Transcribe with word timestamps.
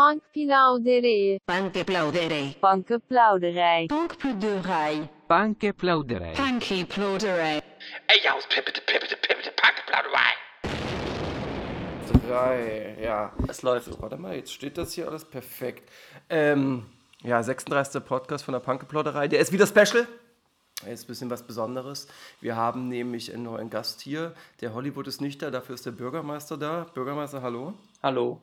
Punkplauderij. 0.00 1.40
Punkplauderij. 1.44 2.56
Punkplauderij. 2.60 3.86
Punkplauderij. 3.86 5.08
Punkplauderij. 5.26 6.32
Punkplauderij. 6.32 7.62
Ey, 8.06 8.20
ja, 8.22 8.34
pippete, 8.48 8.80
pippete, 8.84 9.16
pippete, 9.20 9.52
Punkplauderei. 9.62 10.32
Drei, 12.26 12.96
ja. 13.00 13.32
Es 13.46 13.62
läuft. 13.62 13.84
So, 13.84 14.00
warte 14.00 14.16
mal, 14.16 14.34
jetzt 14.34 14.52
steht 14.52 14.78
das 14.78 14.94
hier 14.94 15.06
alles 15.06 15.24
perfekt. 15.24 15.90
Ähm, 16.30 16.86
ja, 17.22 17.42
36. 17.42 18.02
Podcast 18.02 18.44
von 18.44 18.52
der 18.52 18.60
Punkplauderei. 18.60 19.28
Der 19.28 19.40
ist 19.40 19.52
wieder 19.52 19.66
special. 19.66 20.06
Ist 20.86 21.04
ein 21.04 21.06
bisschen 21.08 21.28
was 21.28 21.42
Besonderes. 21.42 22.08
Wir 22.40 22.56
haben 22.56 22.88
nämlich 22.88 23.34
einen 23.34 23.42
neuen 23.42 23.68
Gast 23.68 24.00
hier. 24.00 24.34
Der 24.62 24.72
Hollywood 24.72 25.06
ist 25.08 25.20
nicht 25.20 25.42
da, 25.42 25.50
dafür 25.50 25.74
ist 25.74 25.84
der 25.84 25.92
Bürgermeister 25.92 26.56
da. 26.56 26.86
Bürgermeister, 26.94 27.42
hallo. 27.42 27.74
Hallo. 28.02 28.40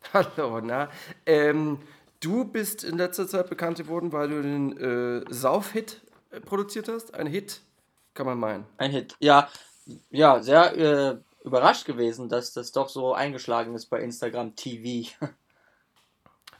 Hallo, 0.12 0.60
na. 0.60 0.88
Ähm, 1.26 1.78
du 2.20 2.44
bist 2.44 2.84
in 2.84 2.96
letzter 2.96 3.26
Zeit 3.26 3.48
bekannt 3.48 3.78
geworden, 3.78 4.12
weil 4.12 4.28
du 4.28 4.42
den 4.42 4.76
äh, 4.78 5.24
Sauf-Hit 5.32 6.00
äh, 6.30 6.40
produziert 6.40 6.88
hast. 6.88 7.14
Ein 7.14 7.26
Hit, 7.26 7.60
kann 8.14 8.26
man 8.26 8.38
meinen. 8.38 8.64
Ein 8.76 8.90
Hit. 8.90 9.16
Ja, 9.18 9.48
ja, 10.10 10.40
sehr 10.40 10.76
äh, 10.76 11.16
überrascht 11.44 11.86
gewesen, 11.86 12.28
dass 12.28 12.52
das 12.52 12.72
doch 12.72 12.88
so 12.88 13.14
eingeschlagen 13.14 13.74
ist 13.74 13.86
bei 13.86 14.00
Instagram 14.00 14.54
TV. 14.54 15.10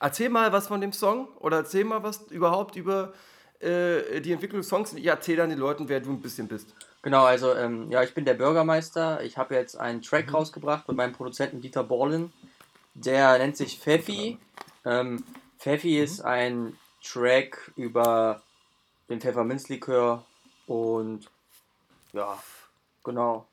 Erzähl 0.00 0.28
mal 0.28 0.52
was 0.52 0.68
von 0.68 0.80
dem 0.80 0.92
Song 0.92 1.28
oder 1.38 1.58
erzähl 1.58 1.84
mal 1.84 2.04
was 2.04 2.22
überhaupt 2.30 2.76
über 2.76 3.12
äh, 3.58 4.20
die 4.20 4.30
Entwicklung 4.30 4.60
des 4.60 4.68
Songs. 4.68 4.92
Ich 4.92 5.06
erzähl 5.06 5.36
dann 5.36 5.50
den 5.50 5.58
Leuten, 5.58 5.88
wer 5.88 5.98
du 5.98 6.10
ein 6.10 6.20
bisschen 6.20 6.46
bist. 6.46 6.72
genau, 7.02 7.24
also 7.24 7.52
ähm, 7.54 7.90
ja, 7.90 8.04
ich 8.04 8.14
bin 8.14 8.24
der 8.24 8.34
Bürgermeister. 8.34 9.24
Ich 9.24 9.36
habe 9.36 9.56
jetzt 9.56 9.76
einen 9.76 10.00
Track 10.00 10.32
rausgebracht 10.32 10.86
mit 10.86 10.96
meinem 10.96 11.12
Produzenten 11.12 11.60
Dieter 11.60 11.82
Borlin. 11.82 12.32
Der 13.04 13.38
nennt 13.38 13.56
sich 13.56 13.78
Pfeffi. 13.78 14.38
Ähm, 14.84 15.24
Pfeffi 15.58 15.98
ist 15.98 16.20
ein 16.20 16.76
Track 17.02 17.72
über 17.76 18.42
den 19.08 19.20
Pfefferminzlikör 19.20 20.24
und 20.66 21.30
ja, 22.12 22.38
genau. 23.04 23.46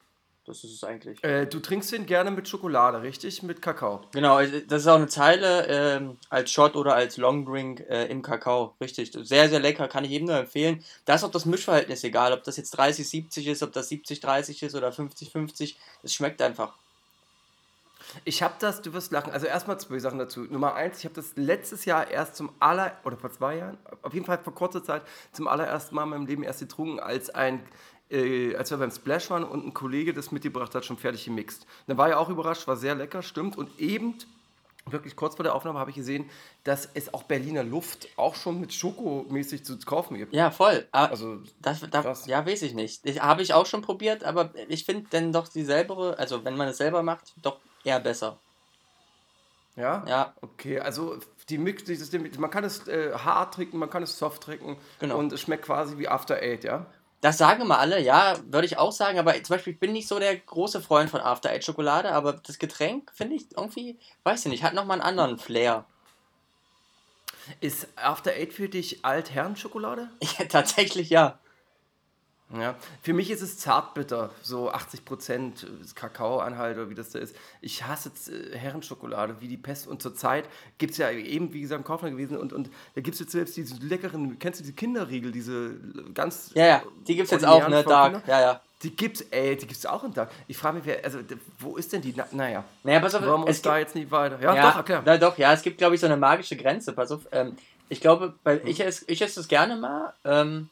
Das 0.48 0.64
ist 0.64 0.74
es 0.74 0.84
eigentlich. 0.84 1.24
Äh, 1.24 1.48
du 1.48 1.60
trinkst 1.60 1.92
den 1.92 2.06
gerne 2.06 2.30
mit 2.30 2.48
Schokolade, 2.48 3.02
richtig? 3.02 3.42
Mit 3.42 3.64
Kakao. 3.64 4.02
Genau, 4.12 4.36
also 4.36 4.60
das 4.60 4.84
ist 4.84 4.88
auch 4.88 4.98
eine 4.98 5.08
Zeile 5.08 5.66
ähm, 5.68 6.18
als 6.30 6.52
Shot 6.52 6.76
oder 6.76 6.94
als 6.94 7.18
Longdrink 7.18 7.80
äh, 7.90 8.06
im 8.06 8.22
Kakao. 8.22 8.76
Richtig. 8.80 9.12
Sehr, 9.12 9.50
sehr 9.50 9.60
lecker, 9.60 9.88
kann 9.88 10.04
ich 10.04 10.12
jedem 10.12 10.28
nur 10.28 10.38
empfehlen. 10.38 10.84
Da 11.06 11.16
ist 11.16 11.24
auch 11.24 11.32
das 11.32 11.46
Mischverhältnis 11.46 12.04
egal, 12.04 12.32
ob 12.32 12.44
das 12.44 12.58
jetzt 12.58 12.80
30-70 12.80 13.50
ist, 13.50 13.64
ob 13.64 13.74
das 13.74 13.90
70-30 13.90 14.64
ist 14.64 14.76
oder 14.76 14.90
50-50. 14.90 15.76
Es 16.04 16.14
schmeckt 16.14 16.40
einfach. 16.44 16.76
Ich 18.24 18.42
habe 18.44 18.54
das, 18.60 18.82
du 18.82 18.94
wirst 18.94 19.12
lachen. 19.12 19.32
Also 19.34 19.48
erstmal 19.48 19.80
zwei 19.80 20.00
Sachen 20.00 20.20
dazu. 20.20 20.42
Nummer 20.42 20.76
eins, 20.76 21.00
ich 21.00 21.06
habe 21.06 21.16
das 21.16 21.34
letztes 21.36 21.86
Jahr 21.86 22.10
erst 22.10 22.36
zum 22.36 22.52
aller, 22.60 22.92
oder 23.04 23.18
vor 23.18 23.32
zwei 23.32 23.58
Jahren, 23.58 23.78
auf 24.02 24.14
jeden 24.14 24.26
Fall 24.26 24.40
vor 24.44 24.54
kurzer 24.54 24.84
Zeit, 24.84 25.02
zum 25.32 25.48
allerersten 25.48 25.96
Mal 25.96 26.04
in 26.04 26.10
meinem 26.10 26.26
Leben 26.26 26.44
erst 26.44 26.60
getrunken, 26.60 27.00
als 27.00 27.30
ein, 27.30 27.64
äh, 28.10 28.56
als 28.56 28.70
wir 28.72 28.78
beim 28.78 28.92
Splash 28.92 29.30
waren 29.30 29.44
und 29.44 29.66
ein 29.66 29.74
Kollege 29.74 30.14
das 30.14 30.32
mitgebracht 30.32 30.74
hat, 30.76 30.86
schon 30.86 30.98
fertig 30.98 31.26
gemixt. 31.26 31.66
Dann 31.88 31.98
war 31.98 32.10
er 32.10 32.20
auch 32.20 32.30
überrascht, 32.30 32.68
war 32.68 32.78
sehr 32.78 32.96
lecker, 32.96 33.22
stimmt. 33.22 33.58
Und 33.58 33.80
eben, 33.80 34.16
wirklich 34.88 35.16
kurz 35.16 35.36
vor 35.36 35.44
der 35.44 35.56
Aufnahme, 35.56 35.80
habe 35.80 35.90
ich 35.90 35.96
gesehen, 35.96 36.30
dass 36.64 36.88
es 36.94 37.12
auch 37.14 37.24
Berliner 37.24 37.64
Luft 37.64 38.08
auch 38.18 38.36
schon 38.36 38.60
mit 38.62 38.72
Schokomäßig 38.72 39.66
zu 39.66 39.78
kaufen 39.80 40.16
gibt. 40.18 40.34
Ja, 40.34 40.52
voll. 40.52 40.88
Ah, 40.92 41.06
Also, 41.06 41.40
das, 41.60 41.82
da, 41.90 42.02
krass. 42.04 42.28
ja, 42.28 42.46
weiß 42.46 42.62
ich 42.62 42.76
nicht. 42.76 43.02
Ich, 43.04 43.20
Habe 43.20 43.42
ich 43.42 43.54
auch 43.54 43.66
schon 43.66 43.82
probiert, 43.82 44.24
aber 44.24 44.52
ich 44.68 44.86
finde 44.86 45.08
dann 45.10 45.34
doch 45.34 45.48
dieselbe, 45.48 46.16
also 46.20 46.46
wenn 46.46 46.56
man 46.56 46.68
es 46.68 46.78
selber 46.78 47.02
macht, 47.02 47.34
doch 47.42 47.58
eher 47.86 48.00
besser. 48.02 48.38
ja? 49.76 50.04
Ja, 50.08 50.34
Okay, 50.42 50.80
also 50.80 51.18
die 51.50 51.58
Mix, 51.58 51.84
dieses, 51.84 52.12
man 52.38 52.50
kann 52.50 52.64
es 52.64 52.88
äh, 52.88 53.14
hart 53.14 53.54
trinken, 53.54 53.78
man 53.78 53.90
kann 53.90 54.04
es 54.04 54.18
soft 54.18 54.44
trinken 54.44 54.78
Genau. 55.00 55.18
und 55.18 55.32
es 55.32 55.42
schmeckt 55.42 55.66
quasi 55.66 55.98
wie 55.98 56.08
After 56.08 56.36
Eight, 56.36 56.64
ja? 56.64 56.86
Das 57.22 57.38
sagen 57.38 57.62
immer 57.62 57.80
alle, 57.80 58.00
ja, 58.02 58.36
würde 58.48 58.66
ich 58.68 58.78
auch 58.78 58.92
sagen, 58.92 59.18
aber 59.20 59.34
zum 59.42 59.56
Beispiel, 59.56 59.74
ich 59.74 59.80
bin 59.80 59.94
nicht 59.94 60.08
so 60.08 60.20
der 60.20 60.36
große 60.36 60.82
Freund 60.82 61.10
von 61.10 61.22
After 61.22 61.50
Eight 61.50 61.64
Schokolade, 61.64 62.12
aber 62.12 62.34
das 62.34 62.60
Getränk 62.60 63.12
finde 63.16 63.36
ich 63.36 63.46
irgendwie, 63.56 63.98
weiß 64.24 64.46
ich 64.46 64.52
nicht, 64.52 64.64
hat 64.64 64.74
nochmal 64.74 65.00
einen 65.02 65.08
anderen 65.20 65.38
Flair. 65.40 65.86
Ist 67.62 67.88
After 67.96 68.32
Eight 68.32 68.54
für 68.54 68.70
dich 68.70 69.06
Altherrenschokolade? 69.06 70.10
Ja, 70.40 70.46
tatsächlich 70.46 71.10
ja. 71.10 71.38
Ja. 72.54 72.76
Für 73.02 73.14
mich 73.14 73.32
ist 73.32 73.42
es 73.42 73.58
zartbitter, 73.58 74.30
so 74.44 74.72
80% 74.72 75.96
Kakaoanhalt 75.96 76.78
oder 76.78 76.90
wie 76.90 76.96
das 76.96 77.10
da 77.10 77.20
ist. 77.20 77.36
Ich 77.60 77.84
hasse 77.84 78.12
äh, 78.32 78.56
Herrenschokolade 78.56 79.38
wie 79.40 79.48
die 79.48 79.58
Pest 79.58 79.88
und 79.88 80.02
zurzeit 80.02 80.46
gibt 80.78 80.92
es 80.92 81.00
ja 81.00 81.10
eben, 81.10 81.54
wie 81.54 81.62
gesagt, 81.62 81.80
im 81.80 81.86
Kaufland 81.86 82.16
gewesen 82.16 82.38
und, 82.38 82.54
und 82.54 82.70
da 82.94 83.02
gibt 83.02 83.16
es 83.16 83.20
jetzt 83.20 83.32
selbst 83.32 83.58
diese 83.58 83.76
leckeren, 83.78 84.38
kennst 84.38 84.60
du 84.60 84.64
die 84.64 84.74
Kinderriegel, 84.74 85.32
diese 85.32 85.76
ganz. 86.14 86.52
Ja, 86.54 86.66
ja, 86.68 86.84
die 87.08 87.16
gibt's 87.16 87.32
jetzt 87.32 87.46
auch, 87.46 87.68
ne, 87.68 87.84
Dark, 87.84 88.28
ja, 88.28 88.40
ja. 88.40 88.62
Die 88.84 88.96
gibt's, 88.96 89.22
ey, 89.32 89.56
die 89.56 89.66
gibt's 89.66 89.86
auch 89.88 90.04
in 90.04 90.14
Dark. 90.14 90.30
Ich 90.48 90.58
frage 90.58 90.78
mich, 90.78 90.86
wer, 90.86 91.04
also, 91.04 91.20
wo 91.60 91.78
ist 91.78 91.92
denn 91.94 92.02
die? 92.02 92.14
Na, 92.16 92.28
naja. 92.32 92.64
Naja, 92.84 93.00
pass 93.00 93.16
auf, 93.16 93.22
Wollen 93.22 93.42
wir 93.42 93.48
uns 93.48 93.56
es 93.56 93.62
da 93.64 93.78
gibt, 93.78 93.88
jetzt 93.88 93.96
nicht 93.96 94.12
weiter. 94.12 94.40
Ja, 94.40 94.54
ja, 94.54 94.70
doch, 94.70 94.78
erklär. 94.78 95.02
Na, 95.04 95.18
doch, 95.18 95.38
ja, 95.40 95.54
es 95.54 95.64
gibt, 95.64 95.80
glaube 95.80 95.96
ich, 95.96 96.02
so 96.02 96.06
eine 96.06 96.18
magische 96.18 96.56
Grenze, 96.56 96.94
pass 96.94 97.12
auf, 97.12 97.22
ähm, 97.32 97.58
ich 97.90 98.02
glaube, 98.02 98.34
weil 98.44 98.62
ich 98.68 98.80
esse, 98.82 99.06
ich 99.08 99.22
esse 99.22 99.38
das 99.38 99.48
gerne 99.48 99.76
mal, 99.76 100.14
ähm, 100.24 100.70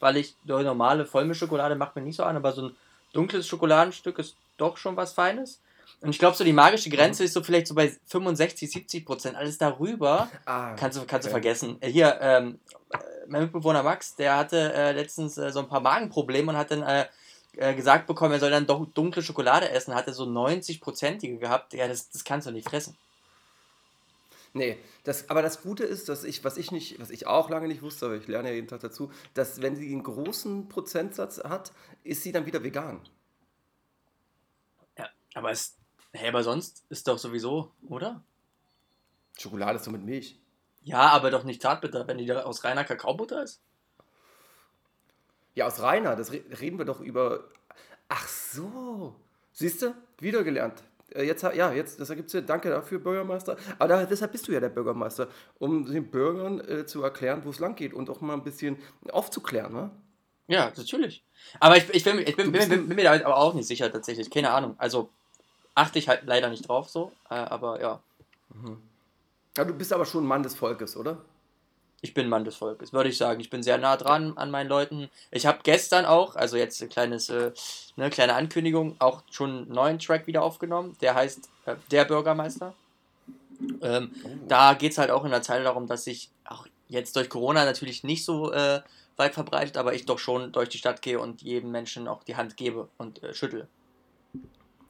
weil 0.00 0.16
ich 0.16 0.34
so 0.46 0.60
normale 0.60 1.04
Vollmilchschokolade 1.06 1.74
macht 1.74 1.96
mir 1.96 2.02
nicht 2.02 2.16
so 2.16 2.24
an, 2.24 2.36
aber 2.36 2.52
so 2.52 2.68
ein 2.68 2.76
dunkles 3.12 3.46
Schokoladenstück 3.46 4.18
ist 4.18 4.36
doch 4.56 4.76
schon 4.76 4.96
was 4.96 5.12
Feines. 5.12 5.60
Und 6.00 6.10
ich 6.10 6.18
glaube, 6.18 6.36
so 6.36 6.42
die 6.42 6.52
magische 6.52 6.90
Grenze 6.90 7.22
ist 7.22 7.32
so 7.32 7.42
vielleicht 7.42 7.68
so 7.68 7.74
bei 7.74 7.92
65, 8.06 8.70
70 8.70 9.06
Prozent. 9.06 9.36
Alles 9.36 9.58
darüber 9.58 10.28
Ah, 10.46 10.74
kannst 10.74 10.98
du, 10.98 11.04
kannst 11.06 11.26
du 11.26 11.30
okay. 11.30 11.40
vergessen. 11.40 11.76
Äh, 11.80 11.90
Hier, 11.90 12.18
ähm, 12.20 12.58
äh, 12.90 12.98
mein 13.28 13.42
Mitbewohner 13.42 13.84
Max, 13.84 14.16
der 14.16 14.36
hatte 14.36 14.72
äh, 14.72 14.92
letztens 14.92 15.38
äh, 15.38 15.52
so 15.52 15.60
ein 15.60 15.68
paar 15.68 15.80
Magenprobleme 15.80 16.50
und 16.50 16.58
hat 16.58 16.72
dann 16.72 16.82
äh, 16.82 17.06
äh, 17.56 17.74
gesagt 17.74 18.06
bekommen, 18.08 18.32
er 18.32 18.40
soll 18.40 18.50
dann 18.50 18.66
doch 18.66 18.84
dunkle 18.94 19.22
Schokolade 19.22 19.70
essen. 19.70 19.94
Hat 19.94 20.08
er 20.08 20.14
so 20.14 20.24
90-prozentige 20.24 21.38
gehabt. 21.38 21.72
Ja, 21.74 21.86
das, 21.86 22.10
das 22.10 22.24
kannst 22.24 22.48
du 22.48 22.50
nicht 22.50 22.68
fressen. 22.68 22.96
Nee, 24.54 24.78
das, 25.04 25.30
aber 25.30 25.40
das 25.40 25.62
Gute 25.62 25.84
ist, 25.84 26.10
dass 26.10 26.24
ich, 26.24 26.44
was 26.44 26.58
ich 26.58 26.72
nicht, 26.72 27.00
was 27.00 27.10
ich 27.10 27.26
auch 27.26 27.48
lange 27.48 27.68
nicht 27.68 27.80
wusste, 27.80 28.06
aber 28.06 28.16
ich 28.16 28.26
lerne 28.26 28.50
ja 28.50 28.54
jeden 28.54 28.68
Tag 28.68 28.80
dazu, 28.80 29.10
dass 29.32 29.62
wenn 29.62 29.76
sie 29.76 29.90
einen 29.90 30.02
großen 30.02 30.68
Prozentsatz 30.68 31.42
hat, 31.42 31.72
ist 32.04 32.22
sie 32.22 32.32
dann 32.32 32.44
wieder 32.44 32.62
vegan. 32.62 33.00
Ja, 34.98 35.08
aber 35.34 35.50
es. 35.50 35.78
Hey, 36.12 36.28
aber 36.28 36.42
sonst 36.42 36.84
ist 36.90 37.08
doch 37.08 37.16
sowieso, 37.16 37.72
oder? 37.88 38.22
Schokolade 39.38 39.78
ist 39.78 39.84
so 39.84 39.90
mit 39.90 40.04
Milch. 40.04 40.38
Ja, 40.82 41.08
aber 41.10 41.30
doch 41.30 41.44
nicht 41.44 41.62
Zartbitter, 41.62 42.06
wenn 42.06 42.18
die 42.18 42.26
da 42.26 42.42
aus 42.42 42.64
reiner 42.64 42.84
Kakaobutter 42.84 43.42
ist. 43.42 43.62
Ja, 45.54 45.66
aus 45.66 45.80
Rainer, 45.80 46.16
das 46.16 46.32
re 46.32 46.42
reden 46.60 46.78
wir 46.78 46.84
doch 46.84 47.00
über. 47.00 47.48
Ach 48.08 48.28
so. 48.28 49.14
Siehst 49.52 49.82
du? 49.82 49.94
Wieder 50.18 50.44
gelernt. 50.44 50.82
Äh, 50.82 50.91
Jetzt, 51.16 51.44
ha- 51.44 51.52
ja, 51.52 51.72
jetzt, 51.72 52.00
das 52.00 52.10
ergibt 52.10 52.30
Sinn. 52.30 52.46
Danke 52.46 52.70
dafür, 52.70 52.98
Bürgermeister. 52.98 53.56
Aber 53.78 53.88
da, 53.88 54.04
deshalb 54.06 54.32
bist 54.32 54.48
du 54.48 54.52
ja 54.52 54.60
der 54.60 54.68
Bürgermeister, 54.70 55.28
um 55.58 55.84
den 55.84 56.10
Bürgern 56.10 56.60
äh, 56.60 56.86
zu 56.86 57.02
erklären, 57.02 57.42
wo 57.44 57.50
es 57.50 57.58
lang 57.58 57.74
geht 57.74 57.92
und 57.94 58.08
auch 58.10 58.20
mal 58.20 58.34
ein 58.34 58.44
bisschen 58.44 58.78
aufzuklären, 59.10 59.72
ne? 59.72 59.90
Ja, 60.48 60.72
natürlich. 60.76 61.24
Aber 61.60 61.76
ich, 61.76 61.88
ich, 61.94 62.04
bin, 62.04 62.18
ich 62.18 62.36
bin, 62.36 62.50
bin, 62.52 62.68
bin, 62.68 62.88
bin 62.88 62.96
mir 62.96 63.04
da 63.04 63.12
aber 63.12 63.36
auch 63.36 63.54
nicht 63.54 63.66
sicher 63.68 63.90
tatsächlich. 63.90 64.30
Keine 64.30 64.50
Ahnung. 64.50 64.74
Also 64.78 65.08
achte 65.74 65.98
ich 65.98 66.08
halt 66.08 66.22
leider 66.24 66.48
nicht 66.50 66.68
drauf 66.68 66.88
so. 66.90 67.12
Äh, 67.30 67.34
aber 67.34 67.80
ja, 67.80 68.00
Ja, 69.56 69.64
du 69.64 69.74
bist 69.74 69.92
aber 69.92 70.04
schon 70.06 70.24
ein 70.24 70.28
Mann 70.28 70.42
des 70.42 70.54
Volkes, 70.54 70.96
oder? 70.96 71.18
Ich 72.02 72.14
bin 72.14 72.28
Mann 72.28 72.44
des 72.44 72.56
Volkes, 72.56 72.92
würde 72.92 73.08
ich 73.08 73.16
sagen. 73.16 73.40
Ich 73.40 73.48
bin 73.48 73.62
sehr 73.62 73.78
nah 73.78 73.96
dran 73.96 74.36
an 74.36 74.50
meinen 74.50 74.68
Leuten. 74.68 75.08
Ich 75.30 75.46
habe 75.46 75.60
gestern 75.62 76.04
auch, 76.04 76.34
also 76.34 76.56
jetzt 76.56 76.82
ein 76.82 76.88
kleines, 76.88 77.30
äh, 77.30 77.52
ne, 77.96 78.10
kleine 78.10 78.34
Ankündigung, 78.34 78.96
auch 78.98 79.22
schon 79.30 79.50
einen 79.50 79.68
neuen 79.72 79.98
Track 80.00 80.26
wieder 80.26 80.42
aufgenommen. 80.42 80.96
Der 81.00 81.14
heißt 81.14 81.48
äh, 81.66 81.76
Der 81.92 82.04
Bürgermeister. 82.04 82.74
Ähm, 83.80 84.10
Da 84.48 84.74
geht 84.74 84.92
es 84.92 84.98
halt 84.98 85.10
auch 85.10 85.24
in 85.24 85.30
der 85.30 85.42
Zeile 85.42 85.62
darum, 85.64 85.86
dass 85.86 86.06
ich 86.08 86.28
auch 86.44 86.66
jetzt 86.88 87.14
durch 87.14 87.30
Corona 87.30 87.64
natürlich 87.64 88.02
nicht 88.02 88.24
so 88.24 88.52
äh, 88.52 88.82
weit 89.16 89.34
verbreitet, 89.34 89.76
aber 89.76 89.94
ich 89.94 90.04
doch 90.04 90.18
schon 90.18 90.50
durch 90.50 90.68
die 90.70 90.78
Stadt 90.78 91.02
gehe 91.02 91.20
und 91.20 91.40
jedem 91.42 91.70
Menschen 91.70 92.08
auch 92.08 92.24
die 92.24 92.34
Hand 92.34 92.56
gebe 92.56 92.88
und 92.98 93.22
äh, 93.22 93.32
schüttle. 93.32 93.68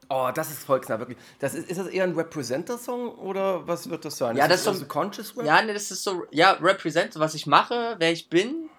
Oh, 0.09 0.29
das 0.33 0.51
ist 0.51 0.63
volksnah, 0.63 0.99
wirklich. 0.99 1.17
Das 1.39 1.53
ist, 1.53 1.69
ist 1.69 1.79
das 1.79 1.87
eher 1.87 2.03
ein 2.03 2.13
Representer-Song 2.13 3.09
oder 3.15 3.67
was 3.67 3.89
wird 3.89 4.05
das 4.05 4.17
sein? 4.17 4.35
Ja, 4.37 4.47
das 4.47 4.61
ist 4.61 4.67
eher 4.67 4.73
so- 4.75 4.85
Conscious 4.85 5.35
Rap? 5.37 5.45
Ja, 5.45 5.61
ne, 5.61 5.73
das 5.73 5.91
ist 5.91 6.03
so, 6.03 6.23
ja, 6.31 6.51
represent, 6.61 7.17
was 7.19 7.33
ich 7.35 7.45
mache, 7.47 7.95
wer 7.99 8.11
ich 8.11 8.29
bin. 8.29 8.69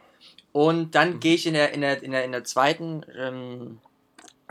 Und 0.53 0.95
dann 0.95 1.19
gehe 1.21 1.35
ich 1.35 1.47
in 1.47 1.55
der, 1.55 1.73
in 1.73 1.81
der, 1.81 2.03
in 2.03 2.13
der, 2.13 2.25
in 2.25 2.33
der 2.33 2.45
zweiten, 2.45 3.05
ähm, 3.17 3.81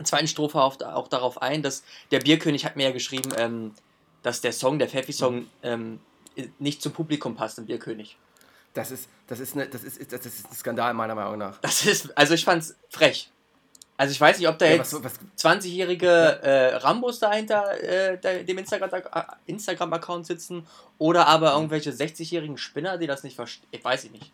zweiten 0.02 0.26
Strophe 0.28 0.60
auf, 0.60 0.80
auch 0.82 1.08
darauf 1.08 1.40
ein, 1.40 1.62
dass 1.62 1.82
der 2.10 2.20
Bierkönig 2.20 2.64
hat 2.66 2.76
mir 2.76 2.84
ja 2.84 2.92
geschrieben, 2.92 3.30
ähm, 3.38 3.72
dass 4.22 4.40
der 4.40 4.52
Song, 4.52 4.78
der 4.78 4.88
Pfeffi-Song, 4.88 5.46
ähm, 5.62 6.00
nicht 6.58 6.82
zum 6.82 6.92
Publikum 6.92 7.36
passt 7.36 7.58
im 7.58 7.66
Bierkönig. 7.66 8.18
Das 8.74 8.90
ist, 8.90 9.08
das 9.28 9.38
ist, 9.38 9.54
eine, 9.54 9.68
das 9.68 9.84
ist, 9.84 10.12
das 10.12 10.26
ist 10.26 10.50
ein 10.50 10.54
Skandal 10.54 10.92
meiner 10.94 11.14
Meinung 11.14 11.38
nach. 11.38 11.58
Das 11.60 11.86
ist, 11.86 12.16
also 12.18 12.34
ich 12.34 12.44
fand's 12.44 12.74
frech. 12.90 13.30
Also 13.96 14.10
ich 14.12 14.20
weiß 14.20 14.38
nicht, 14.38 14.48
ob 14.48 14.58
da 14.58 14.66
Ja, 14.66 14.72
jetzt 14.72 14.92
was- 14.92 15.04
was- 15.04 15.20
20-jährige 15.36 16.08
äh, 16.42 16.74
Rambos 16.76 17.20
dahinter 17.20 17.80
äh, 17.80 18.44
dem 18.44 18.58
Instagram- 18.58 18.90
Instagram-Account 19.46 20.26
sitzen 20.26 20.66
oder 20.98 21.26
aber 21.28 21.52
irgendwelche 21.54 21.90
60-jährigen 21.92 22.58
Spinner, 22.58 22.98
die 22.98 23.06
das 23.06 23.22
nicht 23.22 23.36
verstehen. 23.36 23.68
Ich 23.70 23.84
weiß 23.84 24.04
ich 24.04 24.10
nicht. 24.12 24.32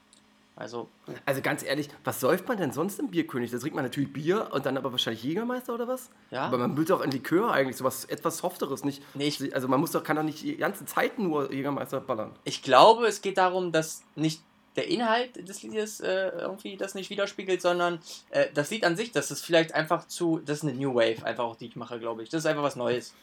Also, 0.57 0.89
Also 1.25 1.41
ganz 1.41 1.63
ehrlich, 1.63 1.89
was 2.05 2.21
säuft 2.21 2.47
man 2.47 2.59
denn 2.59 2.71
sonst 2.71 2.99
im 3.01 3.09
Bierkönig? 3.11 3.51
Da 3.51 3.57
trinkt 3.59 3.75
man 3.75 3.85
natürlich 3.85 4.13
Bier 4.13 4.49
und 4.53 4.67
dann 4.67 4.77
aber 4.77 4.93
wahrscheinlich 4.93 5.23
Jägermeister 5.25 5.73
oder 5.73 5.89
was? 5.89 6.11
Ja. 6.31 6.43
Aber 6.43 6.59
man 6.59 6.77
will 6.77 6.85
doch 6.85 7.01
ein 7.01 7.11
Likör 7.11 7.51
eigentlich, 7.51 7.77
sowas 7.79 8.05
etwas 8.05 8.39
Softeres, 8.39 8.85
nicht? 8.85 9.03
Nee, 9.15 9.29
ich- 9.29 9.55
also 9.55 9.69
man 9.69 9.81
muss 9.81 9.93
doch, 9.93 10.03
kann 10.05 10.17
doch 10.17 10.23
nicht 10.23 10.43
die 10.43 10.57
ganze 10.59 10.85
Zeit 10.85 11.19
nur 11.19 11.51
Jägermeister 11.51 12.01
ballern. 12.01 12.33
ich 12.45 12.63
glaube, 12.63 13.07
es 13.07 13.23
geht 13.23 13.39
darum, 13.39 13.73
dass 13.73 14.03
nicht 14.17 14.43
der 14.77 14.89
Inhalt 14.89 15.49
des 15.49 15.63
Liedes 15.63 16.01
äh, 16.01 16.29
irgendwie 16.29 16.77
das 16.77 16.95
nicht 16.95 17.11
widerspiegelt, 17.11 17.61
sondern 17.61 18.01
äh, 18.31 18.47
das 18.55 18.71
Lied 18.71 18.85
an 18.85 18.97
sich, 18.97 19.13
das 19.13 19.31
ist 19.31 19.45
vielleicht 19.45 19.75
einfach 19.75 20.07
zu, 20.07 20.41
das 20.45 20.59
ist 20.59 20.65
eine 20.65 20.75
New 20.75 20.95
Wave, 20.95 21.25
einfach 21.25 21.45
auch 21.45 21.57
die 21.57 21.67
ich 21.67 21.77
mache, 21.77 21.99
glaube 21.99 22.23
ich. 22.23 22.29
Das 22.29 22.41
ist 22.41 22.47
einfach 22.47 22.63
was 22.63 22.77
Neues. 22.77 23.15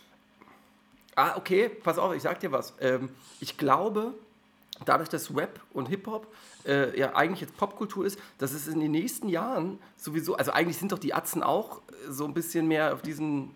Ah, 1.15 1.35
okay, 1.35 1.69
pass 1.69 1.97
auf, 1.97 2.13
ich 2.13 2.21
sag 2.21 2.39
dir 2.39 2.51
was. 2.51 2.73
Ähm, 2.79 3.09
ich 3.39 3.57
glaube, 3.57 4.13
dadurch, 4.85 5.09
dass 5.09 5.35
Rap 5.35 5.59
und 5.73 5.87
Hip-Hop 5.87 6.27
äh, 6.65 6.97
ja 6.99 7.15
eigentlich 7.15 7.41
jetzt 7.41 7.57
Popkultur 7.57 8.05
ist, 8.05 8.19
dass 8.37 8.51
es 8.51 8.67
in 8.67 8.79
den 8.79 8.91
nächsten 8.91 9.29
Jahren 9.29 9.79
sowieso, 9.95 10.35
also 10.35 10.51
eigentlich 10.51 10.77
sind 10.77 10.91
doch 10.91 10.99
die 10.99 11.13
Atzen 11.13 11.41
auch 11.43 11.81
äh, 11.87 12.11
so 12.11 12.25
ein 12.25 12.33
bisschen 12.33 12.67
mehr 12.67 12.93
auf 12.93 13.01
diesen, 13.01 13.51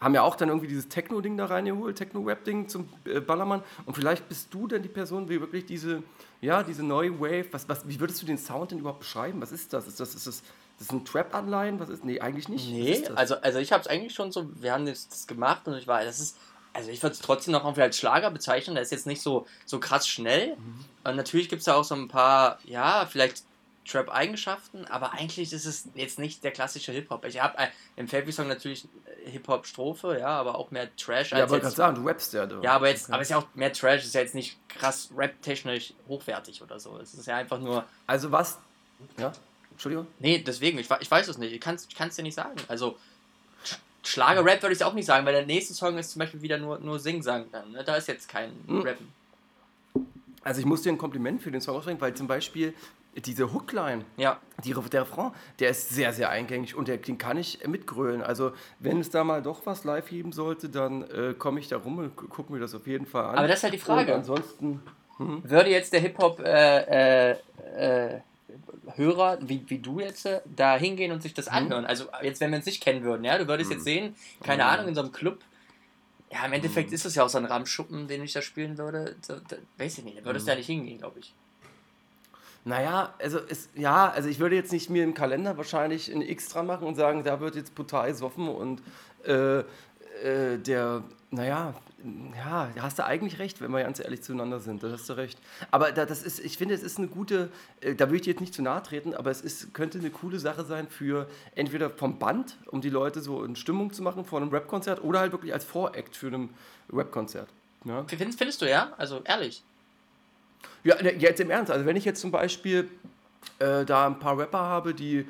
haben 0.00 0.14
ja 0.14 0.22
auch 0.22 0.36
dann 0.36 0.48
irgendwie 0.48 0.68
dieses 0.68 0.88
Techno-Ding 0.88 1.36
da 1.36 1.46
reingeholt, 1.46 1.96
Techno-Rap-Ding 1.96 2.68
zum 2.68 2.88
äh, 3.06 3.20
Ballermann. 3.20 3.62
Und 3.86 3.94
vielleicht 3.94 4.28
bist 4.28 4.52
du 4.52 4.66
dann 4.66 4.82
die 4.82 4.88
Person, 4.88 5.26
die 5.26 5.40
wirklich 5.40 5.64
diese, 5.64 6.02
ja, 6.40 6.62
diese 6.62 6.82
neue 6.82 7.18
Wave, 7.18 7.46
was, 7.52 7.68
was, 7.68 7.88
wie 7.88 7.98
würdest 7.98 8.20
du 8.20 8.26
den 8.26 8.38
Sound 8.38 8.72
denn 8.72 8.78
überhaupt 8.78 9.00
beschreiben? 9.00 9.40
Was 9.40 9.52
ist 9.52 9.72
das? 9.72 9.86
Ist 9.86 9.98
das, 9.98 10.14
ist 10.14 10.26
das, 10.26 10.42
das 10.78 10.90
ein 10.90 11.04
Trap-Anleihen? 11.04 11.80
Was 11.80 11.88
ist, 11.88 12.04
nee, 12.04 12.20
eigentlich 12.20 12.48
nicht. 12.48 12.68
Nee, 12.68 13.08
also, 13.14 13.36
also 13.36 13.58
ich 13.58 13.72
habe 13.72 13.80
es 13.80 13.86
eigentlich 13.86 14.12
schon 14.12 14.32
so, 14.32 14.50
wir 14.60 14.72
haben 14.72 14.84
das, 14.84 15.08
das 15.08 15.26
gemacht 15.26 15.66
und 15.66 15.74
ich 15.74 15.86
war, 15.86 16.04
das 16.04 16.20
ist, 16.20 16.36
also 16.74 16.90
ich 16.90 17.02
würde 17.02 17.14
es 17.14 17.20
trotzdem 17.20 17.52
noch 17.52 17.64
irgendwie 17.64 17.80
als 17.80 17.96
Schlager 17.96 18.30
bezeichnen, 18.30 18.74
der 18.74 18.82
ist 18.82 18.92
jetzt 18.92 19.06
nicht 19.06 19.22
so, 19.22 19.46
so 19.64 19.80
krass 19.80 20.06
schnell. 20.06 20.56
Mhm. 20.56 20.84
Und 21.04 21.16
natürlich 21.16 21.48
gibt 21.48 21.60
es 21.60 21.64
da 21.64 21.74
auch 21.74 21.84
so 21.84 21.94
ein 21.94 22.08
paar, 22.08 22.58
ja, 22.64 23.06
vielleicht 23.10 23.44
Trap-Eigenschaften, 23.86 24.84
aber 24.86 25.12
eigentlich 25.12 25.52
ist 25.52 25.64
es 25.66 25.88
jetzt 25.94 26.18
nicht 26.18 26.42
der 26.44 26.50
klassische 26.50 26.92
Hip-Hop. 26.92 27.24
Ich 27.24 27.40
habe 27.42 27.56
im 27.96 28.08
Fabi-Song 28.08 28.48
natürlich 28.48 28.84
äh, 29.24 29.30
Hip-Hop-Strophe, 29.30 30.18
ja, 30.20 30.28
aber 30.28 30.56
auch 30.58 30.70
mehr 30.70 30.94
Trash 30.96 31.30
ja, 31.32 31.38
als 31.38 31.50
gerade 31.50 31.64
jetzt, 31.66 31.76
sagen, 31.76 31.94
du 31.96 32.06
rappst 32.08 32.32
ja. 32.34 32.46
Du. 32.46 32.60
ja, 32.62 32.72
aber 32.72 32.88
jetzt, 32.88 33.04
Okay. 33.04 33.12
aber 33.12 33.22
es 33.22 33.28
ist 33.28 33.30
ja 33.30 33.38
auch 33.38 33.46
mehr 33.54 33.72
Trash, 33.72 34.04
ist 34.04 34.14
ja 34.14 34.20
jetzt 34.20 34.34
nicht 34.34 34.58
krass 34.68 35.10
rap-technisch 35.16 35.94
hochwertig 36.08 36.62
oder 36.62 36.78
so. 36.80 36.98
Es 36.98 37.14
ist 37.14 37.26
ja 37.26 37.36
einfach 37.36 37.58
nur, 37.58 37.84
Also 38.06 38.30
was? 38.32 38.58
Ja, 39.18 39.32
Entschuldigung. 39.70 40.06
Nee, 40.18 40.38
deswegen, 40.38 40.78
ich, 40.78 40.88
ich 41.00 41.10
weiß 41.10 41.28
es 41.28 41.38
nicht. 41.38 41.52
Ich 41.52 41.60
kann 41.60 41.74
es 41.76 41.86
ich 41.88 41.94
kann's 41.94 42.16
dir 42.16 42.22
nicht 42.22 42.34
sagen. 42.34 42.56
Also, 42.68 42.96
Sch- 43.64 43.76
Schlager-Rap 44.04 44.62
würde 44.62 44.74
ich 44.74 44.82
auch 44.84 44.94
nicht 44.94 45.06
sagen, 45.06 45.26
weil 45.26 45.34
der 45.34 45.46
nächste 45.46 45.74
Song 45.74 45.98
ist 45.98 46.10
zum 46.12 46.20
Beispiel 46.20 46.40
wieder 46.42 46.58
nur, 46.58 46.78
nur 46.78 46.98
Sing-Sang. 46.98 47.50
Dann, 47.52 47.72
ne? 47.72 47.84
Da 47.84 47.96
ist 47.96 48.08
jetzt 48.08 48.28
kein 48.28 48.52
Hm. 48.66 48.80
Rappen. 48.82 49.12
Also 50.42 50.60
ich 50.60 50.66
muss 50.66 50.82
dir 50.82 50.92
ein 50.92 50.98
Kompliment 50.98 51.42
für 51.42 51.50
den 51.50 51.60
Song 51.60 51.76
aussprechen, 51.76 52.00
weil 52.00 52.14
zum 52.14 52.28
Beispiel 52.28 52.72
diese 53.24 53.52
Hookline, 53.52 54.04
Ja, 54.16 54.40
die, 54.64 54.74
der 54.74 55.02
Refrain, 55.02 55.32
der 55.58 55.70
ist 55.70 55.88
sehr, 55.90 56.12
sehr 56.12 56.30
eingängig 56.30 56.74
und 56.74 56.88
der, 56.88 56.96
den 56.98 57.18
kann 57.18 57.36
ich 57.36 57.66
mitgrölen. 57.66 58.22
Also 58.22 58.52
wenn 58.78 59.00
es 59.00 59.10
da 59.10 59.24
mal 59.24 59.42
doch 59.42 59.64
was 59.66 59.84
live 59.84 60.08
geben 60.08 60.32
sollte, 60.32 60.68
dann 60.68 61.02
äh, 61.10 61.34
komme 61.38 61.60
ich 61.60 61.68
da 61.68 61.76
rum 61.78 61.98
und 61.98 62.16
gu- 62.16 62.28
gucke 62.28 62.52
mir 62.52 62.58
das 62.60 62.74
auf 62.74 62.86
jeden 62.86 63.06
Fall 63.06 63.24
an. 63.24 63.38
Aber 63.38 63.48
das 63.48 63.58
ist 63.60 63.62
halt 63.64 63.74
die 63.74 63.78
Frage. 63.78 64.12
Und 64.12 64.18
ansonsten, 64.20 64.80
würde 65.18 65.70
jetzt 65.70 65.92
der 65.92 66.00
Hip-Hop 66.00 66.40
äh, 66.40 67.30
äh, 67.32 67.36
äh, 67.76 68.20
Hörer, 68.96 69.38
wie, 69.42 69.64
wie 69.68 69.78
du 69.78 70.00
jetzt, 70.00 70.26
äh, 70.26 70.40
da 70.44 70.76
hingehen 70.76 71.10
und 71.12 71.22
sich 71.22 71.34
das 71.34 71.48
anhören. 71.48 71.84
Also 71.86 72.06
jetzt, 72.22 72.40
wenn 72.40 72.50
wir 72.50 72.56
uns 72.58 72.66
nicht 72.66 72.82
kennen 72.82 73.02
würden, 73.02 73.24
ja, 73.24 73.36
du 73.38 73.48
würdest 73.48 73.70
jetzt 73.70 73.84
sehen, 73.84 74.14
keine 74.42 74.64
Ahnung, 74.66 74.88
in 74.88 74.94
so 74.94 75.00
einem 75.02 75.12
Club. 75.12 75.42
Ja, 76.30 76.44
im 76.44 76.52
Endeffekt 76.52 76.92
ist 76.92 77.04
es 77.06 77.14
ja 77.14 77.24
auch 77.24 77.28
so 77.28 77.38
ein 77.38 77.44
Rahmenschuppen, 77.44 78.08
den 78.08 78.22
ich 78.22 78.32
da 78.32 78.42
spielen 78.42 78.78
würde. 78.78 79.16
So, 79.22 79.36
da, 79.48 79.56
weiß 79.78 79.98
ich 79.98 80.04
nicht, 80.04 80.18
da 80.18 80.24
würdest 80.24 80.46
du 80.46 80.50
ja 80.52 80.56
nicht 80.56 80.66
hingehen, 80.66 80.98
glaube 80.98 81.20
ich. 81.20 81.34
Naja, 82.66 83.14
also 83.20 83.38
es, 83.48 83.68
ja, 83.76 84.10
also 84.10 84.28
ich 84.28 84.40
würde 84.40 84.56
jetzt 84.56 84.72
nicht 84.72 84.90
mir 84.90 85.04
im 85.04 85.14
Kalender 85.14 85.56
wahrscheinlich 85.56 86.12
ein 86.12 86.20
X 86.20 86.48
dran 86.48 86.66
machen 86.66 86.84
und 86.84 86.96
sagen, 86.96 87.22
da 87.22 87.38
wird 87.38 87.54
jetzt 87.54 87.76
brutal 87.76 88.12
soffen 88.12 88.48
und 88.48 88.82
äh, 89.24 89.60
äh, 89.60 90.58
der, 90.58 91.04
naja, 91.30 91.74
ja, 92.36 92.68
da 92.74 92.82
hast 92.82 92.98
du 92.98 93.04
eigentlich 93.04 93.38
recht, 93.38 93.60
wenn 93.60 93.70
wir 93.70 93.84
ganz 93.84 94.00
ehrlich 94.00 94.22
zueinander 94.22 94.58
sind, 94.58 94.82
da 94.82 94.90
hast 94.90 95.08
du 95.08 95.12
recht. 95.12 95.38
Aber 95.70 95.92
da, 95.92 96.06
das 96.06 96.24
ist, 96.24 96.40
ich 96.40 96.58
finde, 96.58 96.74
es 96.74 96.82
ist 96.82 96.98
eine 96.98 97.06
gute, 97.06 97.50
äh, 97.82 97.94
da 97.94 98.06
würde 98.06 98.22
ich 98.22 98.26
jetzt 98.26 98.40
nicht 98.40 98.52
zu 98.52 98.62
nahe 98.62 98.82
treten, 98.82 99.14
aber 99.14 99.30
es 99.30 99.42
ist, 99.42 99.72
könnte 99.72 100.00
eine 100.00 100.10
coole 100.10 100.40
Sache 100.40 100.64
sein 100.64 100.88
für 100.88 101.28
entweder 101.54 101.88
vom 101.88 102.18
Band, 102.18 102.58
um 102.66 102.80
die 102.80 102.90
Leute 102.90 103.20
so 103.20 103.44
in 103.44 103.54
Stimmung 103.54 103.92
zu 103.92 104.02
machen 104.02 104.24
vor 104.24 104.40
einem 104.40 104.50
Rap-Konzert 104.50 105.04
oder 105.04 105.20
halt 105.20 105.30
wirklich 105.30 105.52
als 105.52 105.64
Voract 105.64 106.16
für 106.16 106.34
ein 106.34 106.50
Rap-Konzert. 106.92 107.48
Ja? 107.84 108.04
Findest, 108.08 108.38
findest 108.38 108.60
du, 108.60 108.68
ja? 108.68 108.92
Also 108.98 109.20
ehrlich. 109.24 109.62
Ja, 110.84 111.00
ne, 111.02 111.14
jetzt 111.14 111.40
im 111.40 111.50
Ernst. 111.50 111.70
Also 111.70 111.86
wenn 111.86 111.96
ich 111.96 112.04
jetzt 112.04 112.20
zum 112.20 112.30
Beispiel 112.30 112.88
äh, 113.58 113.84
da 113.84 114.06
ein 114.06 114.18
paar 114.18 114.38
Rapper 114.38 114.60
habe, 114.60 114.94
die, 114.94 115.26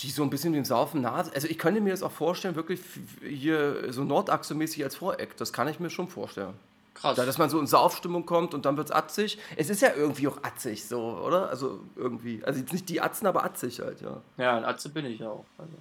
die 0.00 0.10
so 0.10 0.22
ein 0.22 0.30
bisschen 0.30 0.52
dem 0.52 0.64
Saufen 0.64 1.02
nah 1.02 1.22
sind. 1.22 1.34
Also 1.34 1.48
ich 1.48 1.58
könnte 1.58 1.80
mir 1.80 1.90
das 1.90 2.02
auch 2.02 2.12
vorstellen, 2.12 2.56
wirklich 2.56 2.80
hier 3.22 3.92
so 3.92 4.02
Nordachse-mäßig 4.04 4.84
als 4.84 4.96
Voreck. 4.96 5.36
Das 5.36 5.52
kann 5.52 5.68
ich 5.68 5.80
mir 5.80 5.90
schon 5.90 6.08
vorstellen. 6.08 6.54
Krass. 6.94 7.16
Da, 7.16 7.26
dass 7.26 7.36
man 7.36 7.50
so 7.50 7.60
in 7.60 7.66
Saufstimmung 7.66 8.24
kommt 8.24 8.54
und 8.54 8.64
dann 8.64 8.78
wird 8.78 8.88
es 8.88 8.92
atzig. 8.92 9.38
Es 9.56 9.68
ist 9.68 9.82
ja 9.82 9.90
irgendwie 9.94 10.28
auch 10.28 10.42
atzig 10.42 10.86
so, 10.86 10.98
oder? 10.98 11.50
Also 11.50 11.80
irgendwie. 11.94 12.42
Also 12.42 12.60
jetzt 12.60 12.72
nicht 12.72 12.88
die 12.88 13.02
Atzen, 13.02 13.26
aber 13.26 13.44
atzig 13.44 13.80
halt, 13.80 14.00
ja. 14.00 14.22
Ja, 14.38 14.56
ein 14.56 14.64
Atze 14.64 14.88
bin 14.88 15.04
ich 15.04 15.22
auch. 15.22 15.44
Also. 15.58 15.74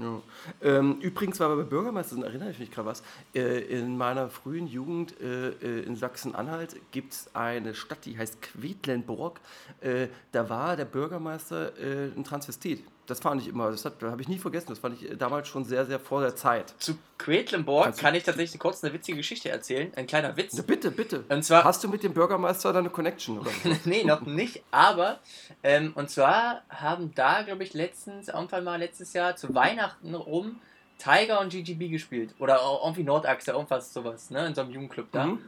Ja. 0.00 0.22
Ähm, 0.62 0.98
übrigens 1.00 1.40
war 1.40 1.54
bei 1.54 1.62
Bürgermeister, 1.62 2.16
da 2.16 2.26
erinnere 2.26 2.50
ich 2.50 2.58
mich 2.58 2.70
gerade 2.70 2.88
was, 2.88 3.02
äh, 3.34 3.60
in 3.60 3.96
meiner 3.96 4.28
frühen 4.28 4.66
Jugend 4.66 5.20
äh, 5.20 5.50
äh, 5.50 5.82
in 5.84 5.96
Sachsen-Anhalt 5.96 6.76
gibt 6.90 7.12
es 7.12 7.34
eine 7.34 7.74
Stadt, 7.74 8.04
die 8.04 8.16
heißt 8.16 8.40
Quedlinburg. 8.40 9.40
Äh, 9.80 10.08
da 10.32 10.48
war 10.48 10.76
der 10.76 10.84
Bürgermeister 10.86 11.78
äh, 11.78 12.10
ein 12.16 12.24
Transvestit. 12.24 12.82
Das 13.10 13.20
fand 13.20 13.42
ich 13.42 13.48
immer, 13.48 13.70
das 13.70 13.84
habe 13.84 14.20
ich 14.20 14.28
nie 14.28 14.38
vergessen, 14.38 14.68
das 14.68 14.78
fand 14.78 15.00
ich 15.02 15.10
äh, 15.10 15.16
damals 15.16 15.48
schon 15.48 15.64
sehr, 15.64 15.84
sehr 15.84 15.98
vor 15.98 16.20
der 16.20 16.36
Zeit. 16.36 16.72
Zu 16.78 16.96
Quedlinburg 17.18 17.96
kann 17.98 18.14
ich 18.14 18.22
tatsächlich 18.22 18.58
kurz 18.60 18.82
eine 18.84 18.92
witzige 18.92 19.18
Geschichte 19.18 19.48
erzählen. 19.50 19.92
Ein 19.96 20.06
kleiner 20.06 20.36
Witz. 20.36 20.62
Bitte, 20.62 20.90
bitte. 20.90 21.24
Und 21.28 21.44
zwar- 21.44 21.64
Hast 21.64 21.82
du 21.82 21.88
mit 21.88 22.02
dem 22.02 22.14
Bürgermeister 22.14 22.72
da 22.72 22.78
eine 22.78 22.90
Connection? 22.90 23.38
Oder? 23.40 23.50
nee, 23.84 24.04
noch 24.04 24.22
nicht, 24.22 24.62
aber 24.70 25.18
ähm, 25.62 25.92
und 25.94 26.08
zwar 26.08 26.62
haben 26.70 27.12
da, 27.14 27.42
glaube 27.42 27.64
ich, 27.64 27.74
letztens, 27.74 28.28
irgendwann 28.28 28.64
mal 28.64 28.78
letztes 28.78 29.12
Jahr 29.12 29.36
zu 29.36 29.54
Weihnachten 29.54 30.14
rum 30.14 30.60
Tiger 30.98 31.40
und 31.40 31.50
GGB 31.50 31.88
gespielt. 31.88 32.34
Oder 32.38 32.60
irgendwie 32.84 33.02
Nordachse, 33.02 33.52
irgendwas 33.52 33.92
sowas, 33.92 34.30
ne? 34.30 34.46
In 34.46 34.54
so 34.54 34.60
einem 34.60 34.70
Jugendclub 34.70 35.10
da. 35.10 35.26
Mhm. 35.26 35.38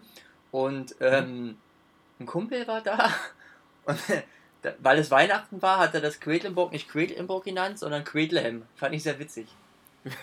Und 0.51 0.97
ähm, 1.01 1.57
ein 2.19 2.27
Kumpel 2.27 2.67
war 2.67 2.81
da 2.81 3.11
und 3.85 3.99
da, 4.09 4.15
weil 4.81 4.99
es 4.99 5.11
Weihnachten 5.11 5.61
war, 5.63 5.79
hat 5.79 5.95
er 5.95 6.01
das 6.01 6.21
Quedlinburg 6.21 6.73
nicht 6.73 6.89
Quedlinburg 6.89 7.45
genannt, 7.45 7.79
sondern 7.79 8.05
Quedlem. 8.05 8.63
Fand 8.77 8.95
ich 8.95 9.03
sehr 9.03 9.19
witzig. 9.19 9.47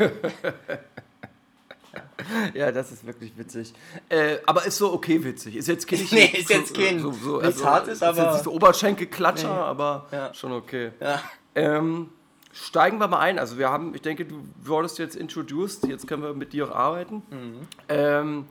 Ja, 2.54 2.72
das 2.72 2.92
ist 2.92 3.06
wirklich 3.08 3.36
witzig. 3.38 3.74
Äh, 4.10 4.38
aber 4.46 4.66
ist 4.66 4.78
so 4.78 4.94
okay 4.94 5.24
witzig. 5.24 5.56
Ist 5.56 5.68
jetzt 5.68 5.88
kein, 5.88 6.00
Nee, 6.12 6.26
ist 6.26 6.50
jetzt 6.50 6.76
kein- 6.76 7.02
nichts 7.02 7.64
Hartes, 7.64 7.94
ist 7.96 8.04
aber- 8.04 8.24
Jetzt 8.24 8.34
nicht 8.34 8.44
so 8.44 8.52
Oberschenkelklatscher, 8.52 9.48
Nee. 9.48 9.60
aber 9.60 10.08
Ja. 10.12 10.34
schon 10.34 10.52
okay. 10.52 10.92
Ja. 11.00 11.24
Ähm, 11.56 12.10
steigen 12.54 13.00
wir 13.00 13.08
mal 13.08 13.20
ein. 13.20 13.40
Also 13.40 13.58
wir 13.58 13.70
haben, 13.70 13.96
ich 13.96 14.02
denke, 14.02 14.26
du 14.26 14.44
wurdest 14.62 15.00
jetzt 15.00 15.16
introduced, 15.16 15.88
jetzt 15.88 16.08
können 16.08 16.22
wir 16.22 16.34
mit 16.36 16.54
dir 16.54 16.70
auch 16.70 16.76
arbeiten. 16.76 17.24
Mhm. 17.32 17.68
Ähm, 17.88 18.46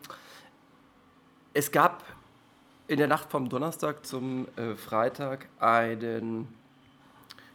es 1.54 1.70
gab 1.70 2.02
in 2.88 2.96
der 2.96 3.06
Nacht 3.06 3.30
vom 3.30 3.48
Donnerstag 3.48 4.04
zum 4.04 4.48
äh, 4.56 4.74
Freitag 4.74 5.46
einen, 5.60 6.48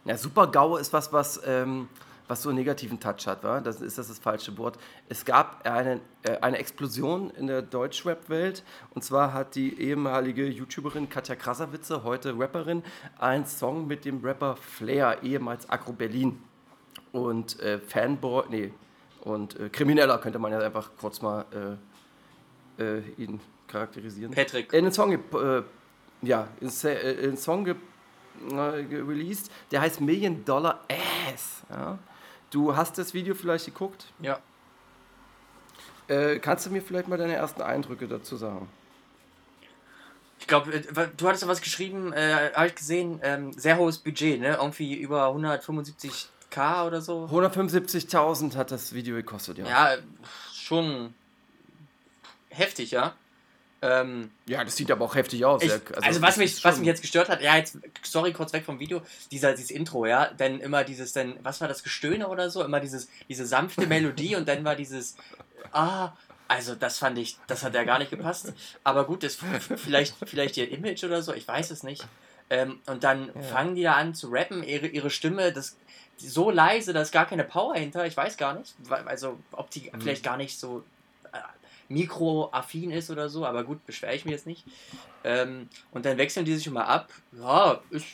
ja, 0.04 0.16
Super-GAU 0.16 0.76
ist 0.76 0.92
was, 0.92 1.12
was, 1.12 1.40
ähm, 1.44 1.88
was 2.28 2.42
so 2.42 2.50
einen 2.50 2.58
negativen 2.58 3.00
Touch 3.00 3.26
hat, 3.26 3.42
wa? 3.42 3.60
das 3.60 3.80
ist 3.80 3.98
das 3.98 4.08
das 4.08 4.20
falsche 4.20 4.56
Wort. 4.56 4.78
Es 5.08 5.24
gab 5.24 5.66
einen, 5.66 6.00
äh, 6.22 6.38
eine 6.40 6.58
Explosion 6.58 7.30
in 7.30 7.48
der 7.48 7.62
Deutschrap-Welt 7.62 8.62
und 8.94 9.02
zwar 9.02 9.32
hat 9.32 9.56
die 9.56 9.80
ehemalige 9.80 10.46
YouTuberin 10.46 11.08
Katja 11.08 11.34
Krasavitze, 11.34 12.04
heute 12.04 12.38
Rapperin, 12.38 12.84
einen 13.18 13.44
Song 13.44 13.88
mit 13.88 14.04
dem 14.04 14.24
Rapper 14.24 14.54
Flair, 14.54 15.18
ehemals 15.24 15.68
Agro 15.68 15.92
Berlin 15.92 16.40
und 17.10 17.58
äh, 17.58 17.80
Fanboy, 17.80 18.44
nee, 18.50 18.72
und 19.22 19.58
äh, 19.58 19.68
Krimineller 19.68 20.18
könnte 20.18 20.38
man 20.38 20.52
ja 20.52 20.60
einfach 20.60 20.90
kurz 21.00 21.22
mal 21.22 21.44
äh, 22.78 22.82
äh, 22.82 23.02
ihn 23.16 23.40
charakterisieren. 23.74 24.32
Patrick. 24.32 24.72
In 24.72 24.84
den 24.84 24.92
Song, 24.92 25.10
ge- 25.10 25.40
äh, 25.58 25.62
ja, 26.22 26.48
in, 26.60 26.70
äh, 26.84 27.12
in 27.24 27.36
Song 27.36 27.64
ge, 27.64 27.74
äh, 28.50 28.54
released, 28.54 29.50
der 29.70 29.80
heißt 29.80 30.00
Million 30.00 30.44
Dollar 30.44 30.80
Ass. 31.32 31.62
Ja? 31.70 31.98
Du 32.50 32.74
hast 32.76 32.96
das 32.98 33.12
Video 33.14 33.34
vielleicht 33.34 33.66
geguckt. 33.66 34.06
Ja. 34.20 34.38
Äh, 36.08 36.38
kannst 36.38 36.66
du 36.66 36.70
mir 36.70 36.82
vielleicht 36.82 37.08
mal 37.08 37.18
deine 37.18 37.34
ersten 37.34 37.62
Eindrücke 37.62 38.06
dazu 38.06 38.36
sagen? 38.36 38.68
Ich 40.38 40.46
glaube, 40.46 40.70
du 41.16 41.26
hattest 41.26 41.42
ja 41.42 41.48
was 41.48 41.62
geschrieben, 41.62 42.12
äh, 42.12 42.52
habe 42.54 42.66
ich 42.66 42.74
gesehen, 42.74 43.18
ähm, 43.22 43.52
sehr 43.54 43.78
hohes 43.78 43.98
Budget, 43.98 44.40
ne? 44.40 44.56
Irgendwie 44.60 44.94
über 44.94 45.28
175k 45.28 46.86
oder 46.86 47.00
so. 47.00 47.26
175.000 47.32 48.54
hat 48.56 48.70
das 48.70 48.92
Video 48.92 49.16
gekostet, 49.16 49.58
ja. 49.58 49.66
Ja, 49.66 49.96
schon 50.52 51.14
heftig, 52.50 52.90
ja. 52.90 53.14
Ähm, 53.84 54.30
Ja, 54.46 54.64
das 54.64 54.76
sieht 54.76 54.90
aber 54.90 55.04
auch 55.04 55.14
heftig 55.14 55.44
aus. 55.44 55.62
ich, 55.62 55.68
ja. 55.68 55.78
also, 56.00 56.18
es 56.18 56.22
was 56.22 56.36
mich, 56.38 56.64
was 56.64 56.78
mich 56.78 56.86
jetzt 56.86 57.02
gestört 57.02 57.28
hat, 57.28 57.42
ja, 57.42 57.56
jetzt, 57.56 57.76
sorry, 58.02 58.32
kurz 58.32 58.52
weg 58.54 58.64
vom 58.64 58.78
Video, 58.80 59.02
dieser, 59.30 59.52
dieses 59.52 59.70
Intro, 59.70 60.06
ja, 60.06 60.30
dann 60.36 60.60
immer 60.60 60.84
dieses, 60.84 61.12
dann, 61.12 61.34
was 61.42 61.60
war 61.60 61.68
das, 61.68 61.82
Gestöhne 61.82 62.28
oder 62.28 62.48
so, 62.48 62.64
immer 62.64 62.80
dieses, 62.80 63.08
diese 63.28 63.44
sanfte 63.44 63.86
Melodie 63.86 64.36
und 64.36 64.48
dann 64.48 64.64
war 64.64 64.74
dieses, 64.74 65.16
ah, 65.72 66.12
also 66.48 66.74
das 66.74 66.96
fand 66.98 67.18
ich, 67.18 67.36
das 67.46 67.62
hat 67.62 67.74
ja 67.74 67.84
gar 67.84 67.98
nicht 67.98 68.10
gepasst, 68.10 68.52
aber 68.84 69.04
gut, 69.04 69.22
das 69.22 69.36
vielleicht, 69.76 70.14
vielleicht 70.24 70.56
ihr 70.56 70.70
Image 70.70 71.04
oder 71.04 71.20
so, 71.22 71.34
ich 71.34 71.46
weiß 71.46 71.70
es 71.70 71.82
nicht. 71.82 72.06
Ähm, 72.50 72.80
und 72.86 73.04
dann 73.04 73.30
fangen 73.42 73.74
die 73.74 73.82
da 73.82 73.94
an 73.94 74.14
zu 74.14 74.28
rappen, 74.28 74.62
ihre, 74.62 74.86
ihre 74.86 75.10
Stimme, 75.10 75.52
das 75.52 75.76
so 76.16 76.50
leise, 76.50 76.92
da 76.92 77.02
ist 77.02 77.12
gar 77.12 77.26
keine 77.26 77.44
Power 77.44 77.74
hinter, 77.74 78.06
ich 78.06 78.16
weiß 78.16 78.36
gar 78.36 78.54
nicht, 78.58 78.74
also 79.06 79.38
ob 79.52 79.70
die 79.70 79.90
Mhm. 79.92 80.00
vielleicht 80.00 80.22
gar 80.22 80.36
nicht 80.36 80.58
so 80.58 80.84
mikroaffin 81.88 82.90
ist 82.90 83.10
oder 83.10 83.28
so, 83.28 83.44
aber 83.44 83.64
gut, 83.64 83.84
beschwere 83.86 84.14
ich 84.14 84.24
mich 84.24 84.32
jetzt 84.32 84.46
nicht. 84.46 84.64
Ähm, 85.22 85.68
und 85.90 86.04
dann 86.06 86.18
wechseln 86.18 86.44
die 86.44 86.54
sich 86.54 86.66
immer 86.66 86.86
ab. 86.88 87.12
Ja, 87.32 87.80
ist, 87.90 88.06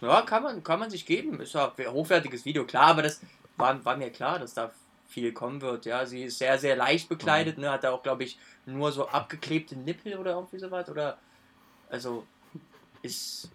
ja 0.00 0.22
kann, 0.22 0.42
man, 0.42 0.62
kann 0.62 0.80
man 0.80 0.90
sich 0.90 1.06
geben. 1.06 1.40
Ist 1.40 1.54
ja 1.54 1.72
ein 1.76 1.92
hochwertiges 1.92 2.44
Video, 2.44 2.64
klar, 2.64 2.88
aber 2.88 3.02
das 3.02 3.20
war, 3.56 3.84
war 3.84 3.96
mir 3.96 4.10
klar, 4.10 4.38
dass 4.38 4.54
da 4.54 4.70
viel 5.08 5.32
kommen 5.32 5.60
wird. 5.60 5.86
Ja, 5.86 6.04
sie 6.06 6.24
ist 6.24 6.38
sehr, 6.38 6.58
sehr 6.58 6.76
leicht 6.76 7.08
bekleidet, 7.08 7.58
ne, 7.58 7.70
hat 7.70 7.84
da 7.84 7.92
auch, 7.92 8.02
glaube 8.02 8.24
ich, 8.24 8.38
nur 8.66 8.90
so 8.90 9.06
abgeklebte 9.08 9.76
Nippel 9.76 10.16
oder 10.18 10.32
irgendwie 10.32 10.58
sowas. 10.58 10.88
Oder, 10.88 11.18
also, 11.88 12.24
ist, 13.02 13.48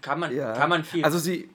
kann 0.00 0.18
man, 0.18 0.34
Ja. 0.34 0.54
kann 0.54 0.70
man 0.70 0.82
viel. 0.82 1.04
Also 1.04 1.18
sie, 1.18 1.50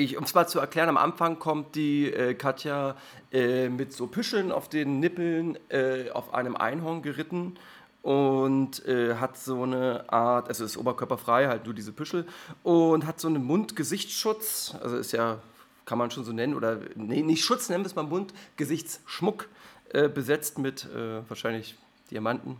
ich, 0.00 0.16
um 0.16 0.24
es 0.24 0.34
mal 0.34 0.46
zu 0.46 0.58
erklären, 0.58 0.88
am 0.88 0.96
Anfang 0.96 1.38
kommt 1.38 1.74
die 1.74 2.12
äh, 2.12 2.34
Katja 2.34 2.96
äh, 3.32 3.68
mit 3.68 3.92
so 3.92 4.06
Püscheln 4.06 4.50
auf 4.50 4.68
den 4.68 4.98
Nippeln 4.98 5.58
äh, 5.68 6.10
auf 6.10 6.32
einem 6.34 6.56
Einhorn 6.56 7.02
geritten 7.02 7.56
und 8.02 8.84
äh, 8.86 9.16
hat 9.16 9.36
so 9.36 9.62
eine 9.62 10.10
Art, 10.10 10.48
also 10.48 10.64
ist 10.64 10.78
oberkörperfrei, 10.78 11.48
halt 11.48 11.66
nur 11.66 11.74
diese 11.74 11.92
Püschel 11.92 12.26
und 12.62 13.06
hat 13.06 13.20
so 13.20 13.28
einen 13.28 13.44
Mund-Gesichtsschutz, 13.44 14.74
also 14.82 14.96
ist 14.96 15.12
ja, 15.12 15.38
kann 15.84 15.98
man 15.98 16.10
schon 16.10 16.24
so 16.24 16.32
nennen, 16.32 16.54
oder 16.54 16.78
nee, 16.94 17.22
nicht 17.22 17.44
Schutz, 17.44 17.68
nennen 17.68 17.84
wir 17.84 17.88
es 17.88 17.94
mal 17.94 18.04
Mund-Gesichtsschmuck, 18.04 19.48
äh, 19.92 20.08
besetzt 20.08 20.58
mit 20.58 20.86
äh, 20.86 21.28
wahrscheinlich 21.28 21.76
Diamanten. 22.10 22.56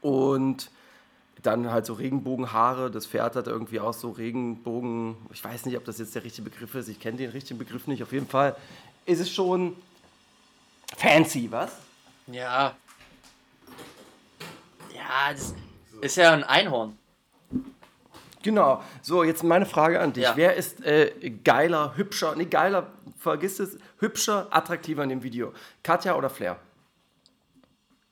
Und 0.00 0.70
dann 1.42 1.70
halt 1.70 1.86
so 1.86 1.92
Regenbogenhaare, 1.94 2.90
das 2.90 3.06
Pferd 3.06 3.36
hat 3.36 3.46
irgendwie 3.46 3.80
auch 3.80 3.94
so 3.94 4.10
Regenbogen, 4.10 5.16
ich 5.32 5.42
weiß 5.44 5.66
nicht, 5.66 5.76
ob 5.76 5.84
das 5.84 5.98
jetzt 5.98 6.14
der 6.14 6.24
richtige 6.24 6.50
Begriff 6.50 6.74
ist, 6.74 6.88
ich 6.88 7.00
kenne 7.00 7.16
den 7.18 7.30
richtigen 7.30 7.58
Begriff 7.58 7.86
nicht, 7.86 8.02
auf 8.02 8.12
jeden 8.12 8.26
Fall 8.28 8.56
ist 9.06 9.20
es 9.20 9.30
schon 9.32 9.76
fancy, 10.96 11.48
was? 11.50 11.72
ja. 12.26 12.74
Ja, 14.94 15.32
das 15.32 15.54
ist 16.00 16.16
ja 16.16 16.32
ein 16.32 16.44
Einhorn. 16.44 16.98
Genau, 18.42 18.82
so 19.02 19.22
jetzt 19.24 19.42
meine 19.44 19.66
Frage 19.66 20.00
an 20.00 20.12
dich, 20.12 20.24
Ja. 20.24 20.36
wer 20.36 20.54
ist 20.54 20.84
äh, 20.84 21.30
geiler, 21.44 21.96
hübscher, 21.96 22.34
nee 22.36 22.44
geiler, 22.46 22.88
vergiss 23.18 23.58
es, 23.60 23.78
hübscher, 23.98 24.48
attraktiver 24.50 25.02
in 25.04 25.08
dem 25.10 25.22
Video, 25.22 25.52
Katja 25.82 26.14
oder 26.16 26.30
Flair? 26.30 26.58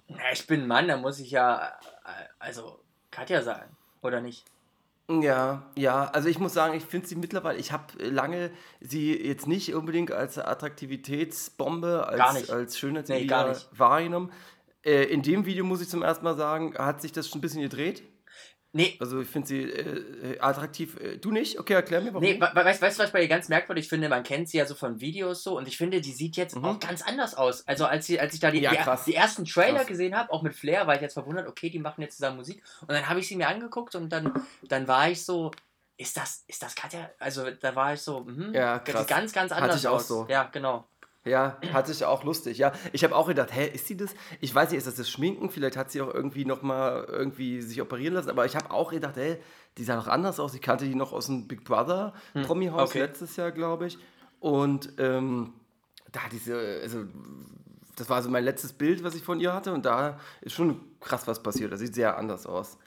Ja, 0.09 0.17
ich 0.33 0.47
bin 0.47 0.63
ein 0.63 0.67
Mann, 0.69 0.89
da 0.89 0.97
muss 0.97 1.19
ich 1.19 1.31
ja, 1.33 1.69
äh, 2.05 2.27
also, 2.39 2.81
Katja 3.17 3.41
sagen, 3.41 3.75
oder 4.03 4.21
nicht? 4.21 4.45
Ja, 5.09 5.71
ja, 5.75 6.05
also 6.07 6.29
ich 6.29 6.39
muss 6.39 6.53
sagen, 6.53 6.75
ich 6.75 6.85
finde 6.85 7.07
sie 7.07 7.17
mittlerweile, 7.17 7.59
ich 7.59 7.73
habe 7.73 7.85
lange 8.05 8.51
sie 8.81 9.17
jetzt 9.17 9.47
nicht 9.47 9.75
unbedingt 9.75 10.13
als 10.13 10.37
Attraktivitätsbombe, 10.37 12.07
als, 12.09 12.51
als 12.51 12.79
Schönheitsideal 12.79 13.53
Nee, 13.53 13.79
wahrgenommen. 13.79 14.33
Äh, 14.85 15.05
in 15.05 15.23
dem 15.23 15.47
Video 15.47 15.65
muss 15.65 15.81
ich 15.81 15.89
zum 15.89 16.03
ersten 16.03 16.25
Mal 16.25 16.37
sagen, 16.37 16.75
hat 16.77 17.01
sich 17.01 17.13
das 17.13 17.29
schon 17.29 17.39
ein 17.39 17.41
bisschen 17.41 17.63
gedreht. 17.63 18.03
Nee, 18.77 18.97
Also 19.01 19.21
ich 19.21 19.29
finde 19.29 19.49
sie 19.49 19.63
äh, 19.63 20.39
attraktiv. 20.39 20.97
Äh, 21.01 21.17
du 21.19 21.31
nicht? 21.33 21.59
Okay, 21.59 21.73
erklär 21.75 22.01
mir 22.01 22.09
warum. 22.15 22.23
Nee, 22.23 22.41
we- 22.41 22.51
we- 22.55 22.65
weißt 22.65 22.81
du, 22.83 22.87
was 22.99 23.07
ich 23.09 23.13
bei 23.13 23.23
ihr 23.23 23.29
ganz 23.29 23.49
merkwürdig 23.49 23.89
finde? 23.89 24.09
Man 24.09 24.23
kennt 24.23 24.49
sie 24.49 24.59
ja 24.59 24.67
so 24.67 24.75
von 24.75 25.01
Videos 25.01 25.43
so 25.43 25.57
und 25.57 25.67
ich 25.67 25.77
finde, 25.77 26.01
die 26.01 26.13
sieht 26.13 26.37
jetzt 26.37 26.57
auch 26.57 26.79
ganz 26.79 27.03
anders 27.03 27.35
aus. 27.35 27.67
Also 27.67 27.87
als, 27.87 28.07
sie, 28.07 28.21
als 28.21 28.35
ich 28.35 28.41
da 28.41 28.51
die, 28.51 28.59
Mhm. 28.59 28.63
Ja, 28.65 28.97
die, 28.97 29.11
die 29.11 29.15
ersten 29.17 29.45
Trailer 29.45 29.79
Krass. 29.79 29.87
gesehen 29.87 30.17
habe, 30.17 30.33
auch 30.33 30.43
mit 30.43 30.55
Flair, 30.55 30.87
war 30.87 30.95
ich 30.95 31.01
jetzt 31.01 31.15
verwundert, 31.15 31.49
okay, 31.49 31.71
die 31.71 31.79
machen 31.79 32.03
jetzt 32.03 32.17
zusammen 32.17 32.37
Musik. 32.37 32.63
Und 32.83 32.91
dann 32.93 33.09
habe 33.09 33.21
ich 33.21 33.29
sie 33.29 33.37
mir 33.37 33.49
angeguckt 33.49 33.95
und 33.95 34.11
dann, 34.11 34.33
dann 34.69 34.87
war 34.87 35.09
ich 35.11 35.25
so, 35.25 35.51
ist 35.99 36.17
das, 36.17 36.45
ist 36.47 36.63
das 36.63 36.75
Katja? 36.75 37.09
Also 37.19 37.51
da 37.51 37.75
war 37.75 37.95
ich 37.95 38.01
so, 38.03 38.21
mhm, 38.21 38.53
Ja, 38.55 38.79
krass. 38.81 39.07
ganz, 39.07 39.33
ganz 39.33 39.51
Hatte 39.53 39.63
anders 39.63 39.81
ich 39.81 39.89
auch 39.89 39.95
aus. 39.95 40.09
so. 40.09 40.27
Ja, 40.29 40.45
genau. 40.53 40.87
Ja, 41.27 41.59
hatte 41.73 41.91
ich 41.93 42.05
auch 42.05 42.23
lustig. 42.25 42.59
Ja, 42.59 42.73
ich 42.93 43.03
habe 43.03 43.15
auch 43.15 43.27
gedacht, 43.27 43.53
hä, 43.53 43.69
ist 43.73 43.87
sie 43.87 43.97
das? 43.97 44.15
Ich 44.41 44.55
weiß 44.55 44.71
nicht, 44.71 44.79
ist 44.79 44.87
das 44.87 44.95
das 44.95 45.11
Schminken? 45.11 45.51
Vielleicht 45.51 45.77
hat 45.77 45.91
sie 45.91 46.01
auch 46.01 46.15
irgendwie 46.15 46.45
noch 46.45 46.63
mal 46.63 47.05
irgendwie 47.09 47.61
sich 47.61 47.83
operieren 47.83 48.15
lassen. 48.15 48.31
Aber 48.31 48.47
ich 48.47 48.55
habe 48.55 48.71
auch 48.71 48.93
gedacht, 48.93 49.17
hä, 49.17 49.39
die 49.77 49.85
sah 49.85 49.97
doch 49.97 50.07
anders 50.07 50.39
aus. 50.39 50.55
Ich 50.55 50.63
kannte 50.63 50.85
die 50.85 50.95
noch 50.95 51.13
aus 51.13 51.27
dem 51.27 51.49
Big 51.49 51.65
Brother 51.65 52.15
Hm, 52.33 52.45
okay. 52.75 53.01
letztes 53.01 53.37
Jahr, 53.37 53.51
glaube 53.51 53.89
ich. 53.89 53.99
Und 54.39 54.93
ähm, 54.99 55.53
da 56.13 56.21
diese, 56.31 56.57
also 56.83 57.05
das 57.97 58.09
war 58.09 58.23
so 58.23 58.31
mein 58.31 58.45
letztes 58.45 58.73
Bild, 58.73 59.03
was 59.03 59.15
ich 59.15 59.23
von 59.23 59.41
ihr 59.41 59.53
hatte. 59.53 59.73
Und 59.73 59.85
da 59.85 60.21
ist 60.41 60.55
schon 60.55 60.81
krass 61.01 61.27
was 61.27 61.43
passiert. 61.43 61.73
Das 61.73 61.81
sieht 61.81 61.95
sehr 61.95 62.17
anders 62.17 62.47
aus. 62.47 62.79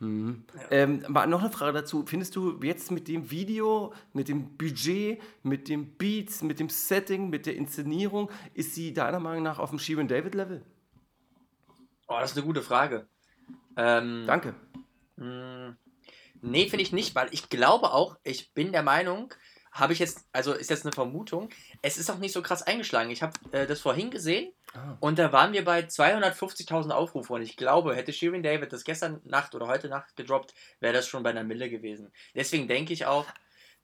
Mhm. 0.00 0.44
Ähm, 0.70 1.04
mal 1.08 1.26
noch 1.26 1.40
eine 1.40 1.50
Frage 1.50 1.72
dazu. 1.72 2.04
Findest 2.06 2.36
du 2.36 2.60
jetzt 2.62 2.90
mit 2.90 3.08
dem 3.08 3.30
Video, 3.30 3.92
mit 4.12 4.28
dem 4.28 4.56
Budget, 4.56 5.20
mit 5.42 5.68
dem 5.68 5.96
Beats, 5.96 6.42
mit 6.42 6.60
dem 6.60 6.68
Setting, 6.68 7.30
mit 7.30 7.46
der 7.46 7.56
Inszenierung, 7.56 8.30
ist 8.54 8.74
sie 8.74 8.94
deiner 8.94 9.20
Meinung 9.20 9.42
nach 9.42 9.58
auf 9.58 9.70
dem 9.70 9.78
Shirin 9.78 10.08
David 10.08 10.34
Level? 10.34 10.64
Oh, 12.06 12.16
das 12.20 12.30
ist 12.30 12.36
eine 12.36 12.46
gute 12.46 12.62
Frage. 12.62 13.08
Ähm, 13.76 14.24
Danke. 14.26 14.54
Nee, 16.40 16.68
finde 16.68 16.82
ich 16.82 16.92
nicht, 16.92 17.14
weil 17.14 17.28
ich 17.32 17.48
glaube 17.48 17.92
auch, 17.92 18.16
ich 18.22 18.54
bin 18.54 18.72
der 18.72 18.82
Meinung, 18.82 19.34
habe 19.72 19.92
ich 19.92 19.98
jetzt, 19.98 20.26
also 20.32 20.52
ist 20.52 20.70
jetzt 20.70 20.84
eine 20.84 20.92
Vermutung, 20.92 21.50
es 21.82 21.98
ist 21.98 22.10
auch 22.10 22.18
nicht 22.18 22.32
so 22.32 22.42
krass 22.42 22.62
eingeschlagen. 22.62 23.10
Ich 23.10 23.22
habe 23.22 23.32
äh, 23.52 23.66
das 23.66 23.80
vorhin 23.80 24.10
gesehen 24.10 24.52
Ah. 24.74 24.98
und 25.00 25.18
da 25.18 25.32
waren 25.32 25.54
wir 25.54 25.64
bei 25.64 25.80
250.000 25.80 26.90
Aufrufe 26.90 27.32
und 27.32 27.40
ich 27.40 27.56
glaube, 27.56 27.96
hätte 27.96 28.12
Shirin 28.12 28.42
David 28.42 28.70
das 28.70 28.84
gestern 28.84 29.20
Nacht 29.24 29.54
oder 29.54 29.66
heute 29.66 29.88
Nacht 29.88 30.14
gedroppt, 30.14 30.52
wäre 30.80 30.92
das 30.92 31.08
schon 31.08 31.22
bei 31.22 31.30
einer 31.30 31.42
Mille 31.42 31.70
gewesen. 31.70 32.12
Deswegen 32.34 32.68
denke 32.68 32.92
ich 32.92 33.06
auch, 33.06 33.24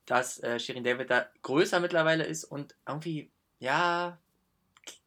dass 0.05 0.37
äh, 0.43 0.59
Shirin 0.59 0.83
David 0.83 1.09
da 1.09 1.25
größer 1.41 1.79
mittlerweile 1.79 2.23
ist 2.23 2.43
und 2.43 2.75
irgendwie, 2.87 3.31
ja, 3.57 4.19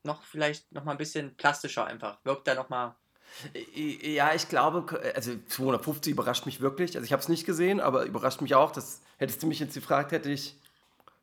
noch 0.02 0.24
vielleicht 0.24 0.72
noch 0.72 0.82
mal 0.82 0.92
ein 0.92 0.98
bisschen 0.98 1.36
plastischer 1.36 1.86
einfach. 1.86 2.18
Wirkt 2.24 2.48
da 2.48 2.56
noch 2.56 2.68
mal 2.70 2.96
Ja, 4.02 4.34
ich 4.34 4.48
glaube, 4.48 5.00
also 5.14 5.36
250 5.46 6.10
überrascht 6.12 6.44
mich 6.46 6.60
wirklich. 6.60 6.96
Also 6.96 7.04
ich 7.04 7.12
habe 7.12 7.22
es 7.22 7.28
nicht 7.28 7.46
gesehen, 7.46 7.78
aber 7.78 8.04
überrascht 8.04 8.40
mich 8.40 8.56
auch. 8.56 8.72
Das 8.72 9.00
hättest 9.18 9.40
du 9.42 9.46
mich 9.46 9.60
jetzt 9.60 9.74
gefragt, 9.74 10.10
hätte 10.10 10.30
ich 10.32 10.56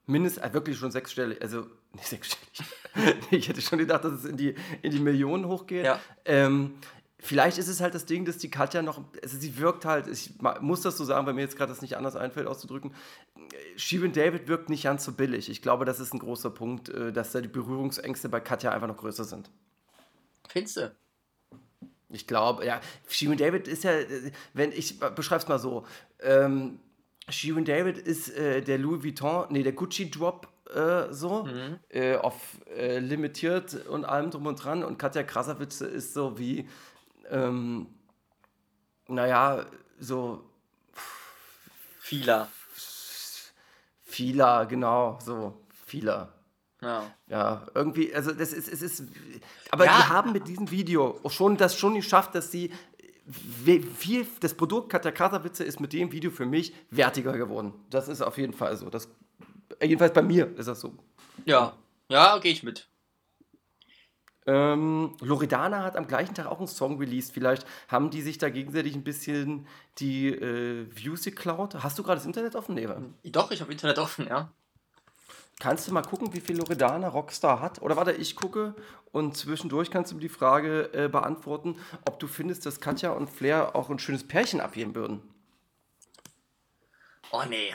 mindestens 0.06 0.44
äh, 0.44 0.54
wirklich 0.54 0.78
schon 0.78 0.92
sechsstellig, 0.92 1.42
also 1.42 1.68
nicht 1.94 2.08
sechsstellig. 2.08 2.64
ich 3.32 3.48
hätte 3.48 3.62
schon 3.62 3.80
gedacht, 3.80 4.04
dass 4.04 4.14
es 4.14 4.26
in 4.26 4.38
die, 4.38 4.56
in 4.82 4.92
die 4.92 5.00
Millionen 5.00 5.48
hochgeht. 5.48 5.86
Ja. 5.86 6.00
Ähm, 6.26 6.76
vielleicht 7.20 7.58
ist 7.58 7.68
es 7.68 7.82
halt 7.82 7.96
das 7.96 8.06
Ding, 8.06 8.26
dass 8.26 8.38
die 8.38 8.50
Katja 8.50 8.82
noch, 8.82 9.02
also 9.22 9.38
sie 9.38 9.58
wirkt 9.58 9.86
halt, 9.86 10.08
ich 10.08 10.34
muss 10.62 10.82
das 10.82 10.98
so 10.98 11.04
sagen, 11.04 11.26
weil 11.26 11.34
mir 11.34 11.42
jetzt 11.42 11.58
gerade 11.58 11.72
das 11.72 11.82
nicht 11.82 11.98
anders 11.98 12.16
einfällt 12.16 12.48
auszudrücken. 12.48 12.94
Shirin 13.76 14.14
David 14.14 14.48
wirkt 14.48 14.70
nicht 14.70 14.84
ganz 14.84 15.04
so 15.04 15.12
billig. 15.12 15.50
Ich 15.50 15.62
glaube, 15.62 15.86
das 15.86 16.00
ist 16.00 16.14
ein 16.14 16.20
großer 16.20 16.50
Punkt, 16.50 16.90
äh, 16.90 17.12
dass 17.12 17.32
da 17.32 17.42
die 17.42 17.48
Berührungsängste 17.48 18.30
bei 18.30 18.40
Katja 18.40 18.72
einfach 18.72 18.88
noch 18.88 18.98
größer 18.98 19.24
sind. 19.24 19.50
Findest 20.48 20.78
du? 20.78 20.96
Ich 22.10 22.28
glaube, 22.28 22.66
ja, 22.66 22.80
Shirin 23.08 23.38
David 23.38 23.68
ist 23.68 23.84
ja, 23.84 23.92
äh, 23.92 24.32
wenn 24.54 24.72
ich 24.72 25.00
beschreibe 25.00 25.42
es 25.42 25.48
mal 25.48 25.60
so, 25.60 25.86
ähm, 26.22 26.80
Shirin 27.30 27.66
David 27.66 27.98
ist 27.98 28.30
äh, 28.36 28.62
der 28.62 28.78
Louis 28.78 29.04
Vuitton, 29.04 29.46
nee, 29.50 29.64
der 29.64 29.74
Gucci 29.74 30.10
Drop 30.12 30.48
äh, 30.74 31.12
so, 31.12 31.48
äh, 31.90 32.16
auf 32.18 32.36
äh, 32.76 33.00
limitiert 33.00 33.86
und 33.88 34.06
allem 34.06 34.32
drum 34.32 34.46
und 34.48 34.64
dran 34.64 34.84
und 34.84 34.98
Katja 34.98 35.24
Krasavitz 35.24 35.82
ist 35.82 36.14
so 36.14 36.38
wie, 36.38 36.68
ähm, 37.30 37.88
naja, 39.08 39.66
so 40.00 40.44
Vieler. 42.00 42.48
vieler, 44.04 44.66
genau, 44.68 45.18
so 45.24 45.60
vieler. 45.86 46.32
Ja. 46.82 47.12
Ja, 47.28 47.66
irgendwie, 47.74 48.14
also 48.14 48.32
das 48.32 48.54
ist, 48.54 48.68
es 48.72 48.82
ist, 48.84 49.04
aber 49.72 49.86
Ja. 49.86 49.98
die 49.98 50.04
haben 50.10 50.32
mit 50.34 50.48
diesem 50.48 50.70
Video 50.70 51.20
schon 51.30 51.58
das 51.58 51.76
schon 51.78 51.96
geschafft, 51.96 52.36
dass 52.36 52.52
sie 52.52 52.72
viel, 53.28 54.28
das 54.40 54.54
Produkt 54.54 54.90
Katja 54.90 55.12
Krasavitze 55.12 55.64
ist 55.64 55.80
mit 55.80 55.94
dem 55.94 56.12
Video 56.12 56.32
für 56.32 56.46
mich 56.46 56.74
wertiger 56.92 57.38
geworden. 57.38 57.74
Das 57.90 58.08
ist 58.08 58.22
auf 58.22 58.38
jeden 58.38 58.54
Fall 58.54 58.76
so. 58.78 58.90
Das, 58.90 59.10
jedenfalls 59.82 60.14
bei 60.14 60.22
mir 60.22 60.56
ist 60.58 60.68
das 60.68 60.80
so. 60.80 60.94
Ja, 61.46 61.74
ja, 62.10 62.38
gehe 62.38 62.52
ich 62.52 62.64
mit. 62.64 62.88
Ähm, 64.48 65.16
Loredana 65.22 65.84
hat 65.84 65.98
am 65.98 66.08
gleichen 66.08 66.36
Tag 66.36 66.46
auch 66.46 66.60
einen 66.60 66.68
Song 66.68 67.00
released. 67.00 67.34
Vielleicht 67.34 67.66
haben 67.88 68.12
die 68.12 68.22
sich 68.22 68.38
da 68.38 68.50
gegenseitig 68.50 68.94
ein 68.94 69.04
bisschen 69.04 69.66
die 69.98 70.28
äh, 70.28 70.86
Views 70.96 71.24
geklaut. 71.24 71.76
Hast 71.82 71.98
du 71.98 72.04
gerade 72.04 72.18
das 72.18 72.28
Internet 72.28 72.56
offen? 72.56 72.78
Wa? 72.78 73.02
Doch, 73.24 73.50
ich 73.50 73.62
habe 73.62 73.72
Internet 73.72 73.98
offen, 73.98 74.28
ja. 74.28 74.52
Kannst 75.60 75.88
du 75.88 75.94
mal 75.94 76.02
gucken, 76.02 76.34
wie 76.34 76.42
viel 76.42 76.58
Loredana 76.58 77.08
Rockstar 77.08 77.62
hat? 77.62 77.82
Oder 77.82 77.96
warte, 77.96 78.12
ich 78.12 78.36
gucke 78.36 78.76
und 79.12 79.38
zwischendurch 79.38 79.90
kannst 79.90 80.12
du 80.12 80.16
mir 80.16 80.22
die 80.22 80.30
Frage 80.30 80.90
äh, 80.94 81.08
beantworten, 81.08 81.78
ob 82.06 82.20
du 82.20 82.28
findest, 82.28 82.66
dass 82.66 82.82
Katja 82.82 83.12
und 83.12 83.30
Flair 83.30 83.76
auch 83.76 83.90
ein 83.90 84.00
schönes 84.00 84.28
Pärchen 84.28 84.60
abgeben 84.60 84.96
würden. 84.96 85.22
Oh, 87.32 87.44
nee. 87.48 87.74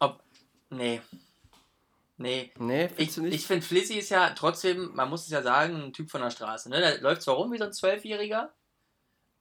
Ob. 0.00 0.22
Nee. 0.70 1.00
Nee. 2.18 2.50
Nee, 2.58 2.84
Ich, 2.86 2.92
findest 2.94 3.16
du 3.16 3.22
nicht? 3.22 3.34
ich 3.34 3.46
finde, 3.46 3.64
Flizzy 3.66 3.94
ist 3.94 4.08
ja 4.08 4.30
trotzdem, 4.30 4.94
man 4.94 5.08
muss 5.10 5.24
es 5.24 5.30
ja 5.30 5.42
sagen, 5.42 5.76
ein 5.82 5.92
Typ 5.92 6.10
von 6.10 6.22
der 6.22 6.30
Straße. 6.30 6.68
Ne? 6.70 6.80
Der 6.80 7.00
läuft 7.00 7.22
zwar 7.22 7.34
rum 7.34 7.52
wie 7.52 7.58
so 7.58 7.64
ein 7.64 7.72
Zwölfjähriger, 7.72 8.52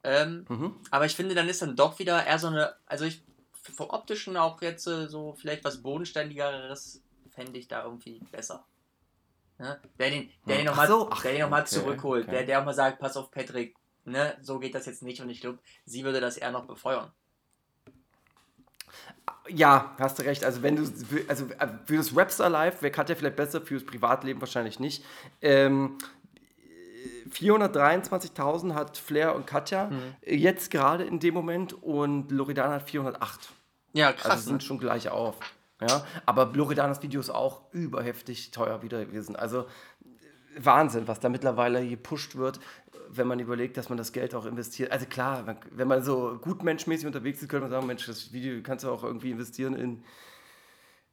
ähm, 0.04 0.46
Mhm. 0.50 0.76
aber 0.92 1.06
ich 1.06 1.16
finde, 1.16 1.36
dann 1.36 1.48
ist 1.50 1.62
dann 1.62 1.76
doch 1.76 1.98
wieder 2.00 2.26
eher 2.26 2.38
so 2.38 2.48
eine, 2.48 2.76
also 2.86 3.06
ich, 3.06 3.24
vom 3.74 3.90
Optischen 3.90 4.38
auch 4.38 4.62
jetzt 4.62 4.86
äh, 4.88 5.08
so 5.08 5.34
vielleicht 5.34 5.64
was 5.64 5.82
Bodenständigeres 5.82 7.02
fände 7.36 7.58
ich 7.60 7.68
da 7.68 7.84
irgendwie 7.84 8.20
besser. 8.32 8.66
Ne? 9.58 9.80
Der 10.00 10.10
den, 10.10 10.30
der 10.48 10.58
den 10.58 10.68
Ach 10.68 10.72
nochmal 10.72 10.88
so, 10.88 11.10
der 11.24 11.32
den 11.32 11.42
noch 11.42 11.50
mal 11.50 11.62
okay, 11.62 11.70
zurückholt, 11.70 12.24
okay. 12.24 12.38
der, 12.38 12.46
der 12.46 12.60
auch 12.62 12.66
mal 12.66 12.74
sagt, 12.74 13.00
pass 13.00 13.16
auf 13.18 13.32
Patrick, 13.32 13.76
ne, 14.04 14.38
so 14.42 14.60
geht 14.60 14.76
das 14.76 14.86
jetzt 14.86 15.04
nicht 15.04 15.22
und 15.22 15.30
ich 15.30 15.42
glaube, 15.42 15.60
sie 15.86 16.04
würde 16.04 16.20
das 16.20 16.38
eher 16.38 16.52
noch 16.52 16.66
befeuern. 16.66 17.12
Ja, 19.48 19.96
hast 20.00 20.20
du 20.20 20.24
recht. 20.24 20.44
Also 20.44 20.64
wenn 20.64 20.76
du, 20.76 20.84
also 21.28 21.46
äh, 21.60 21.68
für 21.86 21.98
das 21.98 22.16
Rapstar 22.16 22.50
Live 22.50 22.82
wäre 22.82 22.92
Katja 22.92 23.16
vielleicht 23.16 23.36
besser, 23.36 23.62
für 23.62 23.76
das 23.76 23.86
Privatleben 23.86 24.42
wahrscheinlich 24.42 24.80
nicht. 24.80 25.04
Ähm, 25.42 25.98
423.000 27.30 28.74
hat 28.74 28.98
Flair 28.98 29.36
und 29.36 29.46
Katja 29.48 29.88
Mhm. 29.88 30.16
jetzt 30.26 30.72
gerade 30.72 31.04
in 31.04 31.20
dem 31.20 31.34
Moment 31.34 31.74
und 31.74 32.32
Loredana 32.32 32.76
hat 32.76 32.90
408. 32.90 33.50
Ja, 33.94 34.08
Also 34.08 34.20
krass. 34.20 34.46
sind 34.46 34.56
ne? 34.56 34.62
schon 34.62 34.80
gleich 34.80 35.10
auf. 35.10 35.38
Ja, 35.82 36.06
aber 36.26 36.52
Loredanas 36.54 37.04
Video 37.04 37.20
ist 37.20 37.30
auch 37.30 37.74
überheftig 37.74 38.52
teuer 38.52 38.82
wieder 38.82 39.06
gewesen. 39.06 39.36
Also 39.36 39.66
Wahnsinn, 40.58 41.08
was 41.08 41.20
da 41.20 41.30
mittlerweile 41.30 41.88
gepusht 41.88 42.36
wird, 42.36 42.60
wenn 43.10 43.28
man 43.28 43.40
überlegt, 43.40 43.78
dass 43.78 43.90
man 43.90 43.98
das 43.98 44.14
Geld 44.14 44.36
auch 44.36 44.46
investiert. 44.46 44.92
Also 44.92 45.06
klar, 45.06 45.58
wenn 45.72 45.88
man 45.88 46.04
so 46.04 46.40
gutmenschmäßig 46.42 47.08
unterwegs 47.08 47.42
ist, 47.42 47.50
könnte 47.50 47.64
man 47.64 47.72
sagen, 47.72 47.88
Mensch, 47.88 48.06
das 48.06 48.32
Video 48.32 48.62
kannst 48.64 48.86
du 48.86 48.90
auch 48.90 49.04
irgendwie 49.04 49.32
investieren 49.32 49.74
in, 49.74 50.04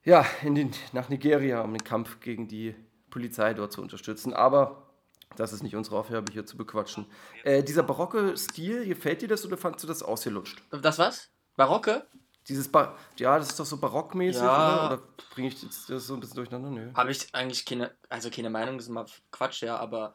ja, 0.05 0.25
in 0.43 0.55
den, 0.55 0.71
nach 0.93 1.09
Nigeria, 1.09 1.61
um 1.63 1.73
den 1.73 1.85
Kampf 1.85 2.21
gegen 2.21 2.47
die 2.47 2.75
Polizei 3.11 3.55
dort 3.55 3.73
zu 3.73 3.83
unterstützen. 3.83 4.33
Aber 4.33 4.91
das 5.37 5.53
ist 5.53 5.63
nicht 5.63 5.77
unsere 5.77 5.99
Aufgabe, 5.99 6.33
hier 6.33 6.47
zu 6.47 6.57
bequatschen. 6.57 7.07
Äh, 7.45 7.63
dieser 7.63 7.83
barocke 7.83 8.37
Stil, 8.37 8.87
gefällt 8.87 9.23
dir 9.23 9.29
das 9.29 9.45
oder 9.45 9.57
fandst 9.57 9.83
du 9.83 9.89
das 9.89 10.03
ausgelutscht? 10.03 10.63
Das 10.71 10.99
was? 10.99 11.31
Barocke? 11.57 12.07
Dieses 12.49 12.69
ba 12.69 12.97
ja, 13.19 13.39
das 13.39 13.51
ist 13.51 13.61
doch 13.61 13.67
so 13.67 13.77
barockmäßig, 13.77 14.43
Ja. 14.43 14.87
oder? 14.87 14.87
Oder 14.95 15.03
bringe 15.35 15.49
ich 15.49 15.63
jetzt 15.63 15.89
das 15.89 16.07
so 16.07 16.15
ein 16.15 16.21
bisschen 16.21 16.37
durcheinander? 16.37 16.71
Nö. 16.71 16.91
Habe 16.95 17.11
ich 17.13 17.33
eigentlich 17.35 17.65
keine, 17.65 17.93
also 18.09 18.31
keine 18.31 18.51
Meinung, 18.51 18.77
das 18.77 18.87
ist 18.87 18.91
immer 18.91 19.07
Quatsch, 19.31 19.63
ja, 19.63 19.77
aber 19.77 20.15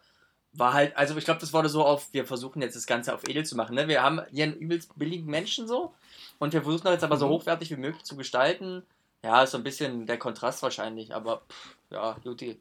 war 0.54 0.74
halt, 0.74 0.96
also 0.98 1.16
ich 1.18 1.26
glaube, 1.26 1.40
das 1.40 1.54
wurde 1.54 1.70
so 1.70 1.86
auf, 1.86 2.12
wir 2.14 2.26
versuchen 2.26 2.62
jetzt 2.62 2.76
das 2.76 2.86
Ganze 2.88 3.14
auf 3.14 3.28
edel 3.28 3.46
zu 3.46 3.56
machen, 3.56 3.76
ne? 3.76 3.88
Wir 3.88 4.02
haben 4.04 4.22
hier 4.32 4.46
einen 4.46 4.56
übelst 4.56 4.98
billigen 4.98 5.28
Menschen 5.28 5.68
so 5.68 5.94
und 6.40 6.52
wir 6.54 6.62
versuchen 6.64 6.84
das 6.86 6.94
jetzt 6.94 7.04
aber 7.04 7.18
so 7.18 7.28
Mhm. 7.28 7.32
hochwertig 7.32 7.70
wie 7.72 7.78
möglich 7.78 8.04
zu 8.04 8.16
gestalten. 8.18 8.84
Ja, 9.24 9.44
ist 9.44 9.52
so 9.52 9.58
ein 9.58 9.64
bisschen 9.64 10.06
der 10.06 10.18
Kontrast 10.20 10.62
wahrscheinlich, 10.64 11.14
aber 11.14 11.42
pff, 11.50 11.76
ja, 11.92 12.18
Juti. 12.24 12.60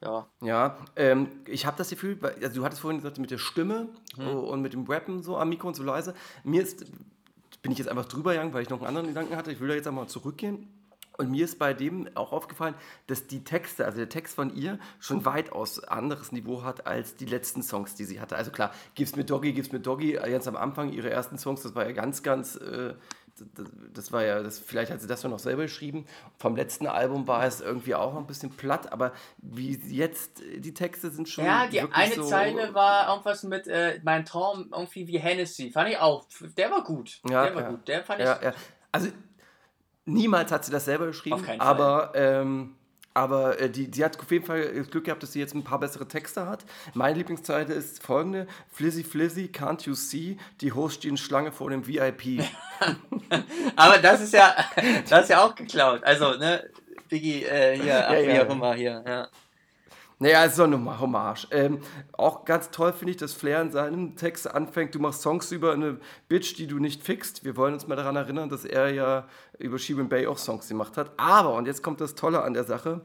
Ja. 0.00 0.26
Ja, 0.42 0.78
ähm, 0.96 1.28
ich 1.46 1.64
habe 1.64 1.78
das 1.78 1.88
Gefühl, 1.88 2.18
also 2.22 2.56
du 2.56 2.64
hattest 2.64 2.82
vorhin 2.82 2.98
gesagt, 3.00 3.18
mit 3.18 3.30
der 3.30 3.38
Stimme 3.38 3.88
oh, 4.18 4.22
und 4.40 4.60
mit 4.60 4.74
dem 4.74 4.84
Rappen 4.84 5.22
so 5.22 5.38
am 5.38 5.48
Mikro 5.48 5.68
und 5.68 5.74
so 5.74 5.82
leise. 5.82 6.14
Mir 6.42 6.62
ist, 6.62 6.84
bin 7.64 7.72
ich 7.72 7.78
jetzt 7.78 7.88
einfach 7.88 8.04
drüber 8.04 8.32
gegangen, 8.32 8.52
weil 8.52 8.62
ich 8.62 8.68
noch 8.68 8.80
einen 8.80 8.88
anderen 8.88 9.08
Gedanken 9.08 9.36
hatte. 9.36 9.50
Ich 9.50 9.58
will 9.58 9.68
da 9.68 9.74
jetzt 9.74 9.88
einmal 9.88 10.06
zurückgehen. 10.06 10.68
Und 11.16 11.30
mir 11.30 11.46
ist 11.46 11.58
bei 11.58 11.72
dem 11.72 12.08
auch 12.14 12.32
aufgefallen, 12.32 12.74
dass 13.06 13.26
die 13.26 13.42
Texte, 13.42 13.86
also 13.86 13.96
der 13.96 14.10
Text 14.10 14.34
von 14.34 14.54
ihr, 14.54 14.78
schon 15.00 15.24
weitaus 15.24 15.82
anderes 15.82 16.30
Niveau 16.30 16.62
hat 16.62 16.86
als 16.86 17.16
die 17.16 17.24
letzten 17.24 17.62
Songs, 17.62 17.94
die 17.94 18.04
sie 18.04 18.20
hatte. 18.20 18.36
Also 18.36 18.50
klar, 18.50 18.72
Gib's 18.94 19.16
mir 19.16 19.24
Doggy, 19.24 19.52
Gib's 19.52 19.72
mir 19.72 19.80
Doggy, 19.80 20.16
äh, 20.16 20.30
ganz 20.30 20.46
am 20.46 20.56
Anfang, 20.56 20.92
ihre 20.92 21.08
ersten 21.08 21.38
Songs, 21.38 21.62
das 21.62 21.74
war 21.74 21.86
ja 21.86 21.92
ganz, 21.92 22.22
ganz, 22.22 22.56
äh, 22.56 22.94
das, 23.92 24.12
war 24.12 24.24
ja, 24.24 24.42
das, 24.42 24.58
vielleicht 24.58 24.90
hat 24.90 25.00
sie 25.00 25.06
das 25.06 25.22
ja 25.22 25.28
noch 25.28 25.38
selber 25.38 25.62
geschrieben. 25.62 26.06
Vom 26.38 26.56
letzten 26.56 26.86
Album 26.86 27.26
war 27.26 27.44
es 27.44 27.60
irgendwie 27.60 27.94
auch 27.94 28.16
ein 28.16 28.26
bisschen 28.26 28.50
platt, 28.50 28.92
aber 28.92 29.12
wie 29.38 29.76
jetzt, 29.88 30.42
die 30.56 30.74
Texte 30.74 31.10
sind 31.10 31.28
schon. 31.28 31.44
Ja, 31.44 31.66
die 31.66 31.80
eine 31.80 32.14
so, 32.14 32.24
Zeile 32.24 32.74
war 32.74 33.08
irgendwas 33.08 33.42
mit 33.42 33.66
äh, 33.66 34.00
mein 34.04 34.24
Traum 34.24 34.70
irgendwie 34.72 35.08
wie 35.08 35.18
Hennessy. 35.18 35.70
Fand 35.70 35.90
ich 35.90 35.98
auch. 35.98 36.26
Der 36.56 36.70
war 36.70 36.84
gut. 36.84 37.20
Ja, 37.28 37.44
der 37.44 37.54
war 37.54 37.62
ja. 37.62 37.70
gut. 37.70 37.88
Der 37.88 38.04
fand 38.04 38.20
ich. 38.20 38.26
Ja, 38.26 38.40
ja. 38.42 38.52
Also 38.92 39.08
niemals 40.04 40.52
hat 40.52 40.64
sie 40.64 40.72
das 40.72 40.84
selber 40.84 41.06
geschrieben, 41.06 41.36
Auf 41.36 41.42
keinen 41.42 41.58
Fall. 41.58 41.66
aber, 41.66 42.12
ähm, 42.14 42.76
aber 43.14 43.60
äh, 43.60 43.70
die, 43.70 43.88
die 43.88 44.04
hat 44.04 44.18
auf 44.18 44.30
jeden 44.30 44.44
Fall 44.44 44.74
das 44.74 44.90
Glück 44.90 45.04
gehabt, 45.04 45.22
dass 45.22 45.32
sie 45.32 45.38
jetzt 45.38 45.54
ein 45.54 45.62
paar 45.62 45.78
bessere 45.78 46.06
Texte 46.06 46.46
hat. 46.46 46.64
Meine 46.94 47.16
Lieblingszeile 47.16 47.72
ist 47.72 48.02
folgende: 48.02 48.48
Flizzy 48.72 49.04
Flizzy, 49.04 49.50
can't 49.52 49.84
you 49.86 49.94
see? 49.94 50.36
Die 50.60 50.72
Host 50.72 50.96
stehen 50.96 51.16
Schlange 51.16 51.52
vor 51.52 51.70
dem 51.70 51.86
VIP. 51.86 52.44
Aber 53.76 53.98
das 53.98 54.20
ist 54.20 54.34
ja, 54.34 54.54
das 55.08 55.22
ist 55.22 55.28
ja 55.30 55.44
auch 55.44 55.54
geklaut. 55.54 56.02
Also, 56.02 56.36
ne, 56.36 56.68
Biggie, 57.08 57.44
äh, 57.44 57.78
hier, 57.80 58.08
ach, 58.08 58.12
Ja, 58.12 58.22
wie 58.22 58.36
ja. 58.36 58.46
auch 58.46 58.50
immer, 58.50 58.74
hier, 58.74 59.04
ja. 59.06 59.28
Naja, 60.20 60.44
ist 60.44 60.56
so 60.56 60.62
eine 60.62 61.00
Hommage. 61.00 61.48
Ähm, 61.50 61.80
auch 62.12 62.44
ganz 62.44 62.70
toll 62.70 62.92
finde 62.92 63.12
ich, 63.12 63.16
dass 63.16 63.32
Flair 63.32 63.60
in 63.60 63.72
seinem 63.72 64.16
Text 64.16 64.48
anfängt, 64.52 64.94
du 64.94 65.00
machst 65.00 65.22
Songs 65.22 65.50
über 65.50 65.72
eine 65.72 65.98
Bitch, 66.28 66.56
die 66.56 66.66
du 66.66 66.78
nicht 66.78 67.02
fixt. 67.02 67.44
Wir 67.44 67.56
wollen 67.56 67.74
uns 67.74 67.86
mal 67.88 67.96
daran 67.96 68.16
erinnern, 68.16 68.48
dass 68.48 68.64
er 68.64 68.90
ja 68.92 69.26
über 69.58 69.78
Sheeran 69.78 70.08
Bay 70.08 70.26
auch 70.26 70.38
Songs 70.38 70.68
gemacht 70.68 70.96
hat. 70.96 71.10
Aber, 71.16 71.54
und 71.54 71.66
jetzt 71.66 71.82
kommt 71.82 72.00
das 72.00 72.14
Tolle 72.14 72.42
an 72.42 72.54
der 72.54 72.64
Sache, 72.64 73.00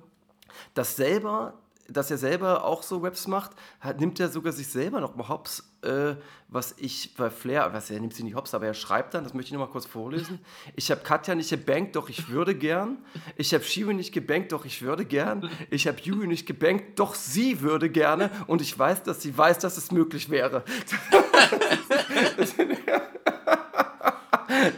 dass 0.76 0.96
selber, 0.96 1.54
dass 1.92 2.12
er 2.12 2.18
selber 2.18 2.64
auch 2.64 2.84
so 2.84 2.98
Raps 3.00 3.28
macht, 3.28 3.52
hat, 3.80 4.00
nimmt 4.00 4.20
er 4.20 4.30
sogar 4.30 4.54
sich 4.54 4.68
selber 4.68 5.00
noch 5.02 5.16
mal 5.16 5.28
hops, 5.28 5.64
äh, 5.82 6.16
was 6.48 6.76
ich 6.78 7.16
bei 7.16 7.30
Flair, 7.30 7.70
was 7.74 7.90
er 7.90 8.00
nimmt 8.00 8.14
sie 8.14 8.24
nicht 8.24 8.36
hops, 8.36 8.54
aber 8.54 8.66
er 8.68 8.74
schreibt 8.74 9.14
dann, 9.14 9.24
das 9.24 9.34
möchte 9.34 9.48
ich 9.50 9.54
noch 9.54 9.66
mal 9.66 9.72
kurz 9.72 9.86
vorlesen. 9.86 10.40
Ich 10.76 10.92
habe 10.92 11.02
Katja 11.02 11.36
nicht 11.36 11.50
gebankt, 11.50 11.96
doch 11.96 12.10
ich 12.10 12.30
würde 12.30 12.56
gern. 12.56 12.98
Ich 13.36 13.54
habe 13.54 13.64
Shiva 13.64 13.94
nicht 13.94 14.14
gebankt, 14.14 14.52
doch 14.52 14.66
ich 14.66 14.82
würde 14.82 15.06
gern. 15.06 15.50
Ich 15.70 15.88
habe 15.88 16.00
Yui 16.02 16.28
nicht 16.28 16.46
gebankt, 16.46 17.00
doch 17.00 17.16
sie 17.16 17.62
würde 17.62 17.90
gerne. 17.90 18.30
Und 18.48 18.62
ich 18.62 18.78
weiß, 18.78 19.04
dass 19.04 19.22
sie 19.22 19.38
weiß, 19.38 19.60
dass 19.60 19.78
es 19.78 19.92
möglich 19.92 20.30
wäre. 20.30 20.64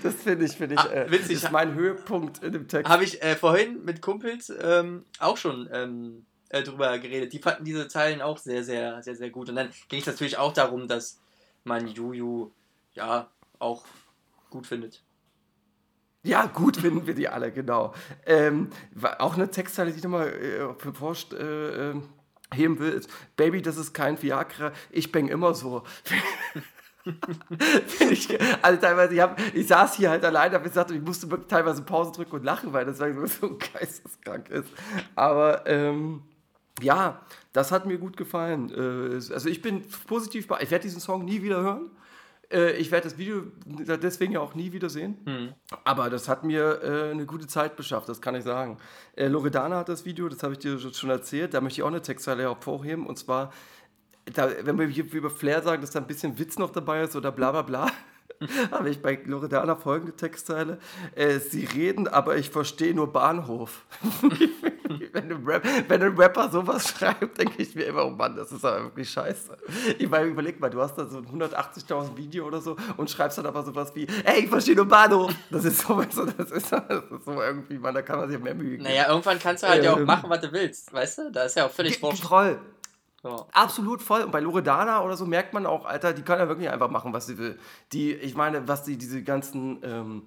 Das 0.03 0.15
finde 0.15 0.45
ich, 0.45 0.51
finde 0.51 0.75
ich, 0.75 0.81
Ah, 0.81 0.91
äh, 0.91 1.11
witzig. 1.11 1.37
ist 1.37 1.51
mein 1.51 1.73
Höhepunkt 1.73 2.43
in 2.43 2.53
dem 2.53 2.67
Text. 2.67 2.91
Habe 2.91 3.03
ich 3.03 3.21
äh, 3.23 3.35
vorhin 3.35 3.83
mit 3.83 4.01
Kumpels 4.01 4.51
ähm, 4.61 5.05
auch 5.19 5.37
schon 5.37 5.69
ähm, 5.71 6.25
äh, 6.51 6.63
drüber 6.63 6.99
geredet. 6.99 7.33
Die 7.33 7.39
fanden 7.39 7.63
diese 7.63 7.87
Zeilen 7.87 8.21
auch 8.21 8.37
sehr, 8.37 8.63
sehr, 8.63 9.01
sehr, 9.01 9.15
sehr 9.15 9.29
gut. 9.29 9.49
Und 9.49 9.55
dann 9.55 9.69
ging 9.87 10.01
es 10.01 10.05
natürlich 10.05 10.37
auch 10.37 10.53
darum, 10.53 10.87
dass 10.87 11.19
man 11.63 11.87
Juju 11.87 12.51
ja 12.93 13.29
auch 13.59 13.85
gut 14.49 14.67
findet. 14.67 15.01
Ja, 16.23 16.45
gut 16.45 16.77
finden 16.77 17.07
wir 17.07 17.15
die 17.15 17.29
alle, 17.29 17.51
genau. 17.51 17.93
Ähm, 18.25 18.69
auch 19.19 19.35
eine 19.35 19.49
Textzeile, 19.49 19.91
die 19.91 19.97
ich 19.97 20.03
nochmal 20.03 20.27
äh, 20.27 21.35
äh, 21.35 21.89
äh, 21.89 22.01
heben 22.53 22.79
will, 22.79 22.91
ist, 22.91 23.09
Baby, 23.37 23.61
das 23.61 23.77
ist 23.77 23.93
kein 23.93 24.21
Viagra, 24.21 24.71
ich 24.91 25.11
bang 25.11 25.29
immer 25.29 25.53
so. 25.53 25.83
Ich, 28.11 28.29
also 28.61 28.79
teilweise, 28.79 29.15
ich, 29.15 29.19
hab, 29.19 29.39
ich 29.55 29.65
saß 29.65 29.95
hier 29.95 30.11
halt 30.11 30.23
alleine, 30.23 30.53
habe 30.53 30.67
gesagt, 30.67 30.91
ich 30.91 31.01
musste 31.01 31.27
teilweise 31.47 31.81
Pause 31.81 32.11
drücken 32.11 32.35
und 32.35 32.43
lachen, 32.43 32.73
weil 32.73 32.85
das 32.85 32.99
so 32.99 33.57
geisteskrank 33.73 34.49
ist. 34.49 34.69
Aber 35.15 35.65
ähm, 35.65 36.21
ja, 36.81 37.21
das 37.53 37.71
hat 37.71 37.85
mir 37.85 37.97
gut 37.97 38.17
gefallen. 38.17 38.69
Äh, 38.71 39.33
also 39.33 39.49
ich 39.49 39.61
bin 39.61 39.83
positiv, 40.07 40.47
be- 40.47 40.57
ich 40.61 40.71
werde 40.71 40.83
diesen 40.83 40.99
Song 41.01 41.25
nie 41.25 41.41
wieder 41.41 41.61
hören. 41.61 41.89
Äh, 42.51 42.73
ich 42.77 42.91
werde 42.91 43.05
das 43.09 43.17
Video 43.17 43.43
deswegen 43.65 44.33
ja 44.33 44.39
auch 44.39 44.55
nie 44.55 44.71
wieder 44.73 44.89
sehen. 44.89 45.53
Aber 45.83 46.09
das 46.09 46.27
hat 46.29 46.43
mir 46.43 46.81
äh, 46.83 47.11
eine 47.11 47.25
gute 47.25 47.47
Zeit 47.47 47.75
beschafft, 47.75 48.09
das 48.09 48.21
kann 48.21 48.35
ich 48.35 48.43
sagen. 48.43 48.77
Loredana 49.15 49.77
hat 49.77 49.89
das 49.89 50.05
Video, 50.05 50.27
das 50.29 50.43
habe 50.43 50.53
ich 50.53 50.59
dir 50.59 50.77
schon 50.79 51.09
erzählt. 51.09 51.53
Da 51.53 51.61
möchte 51.61 51.79
ich 51.79 51.83
auch 51.83 51.87
eine 51.87 52.01
Textzeile 52.01 52.43
hervorheben. 52.43 53.05
Und 53.05 53.17
zwar, 53.17 53.51
da, 54.33 54.49
wenn 54.63 54.77
wir 54.79 54.87
hier 54.87 55.05
über 55.13 55.29
Flair 55.29 55.61
sagen, 55.61 55.81
dass 55.81 55.91
da 55.91 55.99
ein 55.99 56.07
bisschen 56.07 56.37
Witz 56.39 56.57
noch 56.57 56.71
dabei 56.71 57.03
ist 57.03 57.15
oder 57.15 57.31
bla 57.31 57.51
bla 57.51 57.61
bla, 57.63 57.87
habe 58.71 58.89
ich 58.89 59.01
bei 59.01 59.19
Loredana 59.25 59.75
folgende 59.75 60.15
Textzeile. 60.15 60.79
Äh, 61.15 61.39
Sie 61.39 61.65
reden, 61.65 62.07
aber 62.07 62.37
ich 62.37 62.49
verstehe 62.49 62.93
nur 62.95 63.11
Bahnhof. 63.13 63.85
wenn, 65.31 65.37
ein 65.37 65.45
Rap, 65.47 65.63
wenn 65.87 66.03
ein 66.03 66.15
Rapper 66.17 66.49
sowas 66.49 66.89
schreibt, 66.97 67.37
denke 67.37 67.61
ich 67.61 67.73
mir 67.75 67.83
immer, 67.83 68.05
oh 68.05 68.09
Mann, 68.09 68.35
das 68.35 68.51
ist 68.51 68.63
aber 68.65 68.83
wirklich 68.85 69.09
scheiße. 69.09 69.57
Ich 69.97 70.09
meine, 70.09 70.25
überleg 70.27 70.59
mal, 70.59 70.69
du 70.69 70.81
hast 70.81 70.95
da 70.97 71.05
so 71.05 71.19
ein 71.19 71.25
180.000 71.25 72.15
Video 72.17 72.45
oder 72.45 72.61
so 72.61 72.75
und 72.97 73.09
schreibst 73.09 73.37
dann 73.37 73.45
aber 73.45 73.63
sowas 73.63 73.93
wie, 73.95 74.07
ey, 74.23 74.41
ich 74.41 74.49
verstehe 74.49 74.75
nur 74.75 74.85
Bahnhof. 74.85 75.31
Das 75.49 75.65
ist 75.65 75.81
so, 75.81 76.01
das 76.37 76.51
ist, 76.51 76.71
das 76.71 77.03
ist 77.09 77.25
so 77.25 77.41
irgendwie, 77.41 77.77
man, 77.77 77.93
da 77.93 78.01
kann 78.01 78.19
man 78.19 78.29
sich 78.29 78.39
mehr 78.39 78.55
Mühe 78.55 78.71
geben. 78.71 78.83
Naja, 78.83 79.09
irgendwann 79.09 79.39
kannst 79.39 79.63
du 79.63 79.67
halt 79.67 79.83
ja 79.83 79.93
auch 79.93 79.97
Ähm. 79.97 80.05
machen, 80.05 80.29
was 80.29 80.41
du 80.41 80.51
willst, 80.51 80.91
weißt 80.93 81.17
du? 81.19 81.31
Da 81.31 81.43
ist 81.43 81.55
ja 81.55 81.65
auch 81.65 81.71
völlig 81.71 82.01
wurscht. 82.01 82.23
Troll. 82.23 82.59
Ja. 83.23 83.45
Absolut 83.51 84.01
voll. 84.01 84.23
Und 84.23 84.31
bei 84.31 84.39
Loredana 84.39 85.03
oder 85.03 85.15
so 85.15 85.25
merkt 85.25 85.53
man 85.53 85.65
auch, 85.67 85.85
Alter, 85.85 86.13
die 86.13 86.23
kann 86.23 86.39
ja 86.39 86.47
wirklich 86.47 86.69
einfach 86.69 86.89
machen, 86.89 87.13
was 87.13 87.27
sie 87.27 87.37
will. 87.37 87.57
Die, 87.93 88.13
ich 88.13 88.35
meine, 88.35 88.67
was 88.67 88.83
die, 88.83 88.97
diese 88.97 89.21
ganzen 89.21 89.79
ähm, 89.83 90.23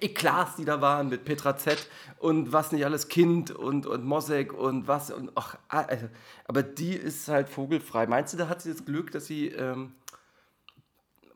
Eklats, 0.00 0.56
die 0.56 0.64
da 0.64 0.80
waren 0.80 1.08
mit 1.08 1.24
Petra 1.24 1.56
Z 1.56 1.88
und 2.18 2.52
was 2.52 2.72
nicht 2.72 2.84
alles 2.84 3.08
Kind 3.08 3.50
und, 3.50 3.86
und 3.86 4.04
Mosek 4.04 4.52
und 4.52 4.88
was 4.88 5.10
und 5.10 5.32
ach, 5.34 5.58
also, 5.68 6.08
aber 6.44 6.62
die 6.62 6.94
ist 6.94 7.28
halt 7.28 7.48
vogelfrei. 7.48 8.06
Meinst 8.06 8.32
du, 8.32 8.38
da 8.38 8.48
hat 8.48 8.62
sie 8.62 8.72
das 8.72 8.84
Glück, 8.84 9.10
dass 9.10 9.26
sie, 9.26 9.48
ähm, 9.48 9.94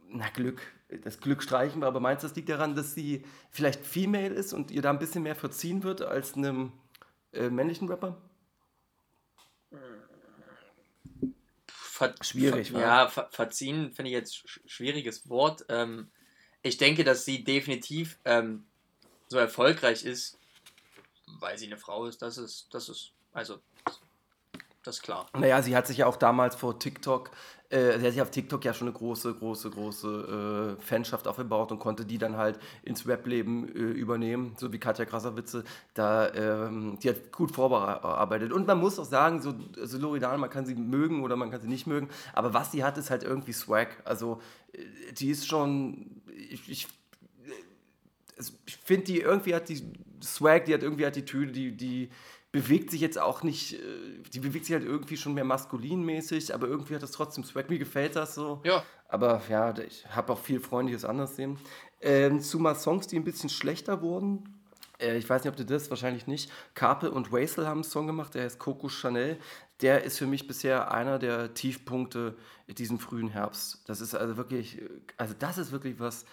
na 0.09 0.29
Glück, 0.31 0.63
das 1.03 1.21
Glück 1.21 1.43
streichen 1.43 1.83
wir, 1.83 1.87
aber 1.87 2.01
meinst 2.01 2.23
du, 2.23 2.29
das 2.29 2.37
liegt 2.37 2.49
daran, 2.49 2.75
dass 2.75 2.95
sie 2.95 3.25
vielleicht 3.51 3.85
Female 3.85 4.35
ist 4.35 4.53
und 4.53 4.71
ihr 4.71 4.83
da 4.83 4.91
ein 4.91 4.99
bisschen 4.99 5.23
mehr 5.23 5.37
verziehen 5.37 5.83
wird 5.83 6.03
als 6.03 6.35
einem 6.35 6.73
äh, 7.33 7.49
männlichen 7.49 7.89
Rapper? 7.89 8.17
Ver 11.67 12.15
Schwierig, 12.23 12.73
ver? 12.73 12.81
Ja, 12.81 13.09
ver 13.09 13.29
verziehen 13.31 13.93
finde 13.93 14.11
ich 14.11 14.15
jetzt 14.15 14.49
sch 14.49 14.61
schwieriges 14.67 15.29
Wort. 15.29 15.65
Ähm, 15.69 16.11
ich 16.65 16.79
denke, 16.79 17.05
dass 17.05 17.25
sie 17.25 17.45
definitiv 17.45 18.19
ähm, 18.25 18.65
so 19.29 19.39
erfolgreich 19.39 20.05
ist, 20.05 20.39
weil 21.39 21.59
sie 21.59 21.67
eine 21.67 21.77
Frau 21.77 22.07
ist. 22.07 22.23
Das 22.23 22.39
ist, 22.39 22.69
das 22.73 22.89
ist, 22.89 23.13
also, 23.33 23.61
das 24.83 24.97
ist 24.97 25.03
klar. 25.03 25.29
Naja, 25.35 25.63
sie 25.63 25.77
hat 25.77 25.87
sich 25.87 25.99
ja 25.99 26.07
auch 26.07 26.17
damals 26.17 26.57
vor 26.57 26.79
TikTok, 26.79 27.31
äh, 27.75 27.99
sie 27.99 28.07
hat 28.07 28.13
sich 28.13 28.23
auf 28.23 28.31
TikTok 28.31 28.65
ja 28.65 28.73
schon 28.73 28.89
eine 28.89 28.97
große, 28.97 29.35
große, 29.35 29.71
große 29.71 30.77
äh, 30.79 30.83
Fanschaft 30.83 31.27
aufgebaut 31.27 31.73
und 31.73 31.81
konnte 31.81 32.05
die 32.05 32.19
dann 32.19 32.37
halt 32.37 32.59
ins 32.85 33.07
Rap-Leben 33.07 33.69
äh, 33.69 33.79
übernehmen, 33.79 34.55
so 34.59 34.73
wie 34.73 34.79
Katja 34.79 35.05
Krasavitze. 35.05 35.65
Da, 35.93 36.33
ähm, 36.35 36.99
die 37.03 37.11
hat 37.11 37.33
gut 37.33 37.51
vorbereitet. 37.51 38.53
Und 38.53 38.67
man 38.67 38.79
muss 38.79 38.99
auch 38.99 39.05
sagen, 39.05 39.43
so, 39.43 39.55
so 39.83 39.99
Loredana, 39.99 40.37
man 40.37 40.51
kann 40.51 40.67
sie 40.67 40.77
mögen 40.77 41.23
oder 41.25 41.35
man 41.37 41.51
kann 41.51 41.61
sie 41.61 41.69
nicht 41.69 41.87
mögen, 41.87 42.09
aber 42.33 42.55
was 42.55 42.71
sie 42.71 42.85
hat, 42.85 42.97
ist 42.97 43.11
halt 43.11 43.25
irgendwie 43.25 43.53
Swag. 43.53 43.89
Also, 44.05 44.41
äh, 44.73 45.13
die 45.15 45.31
ist 45.31 45.49
schon, 45.49 46.23
ich, 46.33 46.69
ich 46.69 46.89
also 48.39 48.53
ich 48.67 48.77
finde, 48.77 49.05
die 49.07 49.21
irgendwie 49.21 49.55
hat 49.55 49.69
die 49.69 49.83
Swag, 50.23 50.65
die 50.65 50.75
hat 50.75 50.83
irgendwie 50.83 51.07
Attitüde, 51.07 51.53
die, 51.53 51.77
die 51.77 52.09
bewegt 52.55 52.93
sich 52.93 53.01
jetzt 53.01 53.19
auch 53.19 53.43
nicht, 53.43 53.73
äh, 53.73 53.79
die 54.33 54.39
bewegt 54.39 54.67
sich 54.67 54.75
halt 54.77 54.85
irgendwie 54.85 55.17
schon 55.17 55.35
mehr 55.35 55.43
maskulinmäßig, 55.43 56.55
aber 56.55 56.69
irgendwie 56.69 56.95
hat 56.95 57.03
das 57.03 57.11
trotzdem 57.11 57.43
Swag. 57.43 57.69
Mir 57.69 57.81
gefällt 57.81 58.15
das 58.15 58.37
so. 58.37 58.61
Ja. 58.63 58.85
Aber 59.09 59.43
ja, 59.49 59.77
ich 59.77 60.07
habe 60.07 60.33
auch 60.33 60.39
viele 60.39 60.61
Freunde, 60.61 60.91
die 60.91 60.97
es 60.97 61.05
anders 61.05 61.35
sehen. 61.35 61.59
Ähm, 62.01 62.41
zu 62.41 62.61
mal 62.61 62.77
Songs, 62.77 63.09
die 63.09 63.17
ein 63.17 63.25
bisschen 63.25 63.51
schlechter 63.51 64.03
wurden. 64.03 64.45
Äh, 65.01 65.19
ich 65.19 65.29
weiß 65.29 65.43
nicht, 65.43 65.51
ob 65.51 65.57
du 65.57 65.65
das, 65.65 65.91
wahrscheinlich 65.91 66.29
nicht. 66.29 66.49
Carpe 66.75 67.11
und 67.11 67.33
Waisel 67.33 67.67
haben 67.67 67.79
einen 67.79 67.85
Song 67.91 68.07
gemacht, 68.07 68.37
der 68.37 68.45
heißt 68.45 68.61
Coco 68.61 68.89
Chanel. 68.89 69.37
Der 69.81 70.05
ist 70.05 70.19
für 70.19 70.29
mich 70.29 70.47
bisher 70.47 70.93
einer 70.93 71.19
der 71.19 71.55
Tiefpunkte 71.55 72.37
diesen 72.69 73.01
frühen 73.01 73.31
Herbst. 73.31 73.83
Das 73.89 74.01
ist 74.01 74.15
also 74.15 74.37
wirklich, 74.37 74.81
äh, 74.81 74.89
also 75.17 75.35
das 75.37 75.59
ist 75.59 75.73
wirklich 75.73 75.99
was 75.99 76.25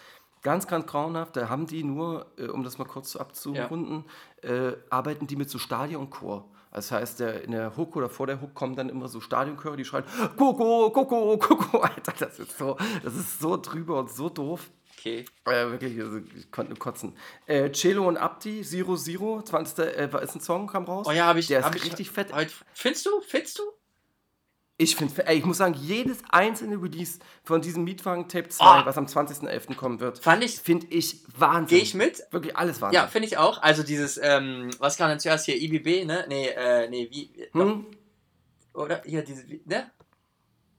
ganz, 0.42 0.68
ganz 0.68 0.86
grauenhaft. 0.88 1.36
Da 1.36 1.50
haben 1.50 1.68
die 1.68 1.84
nur, 1.84 2.26
äh, 2.38 2.48
um 2.48 2.64
das 2.64 2.78
mal 2.78 2.86
kurz 2.86 3.16
abzurunden, 3.16 4.06
äh, 4.42 4.74
arbeiten 4.90 5.28
die 5.28 5.36
mit 5.36 5.50
so 5.50 5.60
Stadionchor. 5.60 6.50
Das 6.74 6.92
heißt, 6.92 7.20
der, 7.20 7.44
in 7.44 7.52
der 7.52 7.76
Hook 7.76 7.96
oder 7.98 8.10
vor 8.10 8.28
der 8.28 8.42
Hook 8.42 8.54
kommen 8.54 8.76
dann 8.76 8.88
immer 8.88 9.10
so 9.10 9.20
Stadionchöre, 9.20 9.76
die 9.76 9.84
schreien, 9.84 10.06
Coco, 10.38 10.90
Coco, 10.92 11.38
Coco, 11.38 11.80
Alter, 11.80 12.14
das 12.18 12.40
ist 12.40 12.58
so, 12.58 12.78
das 13.04 13.14
ist 13.16 13.40
so 13.40 13.58
drüber 13.58 14.00
und 14.00 14.10
so 14.10 14.30
doof. 14.30 14.70
Okay. 14.98 15.26
Äh, 15.46 15.72
wirklich, 15.72 16.00
also, 16.00 16.20
ich 16.36 16.52
konnte 16.52 16.72
nur 16.72 16.80
kotzen. 16.80 17.18
Äh, 17.48 17.72
Celo 17.72 18.08
und 18.08 18.18
Abdi, 18.18 18.62
Zero 18.62 18.96
Zero, 18.96 19.42
20. 19.42 19.98
Äh, 19.98 20.10
ist 20.24 20.36
ein 20.36 20.42
Song, 20.42 20.68
kam 20.68 20.84
raus. 20.86 21.08
Oh 21.10 21.12
ja, 21.12 21.26
habe 21.26 21.40
ich. 21.40 21.48
Der 21.48 21.60
ist 21.60 21.66
hab 21.66 21.76
ich, 21.76 21.86
richtig 21.86 22.12
fett. 22.12 22.28
Findest 22.74 23.08
du? 23.08 23.10
Findest 23.22 23.58
du? 23.58 23.64
Ich 24.82 24.96
finde, 24.96 25.28
ey, 25.28 25.38
ich 25.38 25.46
muss 25.46 25.58
sagen, 25.58 25.76
jedes 25.80 26.18
einzelne 26.32 26.76
Release 26.82 27.20
von 27.44 27.62
diesem 27.62 27.84
Mietwagen 27.84 28.28
Tape 28.28 28.50
2, 28.50 28.66
Ah. 28.66 28.84
was 28.86 28.98
am 28.98 29.06
20.11. 29.06 29.76
kommen 29.76 30.00
wird, 30.00 30.18
Fand 30.18 30.44
ich. 30.44 30.60
finde 30.60 30.88
ich 30.90 31.18
Wahnsinn. 31.38 31.78
Gehe 31.78 31.84
ich 31.84 31.94
mit? 31.94 32.24
Wirklich 32.32 32.58
alles 32.58 32.82
Wahnsinn. 32.82 32.96
Ja, 33.00 33.08
finde 33.08 33.28
ich 33.28 33.38
auch. 33.38 33.62
Also 33.62 33.84
dieses, 33.84 34.20
ähm, 34.22 34.72
was 34.80 34.98
kam 34.98 35.10
denn 35.10 35.20
zuerst 35.20 35.46
hier? 35.46 35.56
IBB, 35.56 36.06
ne? 36.06 36.26
Nee, 36.28 36.48
äh, 36.48 36.90
nee, 36.90 37.08
wie. 37.12 37.30
Hm? 37.52 37.86
Oder? 38.74 39.04
Hier, 39.06 39.22
diese, 39.24 39.46
ne? 39.66 39.92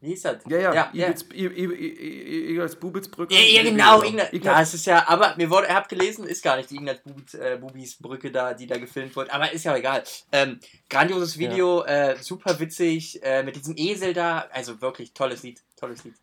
Wie 0.02 0.08
hieß 0.08 0.22
das? 0.22 0.38
Ja, 0.48 0.58
ja, 0.58 0.74
ja, 0.74 0.90
ja. 0.92 1.06
Igels, 1.06 1.24
I- 1.32 1.46
I- 1.46 1.64
I- 1.64 1.92
I- 1.92 2.50
Igels 2.50 2.74
Bubitzbrücke. 2.74 3.32
Ja, 3.32 3.40
ja, 3.40 3.62
genau, 3.62 4.02
Ignaz. 4.02 4.32
Ignaz. 4.32 4.58
Das 4.58 4.74
ist 4.74 4.86
ja, 4.86 5.08
aber 5.08 5.36
mir 5.36 5.48
wurde, 5.48 5.68
ihr 5.68 5.74
habt 5.76 5.88
gelesen, 5.88 6.26
ist 6.26 6.42
gar 6.42 6.56
nicht 6.56 6.70
die 6.70 6.74
Ignaz 6.74 6.98
Bubis, 7.04 7.34
äh, 7.34 7.56
Bubis 7.60 7.96
Brücke 8.02 8.32
da, 8.32 8.52
die 8.52 8.66
da 8.66 8.78
gefilmt 8.78 9.14
wurde, 9.14 9.32
aber 9.32 9.52
ist 9.52 9.64
ja 9.64 9.76
egal. 9.76 10.02
Ähm, 10.32 10.58
grandioses 10.90 11.38
Video, 11.38 11.84
äh, 11.84 12.16
super 12.20 12.58
witzig, 12.58 13.22
äh, 13.22 13.44
mit 13.44 13.54
diesem 13.54 13.76
Esel 13.76 14.12
da, 14.12 14.48
also 14.50 14.80
wirklich 14.80 15.14
tolles 15.14 15.44
Lied, 15.44 15.62
tolles 15.76 16.02
Lied. 16.02 16.16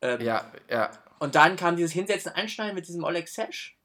Ähm, 0.00 0.20
Ja, 0.20 0.52
ja. 0.70 0.92
Und 1.18 1.34
dann 1.34 1.56
kam 1.56 1.74
dieses 1.76 1.90
Hinsetzen, 1.92 2.30
Anschneiden 2.32 2.76
mit 2.76 2.86
diesem 2.86 3.02
Oleg 3.02 3.26
Sesh. 3.28 3.76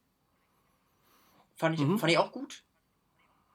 Fand 1.56 1.74
ich, 1.74 1.82
Mhm. 1.82 1.98
fand 1.98 2.12
ich 2.12 2.20
auch 2.20 2.32
gut. 2.32 2.64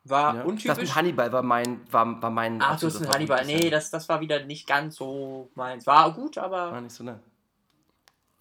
War 0.04 0.34
ja. 0.34 0.40
Das 0.40 0.48
untypisch. 0.48 0.78
mit 0.78 0.94
Hannibal 0.94 1.32
war 1.32 1.42
mein, 1.42 1.80
war, 1.90 2.20
war 2.22 2.30
mein 2.30 2.60
Ach, 2.60 2.78
du 2.78 2.86
hast 2.86 2.96
absoluter 2.96 3.14
Hannibal. 3.14 3.44
Nee, 3.46 3.70
das, 3.70 3.90
das 3.90 4.08
war 4.08 4.20
wieder 4.20 4.44
nicht 4.44 4.66
ganz 4.66 4.96
so 4.96 5.50
meins. 5.54 5.86
War 5.86 6.12
gut, 6.12 6.36
aber. 6.36 6.72
War 6.72 6.80
nicht 6.80 6.94
so 6.94 7.04
ne. 7.04 7.20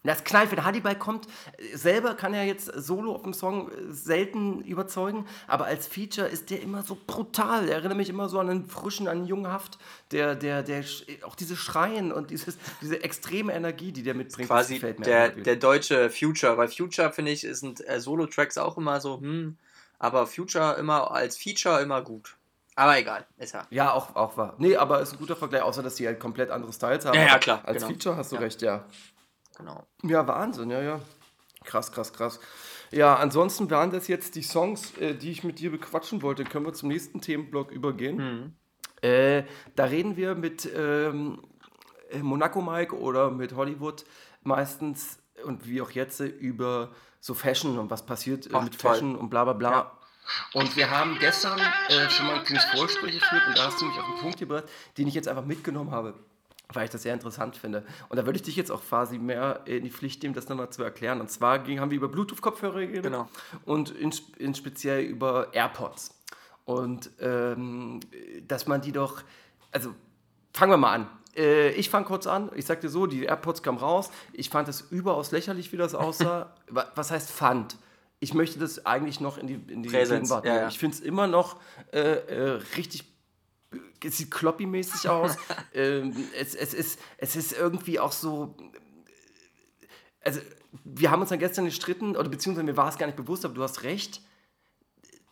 Das 0.06 0.22
knallt, 0.22 0.52
wenn 0.52 0.62
Hannibal 0.62 0.98
kommt, 0.98 1.26
äh, 1.56 1.74
selber 1.78 2.12
kann 2.14 2.34
er 2.34 2.44
jetzt 2.44 2.66
solo 2.66 3.14
auf 3.14 3.22
dem 3.22 3.32
Song 3.32 3.70
äh, 3.70 3.74
selten 3.90 4.60
überzeugen, 4.60 5.24
aber 5.46 5.64
als 5.64 5.86
Feature 5.86 6.28
ist 6.28 6.50
der 6.50 6.60
immer 6.60 6.82
so 6.82 6.98
brutal. 7.06 7.66
Er 7.70 7.76
erinnert 7.76 7.96
mich 7.96 8.10
immer 8.10 8.28
so 8.28 8.38
an 8.38 8.50
einen 8.50 8.66
frischen, 8.66 9.08
an 9.08 9.16
einen 9.16 9.26
jungen 9.26 9.50
Haft, 9.50 9.78
der, 10.10 10.34
der, 10.34 10.62
der, 10.62 10.84
sch- 10.84 11.24
auch 11.24 11.34
diese 11.34 11.56
Schreien 11.56 12.12
und 12.12 12.28
dieses, 12.30 12.58
diese 12.82 13.02
extreme 13.02 13.54
Energie, 13.54 13.92
die 13.92 14.02
der 14.02 14.12
mitbringt, 14.12 14.50
das 14.50 14.66
quasi 14.68 14.78
der, 14.78 15.30
der 15.30 15.56
deutsche 15.56 16.10
Future. 16.10 16.58
Weil 16.58 16.68
Future, 16.68 17.10
finde 17.10 17.30
ich, 17.30 17.40
sind 17.52 17.88
äh, 17.88 17.98
Solo-Tracks 17.98 18.58
auch 18.58 18.76
immer 18.76 19.00
so, 19.00 19.18
hm, 19.18 19.56
aber 19.98 20.26
Future 20.26 20.74
immer 20.74 21.10
als 21.10 21.36
Feature 21.36 21.80
immer 21.80 22.02
gut. 22.02 22.36
Aber 22.76 22.98
egal, 22.98 23.24
ist 23.36 23.54
ja. 23.54 23.66
Ja, 23.70 23.92
auch, 23.92 24.16
auch 24.16 24.36
wahr. 24.36 24.54
Nee, 24.58 24.76
aber 24.76 25.00
ist 25.00 25.12
ein 25.12 25.18
guter 25.18 25.36
Vergleich, 25.36 25.62
außer 25.62 25.82
dass 25.82 25.94
die 25.94 26.06
halt 26.06 26.18
komplett 26.18 26.50
andere 26.50 26.72
Styles 26.72 27.04
haben. 27.04 27.14
Ja, 27.14 27.26
ja, 27.26 27.38
klar, 27.38 27.62
Als 27.64 27.78
genau. 27.78 27.88
Feature 27.88 28.16
hast 28.16 28.32
du 28.32 28.36
Ja. 28.36 28.42
recht, 28.42 28.62
ja. 28.62 28.84
Genau. 29.56 29.86
Ja, 30.02 30.26
Wahnsinn, 30.26 30.70
ja, 30.70 30.82
ja. 30.82 31.00
Krass, 31.64 31.92
krass, 31.92 32.12
krass. 32.12 32.40
Ja, 32.90 33.16
ansonsten 33.16 33.70
waren 33.70 33.90
das 33.90 34.08
jetzt 34.08 34.34
die 34.34 34.42
Songs, 34.42 34.96
äh, 34.98 35.14
die 35.14 35.30
ich 35.30 35.44
mit 35.44 35.60
dir 35.60 35.70
bequatschen 35.70 36.22
wollte. 36.22 36.44
Können 36.44 36.66
wir 36.66 36.72
zum 36.74 36.88
nächsten 36.88 37.20
Themenblock 37.20 37.70
übergehen? 37.70 38.16
Mhm. 38.16 39.08
Äh, 39.08 39.44
da 39.76 39.84
reden 39.84 40.16
wir 40.16 40.34
mit 40.34 40.68
ähm, 40.74 41.42
äh, 42.10 42.18
Monaco 42.18 42.60
Mike 42.60 42.98
oder 42.98 43.30
mit 43.30 43.54
Hollywood 43.54 44.04
meistens 44.42 45.18
und 45.44 45.68
wie 45.68 45.80
auch 45.80 45.90
jetzt 45.90 46.20
äh, 46.20 46.26
über 46.26 46.90
so 47.24 47.32
Fashion 47.32 47.78
und 47.78 47.88
was 47.90 48.04
passiert 48.04 48.48
äh, 48.48 48.50
Ach, 48.52 48.62
mit 48.64 48.78
toll. 48.78 48.90
Fashion 48.92 49.16
und 49.16 49.30
bla 49.30 49.44
bla 49.44 49.54
bla. 49.54 49.70
Ja. 49.70 49.92
Und 50.52 50.76
wir 50.76 50.90
haben 50.90 51.16
gestern 51.18 51.58
äh, 51.88 52.10
schon 52.10 52.26
mal 52.26 52.34
ein 52.34 52.44
kleines 52.44 52.64
Vorgespräch 52.66 53.18
geführt 53.18 53.42
und 53.48 53.56
da 53.56 53.64
hast 53.66 53.80
du 53.80 53.86
mich 53.86 53.96
auf 53.98 54.04
einen 54.04 54.18
Punkt 54.18 54.38
gebracht, 54.38 54.64
den 54.98 55.08
ich 55.08 55.14
jetzt 55.14 55.26
einfach 55.26 55.46
mitgenommen 55.46 55.90
habe, 55.90 56.12
weil 56.74 56.84
ich 56.84 56.90
das 56.90 57.02
sehr 57.02 57.14
interessant 57.14 57.56
finde. 57.56 57.82
Und 58.10 58.18
da 58.18 58.26
würde 58.26 58.36
ich 58.36 58.42
dich 58.42 58.56
jetzt 58.56 58.70
auch 58.70 58.82
quasi 58.82 59.18
mehr 59.18 59.62
in 59.64 59.84
die 59.84 59.90
Pflicht 59.90 60.22
nehmen, 60.22 60.34
das 60.34 60.50
nochmal 60.50 60.68
zu 60.68 60.82
erklären. 60.82 61.22
Und 61.22 61.30
zwar 61.30 61.60
ging, 61.60 61.80
haben 61.80 61.90
wir 61.90 61.96
über 61.96 62.08
Bluetooth-Kopfhörer 62.08 62.80
geredet 62.80 63.04
Genau. 63.04 63.26
und 63.64 63.88
in, 63.90 64.12
in 64.36 64.54
speziell 64.54 65.02
über 65.04 65.48
AirPods. 65.54 66.14
Und 66.66 67.10
ähm, 67.20 68.00
dass 68.46 68.66
man 68.66 68.82
die 68.82 68.92
doch, 68.92 69.22
also 69.72 69.94
fangen 70.54 70.72
wir 70.72 70.76
mal 70.78 70.94
an. 70.94 71.10
Äh, 71.36 71.70
ich 71.72 71.90
fange 71.90 72.06
kurz 72.06 72.26
an. 72.26 72.50
Ich 72.54 72.64
sag 72.64 72.80
dir 72.80 72.88
so, 72.88 73.06
die 73.06 73.24
AirPods 73.24 73.62
kamen 73.62 73.76
raus. 73.78 74.10
Ich 74.32 74.48
fand 74.48 74.68
es 74.68 74.80
überaus 74.80 75.32
lächerlich, 75.32 75.72
wie 75.72 75.76
das 75.76 75.94
aussah. 76.06 76.54
Wa- 76.70 76.90
Was 76.94 77.10
heißt 77.10 77.30
fand? 77.30 77.76
Ich 78.20 78.32
möchte 78.32 78.58
das 78.58 78.86
eigentlich 78.86 79.20
noch 79.20 79.36
in 79.36 79.46
die, 79.48 79.54
in 79.72 79.82
die 79.82 79.90
Präsenz, 79.90 80.28
Gegenwart 80.30 80.46
ja, 80.46 80.56
ja. 80.62 80.68
Ich 80.68 80.78
finde 80.78 80.94
es 80.96 81.02
immer 81.02 81.26
noch 81.26 81.60
äh, 81.92 81.98
äh, 81.98 82.50
richtig 82.76 83.04
es 84.04 84.18
sieht 84.18 84.30
kloppy-mäßig 84.32 85.08
aus. 85.08 85.36
ähm, 85.74 86.14
es, 86.38 86.54
es, 86.54 86.74
ist, 86.74 87.00
es 87.18 87.36
ist 87.36 87.52
irgendwie 87.52 87.98
auch 87.98 88.12
so. 88.12 88.54
Also, 90.20 90.40
wir 90.84 91.10
haben 91.10 91.20
uns 91.20 91.30
dann 91.30 91.38
gestern 91.38 91.64
gestritten, 91.64 92.16
oder 92.16 92.28
beziehungsweise 92.28 92.64
mir 92.64 92.76
war 92.76 92.88
es 92.88 92.98
gar 92.98 93.06
nicht 93.06 93.16
bewusst, 93.16 93.44
aber 93.44 93.54
du 93.54 93.62
hast 93.62 93.82
recht. 93.82 94.20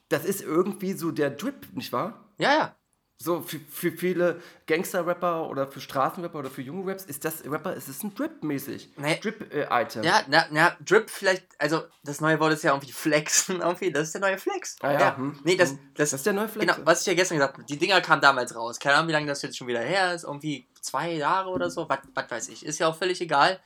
Das 0.08 0.24
ist 0.24 0.40
irgendwie 0.42 0.92
so 0.94 1.10
der 1.10 1.30
Drip, 1.30 1.66
nicht 1.74 1.92
wahr? 1.92 2.28
Ja, 2.38 2.52
ja. 2.54 2.76
So 3.18 3.40
für, 3.40 3.60
für 3.60 3.92
viele 3.92 4.40
Gangster-Rapper 4.66 5.48
oder 5.48 5.70
für 5.70 5.80
Straßenrapper 5.80 6.40
oder 6.40 6.50
für 6.50 6.62
junge 6.62 6.90
Raps 6.90 7.04
ist 7.04 7.24
das 7.24 7.44
Rapper, 7.44 7.76
es 7.76 7.88
ist 7.88 8.02
ein 8.02 8.14
Drip-mäßig. 8.14 8.90
Nee. 8.96 9.20
Drip-Item. 9.20 10.02
Ja, 10.02 10.22
na, 10.28 10.46
na, 10.50 10.76
Drip 10.80 11.08
vielleicht, 11.08 11.44
also 11.58 11.82
das 12.02 12.20
neue 12.20 12.40
Wort 12.40 12.52
ist 12.52 12.64
ja 12.64 12.72
irgendwie 12.72 12.90
Flexen, 12.90 13.60
irgendwie, 13.60 13.92
das 13.92 14.08
ist 14.08 14.14
der 14.14 14.22
neue 14.22 14.38
Flex. 14.38 14.76
Ah 14.80 14.92
ja, 14.92 15.16
hm, 15.16 15.38
nee, 15.44 15.56
das, 15.56 15.70
hm. 15.70 15.78
das, 15.94 16.10
Das 16.10 16.20
ist 16.20 16.26
der 16.26 16.32
neue 16.32 16.48
Flex. 16.48 16.74
Genau, 16.74 16.86
was 16.86 17.02
ich 17.02 17.06
ja 17.06 17.14
gestern 17.14 17.38
gesagt 17.38 17.54
habe, 17.54 17.64
die 17.64 17.78
Dinger 17.78 18.00
kamen 18.00 18.20
damals 18.20 18.56
raus. 18.56 18.80
Keine 18.80 18.96
Ahnung, 18.96 19.08
wie 19.08 19.12
lange 19.12 19.26
das 19.26 19.42
jetzt 19.42 19.56
schon 19.56 19.68
wieder 19.68 19.80
her 19.80 20.14
ist, 20.14 20.24
irgendwie 20.24 20.66
zwei 20.80 21.12
Jahre 21.12 21.50
oder 21.50 21.70
so, 21.70 21.88
was 21.88 22.30
weiß 22.30 22.48
ich. 22.48 22.66
Ist 22.66 22.80
ja 22.80 22.88
auch 22.88 22.96
völlig 22.96 23.20
egal. 23.20 23.60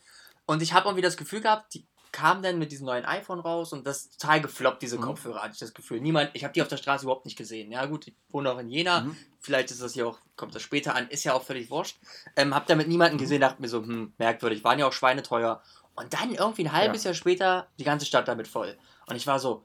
Und 0.45 0.61
ich 0.63 0.75
habe 0.75 0.87
irgendwie 0.87 1.03
das 1.03 1.17
Gefühl 1.17 1.41
gehabt, 1.41 1.73
die 1.75 1.87
kam 2.17 2.43
dann 2.43 2.59
mit 2.59 2.73
diesem 2.73 2.87
neuen 2.87 3.05
iPhone 3.05 3.41
raus 3.41 3.73
und 3.75 3.87
das 3.87 3.99
ist 4.07 4.21
total 4.21 4.41
gefloppt, 4.41 4.81
diese 4.83 4.97
Mhm. 4.97 5.03
Kopfhörer, 5.03 5.43
hatte 5.43 5.53
ich 5.53 5.59
das 5.61 5.75
Gefühl. 5.75 6.01
Niemand, 6.01 6.31
ich 6.33 6.45
habe 6.45 6.55
die 6.55 6.63
auf 6.63 6.69
der 6.69 6.79
Straße 6.79 7.05
überhaupt 7.05 7.27
nicht 7.27 7.37
gesehen. 7.37 7.71
Ja, 7.71 7.85
gut, 7.85 8.09
ich 8.09 8.15
wohne 8.31 8.51
auch 8.51 8.59
in 8.59 8.71
Jena. 8.71 9.03
Mhm. 9.03 9.17
Vielleicht 9.41 9.71
ist 9.71 9.83
das 9.83 9.93
hier 9.93 10.09
auch, 10.09 10.19
kommt 10.35 10.55
das 10.55 10.63
später 10.63 10.95
an, 10.95 11.09
ist 11.09 11.25
ja 11.25 11.35
auch 11.35 11.43
völlig 11.43 11.71
wurscht. 11.71 11.99
Ähm, 12.35 12.55
hab 12.55 12.67
damit 12.67 12.89
niemanden 12.89 13.17
Mhm. 13.17 13.21
gesehen, 13.21 13.41
dachte 13.43 13.61
mir 13.61 13.69
so, 13.69 13.83
hm, 13.83 14.15
merkwürdig, 14.17 14.65
waren 14.65 14.79
ja 14.79 14.87
auch 14.87 14.93
schweineteuer. 14.95 15.63
Und 15.95 16.13
dann 16.15 16.33
irgendwie 16.35 16.65
ein 16.65 16.73
halbes 16.73 17.05
Jahr 17.05 17.15
später 17.15 17.67
die 17.79 17.85
ganze 17.85 18.07
Stadt 18.07 18.29
damit 18.29 18.49
voll. 18.49 18.77
Und 19.09 19.17
ich 19.17 19.27
war 19.27 19.39
so, 19.39 19.65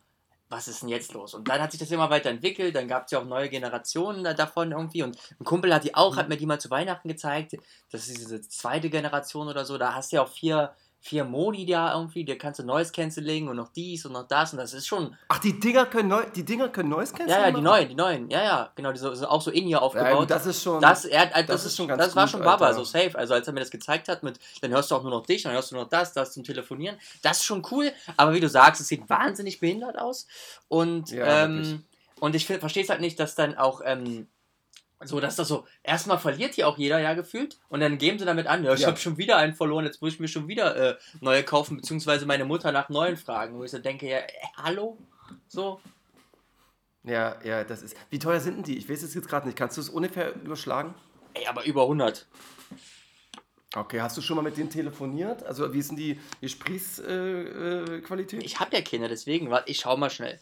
was 0.50 0.68
ist 0.68 0.82
denn 0.82 0.90
jetzt 0.90 1.14
los? 1.14 1.34
Und 1.34 1.48
dann 1.48 1.62
hat 1.62 1.72
sich 1.72 1.80
das 1.80 1.92
immer 1.92 2.10
weiterentwickelt, 2.10 2.76
dann 2.76 2.90
gab 2.90 3.06
es 3.06 3.12
ja 3.12 3.20
auch 3.20 3.26
neue 3.26 3.48
Generationen 3.48 4.24
da- 4.26 4.34
davon 4.34 4.74
irgendwie 4.74 5.04
und 5.04 5.18
ein 5.40 5.46
Kumpel 5.46 5.74
hat 5.74 5.86
die 5.86 5.96
auch, 5.96 6.14
Mhm. 6.16 6.18
hat 6.18 6.28
mir 6.30 6.36
die 6.36 6.46
mal 6.46 6.60
zu 6.60 6.70
Weihnachten 6.70 7.08
gezeigt, 7.08 7.56
das 7.92 8.08
ist 8.10 8.18
diese 8.18 8.42
zweite 8.42 8.90
Generation 8.90 9.48
oder 9.48 9.64
so, 9.64 9.78
da 9.78 9.94
hast 9.96 10.12
du 10.12 10.18
ja 10.18 10.24
auch 10.24 10.28
vier, 10.30 10.74
vier 11.04 11.26
Modi 11.26 11.66
da 11.66 11.96
irgendwie, 11.96 12.24
da 12.24 12.36
kannst 12.36 12.60
du 12.60 12.64
Noise 12.64 12.92
Cancelling 12.92 13.48
und 13.48 13.56
noch 13.56 13.70
dies 13.70 14.06
und 14.06 14.14
noch 14.14 14.28
das 14.28 14.54
und 14.54 14.60
das 14.60 14.72
ist 14.74 14.86
schon, 14.86 15.16
Ach, 15.30 15.40
die 15.40 15.60
Dinger 15.60 15.88
können 15.88 16.10
neu, 16.10 16.24
die 16.36 16.46
Dinger 16.46 16.70
können 16.70 16.90
Noise 16.90 17.14
Cancelling 17.14 17.42
ja, 17.42 17.48
ja, 17.48 17.52
die 17.52 17.62
neuen, 17.62 17.90
die 17.90 17.96
neuen, 17.96 18.30
ja, 18.30 18.44
ja, 18.44 18.72
genau, 18.76 18.92
die 18.92 19.00
so, 19.00 19.14
so 19.16 19.28
auch 19.28 19.42
so 19.42 19.50
in 19.50 19.68
ihr 19.68 19.82
aufgebaut. 19.82 20.12
Ja, 20.12 20.20
gut, 20.20 20.30
das 20.30 20.46
ist 20.46 20.62
schon. 20.62 20.80
Das, 20.80 21.06
er, 21.06 21.26
das, 21.26 21.46
das 21.48 21.66
ist 21.66 21.76
schon 21.76 21.88
ganz 21.88 22.04
Das 22.04 22.16
war 22.16 22.28
schon 22.28 22.42
Baba, 22.42 22.68
Alter. 22.68 22.78
so 22.78 22.84
safe. 22.84 23.18
Also 23.18 23.34
als 23.34 23.48
er 23.48 23.54
mir 23.54 23.62
das 23.62 23.72
gezeigt 23.72 24.10
hat, 24.10 24.22
mit, 24.22 24.40
dann 24.62 24.70
hörst 24.72 24.92
du 24.92 24.96
auch 24.96 25.02
nur 25.02 25.12
noch 25.12 25.26
dich, 25.26 25.42
dann 25.42 25.54
hörst 25.54 25.72
du 25.72 25.76
nur 25.76 25.86
noch 25.86 25.90
das, 25.90 26.14
das 26.14 26.34
zum 26.34 26.44
Telefonieren. 26.44 26.98
Das 27.24 27.38
ist 27.38 27.46
schon 27.46 27.66
cool, 27.72 27.92
aber 28.16 28.34
wie 28.34 28.40
du 28.40 28.48
sagst, 28.48 28.80
es 28.80 28.88
sieht 28.88 29.10
wahnsinnig 29.10 29.60
behindert 29.60 29.98
aus. 29.98 30.28
Und, 30.68 31.10
Ja, 31.10 31.46
ähm, 31.46 31.84
und 32.20 32.36
ich 32.36 32.46
verstehe 32.46 32.84
es 32.84 32.90
halt 32.90 33.02
nicht, 33.02 33.20
dass 33.20 33.34
dann 33.34 33.58
auch 33.58 33.82
ähm, 33.84 34.28
so, 35.04 35.20
dass 35.20 35.36
das 35.36 35.48
so, 35.48 35.66
erstmal 35.84 36.20
verliert 36.20 36.56
hier 36.56 36.68
auch 36.68 36.78
jeder 36.78 37.00
ja 37.00 37.14
gefühlt 37.14 37.60
und 37.70 37.80
dann 37.80 37.98
geben 37.98 38.20
sie 38.20 38.26
damit 38.26 38.48
an, 38.48 38.64
ja, 38.64 38.74
ich 38.74 38.82
Ja. 38.82 38.88
habe 38.88 38.98
schon 38.98 39.18
wieder 39.18 39.38
einen 39.38 39.54
verloren, 39.54 39.86
jetzt 39.86 40.02
muss 40.02 40.14
ich 40.14 40.20
mir 40.20 40.28
schon 40.28 40.48
wieder 40.48 40.76
äh, 40.76 40.98
neue 41.22 41.44
kaufen, 41.44 41.78
beziehungsweise 41.78 42.26
meine 42.26 42.46
Mutter 42.46 42.72
nach 42.72 42.90
neuen 42.90 43.18
fragen, 43.18 43.58
wo 43.58 43.64
ich 43.64 43.72
so 43.72 43.80
denke, 43.80 44.10
ja, 44.10 44.18
äh, 44.20 44.28
hallo? 44.58 44.98
So, 45.48 45.82
ja, 47.04 47.36
ja, 47.44 47.64
das 47.64 47.82
ist. 47.82 47.96
Wie 48.12 48.20
teuer 48.20 48.40
sind 48.40 48.58
denn 48.58 48.64
die? 48.64 48.78
Ich 48.78 48.88
weiß 48.90 49.02
es 49.02 49.16
jetzt 49.16 49.28
gerade 49.28 49.48
nicht. 49.48 49.58
Kannst 49.58 49.76
du 49.78 49.82
es 49.82 49.90
ungefähr 49.90 50.36
überschlagen? 50.36 50.94
ey, 51.34 51.48
aber 51.48 51.64
über 51.66 51.84
100. 51.84 52.28
Okay, 53.74 54.02
hast 54.02 54.18
du 54.18 54.22
schon 54.22 54.36
mal 54.36 54.42
mit 54.42 54.58
denen 54.58 54.70
telefoniert? 54.70 55.44
Also, 55.44 55.74
wie 55.74 55.80
ist 55.80 55.92
denn 55.92 55.98
die 55.98 56.20
Gesprächsqualität? 56.42 58.42
Äh? 58.42 58.46
Ich 58.46 58.60
habe 58.60 58.76
ja 58.76 58.82
Kinder, 58.82 59.08
deswegen, 59.08 59.50
warte, 59.50 59.72
ich 59.72 59.80
schau 59.80 59.96
mal 59.96 60.10
schnell. 60.10 60.38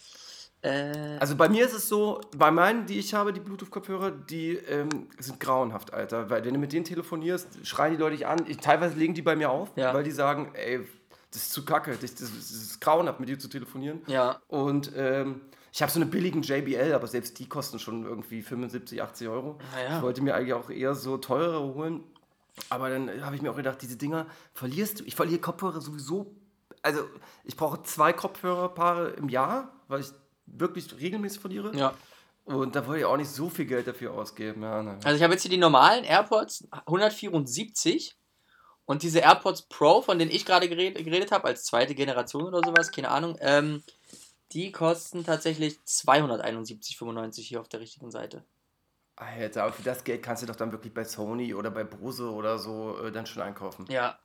Äh, 0.61 1.17
Also 1.19 1.35
bei 1.35 1.47
mir 1.49 1.65
ist 1.65 1.73
es 1.73 1.87
so, 1.87 2.21
bei 2.35 2.51
meinen, 2.51 2.85
die 2.85 2.99
ich 2.99 3.13
habe, 3.13 3.31
die 3.33 3.39
Bluetooth-Kopfhörer, 3.39 4.11
die 4.11 4.55
ähm, 4.55 4.89
sind 5.17 5.39
grauenhaft, 5.39 5.93
Alter. 5.93 6.29
Weil 6.29 6.43
wenn 6.45 6.53
du 6.53 6.59
mit 6.59 6.73
denen 6.73 6.85
telefonierst, 6.85 7.65
schreien 7.65 7.93
die 7.93 7.99
Leute 7.99 8.17
dich 8.17 8.27
an. 8.27 8.45
Ich, 8.47 8.57
teilweise 8.57 8.95
legen 8.95 9.13
die 9.13 9.21
bei 9.21 9.35
mir 9.35 9.49
auf, 9.49 9.69
Ja. 9.75 9.93
weil 9.93 10.03
die 10.03 10.11
sagen, 10.11 10.51
ey, 10.53 10.81
das 11.31 11.43
ist 11.43 11.53
zu 11.53 11.63
kacke, 11.63 11.91
das, 11.91 12.15
das, 12.15 12.31
das 12.35 12.51
ist 12.51 12.81
grauenhaft, 12.81 13.19
mit 13.19 13.29
dir 13.29 13.37
zu 13.39 13.47
telefonieren. 13.47 14.01
ja. 14.07 14.39
Und 14.47 14.91
ähm, 14.95 15.41
ich 15.71 15.83
habe 15.83 15.91
so 15.91 15.99
eine 15.99 16.07
billigen 16.09 16.41
JBL, 16.41 16.93
aber 16.93 17.05
selbst 17.05 17.37
die 17.37 17.47
kosten 17.47 17.77
schon 17.77 18.03
irgendwie 18.03 18.41
75, 18.41 19.03
80 19.03 19.27
Euro. 19.27 19.59
Naja. 19.75 19.97
Ich 19.97 20.01
wollte 20.01 20.21
mir 20.23 20.33
eigentlich 20.33 20.53
auch 20.55 20.71
eher 20.71 20.95
so 20.95 21.17
teurere 21.17 21.61
holen. 21.75 22.03
Aber 22.71 22.89
dann 22.89 23.23
habe 23.23 23.35
ich 23.35 23.43
mir 23.43 23.51
auch 23.51 23.55
gedacht, 23.55 23.79
diese 23.83 23.95
Dinger 23.95 24.25
verlierst 24.53 24.99
du. 24.99 25.03
Ich 25.05 25.15
verliere 25.15 25.39
Kopfhörer 25.39 25.79
sowieso. 25.79 26.33
Also 26.81 27.01
ich 27.43 27.55
brauche 27.55 27.83
zwei 27.83 28.13
Kopfhörerpaare 28.13 29.09
im 29.11 29.29
Jahr, 29.29 29.71
weil 29.87 29.99
ich 30.01 30.07
wirklich 30.53 30.87
regelmäßig 30.99 31.39
verliere. 31.41 31.75
Ja. 31.75 31.93
Und 32.45 32.75
da 32.75 32.85
wollte 32.87 32.99
ich 33.01 33.05
auch 33.05 33.17
nicht 33.17 33.29
so 33.29 33.49
viel 33.49 33.65
Geld 33.65 33.85
dafür 33.87 34.13
ausgeben. 34.13 34.63
Ja, 34.63 34.81
ne. 34.81 34.97
Also 35.03 35.15
ich 35.17 35.23
habe 35.23 35.33
jetzt 35.33 35.43
hier 35.43 35.51
die 35.51 35.57
normalen 35.57 36.03
AirPods 36.03 36.67
174 36.71 38.15
und 38.85 39.03
diese 39.03 39.19
AirPods 39.19 39.63
Pro, 39.63 40.01
von 40.01 40.17
denen 40.17 40.31
ich 40.31 40.45
gerade 40.45 40.67
geredet, 40.67 41.03
geredet 41.05 41.31
habe, 41.31 41.45
als 41.45 41.63
zweite 41.65 41.93
Generation 41.93 42.43
oder 42.45 42.61
sowas, 42.65 42.91
keine 42.91 43.09
Ahnung, 43.11 43.37
ähm, 43.41 43.83
die 44.51 44.71
kosten 44.71 45.23
tatsächlich 45.23 45.77
271,95 45.85 47.41
hier 47.41 47.61
auf 47.61 47.69
der 47.69 47.81
richtigen 47.81 48.09
Seite. 48.09 48.43
Alter, 49.15 49.63
aber 49.65 49.73
für 49.73 49.83
das 49.83 50.03
Geld 50.03 50.23
kannst 50.23 50.41
du 50.43 50.47
doch 50.47 50.55
dann 50.55 50.71
wirklich 50.71 50.93
bei 50.93 51.03
Sony 51.03 51.53
oder 51.53 51.69
bei 51.71 51.83
Bose 51.83 52.31
oder 52.31 52.57
so 52.57 52.97
äh, 53.03 53.11
dann 53.11 53.25
schon 53.25 53.43
einkaufen. 53.43 53.85
Ja, 53.89 54.17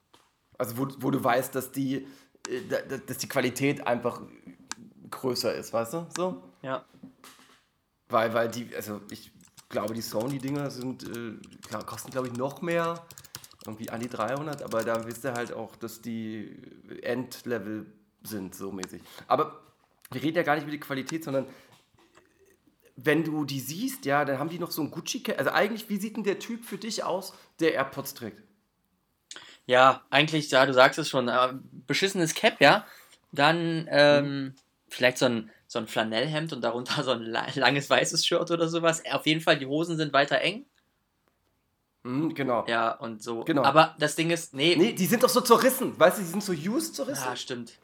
Also 0.57 0.79
wo, 0.79 0.87
wo 0.99 1.11
du 1.11 1.23
weißt, 1.23 1.55
dass 1.55 1.73
die, 1.73 2.07
äh, 2.49 2.61
da- 2.71 2.81
da- 2.83 2.99
dass 2.99 3.19
die 3.19 3.29
Qualität 3.29 3.87
einfach 3.87 4.23
größer 5.15 5.55
ist, 5.55 5.73
weißt 5.73 5.95
du? 5.95 6.07
So? 6.17 6.43
ja. 6.63 6.85
Weil, 8.09 8.35
weil 8.35 8.49
die, 8.49 8.75
also 8.75 9.01
ich 9.11 9.33
glaube, 9.69 9.95
die 9.95 10.03
Sony-Dinger 10.03 10.71
sind, 10.71 11.05
äh, 11.05 11.35
klar, 11.67 11.85
kosten 11.85 12.11
glaube 12.11 12.29
ich 12.29 12.35
noch 12.35 12.63
mehr, 12.63 13.03
irgendwie 13.67 13.91
an 13.91 14.01
die 14.01 14.09
300, 14.09 14.63
aber 14.63 14.85
da 14.85 15.07
wisst 15.07 15.25
ihr 15.25 15.33
halt 15.33 15.53
auch, 15.53 15.75
dass 15.77 16.03
die 16.03 16.57
Endlevel 17.03 17.87
sind, 18.23 18.55
so 18.55 18.73
mäßig. 18.73 19.03
Aber 19.27 19.61
wir 20.11 20.23
reden 20.23 20.37
ja 20.37 20.43
gar 20.43 20.55
nicht 20.55 20.65
über 20.65 20.71
die 20.71 20.81
Qualität, 20.81 21.25
sondern 21.25 21.47
wenn 22.97 23.25
du 23.25 23.45
die 23.45 23.61
siehst, 23.61 24.05
ja, 24.05 24.25
dann 24.25 24.39
haben 24.39 24.51
die 24.51 24.59
noch 24.59 24.71
so 24.71 24.83
ein 24.83 24.91
gucci 24.91 25.23
Also 25.37 25.51
eigentlich, 25.51 25.89
wie 25.89 25.97
sieht 25.97 26.17
denn 26.17 26.25
der 26.25 26.39
Typ 26.39 26.65
für 26.65 26.79
dich 26.79 27.03
aus, 27.03 27.33
der 27.59 27.75
AirPods 27.75 28.15
trägt? 28.15 28.43
Ja, 29.67 30.03
eigentlich, 30.11 30.51
ja, 30.51 30.65
du 30.67 30.75
sagst 30.75 30.99
es 30.99 31.09
schon, 31.09 31.29
aber 31.29 31.59
beschissenes 31.87 32.35
Cap, 32.35 32.61
ja. 32.61 32.87
Dann 33.33 33.89
ähm, 33.91 34.55
vielleicht 34.95 35.19
so 35.19 35.27
ein, 35.27 35.51
so 35.67 35.79
ein 35.79 35.87
Flanellhemd 35.87 36.53
und 36.53 36.63
darunter 36.63 37.03
so 37.03 37.13
ein 37.13 37.23
la 37.23 37.47
langes 37.55 37.91
weißes 37.91 38.27
Shirt 38.27 38.51
oder 38.51 38.69
sowas. 38.69 39.03
Auf 39.11 39.27
jeden 39.27 39.41
Fall, 39.41 39.59
die 39.59 39.67
Hosen 39.67 39.97
sind 39.97 40.13
weiter 40.13 40.41
eng. 40.41 40.67
Mhm, 42.05 42.35
genau. 42.35 42.65
Ja, 42.69 42.93
und 42.93 43.23
so. 43.23 43.45
Genau. 43.45 43.65
Aber 43.65 43.95
das 43.99 44.15
Ding 44.15 44.31
ist, 44.31 44.55
nee. 44.55 44.77
Nee, 44.77 44.93
die 44.93 45.07
sind 45.07 45.23
doch 45.23 45.29
so 45.29 45.41
zerrissen, 45.41 45.99
weißt 45.99 46.19
du, 46.19 46.23
die 46.23 46.29
sind 46.29 46.43
so 46.43 46.53
used 46.53 46.95
zerrissen. 46.95 47.25
Ja, 47.25 47.37
stimmt. 47.37 47.79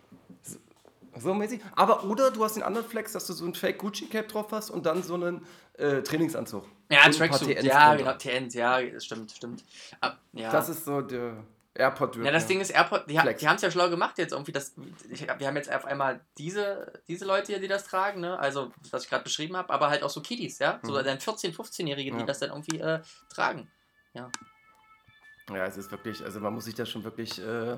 So 1.19 1.35
mäßig. 1.35 1.61
Aber 1.75 2.05
oder 2.05 2.31
du 2.31 2.45
hast 2.45 2.55
den 2.55 2.63
anderen 2.63 2.87
Flex, 2.87 3.13
dass 3.13 3.27
du 3.27 3.33
so 3.33 3.45
ein 3.45 3.55
Fake 3.55 3.79
Gucci 3.79 4.07
Cap 4.07 4.29
drauf 4.29 4.53
hast 4.53 4.71
und 4.71 4.87
dann 4.87 5.03
so 5.03 5.15
einen 5.15 5.45
äh, 5.75 6.03
Trainingsanzug. 6.03 6.65
Ja, 6.91 7.09
Tracksuit, 7.09 7.63
ja, 7.63 7.95
genau, 7.95 8.13
TNs, 8.13 8.55
ja, 8.55 8.81
das 8.83 9.05
stimmt, 9.05 9.33
stimmt. 9.33 9.65
Ab, 10.01 10.21
ja. 10.33 10.51
Das 10.53 10.69
ist 10.69 10.85
so 10.85 11.01
der 11.01 11.45
airpod 11.75 12.17
ja, 12.17 12.31
das 12.33 12.47
Ding 12.47 12.61
ist, 12.61 12.71
Airpod, 12.71 13.05
die, 13.09 13.13
die 13.13 13.49
haben 13.49 13.57
es 13.57 13.63
ja 13.63 13.71
schlau 13.71 13.89
gemacht 13.89 14.19
jetzt 14.19 14.33
irgendwie. 14.33 14.53
Das, 14.53 14.75
ich, 15.09 15.27
wir 15.27 15.47
haben 15.47 15.57
jetzt 15.57 15.73
auf 15.73 15.85
einmal 15.85 16.21
diese, 16.37 16.93
diese 17.09 17.25
Leute 17.25 17.49
hier, 17.53 17.61
die 17.61 17.69
das 17.69 17.85
tragen, 17.85 18.21
ne? 18.21 18.39
also 18.39 18.73
was 18.91 19.05
ich 19.05 19.11
gerade 19.11 19.25
beschrieben 19.25 19.57
habe, 19.57 19.73
aber 19.73 19.89
halt 19.89 20.03
auch 20.03 20.11
so 20.11 20.21
Kiddies, 20.21 20.59
ja, 20.59 20.81
so 20.83 20.93
Mhm. 20.99 21.05
dann 21.05 21.19
14-, 21.19 21.55
15-Jährige, 21.55 22.11
die 22.13 22.19
Ja. 22.19 22.25
das 22.25 22.41
dann 22.41 22.51
irgendwie 22.51 22.81
äh, 22.81 23.01
tragen. 23.33 23.71
Ja, 24.15 25.67
es 25.67 25.77
ist 25.77 25.91
wirklich, 25.91 26.23
also 26.25 26.41
man 26.41 26.55
muss 26.55 26.65
sich 26.67 26.75
da 26.75 26.87
schon 26.87 27.03
wirklich 27.03 27.41
äh, 27.41 27.77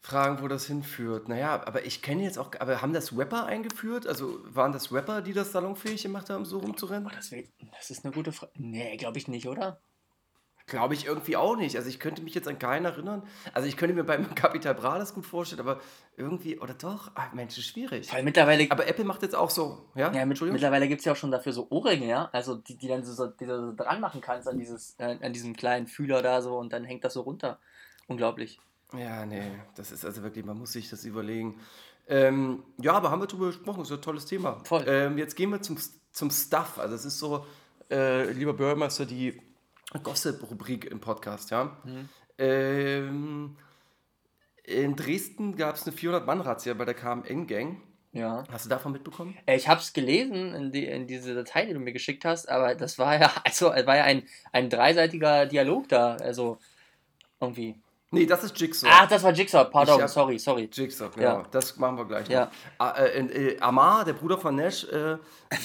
fragen, 0.00 0.40
wo 0.42 0.48
das 0.48 0.66
hinführt. 0.66 1.28
Naja, 1.28 1.62
aber 1.66 1.84
ich 1.84 2.02
kenne 2.02 2.22
jetzt 2.22 2.38
auch, 2.38 2.52
aber 2.58 2.82
haben 2.82 2.92
das 2.92 3.16
Rapper 3.16 3.46
eingeführt? 3.46 4.06
Also 4.06 4.40
waren 4.54 4.72
das 4.72 4.92
Rapper, 4.92 5.22
die 5.22 5.32
das 5.32 5.52
salonfähig 5.52 6.02
gemacht 6.02 6.30
haben, 6.30 6.44
so 6.44 6.58
rumzurennen? 6.58 7.06
Oh, 7.06 7.14
das, 7.14 7.30
das 7.30 7.90
ist 7.90 8.04
eine 8.04 8.14
gute 8.14 8.32
Frage. 8.32 8.52
Nee, 8.56 8.96
glaube 8.96 9.18
ich 9.18 9.28
nicht, 9.28 9.48
oder? 9.48 9.80
Glaube 10.70 10.94
ich 10.94 11.04
irgendwie 11.04 11.36
auch 11.36 11.56
nicht. 11.56 11.76
Also 11.76 11.88
ich 11.88 11.98
könnte 11.98 12.22
mich 12.22 12.32
jetzt 12.32 12.46
an 12.46 12.60
keinen 12.60 12.84
erinnern. 12.84 13.24
Also 13.52 13.66
ich 13.66 13.76
könnte 13.76 13.92
mir 13.92 14.04
beim 14.04 14.32
Capital 14.36 14.72
Bra 14.72 14.98
das 14.98 15.12
gut 15.12 15.26
vorstellen, 15.26 15.60
aber 15.60 15.80
irgendwie, 16.16 16.60
oder 16.60 16.74
doch? 16.74 17.10
Ach, 17.16 17.32
Mensch, 17.32 17.58
ist 17.58 17.66
schwierig. 17.66 18.12
Weil 18.12 18.22
mittlerweile, 18.22 18.70
Aber 18.70 18.86
Apple 18.86 19.04
macht 19.04 19.22
jetzt 19.22 19.34
auch 19.34 19.50
so, 19.50 19.90
ja? 19.96 20.06
ja, 20.06 20.10
mit, 20.10 20.22
Entschuldigung? 20.22 20.52
mittlerweile 20.52 20.86
gibt 20.86 21.00
es 21.00 21.04
ja 21.04 21.12
auch 21.12 21.16
schon 21.16 21.32
dafür 21.32 21.52
so 21.52 21.66
Ohrringe, 21.70 22.06
ja, 22.06 22.30
also 22.32 22.54
die, 22.54 22.76
die 22.76 22.86
dann 22.86 23.04
so, 23.04 23.26
die 23.26 23.46
so 23.46 23.72
dran 23.74 24.00
machen 24.00 24.20
kannst 24.20 24.46
an, 24.46 24.58
dieses, 24.58 24.94
äh, 24.98 25.18
an 25.20 25.32
diesem 25.32 25.56
kleinen 25.56 25.88
Fühler 25.88 26.22
da 26.22 26.40
so 26.40 26.56
und 26.56 26.72
dann 26.72 26.84
hängt 26.84 27.02
das 27.02 27.14
so 27.14 27.22
runter. 27.22 27.58
Unglaublich. 28.06 28.60
Ja, 28.96 29.26
nee, 29.26 29.50
das 29.74 29.90
ist 29.90 30.04
also 30.04 30.22
wirklich, 30.22 30.44
man 30.44 30.56
muss 30.56 30.72
sich 30.72 30.88
das 30.88 31.04
überlegen. 31.04 31.58
Ähm, 32.06 32.62
ja, 32.80 32.92
aber 32.92 33.10
haben 33.10 33.20
wir 33.20 33.26
drüber 33.26 33.46
gesprochen, 33.46 33.82
ist 33.82 33.90
ein 33.90 34.00
tolles 34.00 34.26
Thema. 34.26 34.60
Voll. 34.64 34.84
Ähm, 34.86 35.18
jetzt 35.18 35.34
gehen 35.34 35.50
wir 35.50 35.62
zum, 35.62 35.78
zum 36.12 36.30
Stuff. 36.30 36.78
Also 36.78 36.94
es 36.94 37.04
ist 37.04 37.18
so, 37.18 37.44
äh, 37.90 38.30
lieber 38.30 38.52
Bürgermeister, 38.52 39.04
die 39.04 39.40
Gossip-Rubrik 39.98 40.84
im 40.84 41.00
Podcast, 41.00 41.50
ja. 41.50 41.76
Mhm. 41.84 42.08
Ähm, 42.38 43.56
in 44.64 44.96
Dresden 44.96 45.56
gab 45.56 45.74
es 45.74 45.86
eine 45.86 45.96
400-Mann-Razzia 45.96 46.74
bei 46.74 46.84
der 46.84 46.94
KMN-Gang. 46.94 47.82
Ja. 48.12 48.44
Hast 48.50 48.64
du 48.64 48.68
davon 48.70 48.92
mitbekommen? 48.92 49.36
Äh, 49.46 49.56
Ich 49.56 49.68
habe 49.68 49.80
es 49.80 49.92
gelesen 49.92 50.54
in, 50.54 50.72
die, 50.72 50.86
in 50.86 51.06
diese 51.06 51.34
Datei, 51.34 51.66
die 51.66 51.74
du 51.74 51.80
mir 51.80 51.92
geschickt 51.92 52.24
hast, 52.24 52.48
aber 52.48 52.74
das 52.74 52.98
war 52.98 53.20
ja, 53.20 53.32
also 53.44 53.66
war 53.66 53.96
ja 53.96 54.04
ein, 54.04 54.22
ein 54.52 54.70
dreiseitiger 54.70 55.46
Dialog 55.46 55.88
da, 55.88 56.16
also 56.16 56.58
irgendwie. 57.40 57.76
Nee, 58.12 58.26
das 58.26 58.42
ist 58.42 58.58
Jigsaw. 58.60 58.88
Ach, 58.92 59.06
das 59.06 59.22
war 59.22 59.32
Jigsaw, 59.32 59.64
pardon, 59.70 60.02
hab- 60.02 60.08
sorry, 60.10 60.36
sorry. 60.38 60.68
Jigsaw, 60.72 61.08
genau. 61.14 61.26
Ja. 61.38 61.44
Das 61.52 61.76
machen 61.76 61.96
wir 61.96 62.04
gleich 62.06 62.24
noch. 62.28 62.32
Ja. 62.34 62.50
Ah, 62.78 62.90
äh, 62.98 63.20
äh, 63.20 63.60
Amar, 63.60 64.04
der 64.04 64.14
Bruder 64.14 64.36
von 64.36 64.56
Nash, 64.56 64.84
äh, 64.84 65.16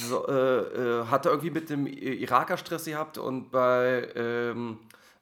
so, 0.08 0.28
äh, 0.28 0.32
äh, 0.32 1.06
hatte 1.08 1.30
irgendwie 1.30 1.50
mit 1.50 1.70
dem 1.72 1.88
Iraker 1.88 2.58
Stress 2.58 2.86
gehabt 2.86 3.18
und 3.18 3.50
bei 3.50 4.08
ähm, 4.16 4.78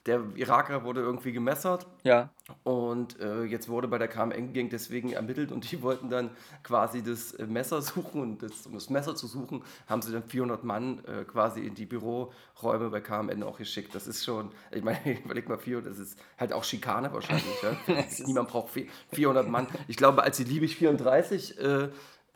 Der 0.06 0.22
Iraker 0.36 0.84
wurde 0.84 1.00
irgendwie 1.00 1.32
gemessert 1.32 1.88
Ja. 2.04 2.30
und 2.64 3.18
äh, 3.22 3.44
jetzt 3.44 3.70
wurde 3.70 3.88
bei 3.88 3.98
der 3.98 4.10
KMN-Gang 4.10 4.70
deswegen 4.70 5.14
ermittelt 5.14 5.52
und 5.54 5.72
die 5.72 5.82
wollten 5.82 6.10
dann 6.10 6.30
quasi 6.62 7.02
das 7.02 7.34
äh, 7.36 7.46
Messer 7.48 7.82
suchen 7.82 8.22
und 8.22 8.44
das, 8.44 8.68
um 8.68 8.74
das 8.74 8.90
Messer 8.90 9.16
zu 9.16 9.28
suchen, 9.28 9.64
haben 9.88 10.02
sie 10.02 10.12
dann 10.12 10.24
400 10.24 10.66
Mann 10.66 11.00
äh, 11.06 11.24
quasi 11.24 11.62
in 11.62 11.74
die 11.76 11.86
Büroräume 11.86 12.90
bei 12.90 13.00
KMN 13.00 13.44
auch 13.44 13.58
geschickt. 13.58 13.96
Das 13.96 14.06
ist 14.08 14.26
schon, 14.26 14.52
ich 14.72 14.84
meine, 14.84 15.00
überleg 15.24 15.48
mal, 15.48 15.58
400, 15.58 15.90
das 15.94 16.00
ist 16.00 16.20
halt 16.38 16.52
auch 16.52 16.66
Schikane 16.66 17.14
wahrscheinlich. 17.14 17.62
ja? 17.62 18.04
Niemand 18.26 18.50
braucht 18.50 18.76
vi- 18.76 18.90
400 19.14 19.48
Mann. 19.48 19.68
Ich 19.88 19.96
glaube, 19.96 20.22
als 20.24 20.36
sie 20.36 20.44
Liebig 20.44 20.76
34 20.76 21.60
äh, 21.60 21.90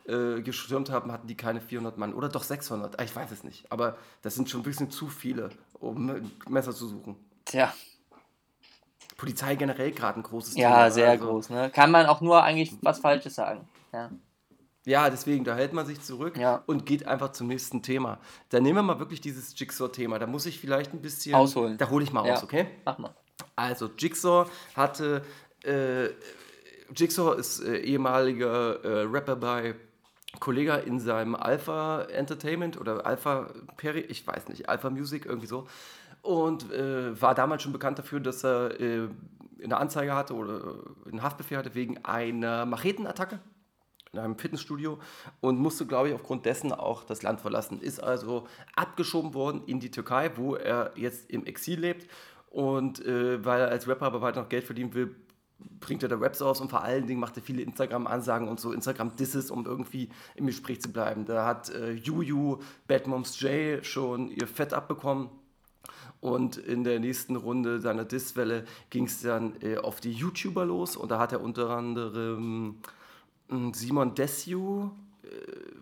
äh, 0.06 0.40
gestürmt 0.40 0.90
haben, 0.90 1.12
hatten 1.12 1.26
die 1.26 1.36
keine 1.36 1.60
400 1.60 1.98
Mann 1.98 2.14
oder 2.14 2.30
doch 2.30 2.44
600. 2.44 2.98
Ah, 2.98 3.02
Ich 3.02 3.14
weiß 3.14 3.30
es 3.30 3.44
nicht, 3.44 3.70
aber 3.70 3.98
das 4.22 4.34
sind 4.36 4.48
schon 4.48 4.60
ein 4.60 4.64
bisschen 4.64 4.90
zu 4.90 5.08
viele, 5.08 5.50
um 5.80 6.08
ein 6.08 6.30
Messer 6.48 6.72
zu 6.72 6.86
suchen. 6.86 7.16
Tja. 7.48 7.72
Polizei 9.16 9.56
generell 9.56 9.90
gerade 9.90 10.20
ein 10.20 10.22
großes 10.22 10.56
Ja, 10.56 10.90
sehr 10.90 11.10
also- 11.10 11.26
groß, 11.26 11.50
ne? 11.50 11.70
Kann 11.74 11.90
man 11.90 12.06
auch 12.06 12.20
nur 12.20 12.42
eigentlich 12.42 12.72
was 12.82 13.00
Falsches 13.00 13.34
sagen. 13.34 13.66
Ja. 13.92 14.10
Ja, 14.84 15.10
deswegen, 15.10 15.44
da 15.44 15.54
hält 15.54 15.72
man 15.72 15.84
sich 15.86 16.00
zurück 16.00 16.38
Ja. 16.38 16.62
und 16.66 16.86
geht 16.86 17.06
einfach 17.06 17.32
zum 17.32 17.48
nächsten 17.48 17.82
Thema. 17.82 18.18
Dann 18.50 18.62
nehmen 18.62 18.76
wir 18.78 18.82
mal 18.82 18.98
wirklich 19.00 19.20
dieses 19.20 19.58
Jigsaw-Thema. 19.58 20.18
Da 20.18 20.26
muss 20.26 20.46
ich 20.46 20.60
vielleicht 20.60 20.94
ein 20.94 21.02
bisschen. 21.02 21.34
Ausholen. 21.34 21.76
Da 21.78 21.90
hole 21.90 22.04
ich 22.04 22.12
mal 22.12 22.24
Ja. 22.26 22.34
aus, 22.34 22.42
okay? 22.44 22.68
Mach 22.84 22.96
mal. 22.98 23.14
Also, 23.56 23.90
Jigsaw 23.98 24.48
hatte. 24.76 25.24
Äh, 25.64 26.10
Jigsaw 26.94 27.34
ist 27.38 27.60
äh, 27.60 27.78
ehemaliger 27.78 28.82
äh, 28.84 29.02
Rapper 29.02 29.36
bei 29.36 29.74
Kollega 30.40 30.76
in 30.76 31.00
seinem 31.00 31.34
Alpha 31.34 32.02
Entertainment 32.04 32.80
oder 32.80 33.04
Alpha 33.04 33.50
Peri, 33.76 34.00
ich 34.02 34.26
weiß 34.26 34.48
nicht, 34.48 34.68
Alpha 34.68 34.88
Music, 34.88 35.26
irgendwie 35.26 35.48
so. 35.48 35.66
Und 36.28 36.70
äh, 36.72 37.18
war 37.18 37.34
damals 37.34 37.62
schon 37.62 37.72
bekannt 37.72 37.98
dafür, 37.98 38.20
dass 38.20 38.44
er 38.44 38.78
äh, 38.78 39.08
eine 39.64 39.78
Anzeige 39.78 40.14
hatte 40.14 40.34
oder 40.34 40.74
einen 41.06 41.22
Haftbefehl 41.22 41.56
hatte 41.56 41.74
wegen 41.74 42.04
einer 42.04 42.66
Machetenattacke 42.66 43.40
in 44.12 44.18
einem 44.18 44.36
Fitnessstudio 44.36 44.98
und 45.40 45.58
musste, 45.58 45.86
glaube 45.86 46.08
ich, 46.08 46.14
aufgrund 46.14 46.44
dessen 46.44 46.70
auch 46.70 47.04
das 47.04 47.22
Land 47.22 47.40
verlassen. 47.40 47.80
Ist 47.80 48.02
also 48.02 48.46
abgeschoben 48.76 49.32
worden 49.32 49.62
in 49.64 49.80
die 49.80 49.90
Türkei, 49.90 50.30
wo 50.36 50.54
er 50.54 50.92
jetzt 50.96 51.30
im 51.30 51.46
Exil 51.46 51.80
lebt. 51.80 52.06
Und 52.50 53.02
äh, 53.06 53.42
weil 53.42 53.62
er 53.62 53.68
als 53.68 53.88
Rapper 53.88 54.04
aber 54.04 54.20
weiter 54.20 54.42
noch 54.42 54.50
Geld 54.50 54.64
verdienen 54.64 54.92
will, 54.92 55.16
bringt 55.80 56.02
er 56.02 56.10
da 56.10 56.16
Raps 56.16 56.42
aus 56.42 56.60
und 56.60 56.68
vor 56.68 56.82
allen 56.82 57.06
Dingen 57.06 57.20
macht 57.20 57.38
er 57.38 57.42
viele 57.42 57.62
Instagram-Ansagen 57.62 58.48
und 58.48 58.60
so 58.60 58.72
Instagram-Disses, 58.72 59.50
um 59.50 59.64
irgendwie 59.64 60.10
im 60.34 60.44
Gespräch 60.44 60.82
zu 60.82 60.92
bleiben. 60.92 61.24
Da 61.24 61.46
hat 61.46 61.70
äh, 61.70 61.92
Juju, 61.92 62.58
Bad 62.86 63.06
Moms 63.06 63.40
J 63.40 63.82
schon 63.82 64.30
ihr 64.30 64.46
Fett 64.46 64.74
abbekommen. 64.74 65.30
Und 66.20 66.56
in 66.56 66.82
der 66.82 66.98
nächsten 66.98 67.36
Runde 67.36 67.80
seiner 67.80 68.04
Disswelle 68.04 68.64
ging 68.90 69.04
es 69.04 69.22
dann 69.22 69.54
äh, 69.62 69.76
auf 69.76 70.00
die 70.00 70.12
YouTuber 70.12 70.64
los. 70.64 70.96
Und 70.96 71.10
da 71.10 71.18
hat 71.18 71.32
er 71.32 71.40
unter 71.40 71.70
anderem 71.70 72.78
mh, 73.48 73.72
Simon 73.74 74.14
Desue, 74.16 74.90
äh, 75.22 75.28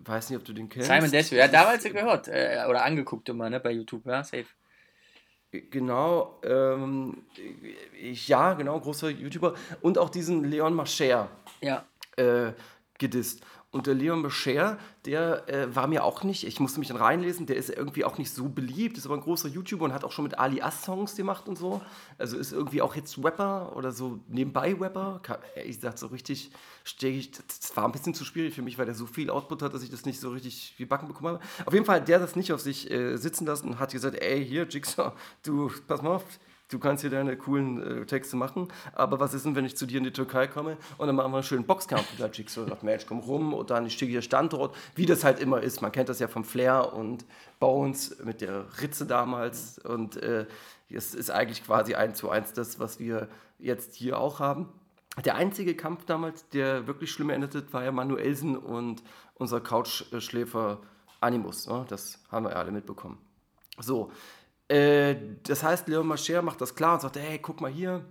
weiß 0.04 0.28
nicht, 0.30 0.38
ob 0.38 0.44
du 0.44 0.52
den 0.52 0.68
kennst. 0.68 0.88
Simon 0.88 1.10
Desue, 1.10 1.38
ja, 1.38 1.48
damals 1.48 1.84
gehört 1.84 2.28
äh, 2.28 2.64
oder 2.68 2.84
angeguckt 2.84 3.28
immer, 3.30 3.48
ne, 3.48 3.60
bei 3.60 3.72
YouTube, 3.72 4.04
ja, 4.06 4.22
safe. 4.22 4.46
Genau, 5.70 6.38
ähm, 6.42 7.22
ja, 7.98 8.52
genau, 8.54 8.78
großer 8.78 9.08
YouTuber. 9.08 9.54
Und 9.80 9.96
auch 9.96 10.10
diesen 10.10 10.44
Leon 10.44 10.74
Mascher 10.74 11.30
Ja. 11.62 11.86
äh, 12.16 12.52
gedisst. 12.98 13.42
Und 13.76 13.86
der 13.86 13.92
Leon 13.92 14.22
Mascher, 14.22 14.78
der 15.04 15.46
äh, 15.50 15.76
war 15.76 15.86
mir 15.86 16.02
auch 16.02 16.22
nicht, 16.22 16.46
ich 16.46 16.60
musste 16.60 16.78
mich 16.78 16.88
dann 16.88 16.96
reinlesen, 16.96 17.44
der 17.44 17.56
ist 17.56 17.68
irgendwie 17.68 18.06
auch 18.06 18.16
nicht 18.16 18.30
so 18.30 18.48
beliebt, 18.48 18.96
ist 18.96 19.04
aber 19.04 19.16
ein 19.16 19.20
großer 19.20 19.48
YouTuber 19.48 19.84
und 19.84 19.92
hat 19.92 20.02
auch 20.02 20.12
schon 20.12 20.22
mit 20.22 20.38
Ali 20.38 20.62
As 20.62 20.82
Songs 20.82 21.14
gemacht 21.14 21.46
und 21.46 21.58
so. 21.58 21.82
Also 22.16 22.38
ist 22.38 22.52
irgendwie 22.52 22.80
auch 22.80 22.96
jetzt 22.96 23.22
Rapper 23.22 23.76
oder 23.76 23.92
so 23.92 24.18
nebenbei 24.28 24.72
Rapper. 24.72 25.20
Ich 25.66 25.78
sag 25.78 25.98
so 25.98 26.06
richtig, 26.06 26.50
ich, 27.02 27.30
das 27.32 27.76
war 27.76 27.84
ein 27.84 27.92
bisschen 27.92 28.14
zu 28.14 28.24
schwierig 28.24 28.54
für 28.54 28.62
mich, 28.62 28.78
weil 28.78 28.86
der 28.86 28.94
so 28.94 29.04
viel 29.04 29.28
Output 29.28 29.60
hat, 29.60 29.74
dass 29.74 29.82
ich 29.82 29.90
das 29.90 30.06
nicht 30.06 30.20
so 30.20 30.30
richtig 30.30 30.72
wie 30.78 30.86
Backen 30.86 31.06
bekommen 31.06 31.34
habe. 31.34 31.44
Auf 31.66 31.74
jeden 31.74 31.84
Fall 31.84 32.00
hat 32.00 32.08
der 32.08 32.18
das 32.18 32.34
nicht 32.34 32.54
auf 32.54 32.62
sich 32.62 32.90
äh, 32.90 33.18
sitzen 33.18 33.44
lassen 33.44 33.68
und 33.68 33.78
hat 33.78 33.92
gesagt, 33.92 34.16
ey, 34.16 34.42
hier, 34.42 34.66
Jigsaw, 34.66 35.12
du, 35.42 35.70
pass 35.86 36.00
mal 36.00 36.14
auf, 36.14 36.24
du 36.68 36.78
kannst 36.78 37.02
hier 37.02 37.10
deine 37.10 37.36
coolen 37.36 38.02
äh, 38.02 38.06
Texte 38.06 38.36
machen, 38.36 38.68
aber 38.94 39.20
was 39.20 39.34
ist 39.34 39.46
denn, 39.46 39.54
wenn 39.54 39.64
ich 39.64 39.76
zu 39.76 39.86
dir 39.86 39.98
in 39.98 40.04
die 40.04 40.12
Türkei 40.12 40.46
komme 40.46 40.76
und 40.98 41.06
dann 41.06 41.16
machen 41.16 41.32
wir 41.32 41.36
einen 41.36 41.44
schönen 41.44 41.64
Boxkampf 41.64 42.10
mit 42.10 42.20
der 42.20 42.30
Jigsaw, 42.30 42.68
sagt, 42.68 42.82
Mensch, 42.82 43.06
komm 43.06 43.20
rum 43.20 43.54
und 43.54 43.70
dann 43.70 43.88
stehe 43.90 44.10
hier 44.10 44.22
Standort, 44.22 44.74
wie 44.94 45.06
das 45.06 45.24
halt 45.24 45.40
immer 45.40 45.62
ist. 45.62 45.82
Man 45.82 45.92
kennt 45.92 46.08
das 46.08 46.18
ja 46.18 46.28
vom 46.28 46.44
Flair 46.44 46.92
und 46.92 47.24
Bones 47.60 48.18
mit 48.24 48.40
der 48.40 48.64
Ritze 48.80 49.06
damals 49.06 49.78
und 49.78 50.16
äh, 50.16 50.46
es 50.90 51.14
ist 51.14 51.30
eigentlich 51.30 51.64
quasi 51.64 51.94
eins 51.94 52.18
zu 52.18 52.30
eins 52.30 52.52
das, 52.52 52.78
was 52.78 52.98
wir 53.00 53.28
jetzt 53.58 53.94
hier 53.94 54.18
auch 54.18 54.40
haben. 54.40 54.68
Der 55.24 55.34
einzige 55.34 55.74
Kampf 55.74 56.04
damals, 56.04 56.48
der 56.50 56.86
wirklich 56.86 57.10
schlimm 57.10 57.30
endete, 57.30 57.72
war 57.72 57.82
ja 57.82 57.90
Manuelsen 57.90 58.56
und 58.56 59.02
unser 59.34 59.60
Couchschläfer 59.60 60.80
Animus. 61.20 61.66
Ne? 61.66 61.86
Das 61.88 62.20
haben 62.30 62.44
wir 62.44 62.50
ja 62.50 62.56
alle 62.56 62.70
mitbekommen. 62.70 63.18
So, 63.78 64.10
äh, 64.68 65.16
das 65.44 65.62
heißt, 65.62 65.88
Leon 65.88 66.06
Mascher 66.06 66.42
macht 66.42 66.60
das 66.60 66.74
klar 66.74 66.94
und 66.94 67.00
sagt, 67.02 67.16
hey, 67.16 67.38
guck 67.38 67.60
mal 67.60 67.70
hier, 67.70 68.04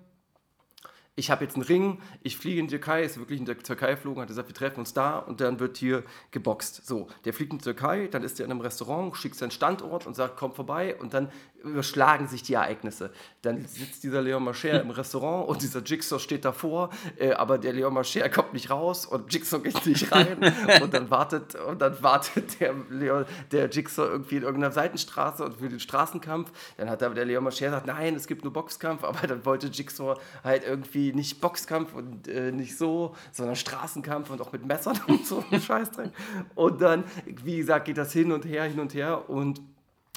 ich 1.17 1.31
habe 1.31 1.45
jetzt 1.45 1.55
einen 1.55 1.63
Ring, 1.63 2.01
ich 2.23 2.37
fliege 2.37 2.59
in 2.59 2.67
die 2.67 2.71
Türkei, 2.71 3.03
ist 3.03 3.17
wirklich 3.17 3.39
in 3.39 3.45
der 3.45 3.57
Türkei 3.57 3.91
geflogen, 3.91 4.21
hat 4.21 4.27
gesagt, 4.27 4.49
wir 4.49 4.55
treffen 4.55 4.79
uns 4.79 4.93
da 4.93 5.17
und 5.19 5.39
dann 5.39 5.59
wird 5.61 5.77
hier 5.77 6.03
geboxt. 6.31 6.85
So, 6.85 7.07
der 7.23 7.33
fliegt 7.33 7.53
in 7.53 7.59
die 7.59 7.63
Türkei, 7.63 8.07
dann 8.07 8.21
ist 8.23 8.39
er 8.39 8.45
in 8.45 8.51
einem 8.51 8.59
Restaurant, 8.59 9.15
schickt 9.15 9.35
seinen 9.35 9.51
Standort 9.51 10.05
und 10.07 10.15
sagt, 10.15 10.35
komm 10.35 10.53
vorbei 10.53 10.95
und 10.99 11.13
dann 11.13 11.29
überschlagen 11.63 12.27
sich 12.27 12.43
die 12.43 12.53
Ereignisse. 12.53 13.11
Dann 13.41 13.65
sitzt 13.65 14.03
dieser 14.03 14.21
Leon 14.21 14.43
Mascher 14.43 14.81
im 14.81 14.91
Restaurant 14.91 15.47
und 15.47 15.61
dieser 15.61 15.81
Jigsaw 15.81 16.19
steht 16.19 16.45
davor, 16.45 16.89
äh, 17.17 17.31
aber 17.31 17.57
der 17.57 17.73
Leon 17.73 17.93
Mascher 17.93 18.29
kommt 18.29 18.53
nicht 18.53 18.69
raus 18.69 19.05
und 19.05 19.33
Jigsaw 19.33 19.63
geht 19.63 19.85
nicht 19.85 20.11
rein 20.11 20.37
und 20.81 20.93
dann 20.93 21.09
wartet 21.09 21.55
und 21.55 21.81
dann 21.81 22.03
wartet 22.03 22.59
der 22.59 22.75
Leon, 22.89 23.25
der 23.51 23.69
Jigsaw 23.69 24.05
irgendwie 24.07 24.37
in 24.37 24.43
irgendeiner 24.43 24.73
Seitenstraße 24.73 25.45
und 25.45 25.57
für 25.57 25.69
den 25.69 25.79
Straßenkampf. 25.79 26.51
Dann 26.77 26.89
hat 26.89 27.01
aber 27.01 27.15
der 27.15 27.25
Leon 27.25 27.43
Mascher 27.43 27.67
gesagt, 27.67 27.87
nein, 27.87 28.15
es 28.15 28.27
gibt 28.27 28.43
nur 28.43 28.53
Boxkampf, 28.53 29.03
aber 29.03 29.25
dann 29.27 29.45
wollte 29.45 29.67
Jigsaw 29.67 30.19
halt 30.43 30.63
irgendwie 30.65 31.04
nicht 31.13 31.41
Boxkampf 31.41 31.93
und 31.93 32.27
äh, 32.27 32.51
nicht 32.51 32.77
so, 32.77 33.15
sondern 33.31 33.55
Straßenkampf 33.55 34.29
und 34.29 34.41
auch 34.41 34.51
mit 34.51 34.65
Messern 34.65 34.99
und 35.07 35.25
so 35.25 35.43
Scheißdreck. 35.51 36.11
Und 36.55 36.81
dann, 36.81 37.03
wie 37.25 37.57
gesagt, 37.57 37.85
geht 37.85 37.97
das 37.97 38.13
hin 38.13 38.31
und 38.31 38.45
her, 38.45 38.63
hin 38.63 38.79
und 38.79 38.93
her 38.93 39.29
und 39.29 39.61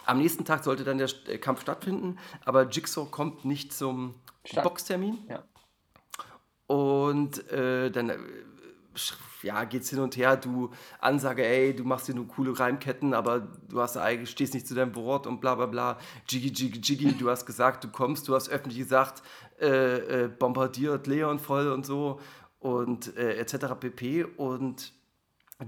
am 0.07 0.19
nächsten 0.19 0.45
Tag 0.45 0.65
sollte 0.65 0.85
dann 0.85 0.99
der 0.99 1.11
äh, 1.27 1.39
Kampf 1.39 1.61
stattfinden, 1.61 2.19
aber 2.45 2.69
Jigsaw 2.69 3.07
kommt 3.11 3.45
nicht 3.45 3.73
zum. 3.73 4.15
Boxtermin. 4.63 5.19
Ja. 5.29 5.45
Und 6.67 7.51
äh, 7.51 7.91
dann 7.91 8.09
äh, 8.09 8.17
ja, 9.43 9.65
geht's 9.65 9.91
hin 9.91 10.01
und 10.01 10.17
her, 10.17 10.37
du 10.37 10.71
Ansage, 11.01 11.45
ey, 11.47 11.75
du 11.75 11.85
machst 11.85 12.07
hier 12.07 12.15
nur 12.15 12.29
coole 12.29 12.59
Reimketten, 12.59 13.15
aber 13.15 13.41
du 13.69 13.81
hast 13.81 13.97
eigentlich, 13.97 14.31
stehst 14.31 14.55
nicht 14.55 14.67
zu 14.67 14.75
deinem 14.75 14.95
Wort 14.95 15.27
und 15.27 15.41
bla 15.41 15.55
bla 15.55 15.67
bla. 15.67 15.99
Jiggy, 16.29 16.49
jiggy, 16.49 16.81
jiggy, 16.81 17.13
du 17.17 17.31
hast 17.31 17.47
gesagt, 17.47 17.85
du 17.85 17.89
kommst, 17.89 18.29
du 18.29 18.35
hast 18.35 18.49
öffentlich 18.49 18.79
gesagt, 18.79 19.23
äh, 19.61 20.25
äh, 20.25 20.29
bombardiert 20.29 21.07
Leon 21.07 21.39
voll 21.39 21.69
und 21.69 21.87
so 21.87 22.21
und 22.59 23.17
äh, 23.17 23.37
etc. 23.39 23.75
pp. 23.79 24.25
Und 24.25 24.93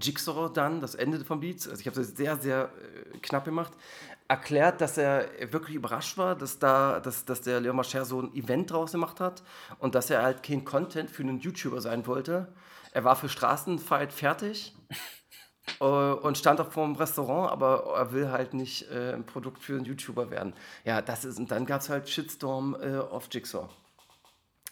Jigsaw 0.01 0.49
dann, 0.53 0.81
das 0.81 0.95
Ende 0.95 1.25
vom 1.25 1.41
Beats, 1.41 1.69
also 1.69 1.81
ich 1.81 1.87
habe 1.87 1.97
das 1.97 2.17
sehr, 2.17 2.37
sehr 2.37 2.71
äh, 3.15 3.19
knapp 3.19 3.45
gemacht, 3.45 3.73
erklärt, 4.31 4.81
dass 4.81 4.97
er 4.97 5.29
wirklich 5.53 5.75
überrascht 5.75 6.17
war, 6.17 6.37
dass, 6.37 6.61
da, 6.61 7.01
dass, 7.01 7.25
dass 7.25 7.41
der 7.41 7.61
Leon 7.61 7.75
Mascher 7.75 8.05
so 8.05 8.23
ein 8.23 8.33
Event 8.33 8.71
draus 8.71 8.93
gemacht 8.93 9.19
hat 9.19 9.43
und 9.81 9.97
dass 9.97 10.09
er 10.09 10.23
halt 10.23 10.45
kein 10.45 10.65
Content 10.65 11.11
für 11.11 11.25
einen 11.25 11.41
YouTuber 11.41 11.81
sein 11.81 12.07
wollte. 12.07 12.47
Er 12.93 13.03
war 13.03 13.17
für 13.17 13.29
Straßenfight 13.29 14.13
fertig 14.13 14.73
äh, 15.81 15.85
und 15.85 16.39
stand 16.39 16.61
auch 16.61 16.71
vor 16.71 16.87
dem 16.87 16.95
Restaurant, 16.95 17.51
aber 17.51 17.93
er 17.97 18.13
will 18.13 18.31
halt 18.31 18.55
nicht 18.55 18.89
äh, 18.93 19.15
ein 19.15 19.27
Produkt 19.27 19.65
für 19.65 19.75
einen 19.75 19.85
YouTuber 19.85 20.31
werden. 20.31 20.55
Ja, 20.85 21.03
das 21.03 21.25
ist, 21.25 21.41
und 21.41 21.51
dann 21.51 21.67
gab 21.67 21.81
es 21.81 21.89
halt 21.89 22.09
Shitstorm 22.09 22.77
äh, 22.81 22.99
auf 22.99 23.29
Jigsaw. 23.33 23.69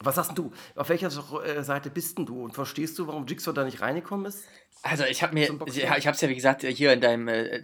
Was 0.05 0.15
sagst 0.15 0.39
du? 0.39 0.53
Auf 0.77 0.89
welcher 0.91 1.09
äh, 1.45 1.65
Seite 1.65 1.91
bist 1.91 2.19
denn 2.19 2.27
du? 2.27 2.45
Und 2.45 2.55
verstehst 2.55 2.97
du, 2.99 3.09
warum 3.09 3.27
Jigsaw 3.27 3.53
da 3.53 3.65
nicht 3.65 3.81
reingekommen 3.81 4.27
ist? 4.27 4.45
Also 4.83 5.03
ich 5.05 5.25
habe 5.25 5.35
mir, 5.35 5.47
ja, 5.73 5.97
ich 5.97 6.07
habe 6.07 6.15
es 6.15 6.21
ja 6.21 6.29
wie 6.29 6.37
gesagt 6.37 6.63
hier 6.63 6.93
in 6.93 7.01
deinem 7.01 7.27
äh, 7.27 7.61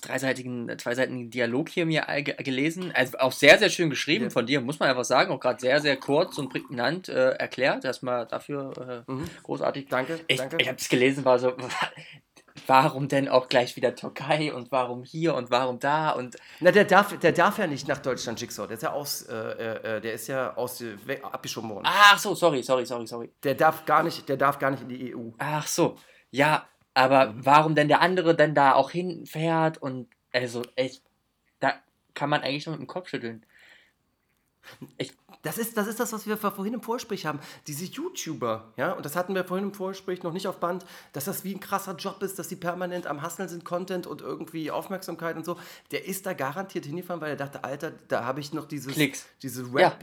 dreiseitigen, 0.00 0.78
zweiseitigen 0.78 1.30
Dialog 1.30 1.68
hier 1.68 1.84
mir 1.84 2.04
äh, 2.06 2.22
ge- 2.22 2.36
gelesen. 2.40 2.92
Also 2.94 3.18
auch 3.18 3.32
sehr, 3.32 3.58
sehr 3.58 3.70
schön 3.70 3.90
geschrieben 3.90 4.26
Ja. 4.26 4.30
von 4.30 4.46
dir, 4.46 4.60
muss 4.60 4.78
man 4.78 4.88
einfach 4.88 5.04
sagen. 5.04 5.32
Auch 5.32 5.40
gerade 5.40 5.58
sehr, 5.60 5.80
sehr 5.80 5.96
kurz 5.96 6.38
und 6.38 6.48
prägnant 6.50 7.08
äh, 7.08 7.30
erklärt. 7.30 7.84
Erstmal 7.84 8.26
dafür 8.26 9.04
äh, 9.08 9.12
großartig. 9.42 9.88
Danke, 9.88 10.20
Ich, 10.28 10.36
danke. 10.38 10.58
ich 10.60 10.68
habe 10.68 10.78
es 10.78 10.88
gelesen, 10.88 11.24
war 11.24 11.40
so, 11.40 11.56
warum 12.68 13.08
denn 13.08 13.28
auch 13.28 13.48
gleich 13.48 13.76
wieder 13.76 13.94
Türkei 13.94 14.52
und 14.52 14.70
warum 14.70 15.02
hier 15.02 15.34
und 15.34 15.50
warum 15.50 15.78
da 15.78 16.10
und 16.10 16.36
Na, 16.60 16.70
der 16.70 16.84
darf, 16.84 17.18
der 17.18 17.32
darf 17.32 17.58
ja 17.58 17.66
nicht 17.66 17.88
nach 17.88 17.98
Deutschland, 17.98 18.40
Jigsaw. 18.40 18.66
Der 18.66 18.76
ist 18.76 18.82
ja 18.82 18.92
aus, 18.92 19.22
äh, 19.22 19.34
äh, 19.34 20.00
der 20.00 20.12
ist 20.12 20.26
ja 20.28 20.54
aus, 20.54 20.80
äh, 20.82 20.96
abgeschoben 21.22 21.70
worden. 21.70 21.86
ach 21.86 22.18
so, 22.18 22.34
sorry, 22.34 22.62
sorry, 22.62 22.84
sorry, 22.84 23.06
sorry. 23.06 23.32
Der 23.42 23.54
darf 23.54 23.86
gar 23.86 24.02
nicht, 24.02 24.28
der 24.28 24.36
darf 24.36 24.58
gar 24.58 24.70
nicht 24.70 24.82
in 24.82 24.88
die 24.90 25.14
EU. 25.14 25.30
Ach 25.38 25.66
so, 25.66 25.96
ja, 26.30 26.68
aber 26.92 27.34
warum 27.36 27.74
denn 27.74 27.88
der 27.88 28.02
andere 28.02 28.36
denn 28.36 28.54
da 28.54 28.74
auch 28.74 28.90
hinfährt 28.90 29.78
und 29.78 30.08
also 30.32 30.62
echt, 30.76 31.02
da 31.60 31.74
kann 32.12 32.28
man 32.28 32.42
eigentlich 32.42 32.66
nur 32.66 32.76
mit 32.76 32.82
dem 32.82 32.86
Kopf 32.86 33.08
schütteln. 33.08 33.46
Das 35.42 35.58
ist, 35.58 35.76
das 35.76 35.86
ist 35.86 36.00
das, 36.00 36.12
was 36.12 36.26
wir 36.26 36.36
vorhin 36.36 36.74
im 36.74 36.82
Vorgespräch 36.82 37.26
haben. 37.26 37.38
Diese 37.66 37.84
YouTuber, 37.84 38.72
ja, 38.76 38.92
und 38.92 39.04
das 39.04 39.14
hatten 39.14 39.34
wir 39.34 39.44
vorhin 39.44 39.68
im 39.68 39.74
Vorgespräch 39.74 40.22
noch 40.22 40.32
nicht 40.32 40.46
auf 40.48 40.58
Band, 40.58 40.84
dass 41.12 41.26
das 41.26 41.44
wie 41.44 41.54
ein 41.54 41.60
krasser 41.60 41.94
Job 41.94 42.22
ist, 42.22 42.38
dass 42.38 42.48
die 42.48 42.56
permanent 42.56 43.06
am 43.06 43.22
Hasseln 43.22 43.48
sind, 43.48 43.64
Content 43.64 44.06
und 44.06 44.20
irgendwie 44.20 44.70
Aufmerksamkeit 44.70 45.36
und 45.36 45.44
so. 45.44 45.56
Der 45.90 46.06
ist 46.06 46.26
da 46.26 46.32
garantiert 46.32 46.86
hingefahren, 46.86 47.20
weil 47.20 47.30
er 47.30 47.36
dachte, 47.36 47.62
Alter, 47.64 47.92
da 48.08 48.24
habe 48.24 48.40
ich 48.40 48.52
noch 48.52 48.66
dieses, 48.66 48.94
Klicks. 48.94 49.26
diese 49.42 49.64
Ja. 49.74 49.96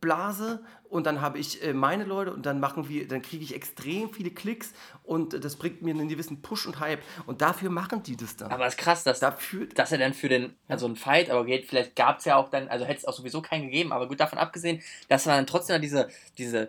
Rap-Blase 0.00 0.60
und 0.88 1.04
dann 1.06 1.20
habe 1.20 1.38
ich 1.38 1.62
äh, 1.62 1.72
meine 1.72 2.04
Leute 2.04 2.32
und 2.32 2.46
dann 2.46 2.60
machen 2.60 2.88
wir, 2.88 3.08
dann 3.08 3.22
kriege 3.22 3.42
ich 3.42 3.54
extrem 3.54 4.12
viele 4.12 4.30
Klicks 4.30 4.72
und 5.02 5.34
äh, 5.34 5.40
das 5.40 5.56
bringt 5.56 5.82
mir 5.82 5.92
einen 5.94 6.08
gewissen 6.08 6.42
Push 6.42 6.66
und 6.66 6.80
Hype. 6.80 7.02
Und 7.26 7.40
dafür 7.42 7.70
machen 7.70 8.02
die 8.02 8.16
das 8.16 8.36
dann. 8.36 8.50
Aber 8.50 8.66
es 8.66 8.74
ist 8.74 8.80
krass, 8.80 9.02
dass, 9.04 9.20
Dafür- 9.20 9.66
dass 9.74 9.92
er 9.92 9.98
dann 9.98 10.14
für 10.14 10.28
den, 10.28 10.54
also 10.68 10.86
ein 10.86 10.96
Fight, 10.96 11.30
aber 11.30 11.44
vielleicht 11.44 11.96
gab 11.96 12.18
es 12.18 12.24
ja 12.24 12.36
auch 12.36 12.50
dann, 12.50 12.68
also 12.68 12.84
hätte 12.84 12.98
es 12.98 13.04
auch 13.04 13.14
sowieso 13.14 13.42
keinen 13.42 13.64
gegeben, 13.64 13.92
aber 13.92 14.08
gut 14.08 14.20
davon 14.20 14.38
abgesehen, 14.38 14.82
dass 15.08 15.26
man 15.26 15.36
dann 15.36 15.46
trotzdem 15.46 15.80
diese, 15.82 16.08
diese, 16.38 16.68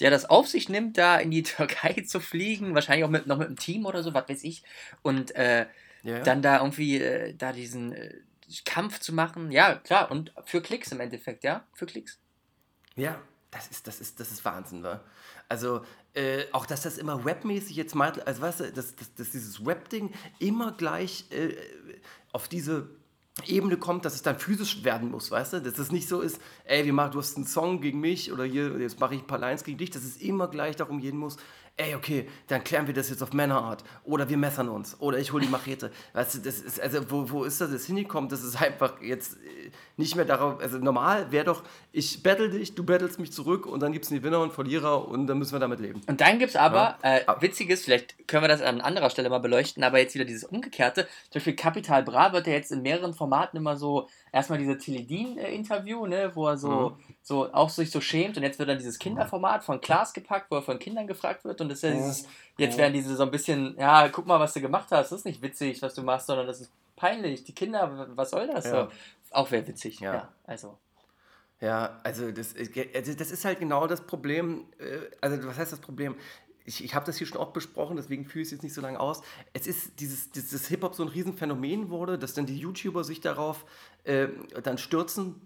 der 0.00 0.10
das 0.10 0.26
auf 0.28 0.46
sich 0.46 0.68
nimmt, 0.68 0.96
da 0.98 1.16
in 1.18 1.30
die 1.30 1.42
Türkei 1.42 2.04
zu 2.06 2.20
fliegen, 2.20 2.74
wahrscheinlich 2.74 3.04
auch 3.04 3.10
mit, 3.10 3.26
noch 3.26 3.38
mit 3.38 3.48
einem 3.48 3.56
Team 3.56 3.86
oder 3.86 4.02
so, 4.02 4.14
was 4.14 4.28
weiß 4.28 4.44
ich, 4.44 4.62
und 5.02 5.34
äh, 5.34 5.66
Ja, 6.02 6.18
ja. 6.18 6.20
dann 6.20 6.40
da 6.42 6.58
irgendwie 6.58 7.00
äh, 7.00 7.34
da 7.36 7.52
diesen 7.52 7.92
äh, 7.92 8.14
Kampf 8.64 9.00
zu 9.00 9.12
machen, 9.12 9.50
ja, 9.50 9.74
klar, 9.74 10.08
und 10.12 10.32
für 10.44 10.60
Klicks 10.62 10.92
im 10.92 11.00
Endeffekt, 11.00 11.42
ja, 11.42 11.64
für 11.74 11.86
Klicks. 11.86 12.20
Ja, 12.96 13.20
das 13.50 13.68
ist, 13.68 13.86
das 13.86 14.00
ist, 14.00 14.18
das 14.20 14.30
ist 14.32 14.44
Wahnsinn, 14.44 14.82
wa? 14.82 15.00
Also, 15.48 15.82
äh, 16.14 16.44
auch 16.52 16.66
dass 16.66 16.82
das 16.82 16.98
immer 16.98 17.24
webmäßig 17.24 17.76
jetzt 17.76 17.94
mal, 17.94 18.20
also 18.22 18.42
weißt 18.42 18.60
du, 18.60 18.72
dass, 18.72 18.96
dass, 18.96 19.14
dass 19.14 19.30
dieses 19.30 19.64
Web-Ding 19.64 20.12
immer 20.38 20.72
gleich 20.72 21.30
äh, 21.30 21.54
auf 22.32 22.48
diese 22.48 22.88
Ebene 23.44 23.76
kommt, 23.76 24.04
dass 24.06 24.14
es 24.14 24.22
dann 24.22 24.38
physisch 24.38 24.82
werden 24.82 25.10
muss, 25.10 25.30
weißt 25.30 25.54
du? 25.54 25.60
Dass 25.60 25.78
es 25.78 25.92
nicht 25.92 26.08
so 26.08 26.22
ist, 26.22 26.40
ey, 26.64 26.86
wir 26.86 26.92
machen, 26.94 27.12
du 27.12 27.18
hast 27.18 27.36
einen 27.36 27.46
Song 27.46 27.80
gegen 27.82 28.00
mich 28.00 28.32
oder 28.32 28.44
hier, 28.44 28.78
jetzt 28.80 28.98
mache 28.98 29.14
ich 29.14 29.20
ein 29.20 29.26
paar 29.26 29.38
Lines 29.38 29.62
gegen 29.62 29.76
dich, 29.76 29.90
dass 29.90 30.04
es 30.04 30.16
immer 30.16 30.48
gleich 30.48 30.74
darum 30.76 31.00
gehen 31.00 31.18
muss, 31.18 31.36
ey, 31.78 31.94
okay, 31.94 32.26
dann 32.48 32.64
klären 32.64 32.86
wir 32.86 32.94
das 32.94 33.10
jetzt 33.10 33.22
auf 33.22 33.34
Männerart 33.34 33.84
oder 34.04 34.30
wir 34.30 34.38
messern 34.38 34.70
uns 34.70 34.98
oder 35.00 35.18
ich 35.18 35.34
hole 35.34 35.44
die 35.44 35.50
Machete. 35.50 35.90
Weißt 36.14 36.36
du, 36.36 36.38
das 36.38 36.60
ist, 36.60 36.80
also 36.80 37.10
wo, 37.10 37.28
wo 37.30 37.44
ist 37.44 37.60
das 37.60 37.70
jetzt 37.70 37.84
hingekommen? 37.84 38.30
Das 38.30 38.42
ist 38.42 38.58
einfach 38.60 39.02
jetzt 39.02 39.34
äh, 39.34 39.70
nicht 39.98 40.16
mehr 40.16 40.24
darauf, 40.24 40.58
also 40.58 40.78
normal 40.78 41.30
wäre 41.32 41.44
doch, 41.44 41.62
ich 41.92 42.22
battle 42.22 42.48
dich, 42.48 42.74
du 42.74 42.84
battlest 42.84 43.18
mich 43.20 43.30
zurück 43.32 43.66
und 43.66 43.80
dann 43.80 43.92
gibt 43.92 44.06
es 44.06 44.10
einen 44.10 44.20
Gewinner 44.20 44.40
und 44.40 44.54
Verlierer 44.54 45.06
und 45.06 45.26
dann 45.26 45.36
müssen 45.36 45.52
wir 45.52 45.60
damit 45.60 45.80
leben. 45.80 46.00
Und 46.06 46.22
dann 46.22 46.38
gibt 46.38 46.52
es 46.52 46.56
aber, 46.56 46.96
Ja. 47.04 47.16
äh, 47.18 47.42
witziges, 47.42 47.84
vielleicht 47.84 48.26
können 48.26 48.44
wir 48.44 48.48
das 48.48 48.62
an 48.62 48.80
anderer 48.80 49.10
Stelle 49.10 49.28
mal 49.28 49.40
beleuchten, 49.40 49.84
aber 49.84 49.98
jetzt 49.98 50.14
wieder 50.14 50.24
dieses 50.24 50.44
Umgekehrte. 50.44 51.02
Zum 51.24 51.40
Beispiel 51.40 51.56
Capital 51.56 52.02
Bra 52.04 52.32
wird 52.32 52.46
ja 52.46 52.54
jetzt 52.54 52.72
in 52.72 52.80
mehreren 52.80 53.12
Formaten 53.12 53.25
immer 53.54 53.76
so, 53.76 54.08
erstmal 54.32 54.58
diese 54.58 54.78
Teledin-Interview, 54.78 56.06
ne, 56.06 56.30
wo 56.34 56.48
er 56.48 56.56
so, 56.56 56.96
so 57.22 57.52
auch 57.52 57.70
sich 57.70 57.90
so 57.90 58.00
schämt 58.00 58.36
und 58.36 58.42
jetzt 58.42 58.58
wird 58.58 58.68
dann 58.68 58.78
dieses 58.78 58.98
Kinderformat 58.98 59.64
von 59.64 59.80
Klaas 59.80 60.12
gepackt, 60.12 60.50
wo 60.50 60.56
er 60.56 60.62
von 60.62 60.78
Kindern 60.78 61.06
gefragt 61.06 61.44
wird 61.44 61.60
und 61.60 61.68
das 61.68 61.78
ist 61.78 61.82
ja 61.82 61.90
dieses, 61.92 62.28
jetzt 62.58 62.78
werden 62.78 62.92
diese 62.92 63.16
so 63.16 63.22
ein 63.22 63.30
bisschen, 63.30 63.76
ja, 63.78 64.08
guck 64.08 64.26
mal, 64.26 64.40
was 64.40 64.52
du 64.54 64.60
gemacht 64.60 64.88
hast, 64.90 65.12
das 65.12 65.20
ist 65.20 65.24
nicht 65.24 65.42
witzig, 65.42 65.82
was 65.82 65.94
du 65.94 66.02
machst, 66.02 66.26
sondern 66.26 66.46
das 66.46 66.60
ist 66.60 66.70
peinlich. 66.96 67.44
Die 67.44 67.52
Kinder, 67.52 68.08
was 68.14 68.30
soll 68.30 68.46
das? 68.46 68.68
So. 68.70 68.88
Auch 69.30 69.50
wäre 69.50 69.66
witzig, 69.66 70.00
Ja. 70.00 70.14
ja. 70.14 70.28
also. 70.46 70.78
Ja, 71.60 72.00
also 72.04 72.30
das, 72.32 72.54
also 72.54 73.14
das 73.14 73.30
ist 73.30 73.44
halt 73.46 73.60
genau 73.60 73.86
das 73.86 74.02
Problem. 74.02 74.66
äh, 74.78 75.08
Also 75.22 75.46
was 75.48 75.56
heißt 75.56 75.72
das 75.72 75.80
Problem? 75.80 76.14
Ich, 76.66 76.82
ich 76.84 76.94
habe 76.94 77.06
das 77.06 77.16
hier 77.16 77.26
schon 77.26 77.38
oft 77.38 77.52
besprochen, 77.52 77.96
deswegen 77.96 78.26
fühle 78.26 78.42
ich 78.42 78.48
es 78.48 78.52
jetzt 78.52 78.62
nicht 78.62 78.74
so 78.74 78.80
lange 78.80 78.98
aus. 79.00 79.22
Es 79.52 79.66
ist 79.66 80.00
dieses, 80.00 80.30
dieses 80.32 80.66
Hip-Hop 80.68 80.94
so 80.94 81.02
ein 81.04 81.08
Riesenphänomen 81.08 81.88
wurde, 81.90 82.18
dass 82.18 82.34
dann 82.34 82.44
die 82.46 82.58
YouTuber 82.58 83.04
sich 83.04 83.20
darauf 83.20 83.64
äh, 84.04 84.28
dann 84.62 84.76
stürzen. 84.76 85.36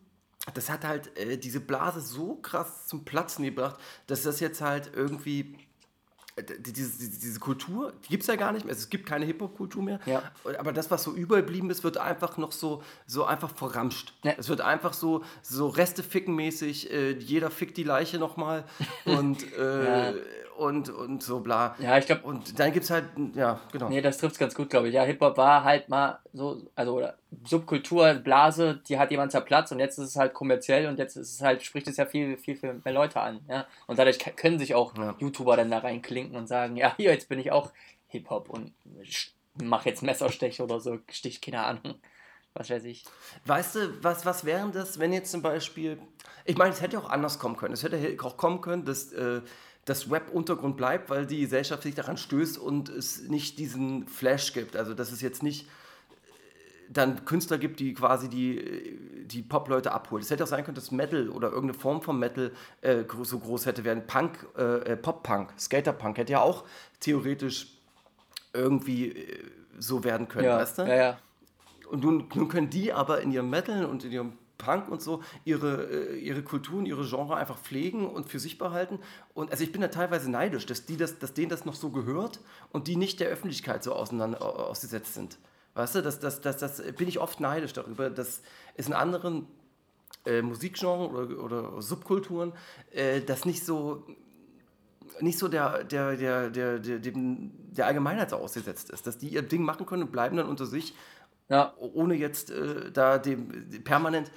Das 0.55 0.71
hat 0.71 0.85
halt 0.85 1.17
äh, 1.19 1.37
diese 1.37 1.61
Blase 1.61 2.01
so 2.01 2.37
krass 2.37 2.87
zum 2.87 3.05
Platzen 3.05 3.45
gebracht, 3.45 3.79
dass 4.07 4.23
das 4.23 4.41
jetzt 4.41 4.63
halt 4.63 4.91
irgendwie 4.97 5.59
äh, 6.37 6.43
die- 6.43 6.73
diese, 6.73 7.11
diese, 7.11 7.39
Kultur, 7.39 7.93
die 8.05 8.09
gibt 8.09 8.23
es 8.23 8.27
ja 8.29 8.37
gar 8.37 8.53
nicht 8.53 8.65
mehr. 8.65 8.73
Also 8.73 8.85
es 8.85 8.89
gibt 8.89 9.05
keine 9.05 9.27
Hip-Hop-Kultur 9.27 9.83
mehr. 9.83 10.01
Ja. 10.07 10.23
Aber 10.59 10.73
das, 10.73 10.91
was 10.91 11.03
so 11.03 11.13
übergeblieben 11.13 11.69
ist, 11.69 11.85
wird 11.85 11.99
einfach 11.99 12.39
noch 12.39 12.53
so, 12.53 12.83
so 13.07 13.25
einfach 13.27 13.55
verramscht. 13.55 14.15
Ja. 14.25 14.33
Es 14.39 14.49
wird 14.49 14.63
einfach 14.63 14.95
so, 14.95 15.23
so 15.43 15.69
Reste 15.69 16.03
ficken 16.03 16.35
mäßig, 16.35 16.91
äh, 16.91 17.11
jeder 17.19 17.51
fickt 17.51 17.77
die 17.77 17.83
Leiche 17.85 18.19
nochmal 18.19 18.65
und, 19.05 19.53
äh, 19.53 20.13
Ja. 20.15 20.19
Und, 20.61 20.91
und 20.91 21.23
so 21.23 21.41
bla. 21.41 21.75
Ja, 21.79 21.97
ich 21.99 22.07
glaube, 22.07 22.23
Und 22.23 22.59
dann 22.59 22.73
gibt 22.73 22.85
es 22.85 22.91
halt, 22.91 23.07
ja, 23.35 23.59
genau. 23.73 23.89
Nee, 23.89 24.01
das 24.01 24.19
trifft 24.19 24.39
ganz 24.39 24.55
gut, 24.55 24.71
glaube 24.71 24.89
ich. 24.89 24.95
Ja, 24.95 25.03
Hip-Hop 25.05 25.37
war 25.37 25.65
halt 25.65 25.89
mal 25.89 26.19
so, 26.33 26.63
also 26.75 27.03
Subkultur, 27.45 28.15
Blase, 28.15 28.81
die 28.89 28.99
hat 28.99 29.11
jemand 29.11 29.33
zerplatzt 29.33 29.73
und 29.73 29.81
jetzt 29.81 29.99
ist 29.99 30.09
es 30.11 30.17
halt 30.17 30.35
kommerziell 30.35 30.87
und 30.87 30.99
jetzt 30.99 31.17
ist 31.17 31.35
es 31.35 31.41
halt, 31.41 31.63
spricht 31.63 31.89
es 31.89 31.97
ja 31.97 32.07
viel, 32.07 32.37
viel, 32.37 32.57
viel 32.57 32.81
mehr 32.85 32.95
Leute 32.95 33.21
an. 33.21 33.41
Ja? 33.49 33.67
Und 33.87 33.99
dadurch 33.99 34.19
können 34.37 34.59
sich 34.59 34.75
auch 34.75 34.97
Ja. 34.97 35.17
YouTuber 35.19 35.57
dann 35.57 35.71
da 35.71 35.79
reinklinken 35.79 36.37
und 36.37 36.47
sagen, 36.47 36.77
ja, 36.77 36.95
hier, 36.97 37.13
jetzt 37.13 37.29
bin 37.29 37.39
ich 37.39 37.51
auch 37.51 37.73
Hip-Hop 38.09 38.51
und 38.51 38.73
mach 39.63 39.87
jetzt 39.87 40.03
Messersteche 40.03 40.63
oder 40.63 40.81
so, 40.81 40.99
stich, 41.11 41.41
keine 41.41 41.65
Ahnung. 41.65 41.95
Was 42.53 42.69
weiß 42.69 42.85
ich. 42.85 43.05
Weißt 43.47 43.77
du, 43.77 44.03
was, 44.03 44.27
was 44.27 44.45
wären 44.45 44.73
das, 44.73 44.99
wenn 44.99 45.13
jetzt 45.13 45.31
zum 45.31 45.41
Beispiel, 45.41 45.99
ich 46.45 46.57
meine, 46.57 46.73
es 46.73 46.83
hätte 46.83 46.99
auch 46.99 47.09
anders 47.09 47.39
kommen 47.39 47.57
können. 47.57 47.75
Es 47.75 47.85
hätte 47.85 48.17
auch 48.25 48.37
kommen 48.37 48.61
können, 48.61 48.85
dass 48.85 49.13
äh, 49.13 49.41
das 49.91 50.09
Web-Untergrund 50.09 50.77
bleibt, 50.77 51.11
weil 51.11 51.27
die 51.27 51.41
Gesellschaft 51.41 51.83
sich 51.83 51.97
daran 51.97 52.17
stößt 52.17 52.59
und 52.59 52.89
es 52.89 53.29
nicht 53.29 53.59
diesen 53.59 54.07
Flash 54.07 54.53
gibt. 54.53 54.77
Also, 54.77 54.95
dass 54.95 55.11
es 55.11 55.21
jetzt 55.21 55.43
nicht 55.43 55.63
äh, 55.67 55.67
dann 56.89 57.25
Künstler 57.25 57.59
gibt, 57.59 57.81
die 57.81 57.93
quasi 57.95 58.29
die, 58.29 58.59
äh, 58.59 59.25
die 59.27 59.43
Pop-Leute 59.43 59.91
abholen. 59.93 60.23
Es 60.23 60.31
hätte 60.31 60.45
auch 60.45 60.49
sein 60.49 60.65
können, 60.65 60.77
dass 60.77 60.93
Metal 60.93 61.29
oder 61.29 61.49
irgendeine 61.49 61.75
Form 61.79 62.03
von 62.03 62.19
Metal 62.19 62.53
äh, 62.83 63.03
so 63.25 63.41
groß 63.41 63.67
hätte 63.67 63.83
werden. 63.85 64.07
Punk, 64.07 64.47
äh, 64.57 64.93
äh, 64.93 64.97
Pop-Punk, 64.97 65.55
Skater-Punk 65.59 66.19
hätte 66.19 66.33
ja 66.35 66.41
auch 66.41 66.65
theoretisch 67.01 67.67
irgendwie 68.53 69.09
äh, 69.11 69.45
so 69.79 70.05
werden 70.05 70.29
können, 70.29 70.45
Ja, 70.45 70.59
weißt 70.59 70.79
du? 70.79 70.83
ja, 70.83 70.95
ja. 70.95 71.19
Und 71.91 72.05
nun, 72.05 72.29
nun 72.35 72.49
können 72.49 72.71
die 72.71 72.93
aber 72.93 73.21
in 73.23 73.33
ihrem 73.33 73.51
Metal 73.51 73.85
und 73.85 74.05
in 74.05 74.13
ihrem 74.13 74.33
Punk 74.65 74.89
und 74.89 75.03
so 75.03 75.23
ihre, 75.45 75.91
äh, 75.91 76.19
ihre 76.19 76.43
Kulturen, 76.43 76.87
ihre 76.87 77.05
Genre 77.05 77.37
einfach 77.37 77.59
pflegen 77.59 78.09
und 78.09 78.29
für 78.29 78.39
sich 78.39 78.59
behalten. 78.59 79.01
Und 79.35 79.51
also 79.51 79.65
ich 79.65 79.73
bin 79.73 79.81
da 79.81 79.89
teilweise 79.89 80.31
neidisch, 80.31 80.67
dass, 80.67 80.87
die 80.87 80.97
das, 80.97 81.19
dass 81.19 81.35
denen 81.35 81.51
das 81.51 81.65
noch 81.65 81.75
so 81.75 81.91
gehört 81.91 82.41
und 82.71 82.87
die 82.87 82.97
nicht 82.97 83.19
der 83.19 83.29
Öffentlichkeit 83.29 83.83
so 83.83 83.93
auseinander, 83.95 84.41
au- 84.43 84.69
ausgesetzt 84.71 85.15
sind. 85.15 85.39
Weißt 85.75 85.95
du, 85.97 86.03
das, 86.03 86.21
das, 86.21 86.41
das, 86.41 86.59
das 86.59 86.83
bin 86.97 87.09
ich 87.09 87.19
oft 87.19 87.41
neidisch 87.41 87.73
darüber, 87.73 88.11
dass 88.11 88.43
es 88.75 88.87
in 88.87 88.93
anderen 88.93 89.47
äh, 90.27 90.43
Musikgenres 90.43 91.11
oder, 91.11 91.43
oder 91.43 91.83
Subkulturen 91.83 92.53
äh, 92.93 93.21
das 93.21 93.45
nicht 93.45 93.65
so 93.65 94.05
nicht 95.21 95.39
so 95.39 95.49
der, 95.49 95.85
der, 95.85 96.17
der, 96.17 96.51
der, 96.51 96.79
der, 96.79 96.99
dem, 96.99 97.51
der 97.73 97.87
Allgemeinheit 97.87 98.31
so 98.31 98.37
ausgesetzt 98.37 98.91
ist, 98.91 99.07
dass 99.07 99.19
die 99.19 99.29
ihr 99.29 99.43
Ding 99.43 99.63
machen 99.65 99.85
können 99.85 100.05
und 100.05 100.13
bleiben 100.13 100.37
dann 100.37 100.49
unter 100.49 100.67
sich 100.67 100.95
Ja, 101.51 101.75
ohne 101.79 102.15
jetzt 102.15 102.51
äh, 102.51 102.91
da 102.91 103.19
dem 103.19 103.85
permanent 103.85 104.31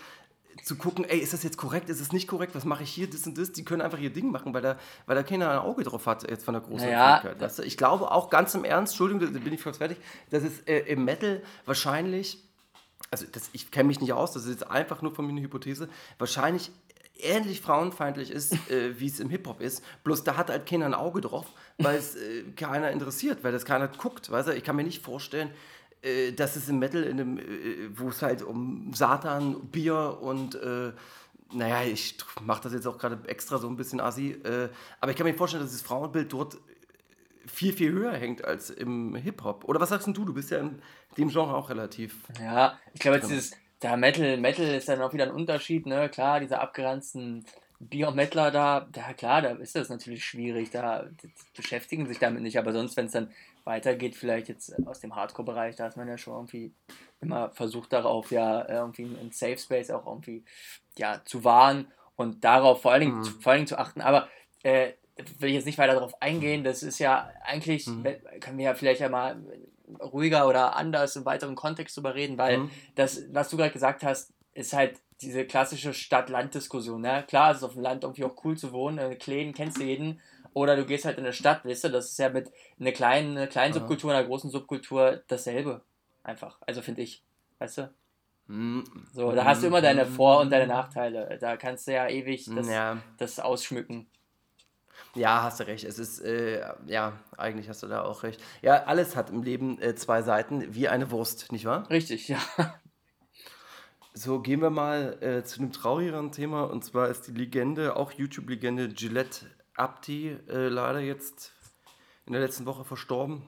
zu 0.64 0.76
gucken, 0.76 1.06
ey, 1.06 1.20
ist 1.20 1.34
das 1.34 1.44
jetzt 1.44 1.58
korrekt, 1.58 1.90
ist 1.90 2.00
es 2.00 2.12
nicht 2.12 2.28
korrekt, 2.28 2.56
was 2.56 2.66
mache 2.66 2.84
ich 2.84 2.90
hier, 2.90 3.10
das 3.10 3.26
und 3.26 3.38
das, 3.38 3.52
die 3.52 3.64
können 3.66 3.82
einfach 3.82 4.00
ihr 4.00 4.12
Ding 4.12 4.32
machen, 4.32 4.54
weil 4.54 4.62
da, 4.62 4.78
weil 5.06 5.16
da 5.16 5.24
keiner 5.24 5.50
ein 5.50 5.58
Auge 5.60 5.84
drauf 5.84 6.06
hat, 6.06 6.30
jetzt 6.30 6.46
von 6.46 6.54
der 6.54 6.62
großen 6.62 6.88
Naja, 6.88 7.18
Öffentlichkeit. 7.18 7.42
Weißt 7.42 7.60
du? 7.60 7.64
Ich 7.64 7.78
glaube 7.78 8.12
auch 8.12 8.30
ganz 8.30 8.54
im 8.56 8.64
Ernst, 8.64 8.94
Entschuldigung, 8.94 9.34
da 9.34 9.40
bin 9.40 9.54
ich 9.54 9.62
fast 9.62 9.80
fertig, 9.80 9.98
dass 10.30 10.44
es 10.44 10.60
äh, 10.62 10.80
im 10.80 11.06
Metal 11.06 11.42
wahrscheinlich, 11.66 12.44
also 13.12 13.26
das, 13.32 13.50
ich 13.54 13.72
kenne 13.72 13.88
mich 13.88 14.00
nicht 14.00 14.14
aus, 14.14 14.34
das 14.34 14.46
ist 14.46 14.52
jetzt 14.52 14.70
einfach 14.70 15.02
nur 15.02 15.14
von 15.14 15.26
mir 15.26 15.32
eine 15.32 15.42
Hypothese, 15.42 15.90
wahrscheinlich 16.18 16.72
ähnlich 17.20 17.62
frauenfeindlich 17.62 18.32
ist, 18.32 18.54
äh, 18.70 19.00
wie 19.00 19.08
es 19.08 19.20
im 19.20 19.30
Hip-Hop 19.30 19.62
ist, 19.62 19.84
bloß 20.04 20.24
da 20.24 20.38
hat 20.38 20.50
halt 20.50 20.66
keiner 20.66 20.86
ein 20.86 20.94
Auge 20.94 21.22
drauf, 21.22 21.48
weil 21.78 21.98
es 21.98 22.16
äh, 22.16 22.44
keiner 22.56 22.92
interessiert, 22.92 23.44
weil 23.44 23.52
das 23.52 23.66
keiner 23.66 23.88
guckt, 23.88 24.32
weißt 24.32 24.50
du, 24.50 24.56
ich 24.56 24.64
kann 24.64 24.76
mir 24.76 24.84
nicht 24.84 25.04
vorstellen, 25.04 25.50
äh, 26.04 26.34
dass 26.34 26.56
es 26.56 26.70
im 26.70 26.80
Metal, 26.80 27.04
in 27.04 27.20
einem, 27.20 27.38
äh, 27.38 27.44
wo 27.96 28.10
es 28.10 28.22
halt 28.22 28.42
um 28.44 28.92
Satan, 28.94 29.68
Bier 29.70 30.20
und 30.22 30.56
äh, 30.56 30.92
naja, 31.54 31.84
ich 31.84 32.18
mache 32.42 32.64
das 32.64 32.74
jetzt 32.74 32.88
auch 32.88 32.98
gerade 32.98 33.20
extra 33.28 33.58
so 33.58 33.68
ein 33.68 33.78
bisschen 33.78 34.00
assi, 34.00 34.32
äh, 34.32 34.70
aber 35.00 35.12
ich 35.12 35.18
kann 35.18 35.26
mir 35.26 35.34
vorstellen, 35.34 35.64
dass 35.64 35.72
das 35.72 35.82
Frauenbild 35.82 36.34
dort 36.34 36.58
viel, 37.46 37.74
viel 37.74 37.92
höher 37.92 38.14
hängt 38.14 38.44
als 38.44 38.70
im 38.70 39.16
Hip-Hop. 39.16 39.66
Oder 39.66 39.80
was 39.80 39.90
sagst 39.90 40.08
denn 40.08 40.14
du? 40.14 40.26
Du 40.26 40.34
bist 40.34 40.50
ja 40.52 40.60
in 40.60 40.82
dem 41.18 41.30
Genre 41.30 41.54
auch 41.56 41.70
relativ. 41.70 42.16
Ja, 42.40 42.80
ich 42.94 43.02
glaube 43.02 43.18
jetzt 43.18 43.30
dieses, 43.30 43.52
da 43.80 43.98
Metal, 43.98 44.38
Metal 44.38 44.66
ist 44.66 44.88
dann 44.88 45.02
auch 45.02 45.14
wieder 45.14 45.26
ein 45.26 45.32
Unterschied, 45.32 45.86
ne? 45.86 46.10
Klar, 46.10 46.40
diese 46.40 46.60
abgeranzten 46.60 47.46
Biometaler 47.80 48.52
da, 48.52 48.88
ja 48.96 49.14
klar, 49.14 49.42
da 49.42 49.52
ist 49.52 49.76
das 49.76 49.90
natürlich 49.90 50.24
schwierig, 50.24 50.70
da 50.72 51.10
beschäftigen 51.56 52.08
sich 52.08 52.20
damit 52.20 52.42
nicht, 52.42 52.58
aber 52.58 52.72
sonst, 52.72 52.96
wenn 52.96 53.08
es 53.08 53.12
dann 53.12 53.30
weitergeht, 53.66 54.16
vielleicht 54.16 54.50
jetzt 54.50 54.74
aus 54.86 55.00
dem 55.00 55.16
Hardcore-Bereich, 55.16 55.76
da 55.76 55.88
ist 55.88 55.98
man 55.98 56.08
ja 56.08 56.18
schon 56.18 56.34
irgendwie 56.34 56.74
immer 57.22 57.52
versucht 57.52 57.94
darauf, 57.94 58.32
ja, 58.32 58.68
irgendwie 58.68 59.04
einen 59.06 59.32
Safe 59.32 59.58
Space 59.58 59.90
auch 59.90 60.06
irgendwie, 60.06 60.44
ja, 60.98 61.22
zu 61.26 61.44
wahren 61.44 61.92
und 62.16 62.44
darauf 62.44 62.82
vor 62.82 62.92
allen 62.92 63.02
Dingen, 63.02 63.18
Mhm. 63.18 63.24
zu, 63.24 63.32
vor 63.40 63.52
allen 63.52 63.60
Dingen 63.60 63.68
zu 63.68 63.78
achten, 63.80 64.02
aber 64.02 64.28
äh, 64.64 64.94
will 65.40 65.50
ich 65.50 65.56
jetzt 65.56 65.66
nicht 65.66 65.78
weiter 65.78 65.94
darauf 65.94 66.22
eingehen, 66.22 66.64
das 66.64 66.84
ist 66.84 67.00
ja 67.00 67.30
eigentlich, 67.44 67.88
Mhm. 67.88 68.04
können 68.40 68.58
wir 68.58 68.66
ja 68.66 68.74
vielleicht 68.74 69.02
ja 69.02 69.10
mal 69.10 69.42
ruhiger 70.02 70.48
oder 70.48 70.76
anders 70.76 71.16
im 71.16 71.26
weiteren 71.26 71.56
Kontext 71.56 71.96
drüber 71.96 72.16
reden, 72.16 72.38
weil 72.38 72.60
Mhm. 72.60 72.72
das, 72.96 73.24
was 73.32 73.50
du 73.50 73.58
gerade 73.58 73.72
gesagt 73.72 74.04
hast, 74.04 74.34
ist 74.54 74.74
halt 74.74 75.00
diese 75.22 75.46
klassische 75.46 75.94
Stadt-Land-Diskussion. 75.94 77.02
Ne? 77.02 77.24
Klar, 77.28 77.52
es 77.52 77.58
ist 77.58 77.64
auf 77.64 77.74
dem 77.74 77.82
Land 77.82 78.04
irgendwie 78.04 78.26
auch 78.26 78.36
cool 78.44 78.58
zu 78.58 78.72
wohnen, 78.74 78.98
in 78.98 79.18
Kleinen 79.18 79.54
kennst 79.54 79.80
du 79.80 79.84
jeden. 79.84 80.20
Oder 80.54 80.76
du 80.76 80.86
gehst 80.86 81.06
halt 81.06 81.18
in 81.18 81.24
eine 81.24 81.34
Stadt, 81.34 81.66
weißt 81.66 81.86
du, 81.86 81.90
das 81.90 82.12
ist 82.12 82.20
ja 82.20 82.30
mit 82.30 82.52
einer 82.80 82.92
kleinen, 82.92 83.38
einer 83.38 83.48
kleinen. 83.48 83.74
Subkultur, 83.74 84.12
einer 84.14 84.26
großen 84.28 84.50
Subkultur 84.50 85.22
dasselbe. 85.28 85.82
Einfach. 86.24 86.58
Also 86.62 86.82
finde 86.82 87.02
ich. 87.02 87.24
Weißt 87.60 87.78
du? 87.80 87.94
Mm, 88.48 88.84
So, 89.14 89.32
da 89.32 89.46
hast 89.46 89.64
du 89.64 89.68
immer 89.68 89.82
deine 89.82 90.06
Vor- 90.06 90.42
und 90.42 90.50
deine 90.52 90.68
Nachteile. 90.68 91.38
Da 91.40 91.58
kannst 91.58 91.88
du 91.88 91.94
ja 91.94 92.08
ewig 92.08 92.50
das, 92.54 92.68
Ja. 92.70 92.98
das 93.18 93.40
ausschmücken. 93.40 94.08
Ja, 95.16 95.44
hast 95.44 95.60
du 95.60 95.68
recht. 95.68 95.84
Es 95.86 95.98
ist, 96.00 96.20
äh, 96.20 96.62
ja, 96.88 97.14
eigentlich 97.38 97.70
hast 97.70 97.84
du 97.84 97.88
da 97.88 98.04
auch 98.04 98.24
recht. 98.24 98.42
Ja, 98.62 98.84
alles 98.84 99.16
hat 99.16 99.30
im 99.30 99.44
Leben 99.44 99.80
äh, 99.82 99.96
zwei 99.96 100.22
Seiten, 100.22 100.74
wie 100.76 100.88
eine 100.88 101.10
Wurst, 101.12 101.52
nicht 101.52 101.66
wahr? 101.66 101.90
Richtig, 101.90 102.28
ja. 102.28 102.40
So, 104.16 104.40
gehen 104.42 104.62
wir 104.62 104.70
mal 104.70 105.18
äh, 105.22 105.44
zu 105.44 105.60
einem 105.60 105.72
traurigeren 105.72 106.32
Thema 106.32 106.66
und 106.66 106.84
zwar 106.86 107.10
ist 107.10 107.28
die 107.28 107.32
Legende, 107.32 107.96
auch 107.96 108.12
YouTube-Legende 108.12 108.90
Gillette 108.90 109.48
Abdi, 109.76 110.38
äh, 110.48 110.68
leider 110.68 111.00
jetzt 111.00 111.54
in 112.26 112.34
der 112.34 112.42
letzten 112.42 112.66
Woche 112.66 112.84
verstorben. 112.84 113.44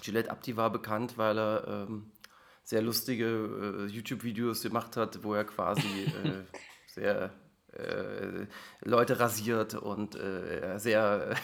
Gillette 0.00 0.30
Abdi 0.30 0.56
war 0.56 0.70
bekannt, 0.70 1.18
weil 1.18 1.38
er 1.38 1.86
ähm, 1.88 2.10
sehr 2.64 2.82
lustige 2.82 3.26
äh, 3.26 3.86
YouTube-Videos 3.86 4.62
gemacht 4.62 4.96
hat, 4.96 5.22
wo 5.22 5.34
er 5.34 5.44
quasi 5.44 6.04
äh, 6.04 6.44
sehr 6.86 7.32
äh, 7.72 8.46
Leute 8.82 9.20
rasiert 9.20 9.74
und 9.74 10.16
äh, 10.16 10.78
sehr, 10.78 11.34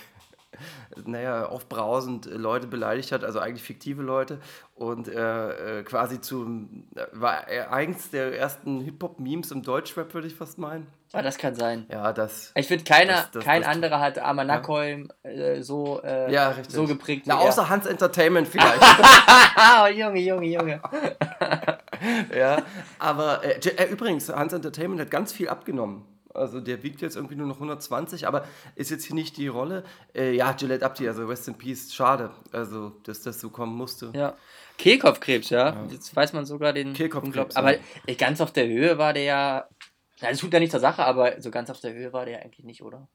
naja, 1.04 1.46
aufbrausend 1.46 2.26
Leute 2.26 2.66
beleidigt 2.66 3.12
hat, 3.12 3.24
also 3.24 3.38
eigentlich 3.38 3.62
fiktive 3.62 4.02
Leute. 4.02 4.38
Und 4.74 5.08
äh, 5.08 5.80
äh, 5.80 5.82
quasi 5.84 6.20
zum, 6.20 6.84
äh, 6.94 7.06
war 7.12 7.48
er 7.48 7.72
eins 7.72 8.10
der 8.10 8.36
ersten 8.38 8.80
Hip-Hop-Memes 8.80 9.50
im 9.52 9.62
Deutschrap, 9.62 10.12
würde 10.14 10.26
ich 10.26 10.34
fast 10.34 10.58
meinen. 10.58 10.86
Ah, 11.14 11.20
das 11.22 11.36
kann 11.38 11.54
sein. 11.54 11.84
Ja, 11.90 12.12
das. 12.12 12.52
Ich 12.54 12.66
finde, 12.68 12.84
keiner, 12.84 13.12
Das- 13.12 13.30
das- 13.32 13.44
kein 13.44 13.62
das- 13.62 13.70
anderer 13.70 14.00
hat 14.00 14.18
Arma 14.18 14.44
Nackholm 14.44 15.10
äh, 15.22 15.60
so, 15.60 16.00
äh, 16.02 16.32
Ja, 16.32 16.48
richtig. 16.50 16.74
so 16.74 16.86
geprägt. 16.86 17.24
Na, 17.26 17.34
er. 17.34 17.40
außer 17.42 17.68
Hans 17.68 17.84
Entertainment 17.86 18.48
vielleicht. 18.52 18.82
Ah, 18.82 19.88
Junge, 19.88 20.20
Junge, 20.20 20.46
Junge. 20.46 20.80
ja, 22.36 22.62
aber 22.98 23.44
äh, 23.44 23.58
äh, 23.68 23.90
übrigens, 23.90 24.28
Hans 24.30 24.52
Entertainment 24.52 25.00
hat 25.00 25.10
ganz 25.10 25.32
viel 25.32 25.48
abgenommen. 25.48 26.04
Also 26.34 26.60
der 26.60 26.82
wiegt 26.82 27.00
jetzt 27.00 27.16
irgendwie 27.16 27.36
nur 27.36 27.46
noch 27.46 27.56
120, 27.56 28.26
aber 28.26 28.46
ist 28.74 28.90
jetzt 28.90 29.04
hier 29.04 29.14
nicht 29.14 29.36
die 29.36 29.48
Rolle. 29.48 29.84
Äh, 30.14 30.34
ja, 30.34 30.52
Gillette 30.52 30.84
Abdi, 30.84 31.06
also 31.08 31.26
Rest 31.26 31.48
in 31.48 31.54
Peace, 31.54 31.94
schade. 31.94 32.30
Also, 32.52 32.90
dass 33.04 33.22
das 33.22 33.40
so 33.40 33.50
kommen 33.50 33.76
musste. 33.76 34.12
Ja. 34.14 34.36
Kehlkopfkrebs, 34.78 35.50
ja. 35.50 35.84
Jetzt 35.90 36.14
weiß 36.14 36.32
man 36.32 36.46
sogar 36.46 36.72
den. 36.72 36.94
Kehlkopfkrebs, 36.94 37.56
Aber 37.56 37.74
ja. 37.74 38.14
ganz 38.16 38.40
auf 38.40 38.52
der 38.52 38.66
Höhe 38.66 38.98
war 38.98 39.12
der 39.12 39.22
ja. 39.22 39.68
Das 40.20 40.38
tut 40.38 40.52
ja 40.52 40.60
nicht 40.60 40.70
zur 40.70 40.80
Sache, 40.80 41.04
aber 41.04 41.40
so 41.40 41.50
ganz 41.50 41.68
auf 41.68 41.80
der 41.80 41.92
Höhe 41.92 42.12
war 42.12 42.24
der 42.24 42.42
eigentlich 42.42 42.64
nicht, 42.64 42.82
oder? 42.82 43.08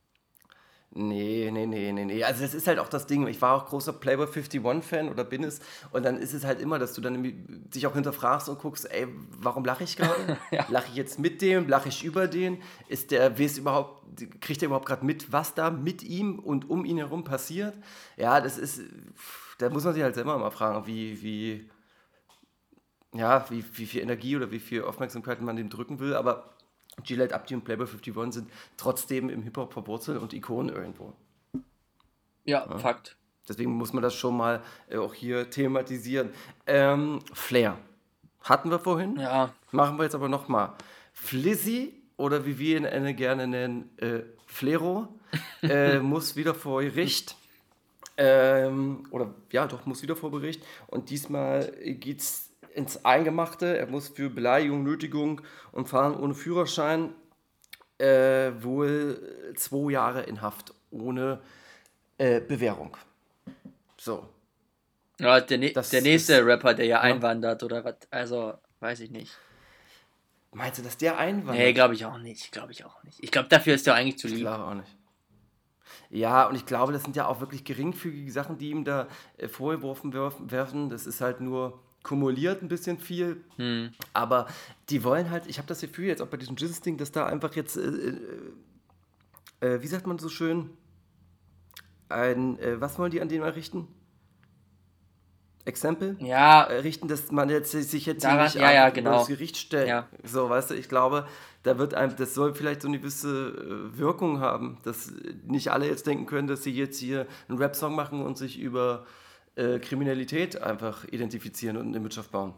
Nee, 0.92 1.52
nee, 1.52 1.66
nee, 1.66 1.92
nee, 1.92 2.06
nee. 2.06 2.24
Also 2.24 2.42
das 2.42 2.54
ist 2.56 2.66
halt 2.66 2.80
auch 2.80 2.88
das 2.88 3.06
Ding. 3.06 3.28
Ich 3.28 3.42
war 3.42 3.54
auch 3.54 3.66
großer 3.68 3.94
Playboy 3.94 4.26
51-Fan 4.26 5.10
oder 5.10 5.24
bin 5.24 5.44
es. 5.44 5.60
Und 5.92 6.04
dann 6.06 6.18
ist 6.18 6.34
es 6.34 6.46
halt 6.46 6.60
immer, 6.62 6.80
dass 6.80 6.94
du 6.94 7.02
dann 7.02 7.22
dich 7.24 7.86
auch 7.86 7.94
hinterfragst 7.94 8.50
und 8.50 8.60
guckst, 8.60 8.90
ey, 8.90 9.08
warum 9.40 9.66
lache 9.66 9.84
ich 9.84 9.96
gerade? 9.98 10.38
Ja. 10.52 10.66
Lache 10.70 10.88
ich 10.90 10.96
jetzt 10.96 11.20
mit 11.20 11.42
dem? 11.42 11.68
Lache 11.68 11.90
ich 11.90 12.04
über 12.04 12.28
den? 12.28 12.62
Ist 12.88 13.12
der, 13.12 13.38
weiß 13.38 13.58
überhaupt, 13.58 14.02
kriegt 14.42 14.62
er 14.62 14.68
überhaupt 14.68 14.86
gerade 14.88 15.06
mit, 15.06 15.32
was 15.32 15.54
da 15.54 15.70
mit 15.70 16.04
ihm 16.04 16.40
und 16.40 16.70
um 16.70 16.86
ihn 16.86 16.98
herum 16.98 17.24
passiert? 17.26 17.78
Ja, 18.16 18.40
das 18.40 18.58
ist, 18.58 18.82
da 19.58 19.70
muss 19.70 19.84
man 19.84 19.94
sich 19.94 20.04
halt 20.04 20.16
selber 20.16 20.38
mal 20.38 20.52
fragen, 20.52 20.88
wie, 20.88 21.22
wie, 21.22 21.70
ja, 23.14 23.46
wie, 23.50 23.64
wie 23.74 23.86
viel 23.86 24.02
Energie 24.02 24.36
oder 24.38 24.52
wie 24.52 24.60
viel 24.60 24.84
Aufmerksamkeit 24.84 25.42
man 25.42 25.58
dem 25.58 25.70
drücken 25.70 26.00
will. 26.00 26.16
Aber 26.16 26.57
Gillette 27.04 27.34
Abdi 27.34 27.56
und 27.56 27.64
Playboy 27.64 27.88
51 27.88 28.34
sind 28.34 28.50
trotzdem 28.76 29.30
im 29.30 29.43
Hip-Hop 29.43 29.74
verwurzelt 29.74 30.22
und 30.22 30.34
Ikonen 30.34 30.76
irgendwo. 30.76 31.14
Ja, 32.43 32.78
Fakt. 32.78 33.18
Deswegen 33.48 33.72
muss 33.72 33.93
man 33.93 34.04
das 34.04 34.14
schon 34.14 34.36
mal 34.36 34.62
äh, 34.89 34.98
auch 34.98 35.14
hier 35.14 35.50
thematisieren. 35.50 36.32
Ähm, 36.66 37.20
Flair. 37.34 37.78
Hatten 38.41 38.70
wir 38.72 38.80
vorhin. 38.80 39.18
Ja. 39.18 39.54
Machen 39.72 39.98
wir 39.98 40.04
jetzt 40.04 40.16
aber 40.16 40.30
nochmal. 40.30 40.74
Flizzy 41.14 42.02
oder 42.18 42.45
wie 42.45 42.60
wir 42.60 42.78
ihn 42.78 42.86
äh, 42.86 43.14
gerne 43.14 43.48
nennen, 43.48 43.89
äh, 43.98 44.22
Flero, 44.45 45.08
äh, 45.62 46.00
muss 46.00 46.36
wieder 46.36 46.54
vor 46.54 46.82
Gericht. 46.82 47.36
Ähm, 48.18 49.06
oder 49.12 49.34
ja, 49.52 49.68
doch, 49.68 49.86
muss 49.86 50.02
wieder 50.02 50.16
vor 50.16 50.32
Bericht. 50.32 50.64
Und 50.88 51.10
diesmal 51.10 51.72
geht 51.84 52.20
es 52.20 52.47
ins 52.78 53.03
Eingemachte. 53.03 53.78
Er 53.78 53.88
muss 53.88 54.07
für 54.09 54.30
Beleidigung, 54.30 54.84
Nötigung 54.84 55.41
und 55.71 55.89
Fahren 55.89 56.15
ohne 56.15 56.34
Führerschein 56.36 57.13
äh, 57.97 58.51
wohl 58.61 59.53
zwei 59.55 59.91
Jahre 59.91 60.21
in 60.23 60.41
Haft 60.41 60.73
ohne 60.91 61.41
äh, 62.17 62.39
Bewährung. 62.39 62.95
So. 63.99 64.28
Ja, 65.19 65.39
der, 65.41 65.57
ne 65.57 65.71
Das 65.73 65.89
der 65.89 66.01
nächste 66.03 66.36
ist- 66.36 66.45
Rapper, 66.45 66.75
der 66.75 66.86
ja 66.86 67.01
einwandert 67.01 67.63
oder 67.63 67.84
was. 67.84 67.95
Also, 68.11 68.53
weiß 68.80 68.99
ich 69.01 69.09
nicht. 69.09 69.36
Meinst 70.53 70.80
du, 70.80 70.84
dass 70.84 70.97
der 70.97 71.17
einwandert? 71.17 71.57
Nee, 71.65 71.73
glaube 71.73 71.95
ich 71.95 72.05
auch 72.05 72.19
nicht. 72.19 72.51
Glaube 72.51 72.71
ich 72.71 72.86
auch 72.86 73.03
nicht. 73.03 73.17
Ich 73.23 73.32
glaube, 73.32 73.49
dafür 73.49 73.73
ist 73.75 73.86
der 73.88 73.95
eigentlich 73.95 74.17
zu 74.19 74.28
Ich 74.28 74.34
lieb. 74.34 74.41
glaube 74.43 74.63
auch 74.63 74.73
nicht. 74.75 74.95
Ja, 76.09 76.45
und 76.47 76.55
ich 76.55 76.65
glaube, 76.65 76.93
das 76.93 77.03
sind 77.03 77.15
ja 77.15 77.25
auch 77.28 77.39
wirklich 77.41 77.63
geringfügige 77.65 78.32
Sachen, 78.32 78.57
die 78.57 78.69
ihm 78.69 78.86
da 78.86 79.07
äh, 79.38 79.47
vorgeworfen 79.47 80.13
werfen. 80.13 80.89
Das 80.89 81.05
ist 81.07 81.19
halt 81.21 81.41
nur 81.41 81.82
kumuliert 82.08 82.62
ein 82.64 82.70
bisschen 82.70 82.97
viel. 82.97 83.43
Hm. 83.58 83.91
Aber 84.14 84.47
die 84.89 85.03
wollen 85.03 85.30
halt, 85.30 85.45
ich 85.47 85.58
habe 85.58 85.68
das 85.68 85.82
Gefühl 85.82 86.05
jetzt 86.05 86.22
auch 86.22 86.28
bei 86.28 86.38
diesem 86.38 86.55
Jizz-Ding, 86.55 86.97
dass 86.97 87.12
da 87.12 87.26
einfach 87.28 87.53
jetzt, 87.55 87.78
äh, 87.78 87.82
äh, 87.82 88.16
äh, 89.76 89.82
wie 89.84 89.88
sagt 89.88 90.08
man 90.08 90.18
so 90.18 90.30
schön, 90.30 90.70
ein, 92.10 92.58
äh, 92.60 92.80
was 92.80 92.97
wollen 92.97 93.12
die 93.12 93.22
an 93.22 93.28
dem 93.28 93.43
errichten? 93.43 93.88
Exempel? 95.66 96.16
Ja, 96.22 96.64
errichten, 96.64 97.10
dass 97.10 97.30
man 97.30 97.49
jetzt 97.49 97.72
sich 97.72 98.05
jetzt 98.05 98.24
Daran- 98.24 98.45
nicht 98.45 98.55
ja, 98.55 98.72
ja, 98.72 98.89
genau. 98.89 99.20
das 99.20 99.28
Gericht 99.28 99.58
stellt. 99.58 99.89
Ja. 99.89 100.08
So, 100.24 100.49
weißt 100.49 100.72
du, 100.72 100.76
ich 100.76 100.88
glaube, 100.88 101.28
da 101.64 101.78
wird 101.78 101.93
einem, 101.93 102.16
das 102.16 102.34
soll 102.34 102.53
vielleicht 102.55 102.82
so 102.82 102.88
eine 102.88 102.99
gewisse 102.99 103.49
äh, 103.49 103.97
Wirkung 103.97 104.39
haben, 104.39 104.78
dass 104.84 105.12
nicht 105.45 105.70
alle 105.72 105.86
jetzt 105.88 106.08
denken 106.08 106.26
können, 106.26 106.47
dass 106.47 106.64
sie 106.64 106.72
jetzt 106.72 106.99
hier 106.99 107.28
einen 107.49 107.58
Rap-Song 107.58 107.93
machen 107.95 108.22
und 108.22 108.38
sich 108.38 108.58
über 108.58 109.05
äh, 109.58 109.80
Kriminalität 109.80 110.62
einfach 110.62 111.03
identifizieren 111.05 111.78
und 111.78 111.88
eine 111.88 111.99
Mitgliedschaft 111.99 112.32
bauen. 112.32 112.53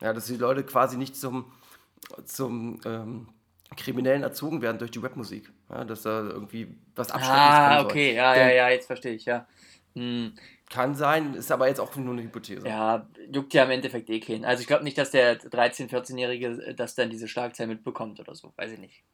Ja, 0.00 0.12
dass 0.12 0.26
die 0.26 0.36
Leute 0.36 0.64
quasi 0.64 0.96
nicht 0.96 1.16
zum, 1.16 1.52
zum 2.24 2.80
ähm, 2.84 3.28
Kriminellen 3.76 4.22
erzogen 4.22 4.62
werden 4.62 4.78
durch 4.78 4.90
die 4.90 5.00
Rapmusik. 5.00 5.50
Ja, 5.68 5.84
dass 5.84 6.02
da 6.02 6.20
irgendwie 6.20 6.76
was 6.94 7.10
Abschreckendes 7.10 7.40
ah, 7.40 7.68
kommen 7.68 7.80
soll. 7.80 7.90
okay, 7.90 8.14
ja, 8.14 8.34
Denn 8.34 8.48
ja, 8.48 8.54
ja, 8.54 8.68
jetzt 8.70 8.86
verstehe 8.86 9.14
ich, 9.14 9.24
ja. 9.24 9.46
Hm. 9.94 10.34
Kann 10.70 10.94
sein, 10.94 11.34
ist 11.34 11.52
aber 11.52 11.68
jetzt 11.68 11.80
auch 11.80 11.94
nur 11.96 12.14
eine 12.14 12.22
Hypothese. 12.22 12.66
Ja, 12.66 13.06
juckt 13.30 13.52
ja 13.52 13.64
im 13.64 13.70
Endeffekt 13.70 14.08
eh 14.08 14.20
keinen. 14.20 14.44
Also 14.44 14.62
ich 14.62 14.66
glaube 14.66 14.84
nicht, 14.84 14.96
dass 14.96 15.10
der 15.10 15.38
13-, 15.38 15.90
14-Jährige 15.90 16.74
das 16.74 16.94
dann 16.94 17.10
diese 17.10 17.28
Schlagzeile 17.28 17.68
mitbekommt 17.68 18.18
oder 18.20 18.34
so. 18.34 18.52
Weiß 18.56 18.72
ich 18.72 18.78
nicht. 18.78 19.04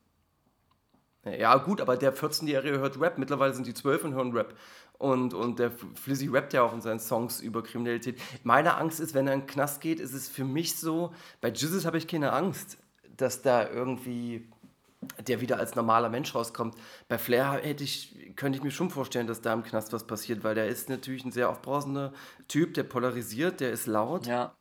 Ja, 1.24 1.56
gut, 1.56 1.80
aber 1.80 1.96
der 1.96 2.14
14-Jährige 2.14 2.78
hört 2.78 3.00
Rap. 3.00 3.18
Mittlerweile 3.18 3.52
sind 3.52 3.66
die 3.66 3.74
12 3.74 4.04
und 4.04 4.14
hören 4.14 4.32
Rap. 4.32 4.54
Und, 4.98 5.32
und 5.32 5.60
der 5.60 5.70
Flizzy 5.94 6.26
rappt 6.26 6.52
ja 6.52 6.62
auch 6.62 6.72
in 6.72 6.80
seinen 6.80 6.98
Songs 6.98 7.40
über 7.40 7.62
Kriminalität. 7.62 8.20
Meine 8.42 8.76
Angst 8.76 8.98
ist, 8.98 9.14
wenn 9.14 9.28
er 9.28 9.34
in 9.34 9.40
den 9.40 9.46
Knast 9.46 9.80
geht, 9.80 10.00
ist 10.00 10.12
es 10.12 10.28
für 10.28 10.44
mich 10.44 10.76
so, 10.76 11.14
bei 11.40 11.50
Jesus 11.50 11.86
habe 11.86 11.98
ich 11.98 12.08
keine 12.08 12.32
Angst, 12.32 12.78
dass 13.16 13.42
da 13.42 13.68
irgendwie 13.68 14.48
der 15.26 15.40
wieder 15.40 15.58
als 15.58 15.76
normaler 15.76 16.08
Mensch 16.08 16.34
rauskommt. 16.34 16.74
Bei 17.08 17.18
Flair 17.18 17.60
hätte 17.62 17.84
ich, 17.84 18.34
könnte 18.34 18.58
ich 18.58 18.64
mir 18.64 18.72
schon 18.72 18.90
vorstellen, 18.90 19.28
dass 19.28 19.40
da 19.40 19.52
im 19.52 19.62
Knast 19.62 19.92
was 19.92 20.04
passiert, 20.04 20.42
weil 20.42 20.56
der 20.56 20.66
ist 20.66 20.88
natürlich 20.88 21.24
ein 21.24 21.32
sehr 21.32 21.48
aufbrausender 21.50 22.12
Typ, 22.48 22.74
der 22.74 22.82
polarisiert, 22.82 23.60
der 23.60 23.70
ist 23.70 23.86
laut. 23.86 24.26
Ja, 24.26 24.56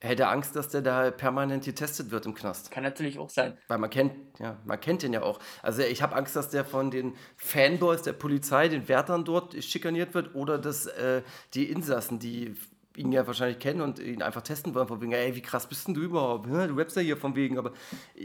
Hätte 0.00 0.28
Angst, 0.28 0.54
dass 0.54 0.68
der 0.68 0.82
da 0.82 1.10
permanent 1.10 1.64
getestet 1.64 2.10
wird 2.10 2.26
im 2.26 2.34
Knast. 2.34 2.70
kann 2.70 2.82
natürlich 2.82 3.18
auch 3.18 3.30
sein. 3.30 3.56
Weil 3.66 3.78
man 3.78 3.88
kennt, 3.88 4.12
ja, 4.38 4.58
man 4.66 4.78
kennt 4.78 5.02
den 5.02 5.14
ja 5.14 5.22
auch. 5.22 5.38
Also 5.62 5.82
ich 5.82 6.02
habe 6.02 6.14
Angst, 6.14 6.36
dass 6.36 6.50
der 6.50 6.66
von 6.66 6.90
den 6.90 7.14
Fanboys 7.36 8.02
der 8.02 8.12
Polizei, 8.12 8.68
den 8.68 8.88
Wärtern 8.88 9.24
dort 9.24 9.54
schikaniert 9.64 10.12
wird 10.12 10.34
oder 10.34 10.58
dass 10.58 10.86
äh, 10.86 11.22
die 11.54 11.70
Insassen, 11.70 12.18
die 12.18 12.54
ihn 12.96 13.12
ja 13.12 13.26
wahrscheinlich 13.26 13.58
kennen 13.58 13.80
und 13.80 13.98
ihn 13.98 14.22
einfach 14.22 14.42
testen 14.42 14.74
wollen, 14.74 14.88
von 14.88 15.00
wegen, 15.00 15.12
ey, 15.12 15.34
wie 15.34 15.42
krass 15.42 15.66
bist 15.66 15.86
denn 15.86 15.94
du 15.94 16.02
überhaupt? 16.02 16.46
Du 16.46 16.74
rappst 16.74 16.96
ja 16.96 17.02
hier 17.02 17.16
von 17.16 17.34
wegen, 17.34 17.58
aber 17.58 17.72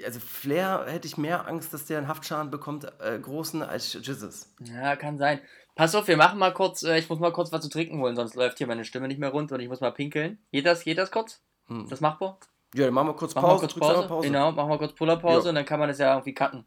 also 0.05 0.19
Flair 0.19 0.86
hätte 0.88 1.07
ich 1.07 1.17
mehr 1.17 1.47
Angst, 1.47 1.74
dass 1.74 1.86
der 1.86 1.99
einen 1.99 2.07
Haftschaden 2.07 2.51
bekommt, 2.51 2.86
äh, 2.99 3.19
großen 3.19 3.61
als 3.61 3.93
Jesus. 3.93 4.53
Ja, 4.61 4.95
kann 4.95 5.17
sein. 5.17 5.39
Pass 5.76 5.95
auf, 5.95 6.07
wir 6.07 6.17
machen 6.17 6.39
mal 6.39 6.53
kurz, 6.53 6.84
äh, 6.84 6.99
ich 6.99 7.09
muss 7.09 7.19
mal 7.19 7.32
kurz 7.32 7.51
was 7.51 7.61
zu 7.61 7.69
trinken 7.69 7.99
holen, 7.99 8.15
sonst 8.15 8.36
läuft 8.36 8.57
hier 8.57 8.67
meine 8.67 8.86
Stimme 8.86 9.07
nicht 9.07 9.19
mehr 9.19 9.30
rund 9.30 9.51
und 9.51 9.59
ich 9.59 9.69
muss 9.69 9.82
mal 9.82 9.91
pinkeln. 9.91 10.39
Geht 10.51 10.65
das, 10.65 10.84
geht 10.84 10.97
das 10.97 11.11
kurz? 11.11 11.41
Hm. 11.72 11.84
Ist 11.84 11.91
das 11.93 12.01
machbar? 12.01 12.38
Ja, 12.76 12.86
dann 12.86 12.93
machen 12.93 13.07
wir 13.07 13.13
kurz 13.13 13.34
Machen 13.34 13.45
Pause. 13.45 13.61
wir 13.63 13.67
kurz 13.69 13.80
Pause? 13.80 14.07
Pause. 14.07 14.28
Genau, 14.28 14.51
machen 14.51 14.69
wir 14.69 14.78
kurz 14.78 14.91
Pullerpause 14.93 15.45
Ja. 15.45 15.49
und 15.49 15.55
dann 15.55 15.65
kann 15.65 15.80
man 15.80 15.88
das 15.88 15.99
ja 15.99 16.13
irgendwie 16.13 16.34
cutten. 16.34 16.65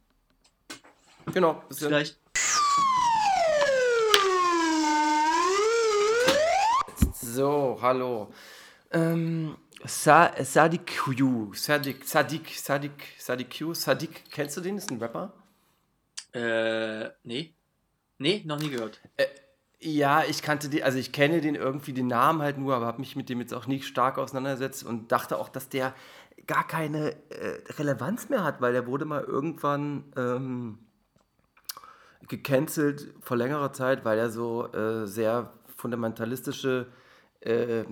Genau. 1.32 1.62
Bis 1.68 1.78
gleich. 1.78 2.16
So, 7.20 7.78
hallo. 7.82 8.32
Ähm, 8.92 9.57
Sa 9.84 10.32
Sadik 10.42 10.98
Q. 11.05 11.52
Sadik, 11.55 12.05
Sadik, 12.07 12.59
Sadik, 12.59 12.92
Sadik 13.18 13.59
Q. 13.59 13.74
Sadik, 13.74 14.24
kennst 14.30 14.57
du 14.57 14.61
den? 14.62 14.78
Ist 14.78 14.90
ein 14.90 14.98
Rapper? 15.02 15.32
Äh, 16.32 17.11
nee. 17.24 17.52
Nee, 18.18 18.42
noch 18.46 18.59
nie 18.59 18.70
gehört. 18.70 19.00
Ja, 19.87 20.24
ich 20.26 20.41
kannte 20.41 20.70
den, 20.70 20.82
also 20.82 20.97
ich 20.97 21.12
kenne 21.12 21.43
den 21.43 21.57
irgendwie 21.57 21.93
den 21.93 22.07
Namen 22.07 22.41
halt 22.41 22.57
nur, 22.57 22.74
aber 22.74 22.87
habe 22.87 23.01
mich 23.01 23.16
mit 23.16 23.28
dem 23.28 23.41
jetzt 23.41 23.53
auch 23.53 23.66
nicht 23.66 23.87
stark 23.87 24.16
auseinandergesetzt 24.16 24.82
und 24.82 25.12
dachte 25.12 25.39
auch, 25.39 25.51
dass 25.51 25.68
der 25.68 25.93
gar 26.47 26.66
keine 26.66 27.11
äh, 27.28 27.61
Relevanz 27.74 28.30
mehr 28.30 28.45
hat, 28.45 28.62
weil 28.62 28.72
der 28.72 28.87
wurde 28.87 29.05
mal 29.05 29.22
irgendwann 29.22 30.05
ähm, 30.16 30.78
gecancelt 32.28 33.12
vor 33.20 33.37
längerer 33.37 33.74
Zeit, 33.74 34.07
weil 34.07 34.18
er 34.18 34.30
so 34.30 34.72
äh, 34.72 35.07
sehr 35.07 35.53
fundamentalistische 35.76 36.87
äh, 37.41 37.85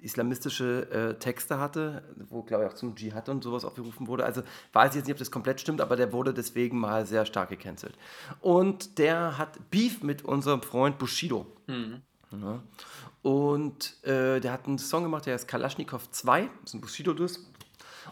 islamistische 0.00 0.90
äh, 0.90 1.18
Texte 1.18 1.58
hatte, 1.58 2.02
wo 2.28 2.42
glaube 2.42 2.64
ich 2.64 2.70
auch 2.70 2.74
zum 2.74 2.94
Dschihad 2.94 3.28
und 3.28 3.42
sowas 3.44 3.64
aufgerufen 3.64 4.06
wurde. 4.06 4.24
Also 4.24 4.42
weiß 4.72 4.90
ich 4.90 4.96
jetzt 4.96 5.06
nicht, 5.06 5.14
ob 5.14 5.18
das 5.18 5.30
komplett 5.30 5.60
stimmt, 5.60 5.80
aber 5.80 5.96
der 5.96 6.12
wurde 6.12 6.34
deswegen 6.34 6.78
mal 6.78 7.06
sehr 7.06 7.26
stark 7.26 7.50
gecancelt. 7.50 7.96
Und 8.40 8.98
der 8.98 9.38
hat 9.38 9.70
Beef 9.70 10.02
mit 10.02 10.24
unserem 10.24 10.62
Freund 10.62 10.98
Bushido. 10.98 11.46
Ja. 12.32 12.62
Und 13.22 14.02
äh, 14.04 14.40
der 14.40 14.52
hat 14.52 14.66
einen 14.66 14.78
Song 14.78 15.04
gemacht, 15.04 15.26
der 15.26 15.34
heißt 15.34 15.46
Kalaschnikow 15.46 16.10
2, 16.10 16.40
das 16.42 16.50
ist 16.64 16.74
ein 16.74 16.80
Bushido-Diss. 16.80 17.51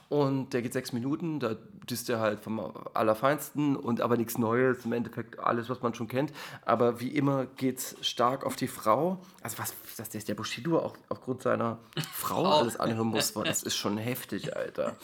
Und 0.09 0.53
der 0.53 0.63
geht 0.63 0.73
sechs 0.73 0.93
Minuten, 0.93 1.41
da 1.41 1.57
disst 1.89 2.09
er 2.11 2.21
halt 2.21 2.41
vom 2.41 2.61
Allerfeinsten 2.95 3.77
und 3.77 4.01
aber 4.01 4.17
nichts 4.17 4.39
Neues, 4.39 4.85
im 4.85 4.93
Endeffekt 4.93 5.39
alles, 5.39 5.69
was 5.69 5.83
man 5.83 5.95
schon 5.95 6.09
kennt. 6.09 6.33
Aber 6.65 7.01
wie 7.01 7.09
immer 7.09 7.47
geht 7.47 7.79
es 7.79 7.97
stark 8.01 8.45
auf 8.45 8.57
die 8.57 8.69
Frau. 8.69 9.19
Also 9.43 9.59
was, 9.59 9.75
dass 9.97 10.09
der, 10.11 10.21
der 10.23 10.35
Bushido 10.35 10.79
auch 10.79 10.97
aufgrund 11.09 11.43
seiner 11.43 11.79
Frau 12.13 12.59
alles 12.59 12.79
anhören 12.79 13.09
muss, 13.09 13.33
das 13.33 13.63
ist 13.63 13.77
schon 13.77 13.99
heftig, 13.99 14.57
Alter. 14.57 14.97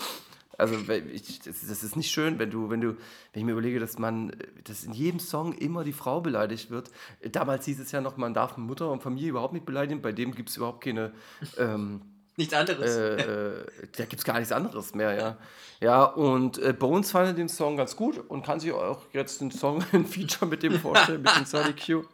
Also 0.59 0.75
ich, 1.13 1.41
das, 1.41 1.67
das 1.67 1.83
ist 1.83 1.97
nicht 1.97 2.11
schön, 2.11 2.39
wenn 2.39 2.51
du, 2.51 2.71
wenn 2.71 2.81
du, 2.81 2.97
wenn 3.33 3.41
ich 3.41 3.45
mir 3.45 3.53
überlege, 3.53 3.79
dass 3.79 3.99
man, 3.99 4.33
dass 4.65 4.85
in 4.85 4.93
jedem 4.93 5.21
Song 5.21 5.53
immer 5.53 5.85
die 5.85 5.93
Frau 5.93 6.21
beleidigt 6.21 6.71
wird. 6.71 6.91
Damals 7.31 7.67
hieß 7.67 7.81
es 7.81 7.93
ja 7.93 8.01
noch, 8.01 8.17
man 8.17 8.33
darf 8.33 8.57
Mutter 8.57 8.91
und 8.91 9.03
Familie 9.03 9.31
überhaupt 9.31 9.53
nicht 9.53 9.67
beleidigen, 9.67 10.01
bei 10.01 10.13
dem 10.13 10.35
gibt 10.35 10.49
es 10.49 10.57
überhaupt 10.57 10.83
keine, 10.83 11.13
ähm, 11.59 12.01
Nichts 12.37 12.53
anderes. 12.55 12.97
äh, 12.97 13.15
äh, 13.17 13.67
da 13.97 14.05
gibt 14.05 14.21
es 14.21 14.25
gar 14.25 14.39
nichts 14.39 14.53
anderes 14.53 14.95
mehr, 14.95 15.15
ja. 15.15 15.37
Ja, 15.81 16.05
und 16.05 16.59
äh, 16.59 16.73
Bones 16.73 17.11
fand 17.11 17.37
den 17.39 17.49
Song 17.49 17.77
ganz 17.77 17.97
gut 17.97 18.19
und 18.29 18.45
kann 18.45 18.61
sich 18.61 18.73
auch 18.73 19.03
jetzt 19.13 19.41
einen 19.41 19.51
Song, 19.51 19.85
ein 19.93 20.07
Feature 20.07 20.47
mit 20.47 20.63
dem 20.63 20.73
vorstellen, 20.81 21.23
mit 21.23 21.37
dem 21.37 21.45
Sadi 21.45 21.73
Q. 21.73 22.05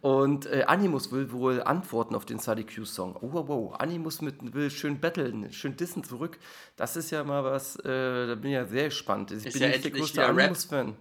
Und 0.00 0.46
äh, 0.46 0.64
Animus 0.66 1.12
will 1.12 1.30
wohl 1.32 1.62
antworten 1.62 2.14
auf 2.14 2.24
den 2.24 2.38
Sadi 2.38 2.64
Q-Song. 2.64 3.16
Oh, 3.20 3.28
wow, 3.32 3.48
wow. 3.48 3.74
Animus 3.78 4.22
mit, 4.22 4.54
will 4.54 4.70
schön 4.70 5.00
battlen, 5.00 5.52
schön 5.52 5.76
dissen 5.76 6.02
zurück. 6.02 6.38
Das 6.76 6.96
ist 6.96 7.10
ja 7.10 7.22
mal 7.24 7.44
was, 7.44 7.76
äh, 7.76 8.26
da 8.26 8.34
bin 8.34 8.50
ich 8.50 8.54
ja 8.54 8.64
sehr 8.66 8.84
gespannt. 8.84 9.30
Ich 9.32 9.44
Ist 9.44 9.52
bin 9.52 9.62
ja 9.62 9.68
nicht 9.68 9.84
der 9.84 9.90
größte. 9.90 10.24
Animus-Fan. 10.24 10.96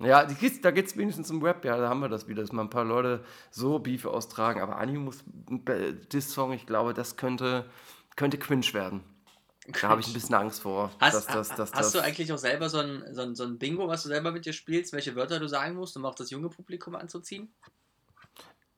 Ja, 0.00 0.24
geht's, 0.24 0.60
da 0.60 0.70
geht 0.70 0.86
es 0.86 0.96
wenigstens 0.96 1.30
um 1.30 1.42
Rap, 1.42 1.64
ja, 1.64 1.76
da 1.76 1.88
haben 1.88 2.00
wir 2.00 2.08
das 2.08 2.28
wieder, 2.28 2.42
dass 2.42 2.52
mal 2.52 2.62
ein 2.62 2.70
paar 2.70 2.84
Leute 2.84 3.24
so 3.50 3.80
Beef 3.80 4.04
austragen. 4.04 4.60
Aber 4.60 4.76
Animus 4.76 5.24
äh, 5.66 5.92
Diss-Song, 6.12 6.52
ich 6.52 6.66
glaube, 6.66 6.94
das 6.94 7.16
könnte, 7.16 7.68
könnte 8.14 8.38
cringe 8.38 8.72
werden. 8.72 9.02
Da 9.66 9.88
habe 9.88 10.00
ich 10.00 10.06
ein 10.06 10.12
bisschen 10.14 10.34
Angst 10.34 10.62
vor. 10.62 10.90
Hast, 11.00 11.14
dass, 11.14 11.26
dass, 11.26 11.48
dass, 11.48 11.72
hast 11.72 11.94
du 11.94 11.98
eigentlich 11.98 12.32
auch 12.32 12.38
selber 12.38 12.70
so 12.70 12.78
ein, 12.78 13.02
so, 13.12 13.22
ein, 13.22 13.34
so 13.34 13.44
ein 13.44 13.58
Bingo, 13.58 13.88
was 13.88 14.04
du 14.04 14.08
selber 14.08 14.30
mit 14.30 14.46
dir 14.46 14.52
spielst, 14.52 14.92
welche 14.92 15.14
Wörter 15.14 15.40
du 15.40 15.48
sagen 15.48 15.74
musst, 15.74 15.96
um 15.96 16.06
auch 16.06 16.14
das 16.14 16.30
junge 16.30 16.48
Publikum 16.48 16.94
anzuziehen? 16.94 17.52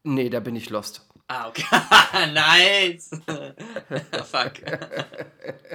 Nee, 0.02 0.30
da 0.30 0.40
bin 0.40 0.56
ich 0.56 0.70
lost. 0.70 1.06
Ah, 1.28 1.48
okay. 1.48 1.64
nice. 2.32 3.10
Fuck. 4.24 4.52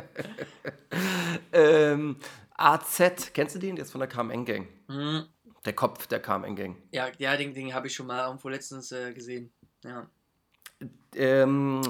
Ähm, 1.52 2.18
AZ, 2.58 3.32
kennst 3.34 3.56
du 3.56 3.60
den? 3.60 3.76
Der 3.76 3.84
ist 3.84 3.92
von 3.92 4.00
der 4.00 4.08
KMN 4.08 4.46
Gang. 4.46 4.68
Hm, 4.88 5.26
Der 5.66 5.74
Kopf 5.74 6.08
der 6.08 6.22
KMN 6.22 6.56
Gang. 6.56 6.78
ja, 6.92 7.08
ja, 7.18 7.36
den, 7.36 7.54
den 7.54 7.74
habe 7.74 7.88
ich 7.88 7.96
schon 7.96 8.08
mal 8.08 8.28
irgendwo 8.28 8.50
letztens 8.50 8.92
äh, 8.92 9.14
gesehen. 9.14 9.52
Ja. 9.84 10.10
Ähm, 11.16 11.82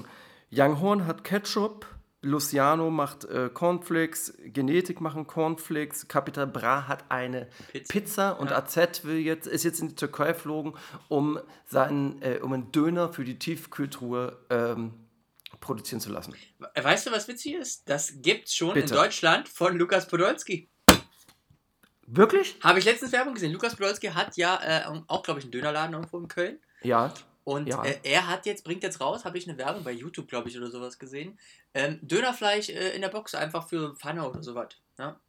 Young 0.51 0.79
Horn 0.79 1.05
hat 1.07 1.23
Ketchup. 1.23 1.85
Luciano 2.21 2.89
macht 2.89 3.25
äh, 3.25 3.51
Cornflakes, 3.53 4.33
Genetik 4.45 4.99
machen 4.99 5.27
Cornflakes, 5.27 6.07
Capital 6.07 6.47
Bra 6.47 6.87
hat 6.87 7.03
eine 7.09 7.47
Pizza. 7.71 7.93
Pizza, 7.93 8.31
und 8.39 8.49
Ja. 8.49 8.57
AZ 8.57 9.03
will 9.03 9.17
jetzt, 9.19 9.45
ist 9.45 9.63
jetzt 9.63 9.79
in 9.79 9.89
die 9.89 9.95
Türkei 9.95 10.33
geflogen, 10.33 10.73
um, 11.07 11.39
seinen, 11.65 12.19
äh, 12.23 12.39
um 12.41 12.51
einen 12.53 12.71
Döner 12.71 13.13
für 13.13 13.23
die 13.23 13.37
Tiefkühltruhe 13.37 14.43
ähm, 14.49 14.93
produzieren 15.59 16.01
zu 16.01 16.11
lassen. 16.11 16.33
Weißt 16.75 17.05
du, 17.05 17.11
was 17.11 17.27
witzig 17.27 17.53
ist? 17.55 17.87
Das 17.89 18.13
gibt's 18.23 18.55
schon 18.55 18.73
Bitte. 18.73 18.95
in 18.95 18.99
Deutschland 18.99 19.47
von 19.47 19.77
Lukas 19.77 20.07
Podolski. 20.07 20.67
Wirklich? 22.07 22.57
Habe 22.61 22.79
ich 22.79 22.85
letztens 22.85 23.11
Werbung 23.11 23.33
gesehen. 23.33 23.51
Lukas 23.51 23.75
Podolski 23.75 24.07
hat 24.07 24.37
ja 24.37 24.59
äh, 24.63 24.83
auch, 25.07 25.23
glaube 25.23 25.39
ich, 25.39 25.45
einen 25.45 25.51
Dönerladen 25.51 25.93
irgendwo 25.93 26.19
in 26.19 26.27
Köln. 26.27 26.59
Ja. 26.81 27.13
Und 27.43 27.67
Ja. 27.67 27.83
äh, 27.83 27.99
er 28.03 28.27
hat 28.27 28.45
jetzt, 28.45 28.63
bringt 28.63 28.83
jetzt 28.83 29.01
raus, 29.01 29.25
habe 29.25 29.37
ich 29.37 29.47
eine 29.47 29.57
Werbung 29.57 29.83
bei 29.83 29.91
YouTube, 29.91 30.27
glaube 30.27 30.49
ich, 30.49 30.57
oder 30.57 30.69
sowas 30.69 30.99
gesehen. 30.99 31.39
Ähm, 31.73 31.99
Dönerfleisch 32.01 32.69
äh, 32.69 32.95
in 32.95 33.01
der 33.01 33.09
Box, 33.09 33.35
einfach 33.35 33.67
für 33.67 33.95
Pfanne 33.95 34.27
oder 34.27 34.41
sowas. 34.43 34.69
Ja? 34.97 35.19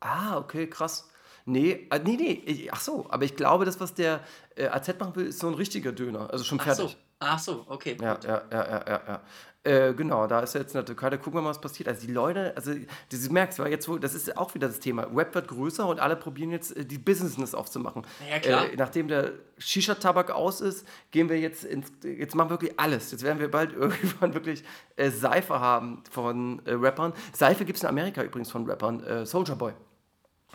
Ah, 0.00 0.36
okay, 0.36 0.68
krass. 0.68 1.08
Nee, 1.44 1.86
äh, 1.90 2.00
nee, 2.00 2.16
nee, 2.16 2.68
ach 2.72 2.80
so, 2.80 3.06
aber 3.08 3.24
ich 3.24 3.36
glaube, 3.36 3.64
das, 3.64 3.78
was 3.78 3.94
der 3.94 4.20
äh, 4.56 4.66
AZ 4.66 4.88
machen 4.98 5.14
will, 5.14 5.26
ist 5.26 5.38
so 5.38 5.46
ein 5.46 5.54
richtiger 5.54 5.92
Döner, 5.92 6.30
also 6.30 6.42
schon 6.44 6.58
fertig. 6.58 6.96
Ach 7.18 7.38
so, 7.38 7.64
okay. 7.68 7.96
Ja, 8.00 8.18
ja, 8.22 8.42
ja, 8.52 8.64
ja, 8.68 8.84
ja, 8.86 9.00
ja. 9.08 9.22
Äh, 9.64 9.94
genau, 9.94 10.28
da 10.28 10.40
ist 10.40 10.54
jetzt 10.54 10.74
in 10.74 10.78
der 10.78 10.84
Türkei, 10.84 11.10
da 11.10 11.16
gucken 11.16 11.34
wir 11.34 11.42
mal, 11.42 11.48
was 11.50 11.60
passiert. 11.60 11.88
Also 11.88 12.06
die 12.06 12.12
Leute, 12.12 12.52
also 12.54 12.72
du 12.72 13.32
merkst, 13.32 13.58
weil 13.58 13.72
jetzt, 13.72 13.88
wo- 13.88 13.98
das 13.98 14.14
ist 14.14 14.36
auch 14.36 14.54
wieder 14.54 14.68
das 14.68 14.78
Thema. 14.78 15.12
Web 15.12 15.34
wird 15.34 15.48
größer 15.48 15.88
und 15.88 15.98
alle 15.98 16.14
probieren 16.14 16.52
jetzt, 16.52 16.76
äh, 16.76 16.84
die 16.84 16.98
Business 16.98 17.52
aufzumachen. 17.52 18.06
Ja, 18.30 18.38
klar. 18.38 18.70
Äh, 18.70 18.76
nachdem 18.76 19.08
der 19.08 19.32
Shisha-Tabak 19.58 20.30
aus 20.30 20.60
ist, 20.60 20.86
gehen 21.10 21.28
wir 21.28 21.40
jetzt 21.40 21.64
ins, 21.64 21.90
jetzt 22.04 22.36
machen 22.36 22.46
wir 22.48 22.54
wirklich 22.60 22.78
alles. 22.78 23.10
Jetzt 23.10 23.24
werden 23.24 23.40
wir 23.40 23.50
bald 23.50 23.72
irgendwann 23.74 24.34
wirklich 24.34 24.62
äh, 24.94 25.10
Seife 25.10 25.58
haben 25.58 26.04
von 26.12 26.64
äh, 26.64 26.74
Rappern. 26.74 27.12
Seife 27.32 27.64
gibt 27.64 27.78
es 27.78 27.82
in 27.82 27.88
Amerika 27.88 28.22
übrigens 28.22 28.52
von 28.52 28.70
Rappern. 28.70 29.02
Äh, 29.02 29.26
Soldier 29.26 29.56
Boy 29.56 29.72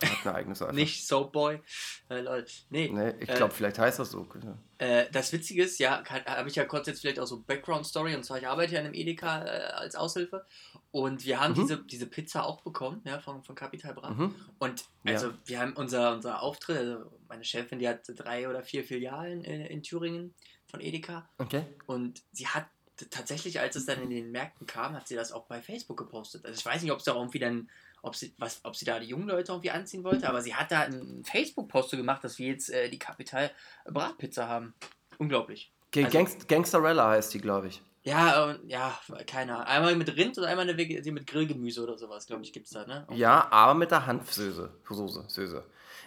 hat 0.09 0.25
eine 0.25 0.35
eigene 0.35 0.55
Seife. 0.55 0.73
Nicht 0.73 1.05
Soapboy. 1.07 1.59
Äh. 2.09 2.43
Nee, 2.69 2.89
Nee, 2.93 3.13
ich 3.19 3.29
äh, 3.29 3.35
glaube, 3.35 3.53
vielleicht 3.53 3.79
heißt 3.79 3.99
das 3.99 4.11
so. 4.11 4.27
Äh, 4.77 5.05
das 5.11 5.31
Witzige 5.33 5.63
ist, 5.63 5.79
ja, 5.79 6.03
habe 6.05 6.49
ich 6.49 6.55
ja 6.55 6.65
kurz 6.65 6.87
jetzt 6.87 7.01
vielleicht 7.01 7.19
auch 7.19 7.27
so 7.27 7.41
Background-Story 7.41 8.15
und 8.15 8.23
zwar, 8.23 8.37
ich 8.39 8.47
arbeite 8.47 8.73
ja 8.73 8.79
in 8.79 8.85
einem 8.87 8.95
Edeka 8.95 9.45
äh, 9.45 9.49
als 9.73 9.95
Aushilfe 9.95 10.45
und 10.91 11.25
wir 11.25 11.39
haben 11.39 11.51
Mhm. 11.53 11.61
diese, 11.61 11.83
diese 11.83 12.07
Pizza 12.07 12.45
auch 12.45 12.61
bekommen, 12.61 13.01
ja, 13.05 13.19
von, 13.19 13.43
von 13.43 13.55
Capital 13.55 13.93
Bra. 13.93 14.09
Mhm. 14.11 14.35
Und 14.59 14.85
Ja. 15.03 15.13
also, 15.13 15.31
wir 15.45 15.59
haben 15.59 15.73
unser, 15.73 16.13
unser 16.15 16.41
Auftritt, 16.41 16.77
also 16.77 17.11
meine 17.27 17.43
Chefin, 17.43 17.79
die 17.79 17.87
hat 17.87 18.01
drei 18.07 18.49
oder 18.49 18.63
vier 18.63 18.83
Filialen 18.83 19.43
in, 19.43 19.61
in 19.61 19.83
Thüringen 19.83 20.33
von 20.67 20.79
Edeka 20.81 21.29
Okay. 21.37 21.63
und 21.85 22.21
sie 22.31 22.47
hat 22.47 22.65
tatsächlich, 23.09 23.59
als 23.59 23.75
es 23.75 23.85
dann 23.87 24.01
in 24.03 24.09
den 24.11 24.31
Märkten 24.31 24.67
kam, 24.67 24.93
hat 24.95 25.07
sie 25.07 25.15
das 25.15 25.31
auch 25.31 25.45
bei 25.47 25.59
Facebook 25.61 25.97
gepostet. 25.97 26.45
Also 26.45 26.59
ich 26.59 26.65
weiß 26.65 26.81
nicht, 26.83 26.91
ob 26.91 26.99
es 26.99 27.05
da 27.05 27.15
irgendwie 27.15 27.39
dann, 27.39 27.69
ob 28.01 28.15
sie, 28.15 28.33
was, 28.37 28.59
ob 28.63 28.75
sie 28.75 28.85
da 28.85 28.99
die 28.99 29.07
jungen 29.07 29.27
Leute 29.27 29.51
irgendwie 29.51 29.71
anziehen 29.71 30.03
wollte, 30.03 30.27
aber 30.27 30.41
sie 30.41 30.55
hat 30.55 30.71
da 30.71 30.81
einen 30.81 31.23
Facebook-Post 31.23 31.91
gemacht, 31.91 32.23
dass 32.23 32.39
wir 32.39 32.47
jetzt 32.47 32.69
äh, 32.69 32.89
die 32.89 32.99
Capital 32.99 33.51
Bratpizza 33.85 34.47
haben. 34.47 34.73
Unglaublich. 35.17 35.71
Ge 35.91 36.05
Also- 36.05 36.17
Gangst 36.17 36.47
Gangsterella 36.47 37.09
heißt 37.09 37.33
die, 37.33 37.39
glaube 37.39 37.67
ich. 37.67 37.81
Ja, 38.03 38.51
äh, 38.53 38.59
ja, 38.65 38.99
keine 39.27 39.53
Ahnung. 39.55 39.67
Einmal 39.67 39.95
mit 39.95 40.15
Rind 40.15 40.35
und 40.37 40.43
einmal 40.45 40.67
eine 40.67 40.75
die 40.75 41.11
mit 41.11 41.27
Grillgemüse 41.27 41.83
oder 41.83 41.97
sowas, 41.99 42.25
glaube 42.25 42.41
ich, 42.43 42.51
gibt 42.51 42.65
es 42.65 42.71
da, 42.71 42.85
ne? 42.87 43.05
Ja, 43.13 43.47
aber 43.51 43.75
mit 43.75 43.91
der 43.91 44.07
Hanfsoße. 44.07 44.73
Soße, 44.89 45.25
Soße. 45.27 45.63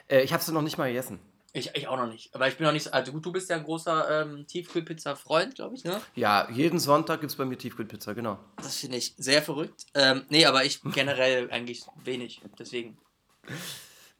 Äh, 0.09 0.23
ich 0.23 0.33
habe 0.33 0.43
sie 0.43 0.53
noch 0.53 0.63
nicht 0.63 0.77
mal 0.77 0.89
gegessen. 0.89 1.21
Ich, 1.57 1.71
ich 1.75 1.87
auch 1.87 1.97
noch 1.97 2.09
nicht. 2.09 2.35
Aber 2.35 2.49
ich 2.49 2.57
bin 2.57 2.67
noch 2.67 2.73
nicht 2.73 2.83
so. 2.83 2.91
Also 2.91 3.13
gut, 3.13 3.25
du 3.25 3.31
bist 3.31 3.49
ja 3.49 3.55
ein 3.57 3.63
großer 3.63 4.23
ähm, 4.23 4.45
Tiefkühlpizza-Freund, 4.49 5.55
glaube 5.55 5.77
ich, 5.77 5.85
ne? 5.85 6.01
Ja, 6.17 6.51
jeden 6.51 6.81
Sonntag 6.81 7.21
gibt 7.21 7.31
es 7.31 7.37
bei 7.37 7.45
mir 7.45 7.57
Tiefkühlpizza, 7.57 8.13
genau. 8.13 8.41
Das 8.57 8.79
finde 8.79 8.97
ich 8.97 9.15
sehr 9.17 9.41
verrückt. 9.41 9.87
Ähm, 9.95 10.25
nee, 10.31 10.47
aber 10.47 10.65
ich 10.65 10.83
generell 10.93 11.49
eigentlich 11.53 11.85
wenig. 12.03 12.41
Deswegen. 12.59 12.99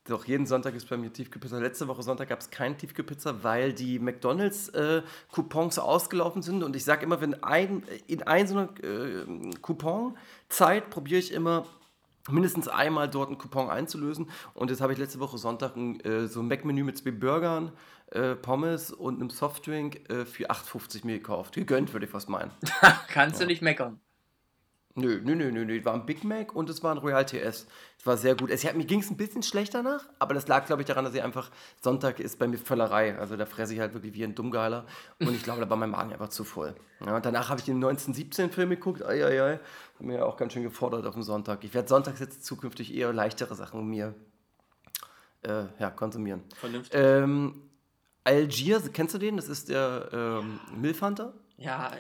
Doch, 0.05 0.27
jeden 0.27 0.47
Sonntag 0.47 0.77
ist 0.77 0.89
bei 0.89 0.97
mir 0.97 1.13
Tiefkühlpizza. 1.13 1.59
Letzte 1.59 1.89
Woche 1.89 2.05
Sonntag 2.05 2.29
gab 2.29 2.39
es 2.39 2.51
keine 2.51 2.77
Tiefkühlpizza, 2.77 3.43
weil 3.43 3.73
die 3.73 3.99
McDonalds-Coupons 3.99 5.81
ausgelaufen 5.81 6.41
sind. 6.41 6.63
Und 6.63 6.77
ich 6.77 6.85
sage 6.85 7.05
immer, 7.05 7.21
wenn 7.21 7.43
ein, 7.43 7.83
in 8.07 8.23
ein 8.23 8.47
so 8.47 8.57
einer 8.57 8.69
äh, 8.85 9.25
Coupon-Zeit 9.61 10.89
probiere 10.89 11.19
ich 11.19 11.33
immer 11.33 11.67
mindestens 12.31 12.69
einmal 12.69 13.09
dort 13.09 13.29
einen 13.29 13.39
Coupon 13.39 13.71
einzulösen. 13.71 14.31
Und 14.55 14.71
jetzt 14.71 14.81
habe 14.81 14.93
ich 14.93 14.99
letzte 14.99 15.21
Woche 15.21 15.39
Sonntag 15.39 15.77
ein, 15.77 16.01
äh, 16.01 16.27
so 16.27 16.41
ein 16.41 16.49
Mac-Menü 16.49 16.85
mit 16.85 16.99
zwei 16.99 17.11
Burgern, 17.11 17.73
äh, 18.11 18.35
Pommes 18.35 18.93
und 18.93 19.21
einem 19.21 19.31
Softdrink 19.31 20.09
äh, 20.11 20.25
für 20.25 20.51
8,50 20.51 21.05
mir 21.05 21.19
gekauft. 21.19 21.55
Gegönnt, 21.55 21.93
würde 21.93 22.07
ich 22.07 22.13
fast 22.13 22.29
meinen. 22.29 22.51
Kannst 23.09 23.41
du 23.41 23.47
nicht 23.47 23.63
meckern. 23.63 24.01
Nö, 24.97 25.21
nö, 25.25 25.35
nö, 25.35 25.51
nö, 25.51 25.65
nö. 25.65 25.77
Es 25.77 25.85
war 25.85 25.95
ein 25.95 26.07
Big 26.07 26.23
Mac 26.23 26.55
und 26.55 26.71
es 26.71 26.85
war 26.85 26.95
ein 26.95 26.99
Royal 26.99 27.27
TS. 27.27 27.67
Es 27.99 28.07
war 28.07 28.17
sehr 28.17 28.37
gut. 28.37 28.49
Es, 28.51 28.63
mir 28.75 28.85
ging 28.85 29.01
es 29.01 29.11
ein 29.11 29.17
bisschen 29.17 29.43
schlecht 29.43 29.75
danach, 29.75 30.05
aber 30.21 30.35
das 30.35 30.47
lag, 30.47 30.67
glaube 30.67 30.83
ich, 30.83 30.87
daran, 30.87 31.05
dass 31.05 31.15
ich 31.15 31.23
einfach 31.23 31.51
Sonntag 31.83 32.21
ist 32.21 32.39
bei 32.39 32.47
mir 32.47 32.59
Völlerei. 32.59 33.19
Also 33.19 33.37
da 33.37 33.45
fresse 33.45 33.75
ich 33.75 33.81
halt 33.81 33.93
wirklich 33.93 34.15
wie 34.15 34.23
ein 34.23 34.37
Dummgeiler. 34.37 34.87
Und 35.19 35.35
ich 35.35 35.43
glaube, 35.43 35.61
da 35.61 35.69
war 35.69 35.77
mein 35.77 35.91
Magen 35.91 36.13
einfach 36.13 36.29
zu 36.29 36.45
voll. 36.45 36.77
Ja, 37.05 37.17
und 37.17 37.27
danach 37.27 37.49
habe 37.49 37.59
ich 37.59 37.67
den 37.67 37.85
1917-Film 37.85 38.71
geguckt. 38.71 39.05
Eieiei. 39.05 39.55
Hat 39.55 40.01
mir 40.01 40.19
ja 40.19 40.25
auch 40.25 40.37
ganz 40.37 40.53
schön 40.53 40.63
gefordert 40.63 41.07
auf 41.07 41.15
dem 41.15 41.25
Sonntag. 41.25 41.65
Ich 41.65 41.75
werde 41.75 41.89
sonntags 41.89 42.21
jetzt 42.21 42.45
zukünftig 42.45 42.95
eher 42.95 43.13
leichtere 43.13 43.57
Sachen 43.57 43.89
mir 43.89 44.15
äh, 45.43 45.65
ja, 45.81 45.91
konsumieren. 45.91 46.45
Vernünftig. 46.55 47.01
Ähm, 47.01 47.63
Algier, 48.23 48.81
kennst 48.93 49.15
du 49.15 49.19
den? 49.19 49.37
Das 49.37 49.49
ist 49.49 49.69
der 49.69 50.09
ähm, 50.13 50.61
Milfhunter. 50.81 51.35
Ja, 51.57 51.93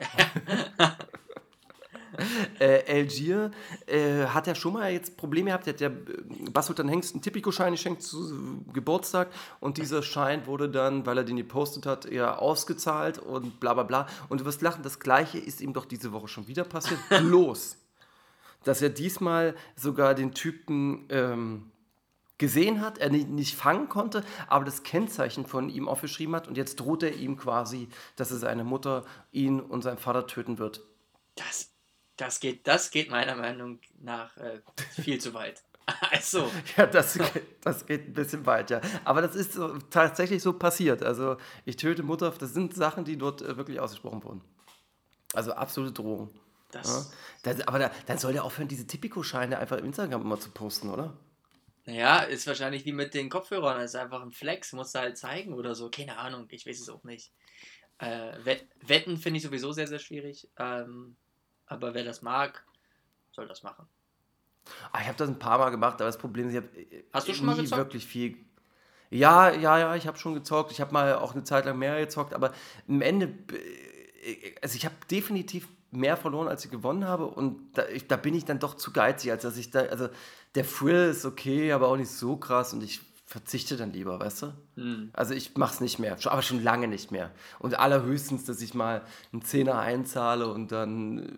Äh, 2.60 2.84
Algier 2.88 3.50
äh, 3.86 4.26
hat 4.26 4.46
ja 4.46 4.54
schon 4.54 4.74
mal 4.74 4.92
jetzt 4.92 5.16
Probleme 5.16 5.46
gehabt. 5.46 5.66
Der 5.66 5.74
hat 5.74 5.80
ja 5.80 5.88
äh, 5.88 6.50
Bassultan 6.50 6.88
Hengst 6.88 7.14
einen 7.14 7.22
Tipico-Schein 7.22 7.72
geschenkt 7.72 8.02
zu 8.02 8.62
Geburtstag 8.72 9.28
und 9.60 9.78
dieser 9.78 10.02
Schein 10.02 10.46
wurde 10.46 10.68
dann, 10.68 11.04
weil 11.04 11.18
er 11.18 11.24
den 11.24 11.36
gepostet 11.36 11.86
hat, 11.86 12.06
eher 12.06 12.40
ausgezahlt 12.40 13.18
und 13.18 13.58
bla 13.60 13.74
bla 13.74 13.82
bla. 13.82 14.06
Und 14.28 14.40
du 14.40 14.44
wirst 14.44 14.62
lachen, 14.62 14.82
das 14.82 15.00
gleiche 15.00 15.38
ist 15.38 15.60
ihm 15.60 15.72
doch 15.72 15.84
diese 15.84 16.12
Woche 16.12 16.28
schon 16.28 16.46
wieder 16.46 16.64
passiert. 16.64 17.00
Bloß, 17.08 17.76
dass 18.62 18.82
er 18.82 18.90
diesmal 18.90 19.54
sogar 19.76 20.14
den 20.14 20.32
Typen 20.32 21.06
ähm, 21.08 21.70
gesehen 22.38 22.80
hat, 22.80 22.98
er 22.98 23.10
nicht, 23.10 23.28
nicht 23.28 23.54
fangen 23.54 23.88
konnte, 23.88 24.24
aber 24.48 24.64
das 24.64 24.82
Kennzeichen 24.82 25.46
von 25.46 25.68
ihm 25.68 25.88
aufgeschrieben 25.88 26.34
hat 26.34 26.48
und 26.48 26.56
jetzt 26.56 26.80
droht 26.80 27.02
er 27.02 27.14
ihm 27.14 27.36
quasi, 27.36 27.88
dass 28.16 28.30
er 28.30 28.38
seine 28.38 28.64
Mutter, 28.64 29.04
ihn 29.32 29.60
und 29.60 29.82
seinen 29.82 29.98
Vater 29.98 30.26
töten 30.26 30.58
wird. 30.58 30.82
das, 31.36 31.73
das, 32.16 32.40
geht, 32.40 32.66
das 32.66 32.90
geht 32.90 33.10
meiner 33.10 33.36
Meinung 33.36 33.80
nach 34.00 34.36
äh, 34.36 34.60
viel 35.00 35.20
zu 35.20 35.34
weit. 35.34 35.62
Also, 36.10 36.50
Ja, 36.78 36.86
das, 36.86 37.18
das 37.60 37.84
geht 37.84 38.08
ein 38.08 38.14
bisschen 38.14 38.46
weit, 38.46 38.70
ja. 38.70 38.80
Aber 39.04 39.20
das 39.20 39.34
ist 39.36 39.52
so, 39.52 39.76
tatsächlich 39.90 40.42
so 40.42 40.54
passiert. 40.54 41.02
Also, 41.02 41.36
ich 41.66 41.76
töte 41.76 42.02
Mutter, 42.02 42.30
das 42.30 42.54
sind 42.54 42.74
Sachen, 42.74 43.04
die 43.04 43.18
dort 43.18 43.42
äh, 43.42 43.58
wirklich 43.58 43.80
ausgesprochen 43.80 44.24
wurden. 44.24 44.40
Also, 45.34 45.52
absolute 45.52 45.92
Drohung. 45.92 46.30
Ja? 46.72 46.80
das, 46.80 47.12
Das, 47.42 47.68
aber 47.68 47.78
da, 47.78 47.90
dann 48.06 48.16
soll 48.16 48.32
der 48.32 48.44
aufhören, 48.44 48.68
diese 48.68 48.86
Tipico-Scheine 48.86 49.58
einfach 49.58 49.76
im 49.76 49.84
Instagram 49.84 50.22
immer 50.22 50.40
zu 50.40 50.50
posten, 50.50 50.88
oder? 50.88 51.12
naja, 51.86 52.20
ist 52.20 52.46
wahrscheinlich 52.46 52.84
wie 52.86 52.92
mit 52.92 53.14
den 53.14 53.28
Kopfhörern. 53.28 53.78
Das 53.78 53.92
ist 53.92 54.00
einfach 54.00 54.22
ein 54.22 54.32
Flex, 54.32 54.72
musst 54.72 54.94
du 54.94 55.00
halt 55.00 55.18
zeigen 55.18 55.52
oder 55.52 55.74
so. 55.74 55.90
Keine 55.90 56.16
Ahnung, 56.18 56.46
ich 56.50 56.66
weiß 56.66 56.80
es 56.80 56.88
auch 56.88 57.04
nicht. 57.04 57.32
Äh, 57.98 58.32
Wett, 58.44 58.66
Wetten 58.80 59.18
finde 59.18 59.38
ich 59.38 59.42
sowieso 59.44 59.72
sehr, 59.72 59.86
sehr 59.86 59.98
schwierig. 59.98 60.48
Ähm, 60.58 61.16
aber 61.66 61.94
wer 61.94 62.04
das 62.04 62.22
mag, 62.22 62.64
soll 63.32 63.48
das 63.48 63.62
machen. 63.62 63.86
Ah, 64.92 65.00
ich 65.00 65.08
habe 65.08 65.18
das 65.18 65.28
ein 65.28 65.38
paar 65.38 65.58
Mal 65.58 65.70
gemacht, 65.70 65.94
aber 65.94 66.06
das 66.06 66.18
Problem 66.18 66.48
ist, 66.48 66.54
ich 66.54 66.58
habe 66.58 67.04
Hast 67.12 67.28
du 67.28 67.34
schon 67.34 67.46
mal 67.46 67.54
nie 67.54 67.62
gezockt? 67.62 67.78
wirklich 67.78 68.06
viel. 68.06 68.36
Ja, 69.10 69.50
ja, 69.50 69.78
ja, 69.78 69.94
ich 69.96 70.06
habe 70.06 70.18
schon 70.18 70.34
gezockt. 70.34 70.72
Ich 70.72 70.80
habe 70.80 70.92
mal 70.92 71.14
auch 71.16 71.34
eine 71.34 71.44
Zeit 71.44 71.66
lang 71.66 71.78
mehr 71.78 72.00
gezockt, 72.00 72.32
aber 72.34 72.52
am 72.88 73.02
Ende, 73.02 73.26
äh, 73.52 74.54
also 74.62 74.76
ich 74.76 74.84
habe 74.86 74.94
definitiv 75.10 75.68
mehr 75.90 76.16
verloren, 76.16 76.48
als 76.48 76.64
ich 76.64 76.70
gewonnen 76.70 77.06
habe 77.06 77.26
und 77.26 77.74
da, 77.74 77.86
ich, 77.88 78.08
da 78.08 78.16
bin 78.16 78.34
ich 78.34 78.44
dann 78.44 78.58
doch 78.58 78.74
zu 78.74 78.92
geizig, 78.92 79.30
als 79.30 79.42
dass 79.42 79.56
ich 79.56 79.70
da, 79.70 79.80
also 79.80 80.08
der 80.56 80.66
Thrill 80.66 81.10
ist 81.10 81.24
okay, 81.24 81.72
aber 81.72 81.88
auch 81.88 81.96
nicht 81.96 82.10
so 82.10 82.36
krass 82.36 82.72
und 82.72 82.82
ich 82.82 83.00
verzichte 83.26 83.76
dann 83.76 83.92
lieber, 83.92 84.20
weißt 84.20 84.42
du? 84.42 84.52
Hm. 84.76 85.10
Also 85.12 85.34
ich 85.34 85.56
mache 85.56 85.74
es 85.74 85.80
nicht 85.80 85.98
mehr, 85.98 86.16
aber 86.24 86.42
schon 86.42 86.62
lange 86.62 86.88
nicht 86.88 87.10
mehr. 87.10 87.30
Und 87.58 87.78
allerhöchstens, 87.78 88.44
dass 88.44 88.60
ich 88.60 88.74
mal 88.74 89.02
einen 89.32 89.42
Zehner 89.42 89.78
einzahle 89.78 90.52
und 90.52 90.72
dann, 90.72 91.18
äh, 91.18 91.32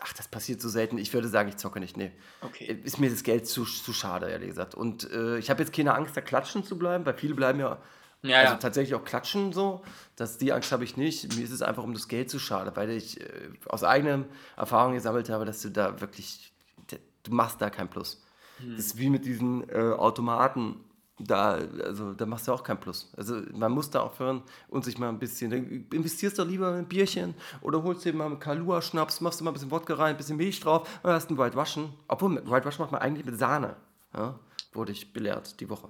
ach, 0.00 0.12
das 0.14 0.28
passiert 0.28 0.60
so 0.60 0.68
selten. 0.68 0.98
Ich 0.98 1.12
würde 1.12 1.28
sagen, 1.28 1.48
ich 1.48 1.56
zocke 1.58 1.80
nicht, 1.80 1.96
nee. 1.96 2.12
Okay. 2.40 2.80
Ist 2.82 2.98
mir 2.98 3.10
das 3.10 3.22
Geld 3.22 3.46
zu, 3.46 3.64
zu 3.64 3.92
schade, 3.92 4.30
ehrlich 4.30 4.48
gesagt. 4.48 4.74
Und 4.74 5.10
äh, 5.10 5.38
ich 5.38 5.50
habe 5.50 5.62
jetzt 5.62 5.74
keine 5.74 5.94
Angst, 5.94 6.16
da 6.16 6.22
klatschen 6.22 6.64
zu 6.64 6.78
bleiben, 6.78 7.04
weil 7.04 7.14
viele 7.14 7.34
bleiben 7.34 7.60
ja, 7.60 7.78
Ja, 8.22 8.38
also 8.38 8.52
ja. 8.54 8.58
tatsächlich 8.58 8.94
auch 8.94 9.04
klatschen 9.04 9.52
so. 9.52 9.82
Das, 10.16 10.38
die 10.38 10.52
Angst 10.52 10.72
habe 10.72 10.84
ich 10.84 10.96
nicht. 10.96 11.36
Mir 11.36 11.44
ist 11.44 11.52
es 11.52 11.60
einfach 11.60 11.82
um 11.84 11.92
das 11.92 12.08
Geld 12.08 12.30
zu 12.30 12.38
schade, 12.38 12.72
weil 12.74 12.88
ich 12.90 13.20
äh, 13.20 13.50
aus 13.66 13.84
eigener 13.84 14.24
Erfahrung 14.56 14.94
gesammelt 14.94 15.28
habe, 15.28 15.44
dass 15.44 15.60
du 15.60 15.70
da 15.70 16.00
wirklich, 16.00 16.52
du 16.88 17.32
machst 17.34 17.60
da 17.60 17.68
kein 17.68 17.90
Plus. 17.90 18.24
Hm. 18.58 18.76
Das 18.76 18.86
ist 18.86 18.98
wie 18.98 19.10
mit 19.10 19.26
diesen 19.26 19.68
äh, 19.68 19.92
Automaten. 19.92 20.76
Da, 21.24 21.58
also, 21.84 22.12
da 22.14 22.26
machst 22.26 22.48
du 22.48 22.52
auch 22.52 22.62
kein 22.62 22.80
Plus. 22.80 23.12
Also 23.16 23.42
man 23.52 23.72
muss 23.72 23.90
da 23.90 24.00
aufhören 24.00 24.42
und 24.68 24.84
sich 24.84 24.98
mal 24.98 25.08
ein 25.08 25.18
bisschen, 25.18 25.50
dann 25.50 25.86
investierst 25.92 26.38
du 26.38 26.44
lieber 26.44 26.70
in 26.70 26.76
ein 26.76 26.88
Bierchen 26.88 27.34
oder 27.60 27.82
holst 27.82 28.04
dir 28.04 28.12
mal 28.12 28.26
einen 28.26 28.38
Kalua-Schnaps, 28.38 29.20
machst 29.20 29.40
du 29.40 29.44
mal 29.44 29.50
ein 29.50 29.54
bisschen 29.54 29.70
Wodka 29.70 29.94
rein, 29.94 30.14
ein 30.14 30.16
bisschen 30.16 30.36
Milch 30.36 30.60
drauf 30.60 30.88
und 31.02 31.04
dann 31.04 31.14
hast 31.14 31.30
du 31.30 31.34
ein 31.34 31.38
White 31.38 31.56
Waschen. 31.56 31.92
Obwohl, 32.08 32.36
White 32.50 32.64
Waschen 32.64 32.82
macht 32.82 32.92
man 32.92 33.00
eigentlich 33.00 33.26
mit 33.26 33.38
Sahne. 33.38 33.76
Ja, 34.14 34.38
wurde 34.72 34.92
ich 34.92 35.12
belehrt 35.12 35.60
die 35.60 35.68
Woche. 35.70 35.88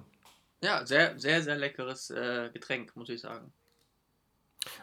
Ja, 0.61 0.85
sehr, 0.85 1.19
sehr, 1.19 1.41
sehr 1.41 1.57
leckeres 1.57 2.09
äh, 2.09 2.49
Getränk, 2.53 2.95
muss 2.95 3.09
ich 3.09 3.21
sagen. 3.21 3.51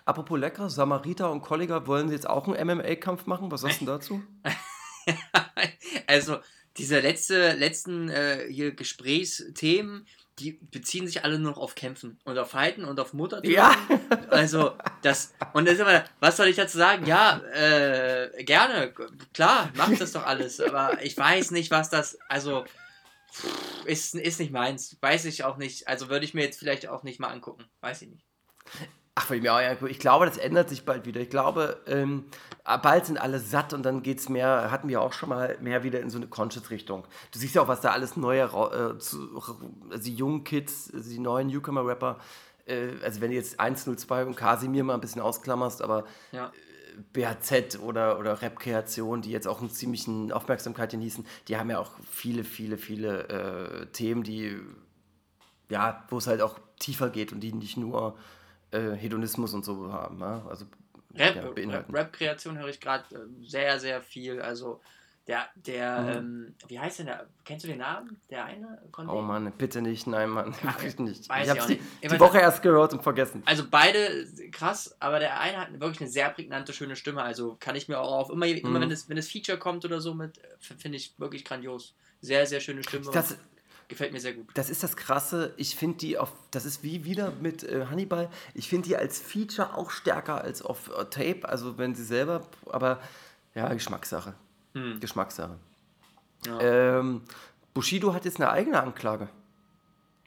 Apropos 0.04 0.38
lecker, 0.38 0.68
Samariter 0.68 1.30
und 1.30 1.40
Kollega 1.40 1.86
wollen 1.86 2.08
sie 2.08 2.14
jetzt 2.14 2.28
auch 2.28 2.46
einen 2.48 2.78
MMA-Kampf 2.78 3.26
machen? 3.26 3.50
Was 3.50 3.62
sagst 3.62 3.80
du 3.80 3.86
dazu? 3.86 4.22
also, 6.06 6.38
diese 6.76 7.00
letzte, 7.00 7.52
letzten 7.52 8.08
äh, 8.08 8.46
hier 8.50 8.72
Gesprächsthemen, 8.72 10.06
die 10.40 10.52
beziehen 10.52 11.06
sich 11.06 11.24
alle 11.24 11.38
nur 11.38 11.52
noch 11.52 11.58
auf 11.58 11.74
Kämpfen 11.74 12.18
und 12.24 12.38
auf 12.38 12.50
Fighten 12.50 12.84
und 12.84 12.98
auf 12.98 13.12
Mutter. 13.12 13.44
Ja. 13.44 13.76
Also, 14.30 14.76
das, 15.02 15.34
und 15.54 15.66
das 15.66 15.74
ist 15.74 15.80
immer, 15.80 16.04
was 16.20 16.36
soll 16.36 16.46
ich 16.46 16.56
dazu 16.56 16.78
sagen? 16.78 17.04
Ja, 17.06 17.40
äh, 17.52 18.44
gerne, 18.44 18.92
klar, 19.34 19.70
macht 19.74 20.00
das 20.00 20.12
doch 20.12 20.24
alles, 20.24 20.60
aber 20.60 21.02
ich 21.02 21.16
weiß 21.16 21.50
nicht, 21.50 21.70
was 21.70 21.90
das, 21.90 22.16
also, 22.28 22.64
ist, 23.86 24.14
ist 24.14 24.38
nicht 24.38 24.52
meins, 24.52 24.96
weiß 25.00 25.24
ich 25.24 25.44
auch 25.44 25.56
nicht, 25.56 25.88
also 25.88 26.08
würde 26.08 26.24
ich 26.24 26.34
mir 26.34 26.42
jetzt 26.42 26.58
vielleicht 26.58 26.88
auch 26.88 27.02
nicht 27.02 27.18
mal 27.18 27.28
angucken, 27.28 27.64
weiß 27.80 28.02
ich 28.02 28.08
nicht. 28.08 28.24
Ach, 29.22 29.82
ich 29.86 29.98
glaube, 29.98 30.26
das 30.26 30.38
ändert 30.38 30.68
sich 30.68 30.84
bald 30.84 31.04
wieder. 31.04 31.20
Ich 31.20 31.30
glaube, 31.30 31.80
ähm, 31.86 32.24
bald 32.64 33.06
sind 33.06 33.20
alle 33.20 33.38
satt 33.38 33.72
und 33.72 33.82
dann 33.82 34.02
geht 34.02 34.18
es 34.18 34.28
mehr, 34.28 34.70
hatten 34.70 34.88
wir 34.88 35.02
auch 35.02 35.12
schon 35.12 35.28
mal 35.28 35.58
mehr 35.60 35.82
wieder 35.82 36.00
in 36.00 36.10
so 36.10 36.16
eine 36.18 36.26
Conscious-Richtung. 36.26 37.04
Du 37.32 37.38
siehst 37.38 37.54
ja 37.54 37.62
auch, 37.62 37.68
was 37.68 37.80
da 37.80 37.90
alles 37.90 38.16
neue, 38.16 38.42
äh, 38.44 38.98
zu, 38.98 39.42
also 39.90 40.02
die 40.04 40.14
jungen 40.14 40.44
Kids, 40.44 40.90
also 40.94 41.10
die 41.10 41.18
neuen 41.18 41.48
Newcomer-Rapper, 41.48 42.18
äh, 42.66 42.90
also 43.04 43.20
wenn 43.20 43.30
du 43.30 43.36
jetzt 43.36 43.60
102 43.60 44.24
und 44.24 44.36
Kasimir 44.36 44.84
mal 44.84 44.94
ein 44.94 45.00
bisschen 45.00 45.22
ausklammerst, 45.22 45.82
aber 45.82 46.04
Ja. 46.32 46.52
BHZ 47.12 47.78
oder, 47.80 48.18
oder 48.18 48.42
Rap-Kreation, 48.42 49.22
die 49.22 49.30
jetzt 49.30 49.46
auch 49.46 49.60
eine 49.60 49.70
ziemlichen 49.70 50.32
Aufmerksamkeit 50.32 50.90
genießen, 50.90 51.24
die 51.48 51.56
haben 51.56 51.70
ja 51.70 51.78
auch 51.78 51.92
viele, 52.10 52.44
viele, 52.44 52.78
viele 52.78 53.28
äh, 53.28 53.86
Themen, 53.86 54.22
die, 54.22 54.58
ja, 55.70 56.04
wo 56.08 56.18
es 56.18 56.26
halt 56.26 56.42
auch 56.42 56.58
tiefer 56.78 57.08
geht 57.08 57.32
und 57.32 57.40
die 57.40 57.52
nicht 57.52 57.76
nur 57.76 58.18
äh, 58.72 58.92
Hedonismus 58.92 59.54
und 59.54 59.64
so 59.64 59.92
haben. 59.92 60.18
Ja? 60.20 60.44
Also 60.48 60.66
Rap, 61.14 61.56
ja, 61.56 61.68
Rap. 61.70 61.92
Rap-Kreation 61.92 62.58
höre 62.58 62.68
ich 62.68 62.80
gerade 62.80 63.04
äh, 63.14 63.18
sehr, 63.46 63.78
sehr 63.80 64.00
viel. 64.00 64.40
Also 64.40 64.80
der, 65.26 65.48
der, 65.54 66.00
Mhm. 66.00 66.08
ähm, 66.08 66.54
wie 66.68 66.78
heißt 66.80 67.00
denn 67.00 67.06
der? 67.06 67.26
Kennst 67.44 67.64
du 67.64 67.68
den 67.68 67.78
Namen? 67.78 68.20
Der 68.30 68.44
eine? 68.46 68.80
Von 68.94 69.08
Oh? 69.08 69.20
Mann, 69.20 69.52
bitte 69.58 69.82
nicht, 69.82 70.06
nein, 70.06 70.30
Mann, 70.30 70.54
wirklich 70.62 70.98
nicht. 70.98 71.28
weiß 71.28 71.38
ich 71.38 71.44
ich 71.44 71.50
habe 71.50 71.60
auch 71.62 71.66
die, 71.66 71.72
nicht. 71.74 71.84
Ich 72.00 72.10
die 72.12 72.20
Woche 72.20 72.38
erst 72.38 72.62
gehört 72.62 72.92
und 72.94 73.02
vergessen. 73.02 73.42
Also 73.44 73.64
beide 73.70 74.26
krass, 74.50 74.96
aber 74.98 75.18
der 75.18 75.38
eine 75.38 75.58
hat 75.58 75.72
wirklich 75.80 76.00
eine 76.00 76.10
sehr 76.10 76.30
prägnante, 76.30 76.72
schöne 76.72 76.96
Stimme. 76.96 77.22
Also 77.22 77.56
kann 77.60 77.76
ich 77.76 77.86
mir 77.88 77.98
auch 78.00 78.12
auf 78.12 78.30
immer, 78.30 78.46
immer 78.46 78.70
Mhm. 78.78 78.82
wenn 78.82 78.90
das, 78.90 79.08
wenn 79.08 79.16
das 79.16 79.28
Feature 79.28 79.58
kommt 79.58 79.84
oder 79.84 80.00
so 80.00 80.14
mit, 80.14 80.40
finde 80.58 80.96
ich 80.96 81.14
wirklich 81.18 81.44
grandios. 81.44 81.94
Sehr, 82.22 82.46
sehr 82.46 82.60
schöne 82.60 82.82
Stimme. 82.82 83.10
Das, 83.12 83.36
gefällt 83.90 84.14
mir 84.14 84.20
sehr 84.20 84.32
gut. 84.32 84.46
Das 84.54 84.70
ist 84.70 84.82
das 84.82 84.96
Krasse. 84.96 85.52
Ich 85.58 85.76
finde 85.76 85.98
die 85.98 86.16
auf, 86.16 86.32
das 86.50 86.64
ist 86.64 86.82
wie 86.82 87.04
wieder 87.04 87.32
mit 87.42 87.62
äh, 87.62 87.86
Hannibal. 87.90 88.30
Ich 88.54 88.68
finde 88.68 88.88
die 88.88 88.96
als 88.96 89.20
Feature 89.20 89.76
auch 89.76 89.90
stärker 89.90 90.40
als 90.40 90.62
auf 90.62 90.88
äh, 90.88 91.04
Tape. 91.04 91.46
Also 91.46 91.76
wenn 91.76 91.94
sie 91.94 92.04
selber, 92.04 92.46
aber 92.70 93.00
ja, 93.54 93.72
Geschmackssache. 93.74 94.34
Hm. 94.72 95.00
Geschmackssache. 95.00 95.56
Ja. 96.46 96.60
Ähm, 96.60 97.22
Bushido 97.74 98.14
hat 98.14 98.24
jetzt 98.24 98.40
eine 98.40 98.50
eigene 98.50 98.82
Anklage. 98.82 99.28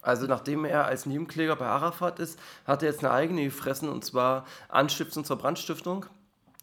Also 0.04 0.28
nachdem 0.28 0.66
er 0.66 0.86
als 0.86 1.06
Nebenkläger 1.06 1.56
bei 1.56 1.66
Arafat 1.66 2.20
ist, 2.20 2.38
hat 2.68 2.84
er 2.84 2.90
jetzt 2.90 3.04
eine 3.04 3.12
eigene 3.12 3.46
gefressen 3.46 3.90
und 3.90 4.04
zwar 4.04 4.46
Anstiftung 4.68 5.24
zur 5.24 5.38
Brandstiftung. 5.38 6.06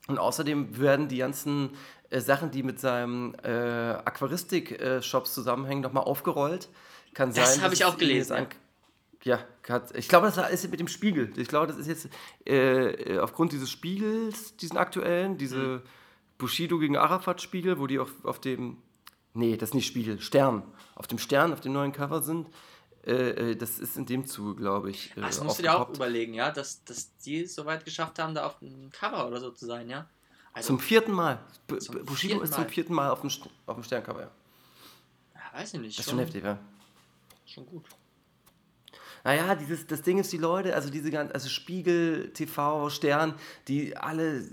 Und 0.07 0.19
außerdem 0.19 0.79
werden 0.79 1.09
die 1.09 1.19
ganzen 1.19 1.71
äh, 2.11 2.21
Sachen, 2.21 2.51
die 2.51 2.63
mit 2.63 2.79
seinem 2.79 3.35
äh, 3.43 3.49
Aquaristik-Shops 3.49 5.33
zusammenhängen, 5.33 5.83
nochmal 5.83 6.05
aufgerollt. 6.05 6.69
Kann 7.15 7.33
Das 7.33 7.55
sein, 7.55 7.63
habe 7.63 7.71
dass 7.71 7.81
ich 7.81 7.85
auch 7.85 7.99
gelesen, 7.99 8.33
an- 8.37 8.47
Ja, 9.25 9.45
hat, 9.69 9.95
ich 9.97 10.09
glaube, 10.09 10.31
das 10.35 10.51
ist 10.51 10.71
mit 10.71 10.81
dem 10.81 10.89
Spiegel. 10.89 11.33
Ich 11.37 11.49
glaube, 11.49 11.67
das 11.67 11.77
ist 11.77 11.87
jetzt 11.89 12.09
äh, 12.47 13.19
aufgrund 13.19 13.53
dieses 13.53 13.71
Spiegels, 13.71 14.57
diesen 14.57 14.77
aktuellen, 14.79 15.37
diese 15.39 15.57
Mhm. 15.59 15.83
Bushido 16.39 16.79
gegen 16.79 16.97
Arafat-Spiegel, 16.97 17.79
wo 17.79 17.87
die 17.87 17.99
auf, 17.99 18.25
auf 18.25 18.41
dem, 18.41 18.79
nee, 19.35 19.57
das 19.59 19.71
ist 19.71 19.75
nicht 19.75 19.87
Spiegel, 19.87 20.21
Stern, 20.21 20.63
auf 20.95 21.07
dem 21.07 21.19
Stern, 21.19 21.53
auf 21.53 21.61
dem 21.61 21.73
neuen 21.75 21.93
Cover 21.93 22.23
sind. 22.23 22.49
Äh, 23.07 23.51
äh, 23.53 23.57
das 23.57 23.79
ist 23.79 23.97
in 23.97 24.07
dem 24.07 24.27
Zuge, 24.27 24.55
glaube 24.61 24.91
ich. 24.91 25.15
Äh, 25.17 25.21
Das 25.23 25.43
musst 25.43 25.59
du 25.59 25.63
dir 25.63 25.75
auch 25.79 25.89
überlegen, 25.91 26.33
ja, 26.35 26.51
dass, 26.51 26.83
dass 26.85 27.15
die 27.19 27.43
es 27.43 27.55
so 27.55 27.65
weit 27.67 27.85
geschafft 27.85 28.19
haben, 28.19 28.35
da 28.35 28.47
auf 28.47 28.59
dem 28.61 28.91
Cover 28.91 29.27
oder 29.27 29.41
so 29.41 29.51
zu 29.51 29.67
sein, 29.67 29.89
ja. 29.91 30.07
Also, 30.53 30.69
Zum 30.69 30.81
vierten 30.81 31.13
Mal. 31.13 31.41
B 31.67 31.79
Zum 31.79 32.05
Bushido 32.05 32.35
vierten 32.35 32.45
ist 32.45 32.55
zum 32.55 32.67
vierten 32.69 32.95
Mal 32.95 33.11
auf 33.11 33.21
dem, 33.21 33.31
St- 33.31 33.49
auf 33.67 33.77
dem 33.77 33.85
Sterncover. 33.85 34.21
Ja. 34.23 34.31
ja, 35.35 35.59
weiß 35.61 35.75
ich 35.75 35.81
nicht. 35.81 35.99
Das 35.99 36.07
ist 36.07 36.11
schon 36.11 36.19
heftig, 36.19 36.43
ja. 36.45 36.59
Schon 37.51 37.67
gut. 37.67 37.85
Naja, 39.25 39.57
dieses, 39.57 39.85
das 39.87 40.03
Ding 40.03 40.19
ist, 40.19 40.33
die 40.33 40.37
Leute, 40.37 40.75
also 40.75 40.89
diese 40.89 41.11
ganzen, 41.11 41.33
also 41.35 41.49
Spiegel, 41.49 42.33
TV, 42.33 42.89
Stern, 42.91 43.35
die 43.67 43.97
alle, 43.97 44.45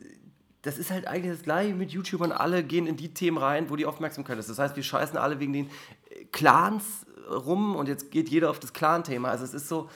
das 0.63 0.79
ist 0.79 0.89
halt 0.89 1.05
eigentlich 1.05 1.31
das 1.31 1.43
gleiche 1.43 1.75
mit 1.75 1.91
YouTubern, 1.91 2.31
alle 2.31 2.63
gehen 2.63 2.87
in 2.87 2.97
die 2.97 3.13
Themen 3.13 3.37
rein, 3.37 3.69
wo 3.69 3.75
die 3.75 3.85
Aufmerksamkeit 3.85 4.39
ist. 4.39 4.49
Das 4.49 4.57
heißt, 4.57 4.75
wir 4.75 4.81
scheißen 4.81 5.15
alle 5.15 5.39
wegen 5.39 5.53
den 5.53 5.69
Clans 6.31 7.05
rum 7.29 7.75
und 7.75 7.87
jetzt 7.87 8.09
geht 8.09 8.29
jeder 8.29 8.49
auf 8.49 8.59
das 8.59 8.73
Clan-Thema. 8.73 9.29
Also 9.29 9.43
es 9.43 9.53
ist 9.53 9.69
so, 9.69 9.89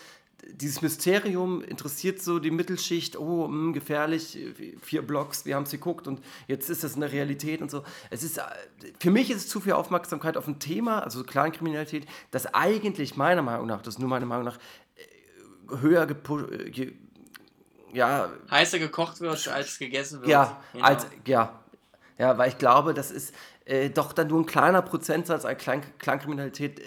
dieses 0.50 0.82
Mysterium 0.82 1.62
interessiert 1.64 2.22
so 2.22 2.40
die 2.40 2.52
Mittelschicht, 2.52 3.18
oh, 3.18 3.48
mh, 3.48 3.74
gefährlich, 3.74 4.38
äh, 4.38 4.76
vier 4.82 5.02
Blocks, 5.02 5.46
wir 5.46 5.56
haben 5.56 5.64
es 5.64 5.72
geguckt 5.72 6.08
und 6.08 6.22
jetzt 6.48 6.70
ist 6.70 6.84
das 6.84 6.96
eine 6.96 7.12
Realität 7.12 7.62
und 7.62 7.70
so. 7.70 7.84
Es 8.10 8.24
ist, 8.24 8.38
äh, 8.38 8.42
für 9.00 9.12
mich 9.12 9.30
ist 9.30 9.38
es 9.38 9.48
zu 9.50 9.60
viel 9.60 9.74
Aufmerksamkeit 9.74 10.38
auf 10.38 10.48
ein 10.48 10.60
Thema, 10.60 11.04
also 11.04 11.24
Clankriminalität, 11.24 12.08
das 12.32 12.54
eigentlich 12.54 13.16
meiner 13.16 13.42
Meinung 13.42 13.68
nach, 13.68 13.82
das 13.82 13.96
ist 13.96 14.00
nur 14.00 14.10
meine 14.10 14.26
Meinung 14.26 14.46
nach, 14.46 14.58
äh, 14.96 15.80
höher 15.80 16.06
gepusht, 16.06 16.46
ja, 17.94 18.32
Heißer 18.50 18.80
gekocht 18.80 19.20
wird, 19.22 19.48
als 19.48 19.78
gegessen 19.78 20.22
wird. 20.22 20.30
ja, 20.30 20.62
Genau. 20.74 20.86
als, 20.86 21.08
ja, 21.26 21.60
ja, 22.18 22.38
weil 22.38 22.50
ich 22.50 22.58
glaube, 22.58 22.94
das 22.94 23.12
ist 23.12 23.34
äh, 23.66 23.90
doch 23.90 24.14
dann 24.14 24.28
nur 24.28 24.40
ein 24.42 24.46
kleiner 24.46 24.82
Prozentsatz 24.82 25.46
an 25.46 25.58
Klein 25.58 25.82
Kleinkriminalität, 26.00 26.80
äh, 26.80 26.84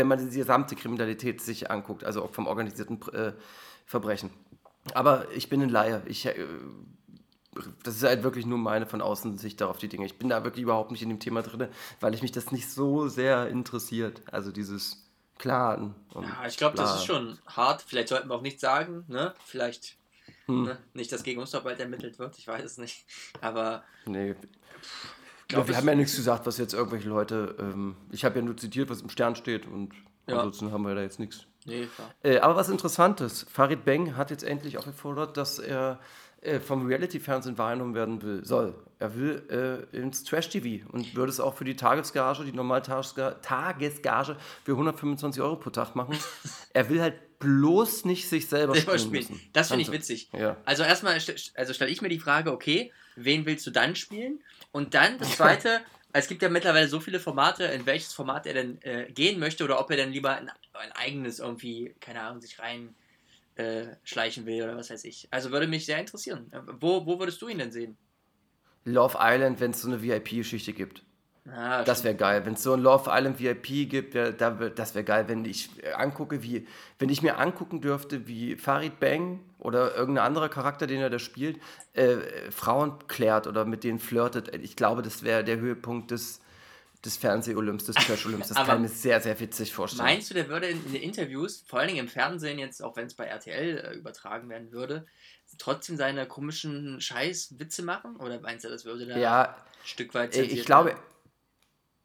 wenn 0.00 0.08
man 0.08 0.30
die 0.30 0.36
gesamte 0.36 0.76
Kriminalität 0.76 1.40
sich 1.42 1.70
anguckt, 1.70 2.04
also 2.04 2.24
auch 2.24 2.30
vom 2.32 2.46
organisierten 2.46 3.00
äh, 3.12 3.32
Verbrechen. 3.84 4.30
Aber 4.94 5.30
ich 5.34 5.48
bin 5.50 5.60
ein 5.62 5.68
Laie. 5.68 6.02
Ich, 6.06 6.24
äh, 6.24 6.34
das 7.82 7.96
ist 7.96 8.02
halt 8.02 8.22
wirklich 8.22 8.46
nur 8.46 8.56
meine 8.56 8.86
von 8.86 9.02
außen 9.02 9.36
Sicht 9.36 9.60
darauf 9.60 9.76
die 9.76 9.88
Dinge. 9.88 10.06
Ich 10.06 10.18
bin 10.18 10.30
da 10.30 10.42
wirklich 10.42 10.62
überhaupt 10.62 10.90
nicht 10.90 11.02
in 11.02 11.10
dem 11.10 11.20
Thema 11.20 11.42
drin, 11.42 11.68
weil 12.00 12.14
ich 12.14 12.22
mich 12.22 12.32
das 12.32 12.50
nicht 12.50 12.70
so 12.70 13.08
sehr 13.08 13.48
interessiert. 13.48 14.22
Also 14.32 14.52
dieses. 14.52 15.06
Und 16.14 16.24
Ja, 16.24 16.46
ich 16.46 16.56
glaube, 16.56 16.76
das 16.76 16.96
ist 16.96 17.04
schon 17.06 17.38
hart. 17.46 17.82
Vielleicht 17.82 18.08
sollten 18.08 18.28
wir 18.28 18.34
auch 18.34 18.42
nichts 18.42 18.60
sagen, 18.60 19.04
ne? 19.08 19.34
Vielleicht 19.44 19.96
Hm. 20.46 20.64
ne? 20.64 20.78
nicht, 20.94 21.12
dass 21.12 21.22
gegen 21.22 21.40
uns 21.40 21.52
noch 21.52 21.62
bald 21.64 21.80
ermittelt 21.80 22.18
wird, 22.18 22.38
ich 22.38 22.46
weiß 22.48 22.64
es 22.64 22.78
nicht. 22.78 23.04
Aber 23.40 23.82
Nee. 24.06 24.34
Glaub, 25.50 25.66
wir 25.68 25.72
es- 25.72 25.78
haben 25.80 25.88
ja 25.88 25.94
nichts 25.94 26.16
gesagt, 26.16 26.46
was 26.46 26.58
jetzt 26.58 26.74
irgendwelche 26.74 27.08
Leute. 27.08 27.54
Ähm, 27.58 27.96
ich 28.10 28.24
habe 28.24 28.38
ja 28.38 28.44
nur 28.44 28.56
zitiert, 28.56 28.90
was 28.90 29.02
im 29.02 29.08
Stern 29.10 29.36
steht 29.36 29.66
und 29.66 29.92
Ja. 30.26 30.36
ansonsten 30.36 30.72
haben 30.72 30.82
wir 30.86 30.94
da 30.94 31.02
jetzt 31.02 31.18
nichts. 31.20 31.46
nee. 31.66 31.88
Äh, 32.22 32.38
aber 32.38 32.56
was 32.56 32.68
Interessantes: 32.68 33.46
Farid 33.50 33.84
Beng 33.84 34.16
hat 34.16 34.30
jetzt 34.30 34.44
endlich 34.44 34.78
auch 34.78 34.84
gefordert, 34.84 35.36
dass 35.36 35.58
er 35.58 35.98
äh, 36.42 36.58
vom 36.58 36.86
Reality-Fernsehen 36.86 37.58
wahrgenommen 37.58 37.94
werden 37.94 38.22
will, 38.22 38.42
soll. 38.46 38.74
Er 38.98 39.14
will 39.14 39.86
äh, 39.92 39.94
ins 39.96 40.24
Trash-TV 40.24 40.88
und 40.90 41.14
würde 41.14 41.30
es 41.30 41.38
auch 41.38 41.54
für 41.54 41.64
die 41.64 41.76
Tagesgage, 41.76 42.44
die 42.44 42.52
normale 42.52 42.80
Tagesga 42.80 43.32
Tagesgage 43.42 44.36
für 44.64 44.72
125 44.72 45.42
Euro 45.42 45.56
pro 45.56 45.68
Tag 45.68 45.94
machen. 45.96 46.16
er 46.72 46.88
will 46.88 47.02
halt 47.02 47.38
bloß 47.40 48.04
nicht 48.06 48.26
sich 48.28 48.48
selber 48.48 48.74
Selber 48.74 48.98
spielen 48.98 49.22
spielen. 49.24 49.38
müssen. 49.38 49.50
Das 49.52 49.68
finde 49.68 49.82
ich 49.82 49.92
witzig. 49.92 50.30
Ja. 50.32 50.56
Also 50.64 50.82
erstmal 50.82 51.16
st- 51.16 51.50
also 51.56 51.72
stelle 51.74 51.90
ich 51.90 52.00
mir 52.02 52.08
die 52.08 52.18
Frage, 52.18 52.52
okay, 52.52 52.90
wen 53.16 53.44
willst 53.46 53.66
du 53.66 53.70
dann 53.70 53.94
spielen? 53.96 54.40
Und 54.72 54.94
dann 54.94 55.18
das 55.18 55.36
zweite, 55.36 55.80
es 56.12 56.28
gibt 56.28 56.42
ja 56.42 56.48
mittlerweile 56.48 56.88
so 56.88 57.00
viele 57.00 57.20
Formate, 57.20 57.64
in 57.64 57.86
welches 57.86 58.12
Format 58.12 58.46
er 58.46 58.54
denn 58.54 58.82
äh, 58.82 59.10
gehen 59.12 59.38
möchte 59.40 59.64
oder 59.64 59.80
ob 59.80 59.90
er 59.90 59.96
dann 59.96 60.12
lieber 60.12 60.36
ein, 60.36 60.50
ein 60.72 60.92
eigenes 60.92 61.38
irgendwie, 61.38 61.94
keine 62.00 62.20
Ahnung, 62.22 62.40
sich 62.40 62.58
rein 62.58 62.94
äh, 63.56 63.96
schleichen 64.04 64.46
will 64.46 64.62
oder 64.62 64.76
was 64.76 64.90
weiß 64.90 65.04
ich. 65.04 65.28
Also 65.30 65.50
würde 65.50 65.66
mich 65.66 65.86
sehr 65.86 65.98
interessieren. 65.98 66.50
Äh, 66.52 66.60
Wo, 66.80 67.06
wo 67.06 67.18
würdest 67.18 67.42
du 67.42 67.48
ihn 67.48 67.58
denn 67.58 67.72
sehen? 67.72 67.96
Love 68.84 69.18
Island, 69.20 69.60
wenn 69.60 69.72
es 69.72 69.82
so 69.82 69.88
eine 69.88 70.02
VIP-Geschichte 70.02 70.72
gibt. 70.72 71.04
Ah, 71.48 71.82
Das 71.84 72.04
wäre 72.04 72.14
geil. 72.14 72.44
Wenn 72.44 72.54
es 72.54 72.62
so 72.62 72.74
ein 72.74 72.80
Love 72.80 73.10
Island 73.12 73.38
VIP 73.40 73.88
gibt, 73.88 74.14
wär, 74.14 74.32
da, 74.32 74.50
das 74.50 74.94
wäre 74.94 75.04
geil, 75.04 75.24
wenn 75.28 75.44
ich 75.44 75.70
angucke, 75.96 76.42
wie, 76.42 76.66
wenn 76.98 77.08
ich 77.08 77.22
mir 77.22 77.38
angucken 77.38 77.80
dürfte, 77.80 78.26
wie 78.26 78.56
Farid 78.56 79.00
Bang 79.00 79.40
oder 79.58 79.94
irgendein 79.96 80.26
anderer 80.26 80.48
Charakter, 80.48 80.86
den 80.86 81.00
er 81.00 81.10
da 81.10 81.18
spielt, 81.18 81.58
äh, 81.94 82.16
Frauen 82.50 82.94
klärt 83.08 83.46
oder 83.46 83.64
mit 83.64 83.84
denen 83.84 83.98
flirtet. 83.98 84.54
Ich 84.54 84.76
glaube, 84.76 85.02
das 85.02 85.22
wäre 85.22 85.42
der 85.42 85.58
Höhepunkt 85.58 86.10
des, 86.10 86.40
des 87.04 87.16
Fernseh-Olymps, 87.16 87.84
des 87.86 87.96
Trash-Olymps. 87.96 88.48
Das 88.48 88.56
kann 88.66 88.76
ich 88.84 88.90
mir 88.90 88.94
sehr, 88.96 89.20
sehr 89.20 89.40
witzig 89.40 89.72
vorstellen. 89.72 90.04
Meinst 90.04 90.30
du, 90.30 90.34
der 90.34 90.48
würde 90.48 90.66
in, 90.66 90.84
in 90.86 90.92
den 90.92 91.02
Interviews, 91.02 91.64
vor 91.66 91.78
allen 91.78 91.88
Dingen 91.88 92.00
im 92.00 92.08
Fernsehen 92.08 92.58
jetzt, 92.58 92.82
auch 92.82 92.96
wenn 92.96 93.06
es 93.06 93.14
bei 93.14 93.24
RTL 93.24 93.78
äh, 93.78 93.94
übertragen 93.94 94.48
werden 94.50 94.72
würde, 94.72 95.06
trotzdem 95.58 95.96
seine 95.96 96.26
komischen 96.26 97.00
Scheiß-Witze 97.00 97.82
machen? 97.82 98.16
Oder 98.16 98.40
meinst 98.40 98.66
du, 98.66 98.68
das 98.68 98.84
würde 98.84 99.06
da 99.06 99.18
ja, 99.18 99.42
ein 99.48 99.54
Stück 99.84 100.12
weit 100.14 100.36
Äh, 100.36 100.42
Ich 100.42 100.64
glaube, 100.66 100.90
werden? 100.90 101.00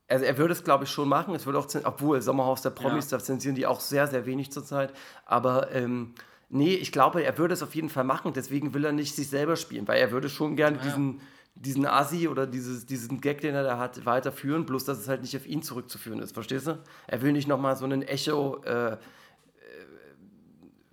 Also 0.08 0.24
er 0.26 0.38
würde 0.38 0.54
es, 0.54 0.64
glaube 0.64 0.84
ich, 0.84 0.90
schon 0.92 1.10
machen. 1.10 1.34
Es 1.36 1.46
würde 1.46 1.60
auch, 1.60 1.68
obwohl 1.84 2.22
Sommerhaus 2.22 2.62
der 2.62 2.70
Promis, 2.70 3.10
Ja. 3.12 3.18
da 3.18 3.24
zensieren 3.24 3.56
die 3.56 3.66
auch 3.66 3.80
sehr, 3.80 4.08
sehr 4.08 4.26
wenig 4.26 4.52
zurzeit. 4.52 4.94
Aber 5.26 5.72
ähm, 5.72 6.14
nee, 6.50 6.76
ich 6.76 6.92
glaube, 6.92 7.24
er 7.24 7.38
würde 7.38 7.54
es 7.54 7.64
auf 7.64 7.74
jeden 7.76 7.90
Fall 7.90 8.04
machen. 8.04 8.34
Deswegen 8.34 8.74
will 8.74 8.86
er 8.86 8.92
nicht 8.92 9.16
sich 9.16 9.30
selber 9.30 9.56
spielen, 9.56 9.88
weil 9.88 10.00
er 10.00 10.12
würde 10.12 10.30
schon 10.30 10.56
gerne 10.56 10.78
Ja. 10.78 10.84
diesen, 10.84 11.22
diesen 11.56 11.86
Assi 11.86 12.28
oder 12.28 12.46
dieses, 12.46 12.86
diesen 12.86 13.20
Gag, 13.22 13.42
den 13.42 13.56
er 13.56 13.64
da 13.64 13.78
hat, 13.80 14.06
weiterführen. 14.06 14.66
Bloß, 14.66 14.86
dass 14.86 15.00
es 15.00 15.08
halt 15.08 15.22
nicht 15.22 15.36
auf 15.38 15.46
ihn 15.48 15.62
zurückzuführen 15.64 16.20
ist. 16.20 16.34
Verstehst 16.34 16.68
du? 16.68 16.78
Er 17.08 17.22
will 17.22 17.32
nicht 17.32 17.48
nochmal 17.48 17.76
so 17.76 17.86
einen 17.86 18.02
Echo. 18.04 18.62
Äh, 18.64 18.94
äh, 18.94 18.98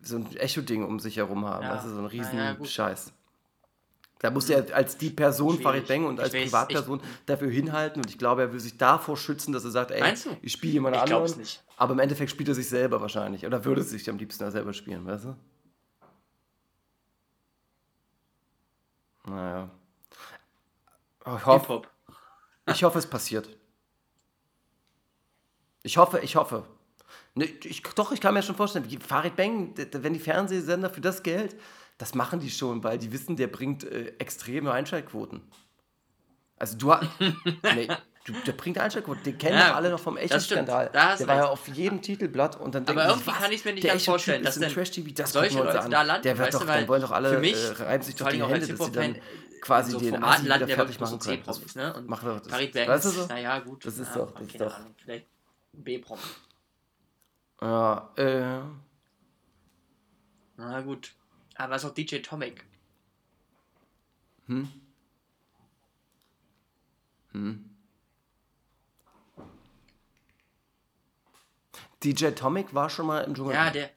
so 0.01 0.17
ein 0.17 0.35
Echo-Ding 0.37 0.85
um 0.85 0.99
sich 0.99 1.17
herum 1.19 1.45
haben. 1.45 1.63
Ja. 1.65 1.75
Das 1.75 1.85
ist 1.85 1.93
so 1.93 1.99
ein 1.99 2.07
riesen. 2.07 2.65
Scheiß. 2.65 3.13
Da 4.23 4.31
muss 4.31 4.49
er 4.49 4.73
als 4.75 4.97
die 4.97 5.11
Person, 5.11 5.57
Schwierig. 5.57 5.63
Farid 5.65 5.89
Bang, 5.89 6.05
und 6.07 6.21
als 6.21 6.33
weiß, 6.33 6.45
Privatperson 6.45 7.03
dafür 7.27 7.51
hinhalten. 7.51 8.01
Und 8.01 8.09
ich 8.09 8.19
glaube, 8.19 8.43
er 8.43 8.53
will 8.53 8.61
sich 8.61 8.79
davor 8.79 9.17
schützen, 9.17 9.53
dass 9.53 9.65
er 9.65 9.73
sagt, 9.73 9.91
ey, 9.91 10.15
ich 10.43 10.53
spiele 10.53 10.75
jemand 10.75 10.95
Ich 10.95 11.03
anderen. 11.03 11.39
nicht. 11.39 11.63
Aber 11.77 11.93
im 11.93 11.99
Endeffekt 11.99 12.31
spielt 12.31 12.49
er 12.49 12.55
sich 12.55 12.69
selber 12.69 13.01
wahrscheinlich. 13.01 13.45
Oder 13.45 13.65
würde 13.65 13.83
sich 13.83 14.09
am 14.09 14.19
liebsten 14.19 14.49
selber 14.53 14.73
spielen, 14.73 15.05
weißt 15.05 15.25
du? 15.25 15.37
Naja. 19.27 19.71
Ich 21.25 21.47
hoffe, 21.47 21.83
ich 22.67 22.85
hoffe, 22.85 22.99
es 22.99 23.07
passiert. 23.07 23.49
Ich 25.83 25.97
hoffe, 25.97 26.21
ich 26.21 26.37
hoffe. 26.37 26.65
Ne, 27.35 27.45
ich, 27.45 27.83
doch, 27.83 28.13
ich 28.13 28.21
kann 28.21 28.35
mir 28.35 28.43
schon 28.43 28.57
vorstellen, 28.57 28.89
Farid 29.01 29.37
Bang, 29.37 29.75
wenn 29.77 30.13
die 30.13 30.21
Fernsehsender 30.21 30.91
für 30.91 31.01
das 31.01 31.23
Geld, 31.23 31.57
das 32.03 32.17
machen 32.17 32.41
die 32.41 32.51
schon, 32.51 32.83
weil 32.83 32.99
die 32.99 33.13
wissen, 33.13 33.37
der 33.37 33.47
bringt 33.47 33.85
äh, 33.85 34.13
extreme 34.19 34.73
Einschaltquoten. 34.73 35.41
Also 36.57 36.77
du 36.77 36.93
hast. 36.93 37.09
nee, 37.77 37.87
du, 38.25 38.33
der 38.45 38.53
bringt 38.55 38.77
Einschaltquoten. 38.79 39.23
Den 39.23 39.39
kennen 39.39 39.57
Ja, 39.57 39.69
doch 39.69 39.77
alle 39.77 39.91
noch 39.91 40.01
vom 40.01 40.17
Echo-Skandal. 40.17 40.91
Der 40.93 41.29
war 41.29 41.37
ja 41.37 41.47
auf 41.47 41.69
jedem 41.69 42.03
Titelblatt 42.03 42.59
und 42.61 42.75
dann 42.75 42.89
Aber 42.89 43.07
irgendwie 43.07 43.31
kann 43.31 43.53
ich's 43.53 43.65
mir 43.65 43.75
nicht 43.75 43.87
ganz 43.87 44.05
vorstellen, 44.05 44.43
dass 44.43 44.57
im 44.57 44.63
denn 44.63 44.73
Trash-TV, 44.73 45.11
das 45.15 45.33
solche 45.33 45.55
wir 45.59 45.63
Leute 45.63 45.81
an. 45.81 45.91
da 45.93 46.03
landen, 46.03 46.23
Der 46.25 46.37
wird 46.39 46.47
weißt 46.49 46.55
doch, 46.57 46.61
du, 46.63 46.67
dann 46.67 46.89
wollen 46.89 47.03
doch 47.03 47.13
alle 47.13 47.35
für 47.35 47.39
mich, 47.39 47.55
äh, 47.55 47.83
reiben 47.85 48.03
sich 48.03 48.17
doch 48.17 48.29
die 48.29 48.43
Hände, 48.43 48.67
dass 48.67 48.87
sie 48.87 48.91
dann 48.93 49.17
quasi 49.61 49.93
so 49.93 50.01
den 50.01 50.21
landen 50.21 50.45
wieder 50.47 50.67
fertig 50.67 50.99
machen 50.99 51.21
können. 51.21 51.43
Ne? 51.77 51.95
Und 51.95 52.11
das. 52.11 52.53
Weißt 52.53 53.05
du 53.05 53.09
ist, 53.11 53.15
so? 53.15 53.27
naja, 53.29 53.61
gut. 53.61 53.87
Das 53.87 53.97
ist 53.97 54.17
doch- 54.17 54.33
das 54.33 54.43
ist 54.49 54.61
doch- 54.61 54.81
vielleicht 54.97 55.27
ein 55.73 55.85
B-Promi. 55.85 56.21
Ja, 57.61 58.11
äh. 58.17 58.61
Na 60.57 60.81
gut. 60.81 61.13
Aber 61.63 61.75
was 61.75 61.85
auch 61.85 61.95
DJ 61.95 62.17
Tomic. 62.19 62.65
Hm? 64.49 64.69
Hm. 67.31 67.71
DJ 72.03 72.31
Tomic 72.31 72.75
war 72.75 72.91
schon 72.91 73.07
mal 73.07 73.21
im 73.21 73.35
Dschungel. 73.35 73.55
Ja, 73.55 73.71
der. 73.71 73.91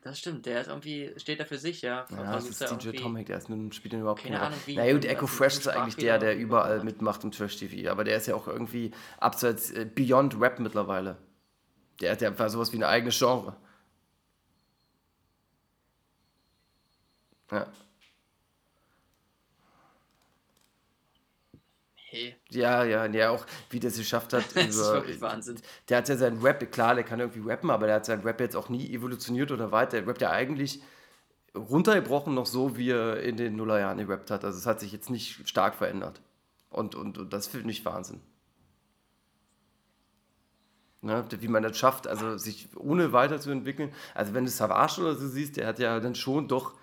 Das 0.00 0.18
stimmt, 0.18 0.46
der 0.46 0.62
ist 0.62 0.68
irgendwie, 0.68 1.12
steht 1.18 1.40
da 1.40 1.44
für 1.44 1.58
sich, 1.58 1.82
ja. 1.82 2.06
Ja, 2.08 2.32
das 2.32 2.46
Versucht 2.46 2.50
ist 2.52 2.60
DJ 2.60 2.86
irgendwie- 2.86 3.02
Tomic, 3.02 3.26
der 3.26 3.36
ist 3.36 3.50
nun, 3.50 3.70
spielt 3.70 3.92
den 3.92 4.00
überhaupt 4.00 4.22
Keine 4.22 4.36
keine 4.36 4.46
Ahnung, 4.46 4.60
wie- 4.64 4.76
Na 4.76 4.90
gut, 4.90 5.04
Echo 5.04 5.26
Fresh 5.26 5.58
ist 5.58 5.68
eigentlich 5.68 5.96
der, 5.96 6.18
der 6.18 6.38
überall 6.38 6.82
mitmacht 6.82 7.22
im 7.22 7.32
Trash-TV. 7.32 7.90
Aber 7.90 8.04
der 8.04 8.16
ist 8.16 8.26
ja 8.26 8.34
auch 8.34 8.48
irgendwie 8.48 8.92
abseits, 9.18 9.70
äh, 9.72 9.84
beyond 9.84 10.40
Rap 10.40 10.58
mittlerweile. 10.58 11.18
Der 12.00 12.12
hat 12.12 12.22
ja 12.22 12.48
sowas 12.48 12.72
wie 12.72 12.76
eine 12.76 12.88
eigene 12.88 13.12
Genre. 13.12 13.54
Ja. 17.50 17.66
Hey, 21.94 22.34
Ja, 22.50 22.82
ja, 22.84 23.06
ja, 23.06 23.30
auch 23.30 23.46
wie 23.70 23.78
der 23.80 23.90
es 23.90 23.96
geschafft 23.98 24.32
hat. 24.32 24.44
das 24.54 24.66
ist 24.66 24.76
über- 24.76 24.94
wirklich 24.94 25.20
Wahnsinn. 25.20 25.60
Der 25.88 25.98
hat 25.98 26.08
ja 26.08 26.16
seinen 26.16 26.40
Rap, 26.42 26.70
klar, 26.72 26.94
der 26.94 27.04
kann 27.04 27.20
irgendwie 27.20 27.48
rappen, 27.48 27.70
aber 27.70 27.86
der 27.86 27.96
hat 27.96 28.04
seinen 28.06 28.22
Rap 28.22 28.40
jetzt 28.40 28.56
auch 28.56 28.68
nie 28.68 28.92
evolutioniert 28.92 29.52
oder 29.52 29.70
weiter. 29.72 29.98
Der 30.00 30.06
rappt 30.08 30.20
ja 30.22 30.30
eigentlich 30.30 30.82
runtergebrochen 31.56 32.34
noch 32.34 32.46
so, 32.46 32.76
wie 32.78 32.90
er 32.90 33.22
in 33.22 33.36
den 33.36 33.56
Nullerjahren 33.56 33.98
gerappt 33.98 34.30
hat. 34.30 34.44
Also 34.44 34.58
es 34.58 34.66
hat 34.66 34.80
sich 34.80 34.92
jetzt 34.92 35.10
nicht 35.10 35.48
stark 35.48 35.74
verändert. 35.76 36.20
Und, 36.70 36.94
und, 36.96 37.18
und 37.18 37.32
das 37.32 37.48
finde 37.48 37.70
ich 37.72 37.84
Wahnsinn. 37.84 38.20
Ne, 41.02 41.24
wie 41.40 41.48
man 41.48 41.62
das 41.62 41.78
schafft, 41.78 42.06
also 42.06 42.36
sich 42.36 42.68
ohne 42.76 43.12
weiterzuentwickeln. 43.14 43.90
Also 44.14 44.34
wenn 44.34 44.44
du 44.44 44.50
Savage 44.50 45.00
oder 45.00 45.14
so 45.14 45.28
siehst, 45.28 45.56
der 45.56 45.66
hat 45.66 45.78
ja 45.78 45.98
dann 45.98 46.14
schon 46.14 46.46
doch 46.46 46.74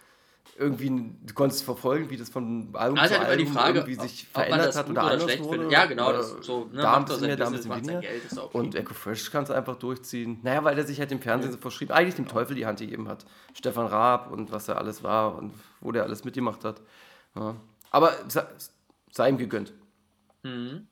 irgendwie, 0.58 0.90
du 0.90 1.34
konntest 1.34 1.64
verfolgen, 1.64 2.10
wie 2.10 2.18
das 2.18 2.30
von 2.30 2.70
Album 2.74 2.98
Also 2.98 3.14
zu 3.14 3.20
halt 3.20 3.28
immer 3.28 3.38
die 3.38 3.44
Album 3.44 3.54
Frage, 3.54 3.80
irgendwie 3.80 4.02
sich 4.02 4.28
verändert 4.28 4.76
hat 4.76 4.90
oder 4.90 5.02
oder 5.04 5.12
anders 5.12 5.24
schlecht 5.24 5.44
wurde. 5.44 5.72
Ja, 5.72 5.86
genau, 5.86 6.12
das 6.12 6.36
so, 6.42 6.70
ne, 6.72 6.82
da 6.82 6.98
ein 6.98 7.06
bisschen 7.06 7.20
sein 7.20 7.28
mehr, 7.28 7.38
da 7.38 7.46
ein 7.48 7.52
bisschen 7.54 7.76
weniger. 7.76 8.00
Geld, 8.00 8.24
okay. 8.38 8.58
Und 8.58 8.76
Echo 8.76 8.94
Fresh 8.94 9.32
kannst 9.32 9.52
du 9.52 9.54
einfach 9.54 9.76
durchziehen. 9.76 10.40
Naja, 10.44 10.64
weil 10.64 10.78
er 10.78 10.86
sich 10.86 11.00
halt 11.00 11.12
dem 11.12 11.22
Fernsehen 11.22 11.52
so 11.52 11.58
verschrieben, 11.58 11.92
eigentlich 11.92 12.16
dem 12.16 12.28
Teufel 12.28 12.56
die 12.56 12.66
Hand 12.66 12.80
gegeben 12.80 13.08
hat. 13.08 13.26
Stefan 13.54 13.88
Raab 13.88 14.32
und 14.32 14.52
was 14.52 14.68
er 14.68 14.78
alles 14.78 15.04
war 15.04 15.36
und 15.36 15.54
wo 15.80 15.92
der 15.92 16.04
alles 16.04 16.24
mitgemacht 16.24 16.64
hat. 16.64 16.82
Ja. 17.36 17.56
Aber 17.92 18.14
sei, 19.12 19.30
ihm 19.30 19.38
gegönnt. 19.38 19.74
Mhm. 20.44 20.88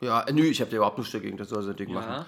Ja, 0.00 0.24
nö, 0.30 0.42
ich 0.44 0.60
habe 0.60 0.70
dir 0.70 0.76
überhaupt 0.76 0.98
nichts 0.98 1.12
dagegen, 1.12 1.36
das 1.36 1.48
soll 1.48 1.62
sein 1.64 1.74
Ding 1.74 1.92
machen. 1.92 2.24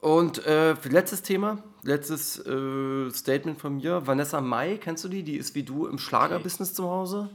Und 0.00 0.44
äh, 0.46 0.74
letztes 0.88 1.22
Thema, 1.22 1.62
letztes 1.82 2.38
äh, 2.46 3.10
Statement 3.10 3.58
von 3.60 3.76
mir. 3.76 4.06
Vanessa 4.06 4.40
Mai, 4.40 4.76
kennst 4.76 5.04
du 5.04 5.08
die? 5.08 5.22
Die 5.22 5.36
ist 5.36 5.54
wie 5.54 5.62
du 5.62 5.86
im 5.86 5.98
Schlagerbusiness 5.98 6.74
zu 6.74 6.88
Hause. 6.88 7.30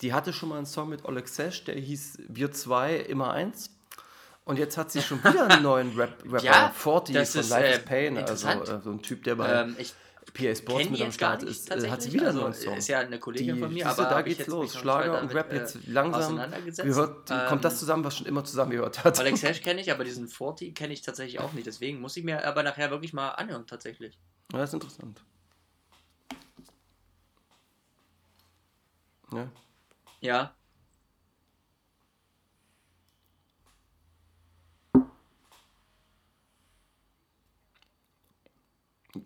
Die 0.00 0.12
hatte 0.12 0.32
schon 0.32 0.48
mal 0.48 0.56
einen 0.56 0.66
Song 0.66 0.88
mit 0.88 1.04
Oleg 1.04 1.28
Sesh, 1.28 1.64
der 1.64 1.76
hieß 1.76 2.18
Wir 2.28 2.50
zwei 2.52 2.96
immer 2.96 3.32
eins. 3.32 3.70
Und 4.44 4.58
jetzt 4.58 4.76
hat 4.76 4.90
sie 4.90 5.00
schon 5.00 5.18
wieder 5.24 5.48
einen 5.48 5.62
neuen 5.62 5.96
Rap 5.96 6.22
Rapper, 6.24 6.42
Ja, 6.42 6.72
40 6.74 7.14
das 7.14 7.32
von 7.32 7.40
ist, 7.42 7.50
Life 7.50 7.66
äh, 7.66 7.76
is 7.76 7.84
Pain, 7.84 8.18
also 8.18 8.48
äh, 8.48 8.80
so 8.82 8.90
ein 8.90 9.02
Typ, 9.02 9.22
der 9.22 9.36
bei 9.36 9.48
Ähm, 9.48 9.76
ich 9.78 9.94
PA 10.34 10.54
Sports 10.54 10.90
mit 10.90 11.00
am 11.02 11.12
Start 11.12 11.42
nicht 11.42 11.50
ist. 11.50 11.70
Äh, 11.70 11.90
hat 11.90 12.02
sie 12.02 12.12
wieder 12.12 12.26
also, 12.28 12.40
einen 12.40 12.50
neuen 12.50 12.60
Song. 12.62 12.76
Ist 12.76 12.88
ja 12.88 13.00
eine 13.00 13.18
Kollegin 13.18 13.54
Die- 13.56 13.60
von 13.60 13.72
mir, 13.72 13.86
aber 13.88 14.04
da 14.04 14.22
geht's 14.22 14.46
los. 14.46 14.74
Schlager 14.76 15.20
und 15.20 15.34
Rap 15.34 15.52
äh, 15.52 15.56
jetzt 15.56 15.78
langsam 15.86 16.22
auseinandergesetzt. 16.22 16.88
gehört, 16.88 17.28
die, 17.30 17.48
kommt 17.48 17.64
das 17.64 17.74
Ähm, 17.74 17.78
zusammen, 17.78 18.04
was 18.04 18.16
schon 18.16 18.26
immer 18.26 18.44
zusammengehört 18.44 19.04
hat. 19.04 19.18
Alex 19.18 19.42
Hash 19.42 19.60
kenne 19.62 19.80
ich, 19.80 19.90
aber 19.92 20.04
diesen 20.04 20.28
40 20.28 20.74
kenne 20.74 20.92
ich 20.92 21.02
tatsächlich 21.02 21.40
auch 21.40 21.52
nicht. 21.52 21.66
Deswegen 21.66 22.00
muss 22.00 22.16
ich 22.16 22.24
mir 22.24 22.46
aber 22.46 22.62
nachher 22.62 22.90
wirklich 22.90 23.12
mal 23.12 23.30
anhören, 23.30 23.66
tatsächlich. 23.66 24.18
Ja, 24.52 24.58
das 24.58 24.70
ist 24.70 24.74
interessant. 24.74 25.22
Ja. 29.32 29.48
Ja. 30.20 30.54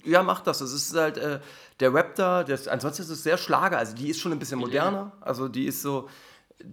Ja, 0.05 0.23
mach 0.23 0.41
das. 0.41 0.61
Es 0.61 0.73
ist 0.73 0.95
halt 0.97 1.17
äh, 1.17 1.41
der 1.81 1.95
Rap 1.95 2.15
da, 2.17 2.45
das, 2.45 2.69
ansonsten 2.69 3.03
ist 3.03 3.11
es 3.11 3.23
sehr 3.23 3.39
Schlager. 3.39 3.79
Also 3.79 3.95
die 3.95 4.09
ist 4.09 4.21
schon 4.21 4.33
ein 4.33 4.39
bisschen 4.39 4.59
moderner. 4.59 5.13
Also 5.21 5.49
die 5.49 5.67
ist 5.67 5.83
so 5.83 6.09
äh, 6.59 6.65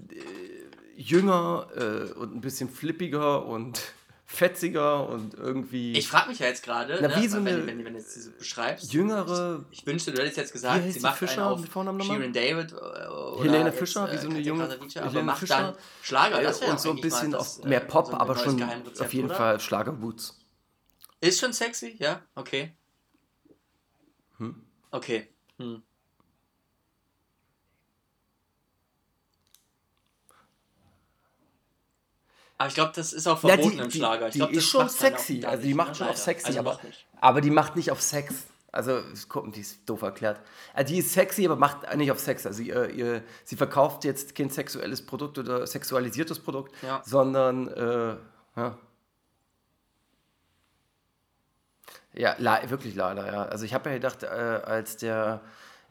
jünger 0.96 1.68
äh, 1.76 2.12
und 2.14 2.36
ein 2.36 2.42
bisschen 2.42 2.70
flippiger 2.70 3.46
und 3.46 3.80
fetziger 4.26 5.08
und 5.10 5.36
irgendwie 5.36 5.94
Ich 5.94 6.08
frage 6.08 6.30
mich 6.30 6.40
ja 6.40 6.48
jetzt 6.48 6.64
gerade, 6.64 7.00
ne, 7.00 7.14
wie 7.18 7.28
so 7.28 7.38
wenn, 7.38 7.48
eine 7.48 7.68
wenn, 7.68 7.86
wenn 7.86 7.94
du 7.94 8.00
jetzt 8.00 8.16
diese 8.16 8.32
beschreibst. 8.32 8.92
jüngere 8.92 9.64
Ich 9.70 9.86
wünschte, 9.86 10.12
du 10.12 10.22
hättest 10.22 10.38
jetzt 10.38 10.54
gesagt, 10.54 10.84
sie 10.86 10.94
die 10.94 11.00
macht 11.02 11.20
Fischer 11.20 11.46
einen 11.46 11.62
auf 11.62 11.66
Vornamen? 11.68 12.02
Shirin 12.02 12.34
David 12.34 12.72
äh, 12.72 12.76
oder 12.76 13.44
Helene 13.44 13.66
jetzt, 13.66 13.78
Fischer, 13.78 14.12
wie 14.12 14.18
so 14.18 14.28
eine 14.28 14.38
Katja 14.38 14.52
junge 14.52 14.64
aber 14.64 15.10
Helene 15.10 15.24
macht 15.24 15.40
Fischer. 15.40 15.62
dann 15.62 15.76
Schlager. 16.02 16.42
Das 16.42 16.62
wäre 16.62 16.72
und 16.72 16.80
so 16.80 16.90
ein 16.90 16.96
eigentlich 16.98 17.12
mal 17.12 17.20
bisschen 17.20 17.32
das, 17.32 17.64
mehr 17.64 17.84
äh, 17.84 17.86
Pop, 17.86 18.08
so 18.08 18.14
aber 18.14 18.36
schon 18.38 18.64
auf 19.00 19.14
jeden 19.14 19.28
oder? 19.28 19.36
Fall 19.36 19.60
Schlagerboots. 19.60 20.40
Ist 21.22 21.40
schon 21.40 21.54
sexy, 21.54 21.96
ja, 22.00 22.22
okay. 22.34 22.76
Hm? 24.38 24.64
Okay. 24.92 25.28
Hm. 25.58 25.84
Aber 32.58 32.68
ich 32.70 32.76
glaube, 32.76 32.92
das 32.96 33.14
ist 33.14 33.28
auch 33.28 33.44
Ja, 33.44 33.50
verboten 33.56 33.78
die, 33.78 33.84
im 33.84 33.92
Schlager. 33.92 34.28
Ich 34.28 34.34
die 34.34 34.40
glaub, 34.40 34.52
ist 34.52 34.66
schon 34.70 34.88
sexy. 34.88 35.44
Also 35.46 35.64
die 35.64 35.74
macht 35.74 35.90
ne? 35.90 35.96
schon 35.96 36.08
auf 36.08 36.18
sexy, 36.18 36.48
Also 36.48 36.60
aber, 36.60 36.80
aber 37.20 37.42
die 37.42 37.50
macht 37.50 37.76
nicht 37.76 37.92
auf 37.92 38.02
Sex. 38.02 38.34
Also, 38.72 39.02
guck, 39.30 39.52
die 39.54 39.60
ist 39.60 39.88
doof 39.88 40.02
erklärt. 40.02 40.40
Also 40.74 40.94
die 40.94 41.00
ist 41.00 41.14
sexy, 41.14 41.46
aber 41.46 41.58
macht 41.58 41.96
nicht 41.96 42.12
auf 42.12 42.20
Sex. 42.20 42.46
Also 42.48 42.64
ihr, 42.64 42.90
ihr, 42.90 43.24
sie 43.44 43.56
verkauft 43.56 44.04
jetzt 44.04 44.34
kein 44.34 44.50
sexuelles 44.50 45.06
Produkt 45.06 45.38
oder 45.38 45.68
sexualisiertes 45.68 46.40
Produkt, 46.40 46.74
Ja. 46.82 47.02
sondern 47.06 47.68
äh, 47.68 48.16
ja. 48.56 48.78
Ja, 52.16 52.36
le 52.38 52.70
wirklich 52.70 52.96
leider, 52.96 53.26
ja. 53.32 53.44
Also 53.44 53.66
ich 53.66 53.74
habe 53.74 53.90
ja 53.90 53.96
gedacht, 53.96 54.24
äh, 54.24 54.28
als 54.28 54.98
der 54.98 55.42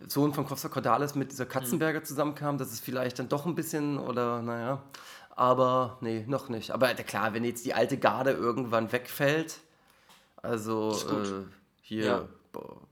Sohn 0.07 0.33
von 0.35 0.47
Costa 0.47 0.69
Cordalis 0.69 1.15
mit 1.15 1.33
dieser 1.33 1.47
Katzenberger 1.47 2.03
zusammenkam, 2.05 2.59
dass 2.59 2.73
es 2.73 2.81
vielleicht 2.81 3.19
dann 3.19 3.29
doch 3.29 3.47
ein 3.47 3.55
bisschen 3.55 3.99
oder 3.99 4.41
naja. 4.43 4.83
Aber 5.35 5.99
nee, 6.01 6.25
noch 6.29 6.49
nicht. 6.49 6.71
Aber 6.73 6.89
klar, 6.95 7.35
wenn 7.35 7.45
jetzt 7.45 7.65
die 7.65 7.75
alte 7.75 7.97
Garde 7.99 8.33
irgendwann 8.33 8.93
wegfällt, 8.93 9.59
also 10.43 10.91
äh, 10.93 11.45
hier 11.81 12.05
Ja. 12.05 12.25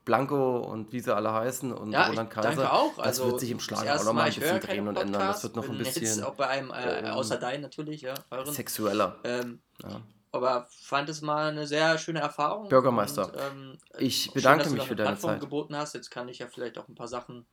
Blanco 0.07 0.59
und 0.61 0.91
wie 0.93 1.01
sie 1.01 1.15
alle 1.15 1.33
heißen 1.35 1.71
und 1.73 1.93
Ja, 1.93 2.07
Roland 2.07 2.31
Kaiser, 2.31 2.49
danke 2.49 2.73
auch. 2.73 2.97
das 2.97 3.07
Also, 3.07 3.27
wird 3.27 3.41
sich 3.41 3.51
im 3.51 3.59
das 3.59 3.65
Schlager 3.67 3.83
auch 3.83 3.87
erste 3.87 4.07
noch 4.07 4.13
mal 4.15 4.21
Mal, 4.23 4.29
ein 4.31 4.35
bisschen 4.35 4.61
drehen 4.61 4.89
und 4.89 4.97
ändern. 4.97 5.21
Das 5.21 5.43
wird 5.43 5.55
noch 5.57 5.69
ein 5.69 5.79
Jetzt 5.79 6.01
bisschen 6.01 6.25
auch 6.25 6.35
bei 6.35 6.47
einem, 6.49 6.71
äh, 6.71 7.01
ähm, 7.01 7.07
außer 7.13 7.37
dein 7.37 7.61
natürlich, 7.61 8.01
ja, 8.01 8.15
euren. 8.31 8.53
sexueller. 8.55 9.17
Ähm, 9.25 9.61
Ja. 9.83 10.01
Aber 10.33 10.69
fand 10.71 11.09
es 11.09 11.23
mal 11.23 11.49
eine 11.51 11.67
sehr 11.67 11.99
schöne 11.99 12.21
Erfahrung. 12.21 12.69
Bürgermeister. 12.69 13.27
Und, 13.27 13.37
ähm, 13.41 13.79
Ich 13.99 14.25
schön, 14.25 14.35
bedanke 14.35 14.65
du 14.65 14.71
mich 14.71 14.83
für 14.83 14.89
eine 14.91 14.97
deine 14.97 15.09
Plattform 15.11 15.31
Zeit. 15.33 15.41
geboten 15.41 15.77
hast. 15.77 15.95
Jetzt 15.95 16.11
kann 16.11 16.29
ich 16.29 16.39
ja 16.39 16.47
vielleicht 16.47 16.79
auch 16.79 16.87
ein 16.89 16.95
paar 16.95 17.09
Sachen 17.09 17.47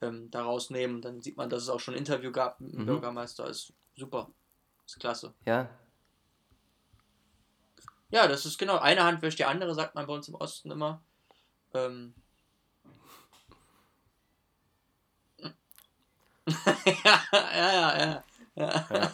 ähm, 0.00 0.30
daraus 0.30 0.70
nehmen. 0.70 1.02
Dann 1.02 1.20
sieht 1.20 1.36
man, 1.36 1.50
dass 1.50 1.62
es 1.62 1.68
auch 1.68 1.80
schon 1.80 1.94
ein 1.94 1.98
Interview 1.98 2.32
gab 2.32 2.58
mit 2.60 2.72
dem 2.72 2.82
Mhm. 2.82 2.86
Bürgermeister. 2.86 3.46
Ist 3.48 3.72
super. 3.96 4.30
Ist 4.86 4.98
klasse. 4.98 5.34
Ja, 5.44 5.68
Ja, 8.10 8.28
das 8.28 8.46
ist 8.46 8.56
genau. 8.58 8.78
Eine 8.78 9.04
Hand 9.04 9.20
wäscht 9.20 9.38
die 9.38 9.44
andere, 9.44 9.74
sagt 9.74 9.94
man 9.94 10.06
bei 10.06 10.14
uns 10.14 10.28
im 10.28 10.36
Osten 10.36 10.70
immer. 10.70 11.02
Ähm. 11.74 12.14
ja, 17.04 17.22
ja, 17.32 17.72
ja, 17.72 17.98
ja. 17.98 18.22
Ja. 18.90 19.10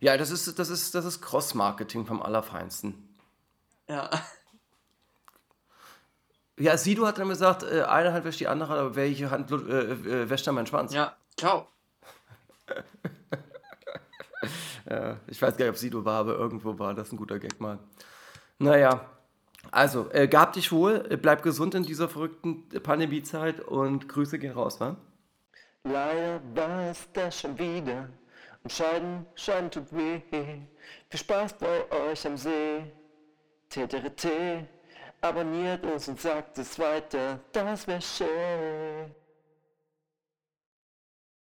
Ja 0.00 0.16
das 0.16 0.30
ist, 0.30 0.58
das 0.58 0.70
ist, 0.70 0.94
das 0.94 1.04
ist 1.04 1.20
Cross-Marketing 1.22 2.06
vom 2.06 2.22
Allerfeinsten. 2.22 2.94
ja. 3.88 4.10
Ja, 6.58 6.76
Sido 6.76 7.06
hat 7.06 7.16
dann 7.16 7.30
gesagt, 7.30 7.62
äh, 7.62 7.84
eine 7.84 8.12
Hand 8.12 8.26
wäscht 8.26 8.38
die 8.38 8.46
andere, 8.46 8.78
aber 8.78 8.94
welche 8.94 9.30
Hand 9.30 9.50
äh, 9.50 9.54
äh, 9.54 10.28
wäscht 10.28 10.46
dann 10.46 10.54
meinen 10.56 10.66
Schwanz? 10.66 10.92
Ja, 10.92 11.16
ciao. 11.36 11.66
Ja, 14.88 15.18
ich 15.28 15.40
weiß 15.40 15.56
gar 15.56 15.66
nicht, 15.66 15.70
ob 15.70 15.76
Sido 15.76 16.04
war, 16.04 16.20
aber 16.20 16.34
irgendwo 16.34 16.78
war 16.78 16.94
das 16.94 17.12
ein 17.12 17.16
guter 17.16 17.38
Gag 17.38 17.60
mal. 17.60 17.78
Naja, 18.58 19.04
also, 19.70 20.10
äh, 20.10 20.26
gab 20.26 20.54
dich 20.54 20.72
wohl, 20.72 21.06
äh, 21.10 21.16
bleib 21.16 21.42
gesund 21.42 21.74
in 21.74 21.82
dieser 21.84 22.08
verrückten 22.08 22.68
Pandemiezeit 22.68 23.60
und 23.60 24.08
Grüße 24.08 24.38
gehen 24.38 24.52
raus, 24.52 24.80
wa? 24.80 24.96
Leider 25.84 26.40
war 26.54 26.90
es 26.90 27.06
das 27.12 27.40
schon 27.40 27.58
wieder 27.58 28.08
und 28.62 28.72
Scheiden, 28.72 29.26
Scheiden 29.34 29.70
tut 29.70 29.92
weh. 29.94 30.20
Viel 30.30 31.18
Spaß 31.18 31.54
bei 31.54 31.90
euch 31.90 32.26
am 32.26 32.36
See. 32.36 32.84
TTRT, 33.68 34.66
abonniert 35.20 35.84
uns 35.86 36.08
und 36.08 36.20
sagt 36.20 36.58
es 36.58 36.76
weiter, 36.78 37.38
das 37.52 37.86
wär 37.86 38.00
schön. 38.00 39.14